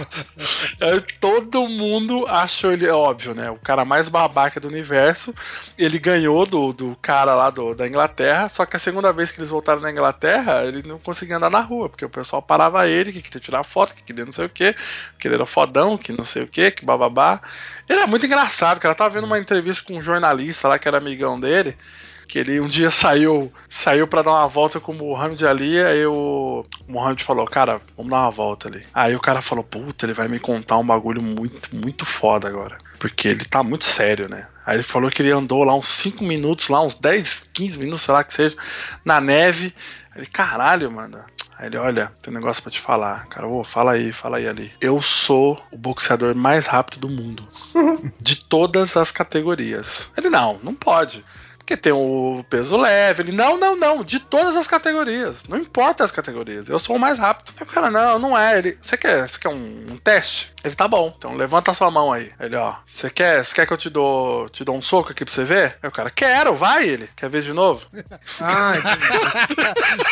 Todo 1.18 1.66
mundo 1.66 2.26
achou 2.26 2.72
ele, 2.72 2.86
é 2.86 2.92
óbvio, 2.92 3.34
né? 3.34 3.50
O 3.50 3.56
cara 3.56 3.86
mais 3.86 4.10
babaca 4.10 4.60
do 4.60 4.68
universo. 4.68 5.34
Ele 5.78 5.98
ganhou 5.98 6.44
do, 6.44 6.74
do 6.74 6.94
cara 7.00 7.34
lá 7.34 7.48
do, 7.48 7.74
da 7.74 7.88
Inglaterra, 7.88 8.50
só 8.50 8.66
que 8.66 8.76
a 8.76 8.78
segunda 8.78 9.14
vez 9.14 9.30
que 9.30 9.38
eles 9.38 9.48
voltaram 9.48 9.80
na 9.80 9.90
Inglaterra, 9.90 10.66
ele 10.66 10.86
não 10.86 10.98
conseguia 10.98 11.38
andar 11.38 11.48
na 11.48 11.60
rua, 11.60 11.88
porque 11.88 12.04
o 12.04 12.10
pessoal 12.10 12.42
parava 12.42 12.86
ele, 12.86 13.14
que 13.14 13.22
queria 13.22 13.40
tirar 13.40 13.64
foto, 13.64 13.94
que 13.94 14.02
queria 14.02 14.26
não 14.26 14.32
sei 14.32 14.44
o 14.44 14.50
que, 14.50 14.76
que 15.18 15.26
ele 15.26 15.36
era 15.36 15.46
fodão, 15.46 15.96
que 15.96 16.12
não 16.12 16.26
sei 16.26 16.42
o 16.42 16.46
que, 16.46 16.70
que 16.70 16.84
bababá. 16.84 17.40
Ele 17.88 17.98
era 18.00 18.06
muito 18.06 18.26
engraçado, 18.26 18.78
cara. 18.78 18.92
Eu 18.92 18.96
tava 18.96 19.14
vendo 19.14 19.24
uma 19.24 19.38
entrevista 19.38 19.82
com 19.82 19.96
um 19.96 20.02
jornalista 20.02 20.68
lá 20.68 20.78
que 20.78 20.86
era 20.86 20.98
amigão 20.98 21.40
dele 21.40 21.78
que 22.26 22.38
ele 22.38 22.60
um 22.60 22.66
dia 22.66 22.90
saiu 22.92 23.52
saiu 23.68 24.06
para 24.06 24.22
dar 24.22 24.32
uma 24.32 24.48
volta 24.48 24.80
com 24.80 24.92
o 24.92 24.94
Muhammad 24.94 25.42
Ali, 25.42 25.80
aí 25.80 26.04
o 26.06 26.64
Muhammad 26.88 27.22
falou, 27.22 27.46
cara, 27.46 27.80
vamos 27.96 28.10
dar 28.10 28.20
uma 28.20 28.30
volta 28.30 28.68
ali. 28.68 28.84
Aí 28.92 29.14
o 29.14 29.20
cara 29.20 29.40
falou, 29.40 29.64
puta, 29.64 30.06
ele 30.06 30.14
vai 30.14 30.28
me 30.28 30.38
contar 30.38 30.78
um 30.78 30.86
bagulho 30.86 31.22
muito, 31.22 31.74
muito 31.74 32.04
foda 32.04 32.48
agora. 32.48 32.78
Porque 32.98 33.28
ele 33.28 33.44
tá 33.44 33.62
muito 33.62 33.84
sério, 33.84 34.28
né? 34.28 34.46
Aí 34.64 34.76
ele 34.76 34.82
falou 34.82 35.10
que 35.10 35.22
ele 35.22 35.30
andou 35.30 35.62
lá 35.62 35.74
uns 35.74 35.88
5 35.88 36.24
minutos, 36.24 36.68
lá 36.68 36.82
uns 36.82 36.94
10, 36.94 37.50
15 37.52 37.78
minutos, 37.78 38.02
sei 38.02 38.14
lá 38.14 38.24
que 38.24 38.34
seja, 38.34 38.56
na 39.04 39.20
neve. 39.20 39.72
Ele, 40.16 40.26
caralho, 40.26 40.90
mano. 40.90 41.22
Aí 41.58 41.68
ele, 41.68 41.78
olha, 41.78 42.12
tem 42.20 42.32
um 42.32 42.36
negócio 42.36 42.62
pra 42.62 42.72
te 42.72 42.80
falar. 42.80 43.26
Cara, 43.28 43.46
ô, 43.46 43.62
fala 43.62 43.92
aí, 43.92 44.12
fala 44.12 44.38
aí 44.38 44.48
ali. 44.48 44.72
Eu 44.80 45.00
sou 45.00 45.62
o 45.70 45.78
boxeador 45.78 46.34
mais 46.34 46.66
rápido 46.66 47.00
do 47.00 47.08
mundo. 47.08 47.46
de 48.20 48.36
todas 48.36 48.96
as 48.96 49.10
categorias. 49.10 50.10
Ele, 50.16 50.28
não, 50.28 50.58
não 50.62 50.74
pode. 50.74 51.24
Porque 51.66 51.76
tem 51.76 51.92
o 51.92 52.44
peso 52.48 52.76
leve. 52.76 53.24
Ele, 53.24 53.32
não, 53.32 53.58
não, 53.58 53.74
não. 53.74 54.04
De 54.04 54.20
todas 54.20 54.54
as 54.54 54.68
categorias. 54.68 55.42
Não 55.48 55.58
importa 55.58 56.04
as 56.04 56.12
categorias. 56.12 56.68
Eu 56.68 56.78
sou 56.78 56.94
o 56.94 56.98
mais 56.98 57.18
rápido. 57.18 57.52
Aí 57.56 57.64
o 57.64 57.66
cara, 57.66 57.90
não, 57.90 58.20
não 58.20 58.38
é. 58.38 58.56
Ele, 58.56 58.78
você 58.80 58.96
quer, 58.96 59.26
você 59.26 59.36
quer 59.36 59.48
um, 59.48 59.86
um 59.90 59.96
teste? 59.96 60.54
Ele, 60.62 60.76
tá 60.76 60.86
bom. 60.86 61.12
Então 61.18 61.34
levanta 61.34 61.72
a 61.72 61.74
sua 61.74 61.90
mão 61.90 62.12
aí. 62.12 62.30
Ele, 62.38 62.54
ó, 62.54 62.76
você 62.84 63.10
quer, 63.10 63.44
você 63.44 63.52
quer 63.52 63.66
que 63.66 63.72
eu 63.72 63.76
te 63.76 63.90
dou, 63.90 64.48
te 64.48 64.64
dou 64.64 64.76
um 64.76 64.82
soco 64.82 65.10
aqui 65.10 65.24
pra 65.24 65.34
você 65.34 65.42
ver? 65.42 65.76
Aí 65.82 65.88
o 65.88 65.92
cara, 65.92 66.08
quero, 66.08 66.54
vai 66.54 66.88
ele. 66.88 67.08
Quer 67.16 67.28
ver 67.28 67.42
de 67.42 67.52
novo? 67.52 67.84
Ah, 68.40 68.74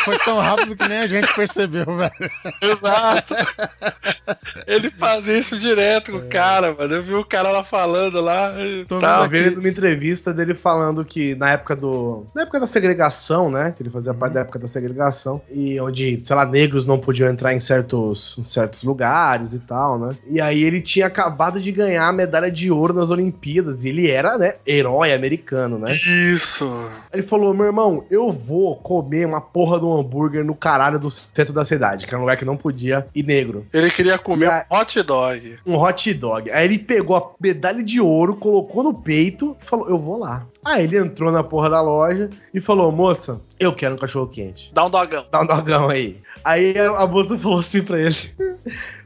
Foi 0.03 0.17
tão 0.19 0.39
rápido 0.39 0.75
que 0.75 0.87
nem 0.87 0.99
a 0.99 1.07
gente 1.07 1.31
percebeu, 1.33 1.85
velho. 1.85 2.31
Exato. 2.61 3.35
Ele 4.65 4.89
fazia 4.89 5.37
isso 5.37 5.57
direto 5.57 6.11
com 6.11 6.17
o 6.17 6.29
cara, 6.29 6.73
mano. 6.73 6.95
Eu 6.95 7.03
vi 7.03 7.13
o 7.13 7.23
cara 7.23 7.51
lá 7.51 7.63
falando 7.63 8.19
lá. 8.19 8.53
Tô 8.87 8.99
tal. 8.99 9.29
vendo 9.29 9.59
uma 9.59 9.69
entrevista 9.69 10.33
dele 10.33 10.53
falando 10.53 11.05
que 11.05 11.35
na 11.45 11.51
época 11.51 11.75
do. 11.75 12.25
Na 12.33 12.41
época 12.41 12.59
da 12.59 12.65
segregação, 12.67 13.49
né? 13.51 13.71
Que 13.75 13.83
ele 13.83 13.89
fazia 13.89 14.13
parte 14.13 14.33
da 14.33 14.41
época 14.41 14.57
da 14.59 14.67
segregação. 14.67 15.41
E 15.51 15.79
onde, 15.79 16.19
sei 16.23 16.35
lá, 16.35 16.45
negros 16.45 16.87
não 16.87 16.97
podiam 16.99 17.29
entrar 17.29 17.53
em 17.53 17.59
certos, 17.59 18.39
certos 18.47 18.83
lugares 18.83 19.53
e 19.53 19.59
tal, 19.59 19.99
né? 19.99 20.15
E 20.27 20.41
aí 20.41 20.63
ele 20.63 20.81
tinha 20.81 21.05
acabado 21.05 21.61
de 21.61 21.71
ganhar 21.71 22.07
a 22.07 22.13
medalha 22.13 22.51
de 22.51 22.71
ouro 22.71 22.93
nas 22.93 23.11
Olimpíadas. 23.11 23.85
E 23.85 23.89
ele 23.89 24.09
era, 24.09 24.37
né, 24.37 24.55
herói 24.65 25.13
americano, 25.13 25.77
né? 25.77 25.93
Isso. 25.93 26.65
Ele 27.13 27.21
falou: 27.23 27.53
meu 27.53 27.65
irmão, 27.65 28.03
eu 28.09 28.31
vou 28.31 28.75
comer 28.77 29.25
uma 29.25 29.41
porra 29.41 29.79
de 29.79 29.85
um 29.85 29.97
hambúrguer 29.97 30.43
no 30.43 30.55
caralho 30.55 30.99
do 30.99 31.09
centro 31.09 31.53
da 31.53 31.63
cidade, 31.63 32.05
que 32.05 32.09
era 32.11 32.17
um 32.17 32.21
lugar 32.21 32.37
que 32.37 32.45
não 32.45 32.57
podia 32.57 33.05
ir 33.13 33.23
negro. 33.23 33.65
Ele 33.71 33.91
queria 33.91 34.17
comer 34.17 34.45
E 34.45 34.49
a- 34.49 34.65
um 34.71 34.75
hot 34.77 35.03
dog. 35.03 35.59
Um 35.65 35.75
hot 35.77 36.13
dog. 36.13 36.49
Aí 36.51 36.65
ele 36.65 36.79
pegou 36.79 37.15
a 37.15 37.29
medalha 37.39 37.83
de 37.83 37.99
ouro, 38.01 38.35
colocou 38.35 38.83
no 38.83 38.93
peito 38.93 39.55
e 39.61 39.65
falou: 39.65 39.87
Eu 39.89 39.99
vou 39.99 40.17
lá. 40.17 40.45
Aí 40.65 40.85
ele 40.85 40.97
entrou 40.97 41.31
na 41.31 41.43
porra 41.43 41.69
da 41.69 41.79
loja 41.79 42.27
e 42.51 42.59
falou: 42.59 42.91
Moça, 42.91 43.39
eu 43.59 43.71
quero 43.71 43.93
um 43.93 43.97
cachorro 43.99 44.27
quente. 44.27 44.71
Dá 44.73 44.83
um 44.83 44.89
dogão. 44.89 45.23
Dá 45.31 45.41
um 45.41 45.45
dogão 45.45 45.89
aí. 45.89 46.19
Aí 46.43 46.75
a, 46.77 47.03
a 47.03 47.07
moça 47.07 47.37
falou 47.37 47.59
assim 47.59 47.83
pra 47.83 47.99
ele: 47.99 48.17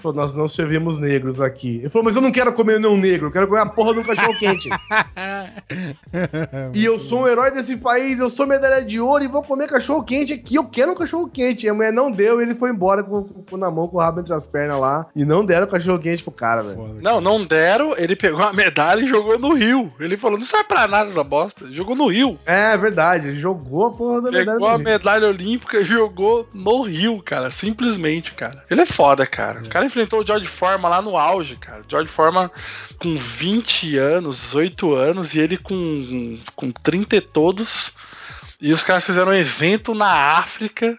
falou, 0.01 0.17
Nós 0.17 0.33
não 0.33 0.47
servimos 0.47 0.99
negros 0.99 1.41
aqui. 1.41 1.77
Ele 1.77 1.89
falou: 1.89 2.05
Mas 2.05 2.15
eu 2.15 2.21
não 2.21 2.31
quero 2.31 2.53
comer 2.53 2.79
nenhum 2.79 2.97
negro, 2.97 3.27
eu 3.27 3.31
quero 3.31 3.47
comer 3.47 3.61
a 3.61 3.65
porra 3.65 3.93
de 3.93 3.99
um 3.99 4.03
cachorro 4.03 4.37
quente. 4.37 4.69
E 6.73 6.83
eu 6.83 6.97
sou 6.99 7.21
um 7.21 7.27
herói 7.27 7.51
desse 7.51 7.77
país, 7.77 8.19
eu 8.19 8.29
sou 8.29 8.45
medalha 8.45 8.83
de 8.83 8.99
ouro 8.99 9.23
e 9.23 9.27
vou 9.27 9.43
comer 9.43 9.67
cachorro 9.67 10.03
quente 10.03 10.33
aqui. 10.33 10.55
Eu 10.55 10.65
quero 10.65 10.91
um 10.91 10.95
cachorro 10.95 11.29
quente. 11.29 11.65
E 11.65 11.69
a 11.69 11.73
mulher 11.73 11.91
não 11.91 12.11
deu 12.11 12.39
e 12.39 12.43
ele 12.43 12.55
foi 12.55 12.69
embora 12.69 13.03
com, 13.03 13.23
com 13.23 13.57
na 13.57 13.69
mão, 13.69 13.87
com 13.87 13.97
o 13.97 13.99
rabo 13.99 14.19
entre 14.19 14.33
as 14.33 14.45
pernas 14.45 14.79
lá. 14.79 15.07
E 15.15 15.25
não 15.25 15.45
deram 15.45 15.67
cachorro 15.67 15.99
quente 15.99 16.23
pro 16.23 16.31
cara, 16.31 16.63
velho. 16.63 16.99
Não, 17.01 17.19
não 17.21 17.45
deram. 17.45 17.95
Ele 17.97 18.15
pegou 18.15 18.41
a 18.43 18.53
medalha 18.53 19.01
e 19.01 19.07
jogou 19.07 19.37
no 19.37 19.53
rio. 19.53 19.91
Ele 19.99 20.17
falou: 20.17 20.37
não 20.37 20.45
serve 20.45 20.65
pra 20.65 20.87
nada 20.87 21.09
essa 21.09 21.23
bosta. 21.23 21.67
Jogou 21.71 21.95
no 21.95 22.07
rio. 22.07 22.37
É 22.45 22.77
verdade, 22.77 23.29
ele 23.29 23.37
jogou 23.37 23.87
a 23.87 23.91
porra 23.91 24.21
da 24.21 24.31
medalha. 24.31 24.51
Pegou 24.57 24.67
a 24.67 24.77
medalha 24.77 25.27
olímpica 25.27 25.79
e 25.79 25.83
jogou 25.83 26.47
no 26.53 26.81
rio, 26.83 27.21
cara. 27.23 27.49
Simplesmente, 27.49 28.33
cara. 28.33 28.63
Ele 28.69 28.81
é 28.81 28.85
foda, 28.85 29.25
cara. 29.25 29.61
O 29.61 29.69
cara 29.69 29.88
enfrentou 29.89 30.21
o 30.21 30.25
George 30.25 30.47
Foreman 30.47 30.89
lá 30.89 31.01
no 31.01 31.17
auge, 31.17 31.55
cara. 31.57 31.83
George 31.87 32.09
Foreman 32.09 32.49
com 32.97 33.15
20 33.17 33.97
anos, 33.97 34.37
18 34.37 34.93
anos, 34.93 35.33
e 35.35 35.39
ele 35.39 35.57
com, 35.57 36.39
com 36.55 36.71
30 36.71 37.15
e 37.15 37.21
todos. 37.21 37.93
E 38.61 38.73
os 38.73 38.83
caras 38.83 39.05
fizeram 39.05 39.31
um 39.31 39.35
evento 39.35 39.93
na 39.93 40.37
África 40.37 40.97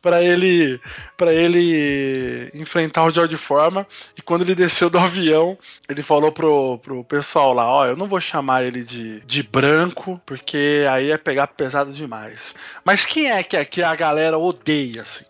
pra 0.00 0.22
ele 0.22 0.80
para 1.16 1.34
ele 1.34 2.50
enfrentar 2.54 3.04
o 3.04 3.12
George 3.12 3.36
Foreman. 3.36 3.84
E 4.16 4.22
quando 4.22 4.42
ele 4.42 4.54
desceu 4.54 4.88
do 4.88 4.98
avião, 4.98 5.58
ele 5.88 6.04
falou 6.04 6.30
pro, 6.30 6.78
pro 6.78 7.04
pessoal 7.04 7.52
lá: 7.52 7.66
Ó, 7.66 7.84
eu 7.84 7.96
não 7.96 8.06
vou 8.06 8.20
chamar 8.20 8.64
ele 8.64 8.84
de, 8.84 9.20
de 9.22 9.42
branco, 9.42 10.20
porque 10.24 10.86
aí 10.88 11.10
é 11.10 11.18
pegar 11.18 11.48
pesado 11.48 11.92
demais. 11.92 12.54
Mas 12.84 13.04
quem 13.04 13.30
é 13.30 13.42
que 13.42 13.56
aqui 13.56 13.82
a 13.82 13.94
galera 13.96 14.38
odeia, 14.38 15.02
assim? 15.02 15.24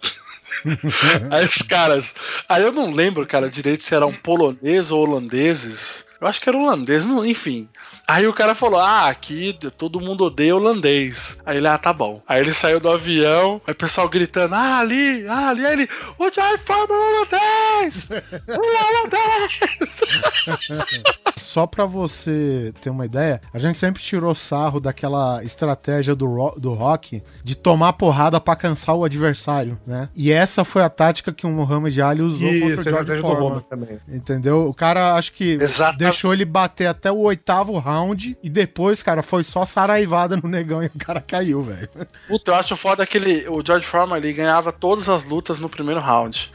aí 1.30 1.46
os 1.46 1.62
caras. 1.62 2.14
Aí 2.48 2.62
eu 2.62 2.72
não 2.72 2.92
lembro, 2.92 3.26
cara, 3.26 3.48
direito 3.48 3.82
se 3.82 3.94
eram 3.94 4.12
poloneses 4.12 4.90
ou 4.90 5.06
holandeses. 5.06 6.04
Eu 6.20 6.26
acho 6.26 6.40
que 6.40 6.48
era 6.48 6.58
holandês, 6.58 7.06
não, 7.06 7.24
enfim. 7.24 7.68
Aí 8.10 8.26
o 8.26 8.32
cara 8.32 8.56
falou: 8.56 8.80
Ah, 8.80 9.06
aqui 9.06 9.56
todo 9.78 10.00
mundo 10.00 10.24
odeia 10.24 10.56
holandês. 10.56 11.38
Aí 11.46 11.58
ele, 11.58 11.68
ah, 11.68 11.78
tá 11.78 11.92
bom. 11.92 12.20
Aí 12.26 12.40
ele 12.40 12.52
saiu 12.52 12.80
do 12.80 12.90
avião, 12.90 13.62
aí 13.64 13.72
o 13.72 13.76
pessoal 13.76 14.08
gritando: 14.08 14.56
Ah, 14.56 14.80
ali, 14.80 15.24
ah, 15.28 15.50
ali. 15.50 15.64
Aí 15.64 15.72
ele, 15.74 15.88
o 16.18 16.24
Joy 16.24 16.58
Farmer 16.58 16.90
holandês! 16.90 18.08
O 18.48 18.60
holandês! 18.98 19.60
Só 21.38 21.66
pra 21.68 21.84
você 21.84 22.72
ter 22.80 22.90
uma 22.90 23.04
ideia, 23.04 23.40
a 23.54 23.58
gente 23.58 23.78
sempre 23.78 24.02
tirou 24.02 24.34
sarro 24.34 24.80
daquela 24.80 25.42
estratégia 25.44 26.14
do, 26.14 26.26
ro 26.26 26.54
do 26.56 26.74
rock 26.74 27.22
de 27.44 27.54
tomar 27.54 27.92
porrada 27.92 28.40
pra 28.40 28.56
cansar 28.56 28.96
o 28.96 29.04
adversário, 29.04 29.78
né? 29.86 30.08
E 30.16 30.32
essa 30.32 30.64
foi 30.64 30.82
a 30.82 30.88
tática 30.88 31.32
que 31.32 31.46
o 31.46 31.50
Muhammad 31.50 31.96
Ali 32.00 32.22
usou 32.22 32.48
Isso, 32.48 32.60
contra 32.60 32.80
o 32.80 32.82
George 32.82 32.88
estratégia 32.88 33.16
do 33.16 33.20
Foreman. 33.22 33.48
Roma 33.48 33.64
também. 33.68 33.98
Entendeu? 34.08 34.66
O 34.68 34.74
cara, 34.74 35.14
acho 35.14 35.32
que 35.32 35.52
Exata- 35.60 35.96
deixou 35.96 36.32
ele 36.32 36.44
bater 36.44 36.86
até 36.86 37.10
o 37.10 37.18
oitavo 37.18 37.78
round 37.78 37.99
e 38.42 38.48
depois, 38.50 39.02
cara, 39.02 39.22
foi 39.22 39.42
só 39.42 39.64
saraivada 39.64 40.36
no 40.36 40.48
negão 40.48 40.82
e 40.82 40.86
o 40.86 40.98
cara 40.98 41.20
caiu, 41.20 41.62
velho. 41.62 41.88
Puta, 42.26 42.50
eu 42.50 42.54
acho 42.54 42.76
foda 42.76 43.06
que 43.06 43.16
ele, 43.16 43.48
o 43.48 43.64
George 43.64 43.86
Foreman 43.86 44.18
ele 44.18 44.32
ganhava 44.32 44.72
todas 44.72 45.08
as 45.08 45.24
lutas 45.24 45.58
no 45.58 45.68
primeiro 45.68 46.00
round. 46.00 46.52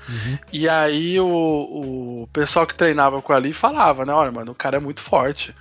E 0.51 0.67
aí 0.67 1.19
o, 1.19 1.25
o 2.23 2.29
pessoal 2.33 2.65
que 2.65 2.75
treinava 2.75 3.21
com 3.21 3.33
ele 3.33 3.53
falava, 3.53 4.05
né? 4.05 4.13
Olha, 4.13 4.31
mano, 4.31 4.51
o 4.51 4.55
cara 4.55 4.77
é 4.77 4.79
muito 4.79 5.01
forte. 5.01 5.55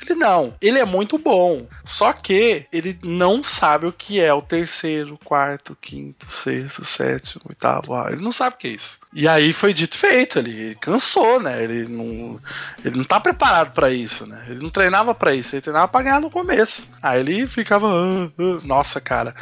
Ele 0.00 0.14
não, 0.14 0.54
ele 0.60 0.78
é 0.78 0.84
muito 0.84 1.18
bom. 1.18 1.66
Só 1.84 2.12
que 2.12 2.66
ele 2.72 2.98
não 3.04 3.42
sabe 3.42 3.86
o 3.86 3.92
que 3.92 4.20
é 4.20 4.32
o 4.32 4.42
terceiro, 4.42 5.18
quarto, 5.24 5.76
quinto, 5.80 6.30
sexto, 6.30 6.84
sétimo, 6.84 7.42
oitavo. 7.48 7.94
round. 7.94 8.12
Ele 8.12 8.22
não 8.22 8.32
sabe 8.32 8.56
o 8.56 8.58
que 8.58 8.68
é 8.68 8.70
isso. 8.72 8.99
E 9.12 9.26
aí 9.26 9.52
foi 9.52 9.72
dito 9.72 9.98
feito, 9.98 10.38
ele 10.38 10.76
cansou, 10.80 11.40
né? 11.42 11.64
Ele 11.64 11.88
não, 11.88 12.38
ele 12.84 12.96
não 12.96 13.04
tá 13.04 13.18
preparado 13.18 13.72
pra 13.72 13.90
isso, 13.90 14.24
né? 14.24 14.44
Ele 14.48 14.60
não 14.62 14.70
treinava 14.70 15.12
pra 15.12 15.34
isso, 15.34 15.54
ele 15.54 15.62
treinava 15.62 15.88
pra 15.88 16.02
ganhar 16.02 16.20
no 16.20 16.30
começo. 16.30 16.88
Aí 17.02 17.18
ele 17.18 17.46
ficava, 17.48 17.88
"Ah, 17.88 18.30
ah", 18.38 18.60
nossa, 18.62 19.00
cara. 19.00 19.34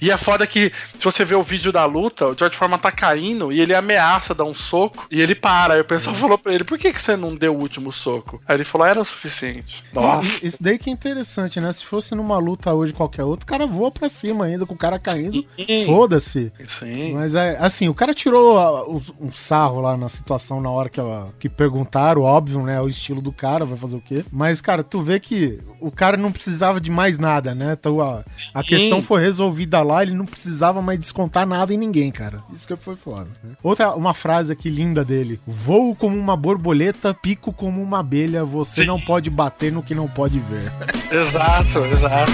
E 0.00 0.12
é 0.12 0.16
foda 0.16 0.46
que 0.46 0.70
se 0.96 1.02
você 1.04 1.24
vê 1.24 1.34
o 1.34 1.42
vídeo 1.42 1.72
da 1.72 1.84
luta, 1.86 2.26
o 2.28 2.38
George 2.38 2.56
Foreman 2.56 2.78
tá 2.78 2.92
caindo 2.92 3.50
e 3.52 3.60
ele 3.60 3.74
ameaça 3.74 4.32
dar 4.32 4.44
um 4.44 4.54
soco 4.54 5.06
e 5.10 5.20
ele 5.20 5.34
para. 5.34 5.74
Aí 5.74 5.80
o 5.80 5.84
pessoal 5.84 6.14
falou 6.14 6.38
pra 6.38 6.54
ele: 6.54 6.62
"Por 6.62 6.78
que 6.78 6.92
que 6.92 7.02
você 7.02 7.16
não 7.16 7.34
deu 7.34 7.52
o 7.56 7.58
último 7.60 7.92
soco?" 7.92 8.40
Aí 8.46 8.54
ele 8.56 8.64
falou: 8.64 8.86
"Era 8.86 9.00
o 9.00 9.04
suficiente". 9.04 9.82
Nossa. 9.92 10.46
Isso 10.46 10.58
daí 10.62 10.78
que 10.78 10.88
é 10.88 10.92
interessante, 10.92 11.60
né? 11.60 11.72
Se 11.72 11.84
fosse 11.84 12.14
numa 12.14 12.38
luta 12.38 12.72
hoje 12.72 12.92
qualquer 12.92 13.24
outro, 13.24 13.44
o 13.44 13.48
cara 13.48 13.66
voa 13.66 13.90
pra 13.90 14.08
cima 14.08 14.44
ainda, 14.44 14.64
com 14.64 14.74
o 14.74 14.78
cara 14.78 15.00
caindo. 15.00 15.44
Foda-se. 15.84 16.52
Sim. 16.68 17.14
Mas 17.14 17.34
é 17.34 17.56
assim, 17.58 17.88
o 17.88 17.94
cara 17.94 18.14
tirou 18.14 18.56
ah, 18.58 18.82
o- 18.88 19.02
um 19.20 19.30
sarro 19.32 19.80
lá 19.80 19.96
na 19.96 20.08
situação 20.08 20.60
na 20.60 20.70
hora 20.70 20.88
que, 20.88 21.00
ela- 21.00 21.30
que 21.38 21.48
perguntaram, 21.48 22.22
óbvio, 22.22 22.62
né? 22.62 22.80
O 22.80 22.88
estilo 22.88 23.20
do 23.20 23.32
cara, 23.32 23.64
vai 23.64 23.76
fazer 23.78 23.96
o 23.96 24.00
quê? 24.00 24.24
Mas, 24.30 24.60
cara, 24.60 24.82
tu 24.82 25.00
vê 25.00 25.18
que 25.20 25.58
o 25.80 25.90
cara 25.90 26.16
não 26.16 26.30
precisava 26.32 26.80
de 26.80 26.90
mais 26.90 27.18
nada, 27.18 27.54
né? 27.54 27.76
Então 27.78 28.00
a, 28.00 28.24
a 28.54 28.62
questão 28.62 29.02
foi 29.02 29.20
resolvida 29.20 29.82
lá, 29.82 30.02
ele 30.02 30.14
não 30.14 30.26
precisava 30.26 30.80
mais 30.82 30.98
descontar 30.98 31.46
nada 31.46 31.72
em 31.72 31.76
ninguém, 31.76 32.10
cara. 32.10 32.42
Isso 32.52 32.66
que 32.66 32.76
foi 32.76 32.96
foda. 32.96 33.28
né? 33.42 33.52
Outra, 33.62 33.94
uma 33.94 34.14
frase 34.14 34.52
aqui 34.52 34.68
linda 34.70 35.04
dele: 35.04 35.40
Voo 35.46 35.94
como 35.94 36.16
uma 36.16 36.36
borboleta, 36.36 37.14
pico 37.14 37.52
como 37.52 37.82
uma 37.82 38.00
abelha, 38.00 38.44
você 38.44 38.82
Sim. 38.82 38.86
não 38.86 39.00
pode 39.00 39.30
bater 39.30 39.72
no 39.72 39.82
que 39.82 39.94
não 39.94 40.08
pode 40.08 40.38
ver. 40.38 40.72
Exato, 41.10 41.78
exato. 41.86 42.32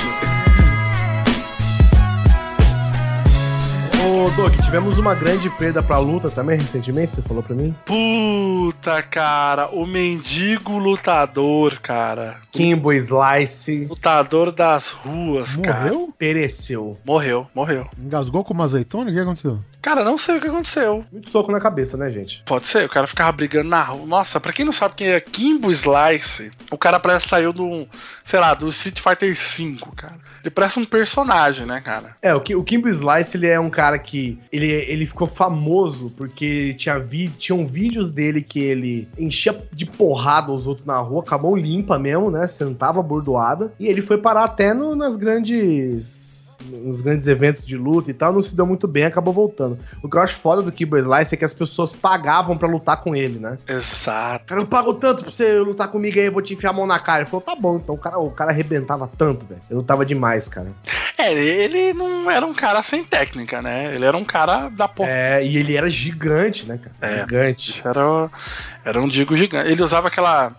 Ô, 4.22 4.30
Doug, 4.30 4.54
tivemos 4.62 4.98
uma 4.98 5.16
grande 5.16 5.50
perda 5.50 5.82
pra 5.82 5.98
luta 5.98 6.30
também 6.30 6.56
recentemente, 6.56 7.16
você 7.16 7.22
falou 7.22 7.42
pra 7.42 7.56
mim? 7.56 7.74
Puta, 7.84 9.02
cara, 9.02 9.68
o 9.70 9.84
mendigo 9.84 10.78
lutador, 10.78 11.80
cara. 11.80 12.36
Kimbo 12.52 12.92
Slice 12.92 13.86
Lutador 13.86 14.52
das 14.52 14.90
ruas, 14.90 15.56
cara. 15.56 15.90
Morreu? 15.90 16.14
pereceu. 16.16 16.96
Morreu, 17.04 17.48
morreu. 17.52 17.88
Engasgou 17.98 18.44
com 18.44 18.54
uma 18.54 18.62
azeitona? 18.62 19.10
O 19.10 19.12
que 19.12 19.18
aconteceu? 19.18 19.58
Cara, 19.82 20.04
não 20.04 20.16
sei 20.16 20.36
o 20.36 20.40
que 20.40 20.46
aconteceu. 20.46 21.04
Muito 21.10 21.28
soco 21.28 21.50
na 21.50 21.58
cabeça, 21.58 21.96
né, 21.96 22.08
gente? 22.08 22.40
Pode 22.46 22.66
ser, 22.66 22.86
o 22.86 22.88
cara 22.88 23.08
ficava 23.08 23.32
brigando 23.32 23.68
na 23.68 23.82
rua. 23.82 24.06
Nossa, 24.06 24.38
pra 24.38 24.52
quem 24.52 24.64
não 24.64 24.72
sabe 24.72 24.94
quem 24.94 25.08
é 25.08 25.18
Kimbo 25.18 25.72
Slice, 25.72 26.52
o 26.70 26.78
cara 26.78 27.00
parece 27.00 27.24
que 27.24 27.30
saiu 27.30 27.52
do, 27.52 27.88
sei 28.22 28.38
lá, 28.38 28.54
do 28.54 28.68
Street 28.68 29.00
Fighter 29.00 29.34
V, 29.34 29.78
cara. 29.96 30.14
Ele 30.40 30.50
parece 30.50 30.78
um 30.78 30.84
personagem, 30.84 31.66
né, 31.66 31.80
cara? 31.80 32.16
É, 32.22 32.32
o 32.32 32.40
Kimbo 32.40 32.88
Slice, 32.88 33.36
ele 33.36 33.48
é 33.48 33.58
um 33.58 33.70
cara 33.70 33.98
que... 33.98 34.11
Ele, 34.52 34.66
ele 34.66 35.06
ficou 35.06 35.26
famoso 35.26 36.12
porque 36.16 36.74
tinha 36.74 36.98
vi, 36.98 37.28
tinham 37.28 37.64
vídeos 37.66 38.10
dele 38.10 38.42
que 38.42 38.60
ele 38.60 39.08
enchia 39.18 39.60
de 39.72 39.86
porrada 39.86 40.52
os 40.52 40.66
outros 40.66 40.86
na 40.86 40.98
rua, 40.98 41.20
acabou 41.22 41.56
limpa 41.56 41.98
mesmo, 41.98 42.30
né? 42.30 42.46
Sentava 42.48 43.02
bordoada. 43.02 43.72
E 43.78 43.86
ele 43.86 44.02
foi 44.02 44.18
parar 44.18 44.44
até 44.44 44.72
no- 44.74 44.94
nas 44.96 45.16
grandes... 45.16 46.31
Nos 46.70 47.00
grandes 47.00 47.26
eventos 47.28 47.66
de 47.66 47.76
luta 47.76 48.10
e 48.10 48.14
tal, 48.14 48.32
não 48.32 48.42
se 48.42 48.56
deu 48.56 48.66
muito 48.66 48.86
bem, 48.86 49.04
acabou 49.04 49.32
voltando. 49.32 49.78
O 50.02 50.08
que 50.08 50.16
eu 50.16 50.20
acho 50.20 50.36
foda 50.36 50.62
do 50.62 50.72
Kimbo 50.72 50.96
Slice 50.96 51.34
é 51.34 51.38
que 51.38 51.44
as 51.44 51.52
pessoas 51.52 51.92
pagavam 51.92 52.56
pra 52.56 52.68
lutar 52.68 53.00
com 53.00 53.14
ele, 53.14 53.38
né? 53.38 53.58
Exato. 53.66 54.46
Cara, 54.46 54.60
eu 54.60 54.66
pago 54.66 54.94
tanto 54.94 55.22
pra 55.24 55.32
você 55.32 55.58
lutar 55.58 55.88
comigo 55.88 56.18
aí, 56.18 56.26
eu 56.26 56.32
vou 56.32 56.42
te 56.42 56.54
enfiar 56.54 56.70
a 56.70 56.72
mão 56.72 56.86
na 56.86 56.98
cara. 56.98 57.22
Ele 57.22 57.30
falou, 57.30 57.42
tá 57.42 57.54
bom, 57.54 57.76
então 57.76 57.94
o 57.94 57.98
cara, 57.98 58.18
o 58.18 58.30
cara 58.30 58.50
arrebentava 58.50 59.10
tanto, 59.18 59.46
velho. 59.46 59.60
Eu 59.68 59.78
lutava 59.78 60.04
demais, 60.04 60.48
cara. 60.48 60.68
É, 61.18 61.32
ele, 61.32 61.48
ele 61.48 61.92
não 61.92 62.30
era 62.30 62.44
um 62.44 62.54
cara 62.54 62.82
sem 62.82 63.04
técnica, 63.04 63.62
né? 63.62 63.94
Ele 63.94 64.04
era 64.04 64.16
um 64.16 64.24
cara 64.24 64.68
da 64.68 64.88
porra. 64.88 65.10
É, 65.10 65.44
e 65.44 65.56
ele 65.56 65.76
era 65.76 65.90
gigante, 65.90 66.66
né, 66.66 66.78
cara? 66.78 66.94
É. 67.00 67.20
Gigante. 67.20 67.82
Era, 67.84 68.30
era 68.84 69.00
um 69.00 69.08
digo 69.08 69.36
gigante. 69.36 69.70
Ele 69.70 69.82
usava 69.82 70.08
aquela, 70.08 70.54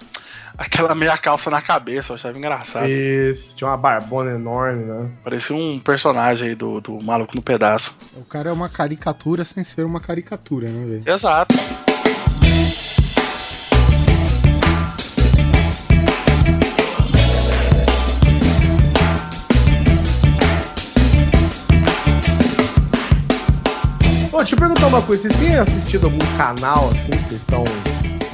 aquela 0.63 0.95
meia 0.95 1.17
calça 1.17 1.49
na 1.49 1.61
cabeça, 1.61 2.11
eu 2.11 2.15
achava 2.15 2.37
engraçado. 2.37 2.87
Isso, 2.87 3.55
tinha 3.55 3.69
uma 3.69 3.77
barbona 3.77 4.31
enorme, 4.31 4.85
né? 4.85 5.09
Parecia 5.23 5.55
um 5.55 5.79
personagem 5.79 6.49
aí 6.49 6.55
do, 6.55 6.79
do 6.79 7.01
Maluco 7.01 7.35
no 7.35 7.41
Pedaço. 7.41 7.95
O 8.15 8.23
cara 8.23 8.49
é 8.49 8.53
uma 8.53 8.69
caricatura 8.69 9.43
sem 9.43 9.63
ser 9.63 9.85
uma 9.85 9.99
caricatura, 9.99 10.67
né, 10.67 10.85
velho? 10.85 11.13
Exato. 11.13 11.53
Ô, 24.31 24.37
deixa 24.37 24.55
eu 24.55 24.59
perguntar 24.59 24.87
uma 24.87 25.01
coisa. 25.01 25.23
Vocês 25.27 25.39
têm 25.39 25.55
assistido 25.55 26.05
algum 26.05 26.37
canal 26.37 26.89
assim 26.89 27.11
que 27.11 27.23
vocês 27.23 27.41
estão 27.41 27.65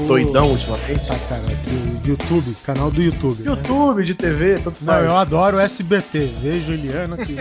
doidão 0.08 0.50
ultimamente? 0.52 1.08
Tá, 1.08 1.16
cara, 1.28 1.42
do 1.44 2.08
YouTube, 2.10 2.56
canal 2.66 2.90
do 2.92 3.02
YouTube. 3.02 3.44
né? 3.44 3.52
YouTube, 3.52 4.06
de 4.06 4.14
TV, 4.16 4.60
tanto 4.64 4.84
Não, 4.84 4.94
faz. 4.94 5.12
eu 5.12 5.18
adoro 5.18 5.58
o 5.58 5.60
SBT. 5.60 6.34
Vejo 6.42 6.72
Eliana 6.72 7.16
aqui. 7.16 7.36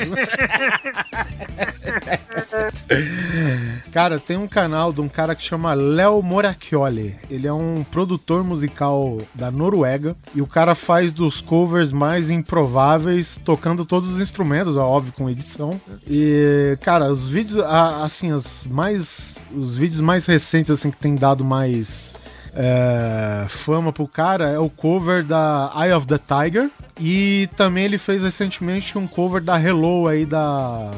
cara, 3.92 4.18
tem 4.18 4.36
um 4.36 4.48
canal 4.48 4.92
de 4.92 5.00
um 5.00 5.08
cara 5.08 5.34
que 5.34 5.42
chama 5.42 5.74
Léo 5.74 6.22
Moracchioli. 6.22 7.16
Ele 7.30 7.46
é 7.46 7.52
um 7.52 7.84
produtor 7.90 8.44
musical 8.44 9.18
da 9.34 9.50
Noruega 9.50 10.16
e 10.34 10.42
o 10.42 10.46
cara 10.46 10.74
faz 10.74 11.12
dos 11.12 11.40
covers 11.40 11.92
mais 11.92 12.30
improváveis, 12.30 13.40
tocando 13.44 13.84
todos 13.84 14.10
os 14.10 14.20
instrumentos, 14.20 14.76
ó, 14.76 14.86
óbvio, 14.86 15.12
com 15.12 15.30
edição. 15.30 15.80
E, 16.06 16.76
cara, 16.82 17.10
os 17.10 17.28
vídeos, 17.28 17.64
assim, 18.02 18.32
as 18.32 18.64
mais, 18.64 19.38
os 19.54 19.76
vídeos 19.76 20.00
mais 20.00 20.26
recentes, 20.26 20.70
assim, 20.70 20.90
que 20.90 20.96
tem 20.96 21.14
dado 21.14 21.44
mais 21.44 22.14
é, 22.60 23.46
fama 23.48 23.92
pro 23.92 24.08
cara 24.08 24.48
é 24.50 24.58
o 24.58 24.68
cover 24.68 25.22
da 25.22 25.72
Eye 25.76 25.92
of 25.92 26.08
the 26.08 26.18
Tiger. 26.18 26.68
E 27.00 27.48
também 27.56 27.84
ele 27.84 27.98
fez 27.98 28.24
recentemente 28.24 28.98
um 28.98 29.06
cover 29.06 29.40
da 29.40 29.62
Hello 29.62 30.08
aí 30.08 30.26
da. 30.26 30.90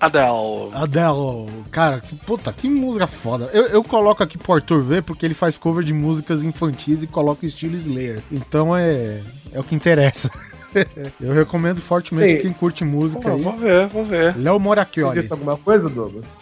Adele. 0.00 0.72
Adele. 0.72 1.64
Cara, 1.70 2.00
que, 2.00 2.16
puta, 2.16 2.50
que 2.50 2.66
música 2.66 3.06
foda. 3.06 3.50
Eu, 3.52 3.66
eu 3.66 3.84
coloco 3.84 4.22
aqui 4.22 4.38
pro 4.38 4.54
Arthur 4.54 4.82
ver 4.82 5.02
porque 5.02 5.26
ele 5.26 5.34
faz 5.34 5.58
cover 5.58 5.84
de 5.84 5.92
músicas 5.92 6.42
infantis 6.42 7.02
e 7.02 7.06
coloca 7.06 7.44
estilo 7.44 7.76
Slayer. 7.76 8.22
Então 8.32 8.74
é, 8.74 9.20
é 9.52 9.60
o 9.60 9.64
que 9.64 9.74
interessa. 9.74 10.30
eu 11.20 11.32
recomendo 11.32 11.80
fortemente 11.80 12.36
Sim. 12.36 12.42
quem 12.42 12.52
curte 12.52 12.84
música 12.84 13.20
Pô, 13.22 13.30
aí. 13.30 13.42
vou 13.42 13.56
ver, 13.56 13.86
vou 13.88 14.04
ver. 14.04 14.36
Léo 14.36 14.54
Você 14.54 14.58
Moracchioli. 14.62 15.16
visto 15.16 15.32
alguma 15.32 15.56
coisa, 15.56 15.88
Douglas? 15.88 16.38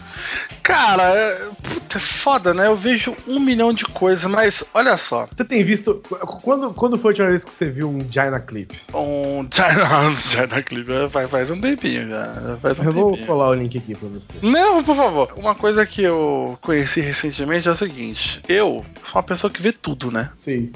Cara, 0.62 1.02
é, 1.02 1.48
puta, 1.62 1.98
é 1.98 2.00
foda, 2.00 2.54
né? 2.54 2.66
Eu 2.66 2.76
vejo 2.76 3.16
um 3.26 3.40
milhão 3.40 3.72
de 3.72 3.84
coisas, 3.84 4.24
mas 4.30 4.62
olha 4.72 4.96
só. 4.96 5.28
Você 5.36 5.44
tem 5.44 5.62
visto. 5.64 6.02
Quando, 6.42 6.72
quando 6.72 6.96
foi 6.98 7.10
a 7.10 7.12
última 7.12 7.28
vez 7.28 7.44
que 7.44 7.52
você 7.52 7.68
viu 7.68 7.88
um 7.88 8.06
Jaina 8.10 8.38
Clip? 8.40 8.78
Um 8.94 9.46
China, 9.50 10.16
China 10.16 10.62
Clip 10.62 10.92
é, 10.92 11.08
faz, 11.08 11.30
faz 11.30 11.50
um 11.50 11.60
tempinho 11.60 12.08
já. 12.10 12.56
Faz 12.60 12.78
um 12.78 12.84
Eu 12.84 12.92
vou 12.92 13.10
tempinho. 13.10 13.26
colar 13.26 13.48
o 13.48 13.54
link 13.54 13.76
aqui 13.78 13.94
pra 13.94 14.08
você. 14.08 14.34
Não, 14.42 14.82
por 14.84 14.94
favor. 14.96 15.32
Uma 15.36 15.54
coisa 15.54 15.84
que 15.84 16.02
eu 16.02 16.58
conheci 16.60 17.00
recentemente 17.00 17.66
é 17.66 17.70
o 17.70 17.74
seguinte: 17.74 18.40
eu 18.48 18.84
sou 19.04 19.16
uma 19.16 19.22
pessoa 19.22 19.50
que 19.50 19.60
vê 19.60 19.72
tudo, 19.72 20.10
né? 20.10 20.30
Sim. 20.34 20.70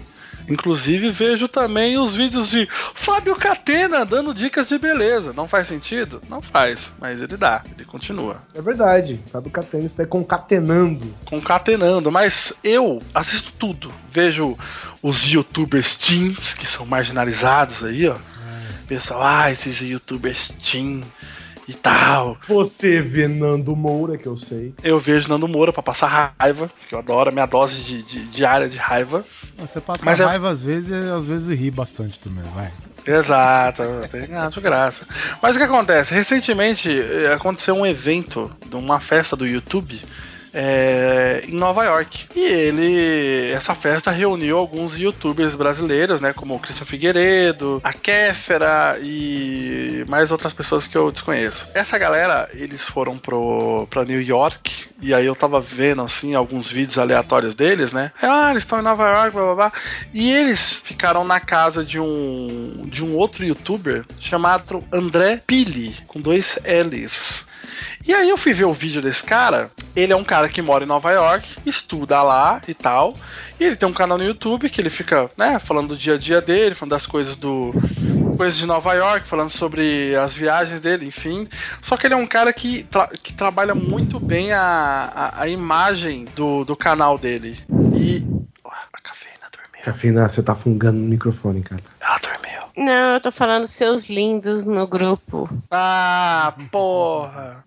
Inclusive, 0.48 1.10
vejo 1.10 1.48
também 1.48 1.98
os 1.98 2.14
vídeos 2.14 2.50
de 2.50 2.68
Fábio 2.94 3.34
Catena 3.36 4.04
dando 4.04 4.34
dicas 4.34 4.68
de 4.68 4.78
beleza. 4.78 5.32
Não 5.32 5.48
faz 5.48 5.66
sentido? 5.66 6.22
Não 6.28 6.42
faz, 6.42 6.92
mas 7.00 7.22
ele 7.22 7.36
dá, 7.36 7.64
ele 7.74 7.84
continua. 7.84 8.42
É 8.54 8.60
verdade. 8.60 9.20
Fábio 9.30 9.50
Catena 9.50 9.86
está 9.86 10.06
concatenando. 10.06 11.14
Concatenando, 11.24 12.10
mas 12.10 12.52
eu 12.62 13.02
assisto 13.14 13.52
tudo. 13.58 13.92
Vejo 14.12 14.56
os 15.02 15.24
youtubers 15.24 15.96
teens, 15.96 16.54
que 16.54 16.66
são 16.66 16.84
marginalizados 16.86 17.82
aí, 17.82 18.08
ó. 18.08 18.16
Pessoal, 18.86 19.22
ah, 19.22 19.50
esses 19.50 19.80
youtubers 19.80 20.52
teen 20.62 21.02
e 21.68 21.74
tal. 21.74 22.36
Você 22.46 23.00
vê 23.00 23.26
Nando 23.28 23.74
Moura, 23.74 24.16
que 24.18 24.26
eu 24.26 24.36
sei. 24.36 24.74
Eu 24.82 24.98
vejo 24.98 25.28
Nando 25.28 25.48
Moura 25.48 25.72
pra 25.72 25.82
passar 25.82 26.34
raiva, 26.38 26.70
que 26.88 26.94
eu 26.94 26.98
adoro 26.98 27.30
a 27.30 27.32
minha 27.32 27.46
dose 27.46 27.80
de, 27.82 28.02
de, 28.02 28.24
diária 28.26 28.68
de 28.68 28.76
raiva. 28.76 29.24
Você 29.58 29.80
passa 29.80 30.04
Mas 30.04 30.20
é- 30.20 30.24
raiva 30.24 30.50
às 30.50 30.62
vezes 30.62 30.90
e 30.90 31.10
às 31.10 31.26
vezes 31.26 31.58
ri 31.58 31.70
bastante 31.70 32.18
também, 32.18 32.44
vai. 32.54 32.70
Exato, 33.06 33.82
tem 34.10 34.34
acho 34.34 34.60
graça. 34.62 35.06
Mas 35.42 35.54
o 35.54 35.58
que 35.58 35.64
acontece? 35.64 36.14
Recentemente 36.14 36.88
eh, 36.90 37.32
aconteceu 37.34 37.74
um 37.74 37.84
evento, 37.84 38.50
de 38.66 38.76
uma 38.76 38.98
festa 38.98 39.36
do 39.36 39.46
YouTube. 39.46 40.00
É, 40.54 41.42
em 41.48 41.54
Nova 41.54 41.84
York. 41.84 42.26
E 42.34 42.40
ele. 42.40 43.50
Essa 43.50 43.74
festa 43.74 44.10
reuniu 44.10 44.56
alguns 44.56 44.98
youtubers 44.98 45.56
brasileiros, 45.56 46.20
né? 46.20 46.32
Como 46.32 46.54
o 46.54 46.58
Christian 46.60 46.86
Figueiredo, 46.86 47.80
a 47.82 47.92
Kéfera 47.92 48.98
e 49.02 50.04
mais 50.08 50.30
outras 50.30 50.52
pessoas 50.52 50.86
que 50.86 50.96
eu 50.96 51.10
desconheço. 51.10 51.68
Essa 51.74 51.98
galera, 51.98 52.48
eles 52.54 52.82
foram 52.82 53.18
pro, 53.18 53.86
pra 53.90 54.04
New 54.04 54.22
York. 54.22 54.84
E 55.00 55.12
aí 55.12 55.26
eu 55.26 55.34
tava 55.34 55.60
vendo, 55.60 56.00
assim, 56.00 56.34
alguns 56.34 56.70
vídeos 56.70 56.96
aleatórios 56.96 57.54
deles, 57.54 57.92
né? 57.92 58.12
Ah, 58.22 58.50
eles 58.50 58.62
estão 58.62 58.78
em 58.78 58.82
Nova 58.82 59.06
York, 59.06 59.30
blá 59.32 59.44
blá 59.44 59.54
blá. 59.54 59.72
E 60.14 60.30
eles 60.30 60.80
ficaram 60.84 61.24
na 61.24 61.40
casa 61.40 61.84
de 61.84 61.98
um, 61.98 62.84
de 62.86 63.04
um 63.04 63.14
outro 63.14 63.44
youtuber 63.44 64.04
chamado 64.20 64.82
André 64.92 65.42
Pili, 65.46 65.96
com 66.06 66.20
dois 66.20 66.58
L's. 66.64 67.43
E 68.06 68.14
aí 68.14 68.28
eu 68.28 68.36
fui 68.36 68.52
ver 68.52 68.64
o 68.64 68.72
vídeo 68.72 69.00
desse 69.02 69.22
cara. 69.22 69.70
Ele 69.94 70.12
é 70.12 70.16
um 70.16 70.24
cara 70.24 70.48
que 70.48 70.60
mora 70.60 70.84
em 70.84 70.86
Nova 70.88 71.10
York, 71.12 71.48
estuda 71.64 72.22
lá 72.22 72.60
e 72.66 72.74
tal. 72.74 73.14
E 73.60 73.64
ele 73.64 73.76
tem 73.76 73.88
um 73.88 73.92
canal 73.92 74.18
no 74.18 74.24
YouTube 74.24 74.68
que 74.68 74.80
ele 74.80 74.90
fica, 74.90 75.30
né, 75.36 75.58
falando 75.58 75.88
do 75.88 75.96
dia 75.96 76.14
a 76.14 76.18
dia 76.18 76.40
dele, 76.40 76.74
falando 76.74 76.90
das 76.90 77.06
coisas 77.06 77.36
do. 77.36 77.72
Coisas 78.36 78.58
de 78.58 78.66
Nova 78.66 78.92
York, 78.94 79.28
falando 79.28 79.50
sobre 79.50 80.16
as 80.16 80.34
viagens 80.34 80.80
dele, 80.80 81.06
enfim. 81.06 81.46
Só 81.80 81.96
que 81.96 82.04
ele 82.04 82.14
é 82.14 82.16
um 82.16 82.26
cara 82.26 82.52
que, 82.52 82.82
tra- 82.82 83.06
que 83.06 83.32
trabalha 83.32 83.76
muito 83.76 84.18
bem 84.18 84.52
a, 84.52 84.60
a, 85.14 85.42
a 85.42 85.48
imagem 85.48 86.26
do, 86.34 86.64
do 86.64 86.74
canal 86.74 87.16
dele. 87.16 87.60
E. 87.96 88.24
Cafina, 89.84 90.28
você 90.28 90.42
tá 90.42 90.56
fungando 90.56 90.98
no 90.98 91.06
microfone, 91.06 91.62
cara. 91.62 91.82
Ela 92.00 92.18
dormiu. 92.18 92.43
Não, 92.76 93.14
eu 93.14 93.20
tô 93.20 93.30
falando 93.30 93.66
seus 93.66 94.06
lindos 94.06 94.66
no 94.66 94.86
grupo. 94.86 95.48
Ah, 95.70 96.54
porra. 96.72 97.64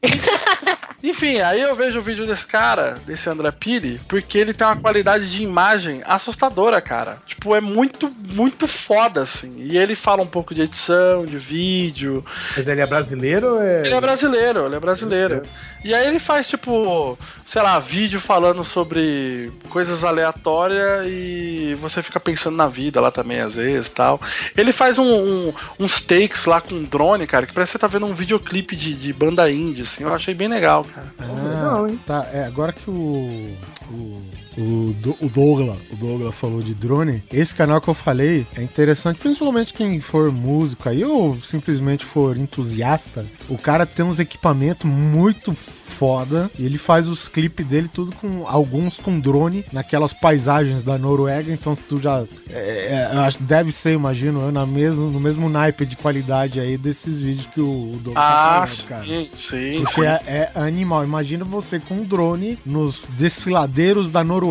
Enfim, 1.03 1.39
aí 1.39 1.61
eu 1.61 1.75
vejo 1.75 1.99
o 1.99 2.01
vídeo 2.01 2.25
desse 2.25 2.45
cara, 2.45 2.99
desse 3.05 3.29
André 3.29 3.51
Pili, 3.51 4.01
porque 4.07 4.38
ele 4.38 4.53
tem 4.53 4.65
uma 4.65 4.75
qualidade 4.75 5.31
de 5.31 5.43
imagem 5.43 6.01
assustadora, 6.05 6.81
cara. 6.81 7.19
Tipo, 7.25 7.55
é 7.55 7.61
muito, 7.61 8.09
muito 8.27 8.67
foda, 8.67 9.21
assim. 9.21 9.53
E 9.57 9.77
ele 9.77 9.95
fala 9.95 10.23
um 10.23 10.27
pouco 10.27 10.55
de 10.55 10.63
edição, 10.63 11.25
de 11.25 11.38
vídeo. 11.38 12.25
Mas 12.55 12.67
ele 12.67 12.81
é 12.81 12.85
brasileiro 12.85 13.55
ou 13.55 13.61
é. 13.61 13.85
Ele 13.85 13.93
é 13.93 14.01
brasileiro, 14.01 14.65
ele 14.65 14.75
é 14.75 14.79
brasileiro. 14.79 15.43
E 15.85 15.93
aí 15.93 16.07
ele 16.07 16.19
faz, 16.19 16.47
tipo, 16.47 17.17
sei 17.45 17.61
lá, 17.61 17.79
vídeo 17.79 18.19
falando 18.19 18.65
sobre 18.65 19.51
coisas 19.69 20.03
aleatórias 20.03 21.05
e 21.07 21.77
você 21.79 22.01
fica 22.01 22.19
pensando 22.19 22.57
na 22.57 22.67
vida 22.67 22.99
lá 22.99 23.11
também, 23.11 23.39
às 23.39 23.55
vezes 23.55 23.88
e 23.88 23.91
tal. 23.91 24.19
Ele 24.57 24.73
faz 24.73 24.97
um, 24.98 25.48
um- 25.49 25.53
uns 25.80 26.02
takes 26.02 26.45
lá 26.45 26.60
com 26.61 26.84
drone, 26.84 27.26
cara, 27.28 27.45
que 27.45 27.53
parece 27.53 27.72
que 27.72 27.74
você 27.74 27.80
tá 27.80 27.88
vendo 27.88 28.06
um 28.06 28.14
videoclipe 28.14 28.76
de, 28.76 28.94
de 28.94 29.14
banda 29.14 29.49
indie, 29.52 29.82
assim. 29.82 30.03
Eu 30.03 30.14
achei 30.14 30.34
bem 30.34 30.48
legal, 30.48 30.84
cara. 30.84 31.14
Ah, 31.19 31.86
tá. 32.06 32.28
É, 32.34 32.45
agora 32.45 32.74
que 32.74 32.90
o. 32.90 33.56
O, 33.91 34.22
o, 34.57 34.93
Do- 34.99 35.15
o 35.21 35.29
Douglas, 35.29 35.77
o 35.91 35.95
Douglas 35.95 36.34
falou 36.35 36.61
de 36.61 36.73
drone. 36.73 37.23
Esse 37.31 37.53
canal 37.55 37.79
que 37.79 37.88
eu 37.88 37.93
falei 37.93 38.45
é 38.55 38.61
interessante, 38.61 39.19
principalmente 39.19 39.73
quem 39.73 39.99
for 39.99 40.31
músico 40.31 40.89
aí 40.89 41.03
ou 41.03 41.38
simplesmente 41.41 42.03
for 42.05 42.38
entusiasta. 42.38 43.25
O 43.49 43.57
cara 43.57 43.85
tem 43.85 44.05
uns 44.05 44.19
equipamentos 44.19 44.89
muito 44.89 45.53
foda 45.53 46.49
e 46.57 46.65
ele 46.65 46.77
faz 46.77 47.07
os 47.07 47.27
clipes 47.29 47.65
dele 47.65 47.88
tudo 47.88 48.13
com 48.15 48.45
alguns 48.47 48.97
com 48.99 49.19
drone 49.19 49.63
naquelas 49.71 50.13
paisagens 50.13 50.84
da 50.84 50.97
Noruega. 50.97 51.51
Então 51.51 51.75
se 51.75 51.84
tu 51.84 51.99
já 52.01 52.23
é, 52.49 53.09
é, 53.13 53.17
acho 53.19 53.41
deve 53.41 53.71
ser, 53.71 53.93
imagino, 53.93 54.41
eu 54.41 54.51
na 54.51 54.65
mesmo 54.65 55.09
no 55.09 55.19
mesmo 55.19 55.49
naipe 55.49 55.85
de 55.85 55.95
qualidade 55.95 56.59
aí 56.59 56.77
desses 56.77 57.19
vídeos 57.19 57.47
que 57.53 57.61
o, 57.61 57.93
o 57.93 57.99
Douglas 58.03 58.23
Ah, 58.25 58.59
tá 58.61 58.67
falando, 58.67 58.88
cara. 58.89 59.05
sim, 59.05 59.29
sim. 59.34 59.81
Porque 59.84 60.01
sim. 60.01 60.07
é, 60.07 60.51
é 60.55 60.59
animal. 60.59 61.03
Imagina 61.03 61.43
você 61.45 61.79
com 61.79 61.95
um 61.95 62.03
drone 62.03 62.59
nos 62.65 63.01
desfiladeiros 63.17 64.09
da 64.11 64.23
Noruega, 64.23 64.47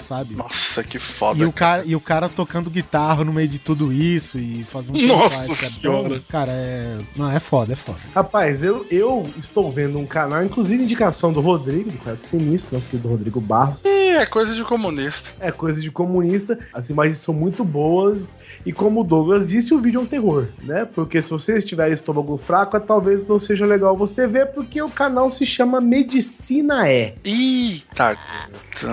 sabe? 0.00 0.34
Nossa, 0.36 0.82
que 0.82 0.98
foda. 0.98 1.38
E 1.38 1.44
o, 1.44 1.52
cara, 1.52 1.82
e 1.86 1.94
o 1.96 2.00
cara 2.00 2.28
tocando 2.28 2.70
guitarra 2.70 3.24
no 3.24 3.32
meio 3.32 3.48
de 3.48 3.58
tudo 3.58 3.92
isso 3.92 4.38
e 4.38 4.64
fazendo 4.64 4.98
Nossa 5.06 5.48
que 5.48 5.54
faz, 5.56 5.72
Senhora. 5.74 6.08
tão- 6.10 6.20
Cara, 6.28 6.52
é. 6.52 6.98
Não, 7.16 7.30
é 7.30 7.40
foda, 7.40 7.72
é 7.72 7.76
foda. 7.76 7.98
Rapaz, 8.14 8.62
eu, 8.62 8.86
eu 8.90 9.28
estou 9.38 9.70
vendo 9.72 9.98
um 9.98 10.06
canal, 10.06 10.44
inclusive 10.44 10.82
indicação 10.82 11.32
do 11.32 11.40
Rodrigo, 11.40 11.90
do 11.90 11.98
Quarto 11.98 12.26
Sinistro, 12.26 12.76
nosso 12.76 12.88
querido 12.88 13.08
Rodrigo 13.08 13.40
Barros. 13.40 13.84
Ih, 13.84 14.10
é 14.16 14.26
coisa 14.26 14.54
de 14.54 14.62
comunista. 14.64 15.30
É 15.40 15.50
coisa 15.50 15.80
de 15.80 15.90
comunista, 15.90 16.58
as 16.72 16.90
imagens 16.90 17.18
são 17.18 17.34
muito 17.34 17.64
boas 17.64 18.38
e 18.64 18.72
como 18.72 19.00
o 19.00 19.04
Douglas 19.04 19.48
disse, 19.48 19.72
o 19.74 19.80
vídeo 19.80 20.00
é 20.00 20.02
um 20.02 20.06
terror, 20.06 20.48
né? 20.62 20.84
Porque 20.84 21.20
se 21.22 21.30
você 21.30 21.56
estiver 21.58 21.90
estômago 21.90 22.36
fraco, 22.38 22.78
talvez 22.80 23.26
não 23.28 23.38
seja 23.38 23.64
legal 23.66 23.96
você 23.96 24.26
ver, 24.26 24.46
porque 24.46 24.80
o 24.82 24.88
canal 24.90 25.28
se 25.30 25.44
chama 25.46 25.80
Medicina 25.80 26.88
É. 26.88 27.14
Eita, 27.24 28.16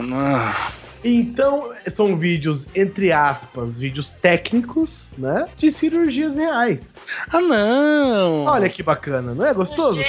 não. 0.04 0.18
Ah. 0.50 0.87
Então, 1.04 1.72
são 1.88 2.16
vídeos, 2.16 2.68
entre 2.76 3.12
aspas, 3.12 3.78
vídeos 3.78 4.14
técnicos, 4.14 5.12
né? 5.18 5.48
De 5.58 5.72
cirurgias 5.72 6.38
reais. 6.38 6.98
Ah, 7.32 7.40
não! 7.40 8.46
Olha 8.46 8.68
que 8.70 8.82
bacana, 8.82 9.34
não 9.34 9.46
é 9.46 9.54
gostoso? 9.54 10.02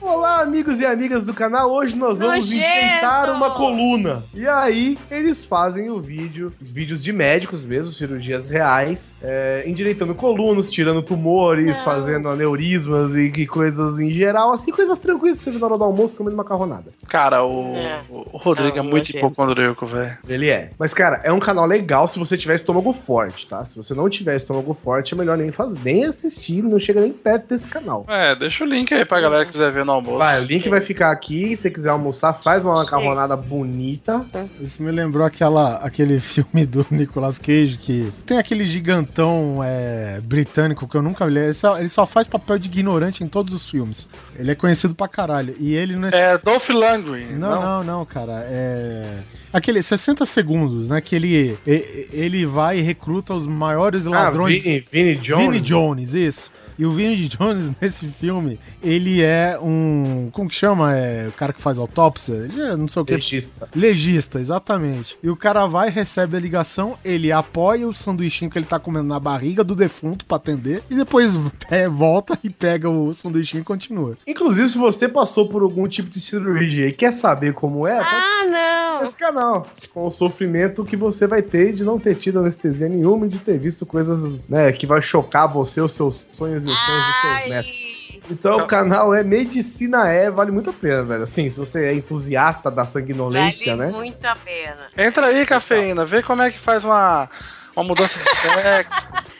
Olá, 0.00 0.40
amigos 0.40 0.80
e 0.80 0.86
amigas 0.86 1.24
do 1.24 1.34
canal. 1.34 1.70
Hoje 1.70 1.94
nós 1.96 2.18
vamos 2.18 2.36
Nojento! 2.46 2.54
endireitar 2.66 3.32
uma 3.34 3.50
coluna. 3.50 4.24
E 4.34 4.46
aí, 4.46 4.98
eles 5.10 5.44
fazem 5.44 5.90
o 5.90 6.00
vídeo, 6.00 6.52
os 6.60 6.70
vídeos 6.70 7.02
de 7.02 7.12
médicos 7.12 7.64
mesmo, 7.64 7.92
cirurgias 7.92 8.50
reais, 8.50 9.16
é, 9.22 9.64
endireitando 9.66 10.14
colunas, 10.14 10.70
tirando 10.70 11.02
tumores, 11.02 11.80
fazendo 11.80 12.28
aneurismas 12.28 13.14
e, 13.16 13.26
e 13.26 13.46
coisas 13.46 13.98
em 13.98 14.10
geral, 14.10 14.52
assim, 14.52 14.70
coisas 14.70 14.98
tranquilas 14.98 15.38
ver 15.38 15.58
na 15.58 15.66
hora 15.66 15.78
do 15.78 15.84
almoço 15.84 16.16
comendo 16.16 16.36
macarronada. 16.36 16.92
Cara, 17.08 17.44
o, 17.44 17.74
o 18.08 18.38
Rodrigo 18.38 18.78
é 18.78 18.82
Não, 18.82 18.84
muito 18.88 19.06
nojento. 19.08 19.18
hipocondríaco, 19.18 19.86
velho. 19.86 20.18
Ele 20.30 20.48
é. 20.48 20.70
Mas, 20.78 20.94
cara, 20.94 21.20
é 21.24 21.32
um 21.32 21.40
canal 21.40 21.66
legal 21.66 22.06
se 22.06 22.18
você 22.18 22.36
tiver 22.36 22.54
estômago 22.54 22.92
forte, 22.92 23.46
tá? 23.46 23.64
Se 23.64 23.76
você 23.76 23.94
não 23.94 24.08
tiver 24.08 24.36
estômago 24.36 24.72
forte, 24.72 25.14
é 25.14 25.16
melhor 25.16 25.36
nem 25.36 25.50
fazer, 25.50 25.80
nem 25.84 26.04
assistir, 26.04 26.62
não 26.62 26.78
chega 26.78 27.00
nem 27.00 27.12
perto 27.12 27.48
desse 27.48 27.66
canal. 27.68 28.04
É, 28.08 28.34
deixa 28.34 28.64
o 28.64 28.66
link 28.66 28.92
aí 28.94 29.04
pra 29.04 29.20
galera 29.20 29.44
que 29.44 29.52
quiser 29.52 29.72
ver 29.72 29.84
no 29.84 29.92
almoço. 29.92 30.18
Vai, 30.18 30.40
o 30.40 30.44
link 30.44 30.68
vai 30.68 30.80
ficar 30.80 31.10
aqui. 31.10 31.56
Se 31.56 31.62
você 31.62 31.70
quiser 31.70 31.90
almoçar, 31.90 32.32
faz 32.32 32.64
uma 32.64 32.74
macarronada 32.74 33.36
bonita. 33.36 34.24
Isso 34.60 34.82
me 34.82 34.90
lembrou 34.90 35.26
aquela, 35.26 35.76
aquele 35.76 36.18
filme 36.20 36.64
do 36.64 36.86
Nicolas 36.90 37.38
Cage 37.38 37.78
que 37.78 38.12
tem 38.24 38.38
aquele 38.38 38.64
gigantão 38.64 39.60
é, 39.64 40.20
britânico 40.22 40.86
que 40.86 40.96
eu 40.96 41.02
nunca 41.02 41.24
li. 41.24 41.40
Ele 41.40 41.52
só, 41.52 41.78
ele 41.78 41.88
só 41.88 42.06
faz 42.06 42.28
papel 42.28 42.58
de 42.58 42.68
ignorante 42.68 43.24
em 43.24 43.28
todos 43.28 43.52
os 43.52 43.68
filmes. 43.68 44.08
Ele 44.40 44.50
é 44.52 44.54
conhecido 44.54 44.94
pra 44.94 45.06
caralho. 45.06 45.54
E 45.58 45.74
ele 45.74 45.96
nesse 45.96 46.16
É 46.16 46.38
Dolph 46.38 46.70
Lundgren. 46.70 47.36
Não, 47.36 47.62
não, 47.62 47.84
não, 47.84 48.06
cara. 48.06 48.42
É. 48.48 49.18
Aquele 49.52 49.82
60 49.82 50.24
segundos, 50.24 50.88
né? 50.88 51.00
Que 51.00 51.14
ele, 51.14 51.58
ele 51.66 52.46
vai 52.46 52.78
e 52.78 52.80
recruta 52.80 53.34
os 53.34 53.46
maiores 53.46 54.06
ladrões. 54.06 54.58
Ah, 54.58 54.62
Vini, 54.62 54.84
Vini 54.90 55.14
Jones. 55.16 55.44
Vini 55.44 55.60
Jones, 55.60 56.14
isso. 56.14 56.50
E 56.80 56.86
o 56.86 56.92
Vini 56.94 57.28
Jones, 57.28 57.70
nesse 57.78 58.06
filme, 58.06 58.58
ele 58.82 59.20
é 59.20 59.58
um. 59.60 60.30
Como 60.32 60.48
que 60.48 60.54
chama? 60.54 60.96
É, 60.96 61.28
o 61.28 61.32
cara 61.32 61.52
que 61.52 61.60
faz 61.60 61.78
autópsia? 61.78 62.32
Ele 62.32 62.58
é 62.58 62.74
não 62.74 62.88
sei 62.88 63.02
o 63.02 63.04
que. 63.04 63.12
Legista. 63.12 63.68
Legista, 63.76 64.40
exatamente. 64.40 65.14
E 65.22 65.28
o 65.28 65.36
cara 65.36 65.66
vai, 65.66 65.90
recebe 65.90 66.38
a 66.38 66.40
ligação, 66.40 66.96
ele 67.04 67.30
apoia 67.30 67.86
o 67.86 67.92
sanduichinho 67.92 68.50
que 68.50 68.58
ele 68.58 68.64
tá 68.64 68.78
comendo 68.78 69.06
na 69.08 69.20
barriga 69.20 69.62
do 69.62 69.76
defunto 69.76 70.24
pra 70.24 70.38
atender, 70.38 70.82
e 70.88 70.94
depois 70.94 71.34
é, 71.70 71.86
volta 71.86 72.38
e 72.42 72.48
pega 72.48 72.88
o 72.88 73.12
sanduichinho 73.12 73.60
e 73.60 73.64
continua. 73.64 74.16
Inclusive, 74.26 74.66
se 74.66 74.78
você 74.78 75.06
passou 75.06 75.50
por 75.50 75.60
algum 75.60 75.86
tipo 75.86 76.08
de 76.08 76.18
cirurgia 76.18 76.86
e 76.86 76.92
quer 76.92 77.12
saber 77.12 77.52
como 77.52 77.86
é, 77.86 77.98
Ah, 77.98 78.46
não! 78.46 78.79
Esse 79.02 79.16
canal. 79.16 79.66
Com 79.92 80.06
o 80.06 80.10
sofrimento 80.10 80.84
que 80.84 80.96
você 80.96 81.26
vai 81.26 81.42
ter 81.42 81.72
de 81.72 81.84
não 81.84 81.98
ter 81.98 82.14
tido 82.14 82.38
anestesia 82.38 82.88
nenhuma 82.88 83.26
e 83.26 83.28
de 83.28 83.38
ter 83.38 83.58
visto 83.58 83.84
coisas, 83.86 84.40
né, 84.48 84.72
que 84.72 84.86
vai 84.86 85.02
chocar 85.02 85.52
você, 85.52 85.80
os 85.80 85.92
seus 85.92 86.26
sonhos 86.32 86.64
e 86.64 86.68
os 86.68 86.78
sonhos 86.78 87.06
dos 87.06 87.16
seus 87.20 87.48
netos. 87.48 87.90
Então 88.30 88.58
o 88.58 88.66
canal 88.66 89.12
é 89.12 89.24
Medicina 89.24 90.08
É, 90.08 90.30
vale 90.30 90.50
muito 90.50 90.70
a 90.70 90.72
pena, 90.72 91.02
velho. 91.02 91.22
Assim, 91.22 91.48
se 91.50 91.58
você 91.58 91.86
é 91.86 91.94
entusiasta 91.94 92.70
da 92.70 92.84
sanguinolência, 92.84 93.76
vale 93.76 93.90
né? 93.90 93.96
muito 93.96 94.24
a 94.24 94.36
pena. 94.36 94.88
Entra 94.96 95.26
aí, 95.26 95.44
cafeína, 95.44 96.04
vê 96.04 96.22
como 96.22 96.42
é 96.42 96.50
que 96.50 96.58
faz 96.58 96.84
uma, 96.84 97.28
uma 97.74 97.84
mudança 97.84 98.18
de 98.18 98.28
sexo. 98.36 99.08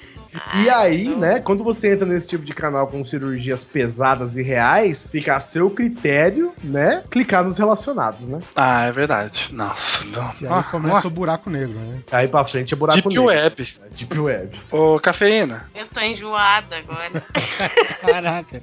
E 0.62 0.68
aí, 0.70 1.08
né, 1.16 1.40
quando 1.40 1.64
você 1.64 1.92
entra 1.92 2.06
nesse 2.06 2.28
tipo 2.28 2.44
de 2.44 2.52
canal 2.52 2.86
com 2.86 3.04
cirurgias 3.04 3.64
pesadas 3.64 4.36
e 4.36 4.42
reais, 4.42 5.08
fica 5.10 5.36
a 5.36 5.40
seu 5.40 5.68
critério, 5.70 6.52
né, 6.62 7.02
clicar 7.10 7.42
nos 7.44 7.58
relacionados, 7.58 8.28
né? 8.28 8.40
Ah, 8.54 8.84
é 8.86 8.92
verdade. 8.92 9.48
Nossa, 9.52 10.04
não. 10.06 10.30
E 10.40 10.46
aí 10.46 10.52
Ah, 10.52 10.62
começa 10.62 11.06
ah. 11.06 11.06
o 11.06 11.10
buraco 11.10 11.50
negro, 11.50 11.78
né? 11.78 11.98
Aí 12.12 12.28
pra 12.28 12.44
frente 12.44 12.74
é 12.74 12.76
buraco 12.76 12.96
Deep 12.96 13.08
negro. 13.08 13.24
Web. 13.24 13.68
Deep 13.96 14.18
Web. 14.18 14.60
Ô, 14.70 15.00
cafeína. 15.00 15.68
Eu 15.74 15.86
tô 15.86 16.00
enjoada 16.00 16.76
agora. 16.76 17.22
Caraca. 18.00 18.62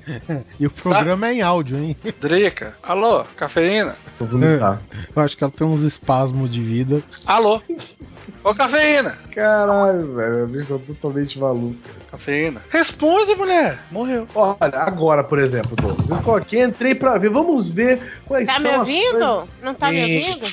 E 0.60 0.65
o 0.65 0.72
programa 0.72 1.27
é 1.27 1.34
em 1.34 1.41
áudio, 1.41 1.77
hein? 1.77 1.98
Drica. 2.19 2.76
Alô, 2.81 3.23
cafeína. 3.35 3.95
Vou 4.19 4.27
vomitar. 4.27 4.81
Eu 5.15 5.22
acho 5.22 5.35
que 5.35 5.44
ela 5.44 5.52
tem 5.52 5.65
uns 5.68 5.84
espasmos 5.84 6.49
de 6.52 6.61
vida. 6.61 7.03
Alô. 7.26 7.61
Ô, 8.44 8.54
cafeína. 8.56 9.18
Caralho, 9.34 10.16
velho, 10.16 10.44
a 10.44 10.48
bicha 10.48 10.78
tá 10.78 10.86
totalmente 10.88 11.38
maluca. 11.40 11.90
Cafeína. 12.12 12.62
Responde, 12.70 13.36
mulher. 13.36 13.80
Morreu. 13.91 14.28
Olha, 14.34 14.58
agora, 14.80 15.24
por 15.24 15.40
exemplo, 15.40 15.76
Douglas, 15.76 16.18
estou 16.18 16.36
aqui, 16.36 16.60
entrei 16.60 16.95
pra 16.95 17.18
ver, 17.18 17.30
vamos 17.30 17.72
ver 17.72 18.02
quais 18.26 18.48
Tá 18.48 18.56
me 18.56 18.60
são 18.62 18.72
as 18.72 18.80
ouvindo? 18.80 19.12
coisas... 19.12 19.48
Não 19.62 19.74
tá 19.74 19.91
me 19.91 20.04
Sim. 20.06 20.18
ouvindo? 20.30 20.48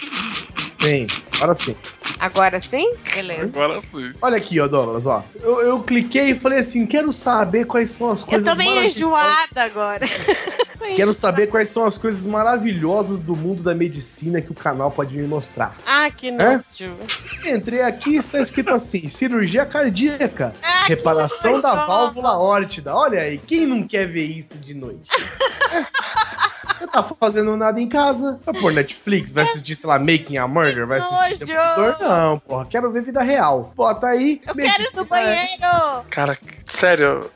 Tem, 0.84 1.06
agora 1.36 1.54
sim. 1.54 1.76
Agora 2.18 2.60
sim? 2.60 2.94
Beleza. 3.14 3.44
Agora 3.58 3.80
sim. 3.90 4.12
Olha 4.20 4.36
aqui, 4.36 4.60
ó, 4.60 4.68
Douglas, 4.68 5.06
ó. 5.06 5.24
Eu, 5.40 5.60
eu 5.62 5.82
cliquei 5.82 6.30
e 6.30 6.34
falei 6.34 6.58
assim, 6.58 6.86
quero 6.86 7.10
saber 7.12 7.64
quais 7.64 7.88
são 7.90 8.10
as 8.10 8.20
Eu 8.20 8.26
coisas 8.26 8.44
tô 8.44 8.54
meio 8.56 8.70
maravilhosas- 8.70 8.96
enjoada 8.96 9.62
agora. 9.62 10.06
Quero 10.96 11.14
saber 11.14 11.46
quais 11.46 11.70
são 11.70 11.86
as 11.86 11.96
coisas 11.96 12.26
maravilhosas 12.26 13.22
do 13.22 13.34
mundo 13.34 13.62
da 13.62 13.74
medicina 13.74 14.42
que 14.42 14.52
o 14.52 14.54
canal 14.54 14.90
pode 14.90 15.16
me 15.16 15.26
mostrar. 15.26 15.74
Ah, 15.86 16.10
que 16.10 16.30
nojo. 16.30 16.94
Entrei 17.42 17.80
aqui 17.80 18.10
e 18.10 18.16
está 18.18 18.38
escrito 18.38 18.70
assim: 18.74 19.08
cirurgia 19.08 19.64
cardíaca, 19.64 20.52
Ah, 20.62 20.84
reparação 20.84 21.58
da 21.58 21.86
válvula 21.86 22.36
órtida. 22.38 22.94
Olha 22.94 23.22
aí, 23.22 23.38
quem 23.38 23.64
não 23.66 23.82
quer 23.88 24.06
ver 24.06 24.26
isso 24.26 24.58
de 24.58 24.74
noite? 24.74 25.08
É. 25.72 25.86
Você 26.78 26.86
tá 26.86 27.02
fazendo 27.02 27.56
nada 27.56 27.80
em 27.80 27.88
casa? 27.88 28.38
Vai 28.44 28.60
pôr 28.60 28.72
Netflix, 28.72 29.32
vai 29.32 29.44
assistir, 29.44 29.74
sei 29.74 29.88
lá, 29.88 29.98
Making 29.98 30.36
a 30.38 30.48
Murder, 30.48 30.86
vai 30.86 30.98
assistir. 30.98 31.46
Demolidor? 31.46 31.96
Não, 32.00 32.38
porra, 32.38 32.66
quero 32.66 32.90
ver 32.90 33.02
vida 33.02 33.22
real. 33.22 33.72
Bota 33.76 34.06
aí. 34.08 34.40
Eu 34.46 34.54
quero 34.54 34.82
ir 34.82 34.96
no 34.96 35.04
banheiro. 35.04 36.04
Cara, 36.10 36.38
sério. 36.66 37.30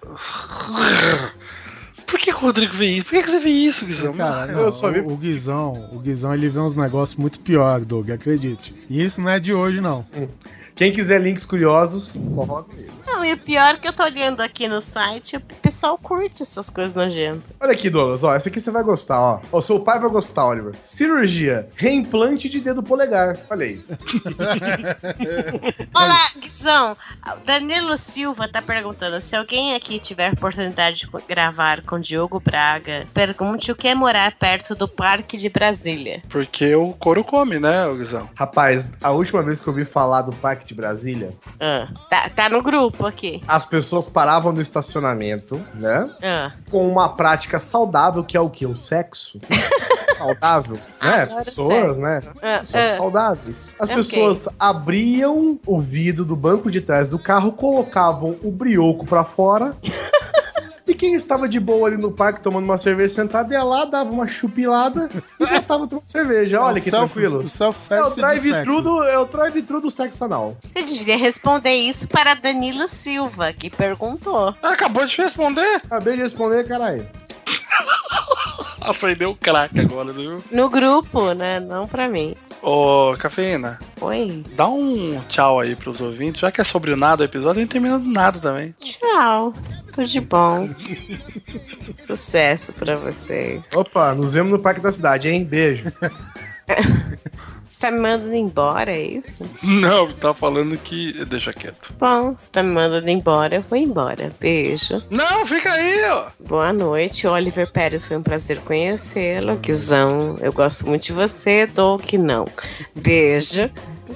Por 2.06 2.18
que 2.18 2.32
o 2.32 2.38
Rodrigo 2.38 2.74
vê 2.74 2.86
isso? 2.86 3.04
Por 3.04 3.10
que, 3.12 3.22
que 3.22 3.30
você 3.30 3.38
vê 3.38 3.50
isso, 3.50 3.84
Guizão? 3.84 4.14
Cara, 4.14 4.52
Não, 4.52 4.70
não, 4.70 5.08
o, 5.08 5.12
o 5.12 5.16
Guizão, 5.16 5.90
o 5.92 5.98
Guizão, 5.98 6.32
ele 6.32 6.48
vê 6.48 6.58
uns 6.58 6.74
negócios 6.74 7.18
muito 7.18 7.38
piores, 7.40 7.86
Doug, 7.86 8.10
acredite. 8.10 8.74
E 8.88 9.04
isso 9.04 9.20
não 9.20 9.28
é 9.28 9.38
de 9.38 9.52
hoje, 9.52 9.80
não. 9.82 10.06
Quem 10.74 10.90
quiser 10.90 11.20
links 11.20 11.44
curiosos, 11.44 12.18
só 12.30 12.46
fala 12.46 12.62
comigo. 12.62 12.97
Não, 13.18 13.24
e 13.24 13.32
o 13.32 13.36
pior 13.36 13.74
é 13.74 13.76
que 13.76 13.88
eu 13.88 13.92
tô 13.92 14.04
olhando 14.04 14.40
aqui 14.40 14.68
no 14.68 14.80
site, 14.80 15.38
o 15.38 15.40
pessoal 15.40 15.98
curte 15.98 16.42
essas 16.42 16.70
coisas 16.70 16.94
nojentas. 16.94 17.42
Olha 17.58 17.72
aqui, 17.72 17.90
Douglas, 17.90 18.22
ó, 18.22 18.32
essa 18.32 18.48
aqui 18.48 18.60
você 18.60 18.70
vai 18.70 18.84
gostar, 18.84 19.20
ó. 19.20 19.40
O 19.50 19.60
seu 19.60 19.80
pai 19.80 19.98
vai 19.98 20.08
gostar, 20.08 20.46
Oliver. 20.46 20.72
Cirurgia, 20.84 21.68
reimplante 21.74 22.48
de 22.48 22.60
dedo 22.60 22.80
polegar. 22.80 23.36
Olha 23.50 23.66
aí. 23.66 23.82
Olá, 25.92 26.28
Guizão. 26.38 26.96
Danilo 27.44 27.98
Silva 27.98 28.46
tá 28.46 28.62
perguntando 28.62 29.20
se 29.20 29.34
alguém 29.34 29.74
aqui 29.74 29.98
tiver 29.98 30.34
oportunidade 30.34 30.98
de 30.98 31.08
gravar 31.26 31.82
com 31.82 31.98
Diogo 31.98 32.38
Braga, 32.38 33.04
pergunte 33.12 33.72
o 33.72 33.74
que 33.74 33.88
é 33.88 33.96
morar 33.96 34.30
perto 34.36 34.76
do 34.76 34.86
Parque 34.86 35.36
de 35.36 35.48
Brasília. 35.48 36.22
Porque 36.28 36.72
o 36.76 36.92
couro 36.92 37.24
come, 37.24 37.58
né, 37.58 37.92
Guizão? 37.96 38.30
Rapaz, 38.36 38.88
a 39.02 39.10
última 39.10 39.42
vez 39.42 39.60
que 39.60 39.68
eu 39.68 39.72
ouvi 39.72 39.84
falar 39.84 40.22
do 40.22 40.32
Parque 40.34 40.68
de 40.68 40.74
Brasília, 40.74 41.32
Ah, 41.58 41.88
tá, 42.08 42.28
tá 42.28 42.48
no 42.48 42.62
grupo 42.62 43.07
aqui. 43.08 43.42
as 43.48 43.64
pessoas 43.64 44.08
paravam 44.08 44.52
no 44.52 44.60
estacionamento, 44.60 45.60
né? 45.74 46.08
Ah. 46.22 46.52
Com 46.70 46.88
uma 46.88 47.08
prática 47.10 47.58
saudável, 47.60 48.22
que 48.22 48.36
é 48.36 48.40
o 48.40 48.50
quê? 48.50 48.66
O 48.66 48.76
sexo? 48.76 49.40
saudável, 50.18 50.76
né? 51.00 51.22
Adoro 51.22 51.44
Pessoas, 51.44 51.84
sexo. 51.96 52.00
né? 52.00 52.22
Ah, 52.42 52.58
Pessoas 52.58 52.84
ah. 52.84 52.88
saudáveis. 52.96 53.74
As 53.78 53.88
Ok. 53.88 53.96
pessoas 53.96 54.48
abriam 54.58 55.58
o 55.64 55.80
vidro 55.80 56.24
do 56.24 56.34
banco 56.34 56.70
de 56.70 56.80
trás 56.80 57.08
do 57.08 57.18
carro, 57.20 57.52
colocavam 57.52 58.36
o 58.42 58.50
brioco 58.50 59.06
pra 59.06 59.22
fora. 59.24 59.74
Quem 60.98 61.14
estava 61.14 61.48
de 61.48 61.60
boa 61.60 61.86
ali 61.88 61.96
no 61.96 62.10
parque 62.10 62.40
tomando 62.42 62.64
uma 62.64 62.76
cerveja 62.76 63.14
sentado, 63.14 63.52
ia 63.52 63.62
lá, 63.62 63.84
dava 63.84 64.10
uma 64.10 64.26
chupilada 64.26 65.08
e 65.38 65.46
voltava 65.46 65.86
tomando 65.86 66.04
cerveja. 66.06 66.60
Olha 66.60 66.78
É 66.78 66.80
o 66.80 66.82
que 66.82 66.90
self- 66.90 67.12
tranquilo. 67.14 67.44
o 67.44 67.48
É 67.90 68.02
o 68.02 68.10
drive-thru 68.10 68.82
do, 68.82 69.02
é 69.04 69.18
o 69.18 69.24
drive-thru 69.24 69.80
do 69.80 69.90
sexo 69.90 70.24
anal. 70.24 70.56
Você 70.74 70.98
devia 70.98 71.16
responder 71.16 71.72
isso 71.74 72.08
para 72.08 72.34
Danilo 72.34 72.88
Silva, 72.88 73.52
que 73.52 73.70
perguntou. 73.70 74.54
Acabou 74.62 75.06
de 75.06 75.16
responder. 75.16 75.76
Acabei 75.84 76.16
de 76.16 76.22
responder, 76.22 76.66
caralho. 76.66 77.06
Acendeu 78.80 79.30
o 79.30 79.36
crack 79.36 79.78
agora, 79.78 80.12
viu? 80.12 80.42
No 80.50 80.68
grupo, 80.68 81.32
né? 81.34 81.60
Não 81.60 81.86
pra 81.86 82.08
mim. 82.08 82.34
Ô, 82.62 83.14
cafeína. 83.18 83.78
Oi. 84.00 84.44
Dá 84.54 84.68
um 84.68 85.20
tchau 85.28 85.60
aí 85.60 85.76
pros 85.76 86.00
ouvintes. 86.00 86.40
Já 86.40 86.50
que 86.50 86.60
é 86.60 86.64
sobre 86.64 86.92
o 86.92 86.96
nada 86.96 87.22
o 87.22 87.24
episódio, 87.24 87.58
a 87.58 87.62
gente 87.62 87.70
termina 87.70 87.98
do 87.98 88.08
nada 88.08 88.38
também. 88.38 88.74
Tchau. 88.78 89.54
Tudo 89.92 90.06
de 90.06 90.20
bom. 90.20 90.68
Sucesso 91.98 92.72
pra 92.72 92.96
vocês. 92.96 93.70
Opa, 93.74 94.14
nos 94.14 94.34
vemos 94.34 94.52
no 94.52 94.58
Parque 94.58 94.80
da 94.80 94.90
Cidade, 94.90 95.28
hein? 95.28 95.44
Beijo. 95.44 95.92
Você 97.78 97.82
tá 97.82 97.92
me 97.92 98.00
mandando 98.00 98.34
embora, 98.34 98.90
é 98.90 99.00
isso? 99.00 99.48
Não, 99.62 100.10
tá 100.10 100.34
falando 100.34 100.76
que. 100.76 101.24
Deixa 101.26 101.52
quieto. 101.52 101.94
Bom, 101.96 102.34
você 102.36 102.50
tá 102.50 102.60
me 102.60 102.72
mandando 102.72 103.08
embora, 103.08 103.54
eu 103.54 103.62
vou 103.62 103.78
embora. 103.78 104.32
Beijo. 104.40 105.00
Não, 105.08 105.46
fica 105.46 105.70
aí, 105.70 106.04
ó. 106.06 106.26
Boa 106.40 106.72
noite, 106.72 107.28
Oliver 107.28 107.70
Pérez. 107.70 108.04
Foi 108.04 108.16
um 108.16 108.22
prazer 108.22 108.58
conhecê-lo. 108.62 109.56
Guizão, 109.58 110.34
eu 110.40 110.52
gosto 110.52 110.88
muito 110.88 111.04
de 111.04 111.12
você. 111.12 111.68
Dou 111.68 112.00
que 112.00 112.18
não. 112.18 112.46
Beijo. 112.96 113.70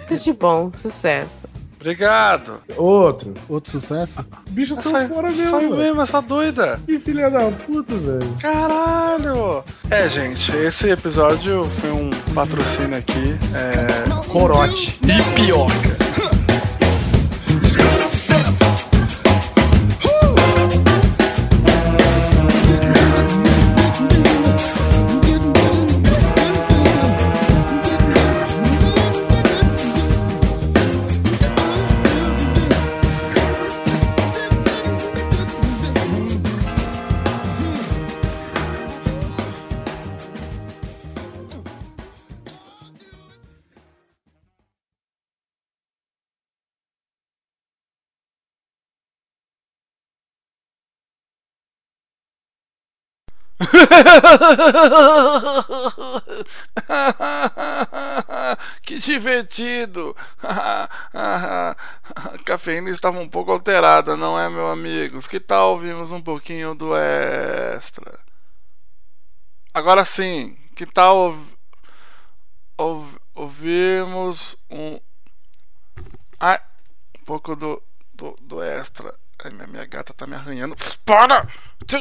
Tudo 0.09 0.18
de 0.18 0.32
bom, 0.32 0.72
sucesso. 0.72 1.51
Obrigado. 1.82 2.62
Outro. 2.76 3.34
Outro 3.48 3.72
sucesso? 3.72 4.24
Bicho 4.50 4.76
Sai- 4.76 4.92
saiu 4.92 5.09
fora 5.09 5.30
mesmo. 5.30 5.50
Saiu 5.50 5.76
mesmo, 5.76 6.00
essa 6.00 6.22
doida. 6.22 6.80
Que 6.86 6.98
filha 7.00 7.28
da 7.28 7.50
puta, 7.50 7.94
velho. 7.96 8.36
Caralho! 8.40 9.64
É, 9.90 10.09
gente, 10.09 10.52
esse 10.56 10.88
episódio 10.90 11.64
foi 11.80 11.90
um 11.90 12.10
patrocínio 12.32 12.96
aqui. 12.96 13.36
É. 13.52 14.28
Corote. 14.28 14.98
E 15.02 15.34
pioca. 15.34 16.01
que 58.82 58.98
divertido! 58.98 60.16
A 60.43 61.77
cafeína 62.44 62.90
estava 62.90 63.19
um 63.19 63.28
pouco 63.28 63.52
alterada, 63.52 64.16
não 64.16 64.39
é, 64.39 64.48
meu 64.48 64.69
amigos? 64.69 65.27
Que 65.27 65.40
tal 65.40 65.73
ouvirmos 65.73 66.12
um 66.12 66.20
pouquinho 66.20 66.74
do 66.74 66.94
extra? 66.97 68.19
Agora 69.73 70.05
sim, 70.05 70.56
que 70.74 70.85
tal 70.86 71.16
ouv- 71.16 71.56
ouv- 72.77 73.16
ouvirmos 73.35 74.56
um. 74.70 75.01
Ai, 76.39 76.60
um 77.20 77.24
pouco 77.24 77.56
do, 77.56 77.82
do, 78.12 78.36
do 78.40 78.62
extra. 78.62 79.14
Ai, 79.44 79.51
minha, 79.51 79.66
minha 79.66 79.85
gata 79.86 80.12
tá 80.12 80.27
me 80.27 80.36
arranhando. 80.36 80.77
Para! 81.05 81.48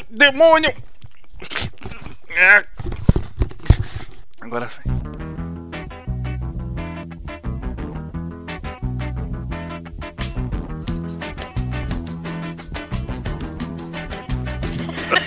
Demônio! 0.09 0.75
É. 2.29 2.65
Agora 4.41 4.67
sim. 4.69 4.81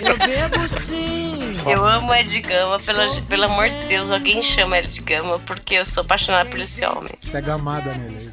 Eu 0.07 0.19
bebo 0.19 0.69
sim. 0.69 1.55
Eu 1.66 1.86
amo 1.86 2.15
Ed 2.15 2.41
Gama, 2.41 2.78
pelo, 2.78 3.23
pelo 3.23 3.45
amor 3.45 3.69
de 3.69 3.86
Deus, 3.86 4.11
alguém 4.11 4.43
chama 4.43 4.77
ele 4.78 4.89
de 4.89 5.01
Gama, 5.01 5.39
porque 5.41 5.74
eu 5.77 5.85
sou 5.86 6.03
apaixonada 6.03 6.51
por 6.51 6.61
esse 6.61 6.85
homem. 6.85 7.12
Você 7.20 7.39
é 7.39 7.41
gamada 7.41 7.93
nele. 7.95 8.32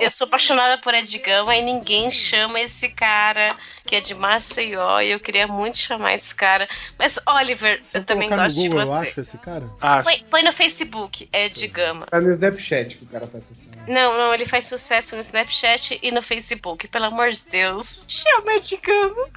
Eu 0.00 0.10
sou 0.10 0.26
apaixonada 0.26 0.78
por 0.78 0.94
Ed 0.94 1.18
Gama 1.18 1.56
e 1.56 1.62
ninguém 1.62 2.10
chama 2.10 2.60
esse 2.60 2.88
cara 2.88 3.54
que 3.86 3.96
é 3.96 4.00
de 4.00 4.14
Maceió 4.14 5.00
e 5.00 5.10
eu 5.10 5.20
queria 5.20 5.46
muito 5.46 5.76
chamar 5.76 6.14
esse 6.14 6.34
cara. 6.34 6.68
Mas, 6.98 7.18
Oliver, 7.26 7.80
eu 7.92 8.04
também 8.04 8.28
gosto 8.28 8.60
de 8.60 8.68
Google, 8.68 8.80
eu 8.80 8.86
você. 8.86 9.08
acho, 9.08 9.20
esse 9.20 9.38
cara. 9.38 9.68
Põe, 10.02 10.24
põe 10.30 10.42
no 10.42 10.52
Facebook, 10.52 11.28
Ed 11.32 11.66
Gama. 11.68 12.06
Tá 12.06 12.20
no 12.20 12.30
Snapchat 12.30 12.96
que 12.96 13.04
o 13.04 13.08
cara 13.08 13.26
faz 13.26 13.44
sucesso. 13.44 13.70
Não, 13.86 14.16
não, 14.16 14.34
ele 14.34 14.46
faz 14.46 14.66
sucesso 14.66 15.16
no 15.16 15.20
Snapchat 15.20 15.98
e 16.02 16.10
no 16.10 16.22
Facebook. 16.22 16.88
Pelo 16.88 17.06
amor 17.06 17.30
de 17.30 17.42
Deus. 17.50 18.04
Chama 18.08 18.54
Ed 18.54 18.76
Gama. 18.82 19.28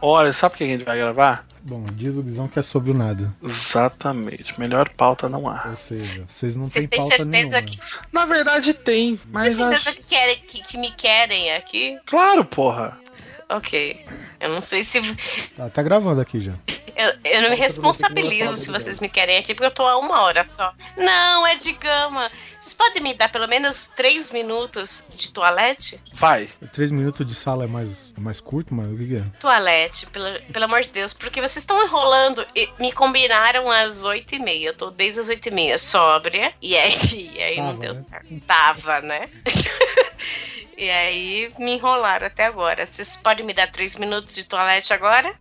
Olha, 0.00 0.32
sabe 0.32 0.54
o 0.54 0.58
que 0.58 0.64
a 0.64 0.66
gente 0.66 0.84
vai 0.84 0.96
gravar? 0.98 1.46
Bom, 1.66 1.82
diz 1.94 2.16
o 2.16 2.22
Guizão 2.22 2.46
que 2.46 2.58
é 2.58 2.62
sobre 2.62 2.90
o 2.90 2.94
nada. 2.94 3.34
Exatamente. 3.42 4.58
Melhor 4.60 4.90
pauta 4.90 5.28
não 5.30 5.48
há. 5.48 5.68
Ou 5.70 5.76
seja, 5.76 6.24
vocês 6.28 6.54
não 6.56 6.66
Vocês 6.66 6.86
têm 6.86 6.90
têm 6.90 6.98
pauta 6.98 7.16
certeza 7.16 7.60
nenhuma. 7.62 7.62
que. 7.62 8.12
Na 8.12 8.26
verdade 8.26 8.74
tem, 8.74 9.18
mas 9.30 9.56
Tem 9.56 9.64
acho... 9.64 9.82
certeza 9.84 9.96
que, 9.96 10.14
querem, 10.14 10.36
que, 10.40 10.62
que 10.62 10.76
me 10.78 10.90
querem 10.90 11.52
aqui? 11.52 11.98
Claro, 12.04 12.44
porra. 12.44 12.98
Ok. 13.48 14.04
Eu 14.40 14.50
não 14.52 14.60
sei 14.60 14.82
se. 14.82 15.00
Tá, 15.56 15.70
tá 15.70 15.82
gravando 15.82 16.20
aqui 16.20 16.38
já. 16.38 16.52
Eu, 16.96 17.14
eu 17.24 17.42
não 17.42 17.50
me 17.50 17.56
responsabilizo 17.56 18.54
se 18.54 18.70
vocês 18.70 19.00
me 19.00 19.08
querem 19.08 19.38
aqui, 19.38 19.54
porque 19.54 19.66
eu 19.66 19.70
tô 19.70 19.82
há 19.84 19.98
uma 19.98 20.22
hora 20.22 20.44
só. 20.44 20.72
Não, 20.96 21.46
é 21.46 21.56
de 21.56 21.72
gama. 21.72 22.30
Vocês 22.60 22.72
podem 22.72 23.02
me 23.02 23.12
dar 23.12 23.30
pelo 23.30 23.46
menos 23.46 23.88
três 23.94 24.30
minutos 24.30 25.04
de 25.10 25.30
toalete? 25.30 26.00
Vai. 26.14 26.48
Três 26.72 26.90
minutos 26.90 27.26
de 27.26 27.34
sala 27.34 27.64
é 27.64 27.66
mais, 27.66 28.10
é 28.16 28.20
mais 28.20 28.40
curto, 28.40 28.72
mas 28.74 28.90
o 28.90 28.96
que, 28.96 29.06
que 29.06 29.16
é? 29.16 29.24
Toalete, 29.38 30.06
pelo, 30.06 30.40
pelo 30.44 30.64
amor 30.64 30.80
de 30.80 30.88
Deus, 30.90 31.12
porque 31.12 31.40
vocês 31.40 31.58
estão 31.58 31.82
enrolando. 31.82 32.46
e 32.54 32.68
me 32.78 32.90
combinaram 32.92 33.70
às 33.70 34.04
oito 34.04 34.34
e 34.34 34.38
meia. 34.38 34.68
Eu 34.68 34.74
tô 34.76 34.90
desde 34.90 35.20
as 35.20 35.28
oito 35.28 35.46
e 35.46 35.50
meia 35.50 35.78
sóbria. 35.78 36.54
E 36.62 36.76
aí, 36.76 36.94
e 37.36 37.42
aí 37.42 37.56
não 37.58 37.66
Tava, 37.66 37.78
deu 37.80 37.92
né? 37.92 38.00
certo. 38.00 38.40
Tava, 38.46 39.00
né? 39.02 39.30
e 40.78 40.88
aí 40.88 41.48
me 41.58 41.74
enrolaram 41.74 42.26
até 42.26 42.46
agora. 42.46 42.86
Vocês 42.86 43.16
podem 43.16 43.44
me 43.44 43.52
dar 43.52 43.70
três 43.70 43.94
minutos 43.96 44.34
de 44.34 44.44
toalete 44.44 44.92
agora? 44.94 45.34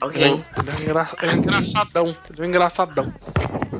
Alguém? 0.00 0.44
Ele 0.58 0.70
é, 0.70 0.82
engra... 0.82 1.08
ele 1.22 1.30
é 1.30 1.34
engraçadão. 1.34 2.16
Ele 2.30 2.42
é 2.42 2.46
engraçadão. 2.46 3.14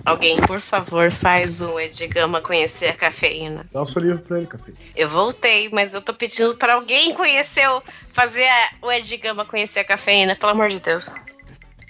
Alguém, 0.04 0.36
por 0.36 0.60
favor, 0.60 1.10
faz 1.10 1.60
o 1.62 1.78
Ed 1.78 2.06
Gama 2.08 2.40
conhecer 2.40 2.86
a 2.86 2.94
cafeína. 2.94 3.66
Dá 3.72 3.82
o 3.82 3.86
seu 3.86 4.02
livro 4.02 4.18
pra 4.22 4.38
ele, 4.38 4.46
Capê. 4.46 4.72
Eu 4.96 5.08
voltei, 5.08 5.68
mas 5.72 5.94
eu 5.94 6.00
tô 6.02 6.12
pedindo 6.12 6.56
pra 6.56 6.74
alguém 6.74 7.14
conhecer, 7.14 7.68
o, 7.68 7.82
fazer 8.12 8.46
a- 8.46 8.70
o 8.82 8.92
Ed 8.92 9.16
Gama 9.18 9.44
conhecer 9.44 9.80
a 9.80 9.84
cafeína, 9.84 10.34
pelo 10.36 10.52
amor 10.52 10.68
de 10.68 10.80
Deus. 10.80 11.08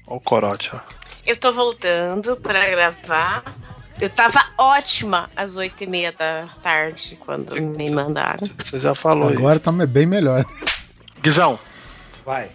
Olha 0.06 0.16
o 0.16 0.20
corote, 0.20 0.70
ó. 0.74 0.80
Eu 1.26 1.36
tô 1.36 1.52
voltando 1.52 2.36
pra 2.36 2.68
gravar. 2.68 3.42
Eu 4.00 4.10
tava 4.10 4.44
ótima 4.58 5.30
às 5.36 5.56
oito 5.56 5.82
e 5.84 5.86
meia 5.86 6.12
da 6.12 6.48
tarde, 6.62 7.16
quando 7.20 7.54
me 7.60 7.88
mandaram. 7.90 8.46
Você 8.62 8.78
já 8.80 8.94
falou 8.94 9.28
aí. 9.28 9.36
Agora 9.36 9.58
tá 9.60 9.70
bem 9.72 10.04
melhor. 10.04 10.44
Guizão, 11.22 11.58
Vai. 12.24 12.50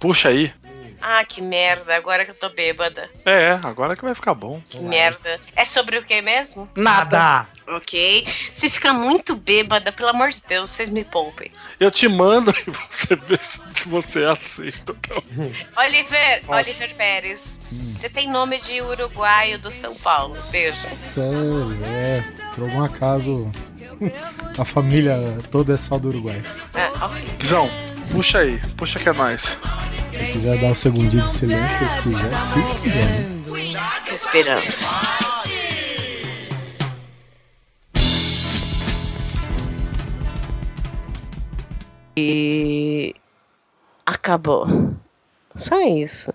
puxa 0.00 0.30
aí. 0.30 0.52
Ah, 1.00 1.24
que 1.24 1.40
merda, 1.40 1.94
agora 1.94 2.24
que 2.24 2.30
eu 2.30 2.34
tô 2.34 2.48
bêbada. 2.48 3.08
É, 3.24 3.58
agora 3.62 3.96
que 3.96 4.02
vai 4.04 4.14
ficar 4.14 4.34
bom. 4.34 4.60
Que 4.68 4.82
merda. 4.82 5.40
É 5.54 5.64
sobre 5.64 5.98
o 5.98 6.04
que 6.04 6.20
mesmo? 6.20 6.68
Nada. 6.74 7.46
Ok. 7.68 8.26
Se 8.52 8.68
ficar 8.70 8.92
muito 8.92 9.36
bêbada, 9.36 9.92
pelo 9.92 10.08
amor 10.08 10.30
de 10.30 10.42
Deus, 10.46 10.70
vocês 10.70 10.88
me 10.90 11.04
poupem. 11.04 11.50
Eu 11.78 11.90
te 11.90 12.08
mando 12.08 12.50
e 12.66 12.70
você 12.90 13.14
vê 13.14 13.38
se 13.74 13.88
você 13.88 14.24
aceita. 14.24 14.94
Então. 14.98 15.22
Oliver, 15.76 16.42
Ó. 16.48 16.56
Oliver 16.56 16.94
Pérez. 16.96 17.60
Você 17.98 18.08
tem 18.08 18.28
nome 18.28 18.58
de 18.58 18.80
uruguaio 18.80 19.58
do 19.58 19.70
São 19.70 19.94
Paulo. 19.94 20.36
Beijo. 20.50 20.76
Sério, 20.78 21.78
é. 21.84 22.22
Por 22.54 22.64
algum 22.64 22.82
acaso, 22.82 23.50
a 24.58 24.64
família 24.64 25.38
toda 25.50 25.74
é 25.74 25.76
só 25.76 25.98
do 25.98 26.08
Uruguai. 26.08 26.42
Ok. 27.00 27.28
Guizão, 27.38 27.70
puxa 28.12 28.38
aí. 28.38 28.58
Puxa 28.76 28.98
que 28.98 29.08
é 29.08 29.12
nóis. 29.12 29.58
Se 30.10 30.32
quiser 30.32 30.60
dar 30.60 30.68
um 30.68 30.74
segundinho 30.74 31.24
de 31.26 31.32
silêncio, 31.32 31.88
se 31.88 32.02
quiser, 32.02 32.36
se 32.46 32.80
quiser, 32.82 33.06
né? 33.06 33.42
Respirando. 34.10 34.64
E 42.16 43.14
acabou. 44.04 44.66
Só 45.54 45.80
isso. 45.80 46.32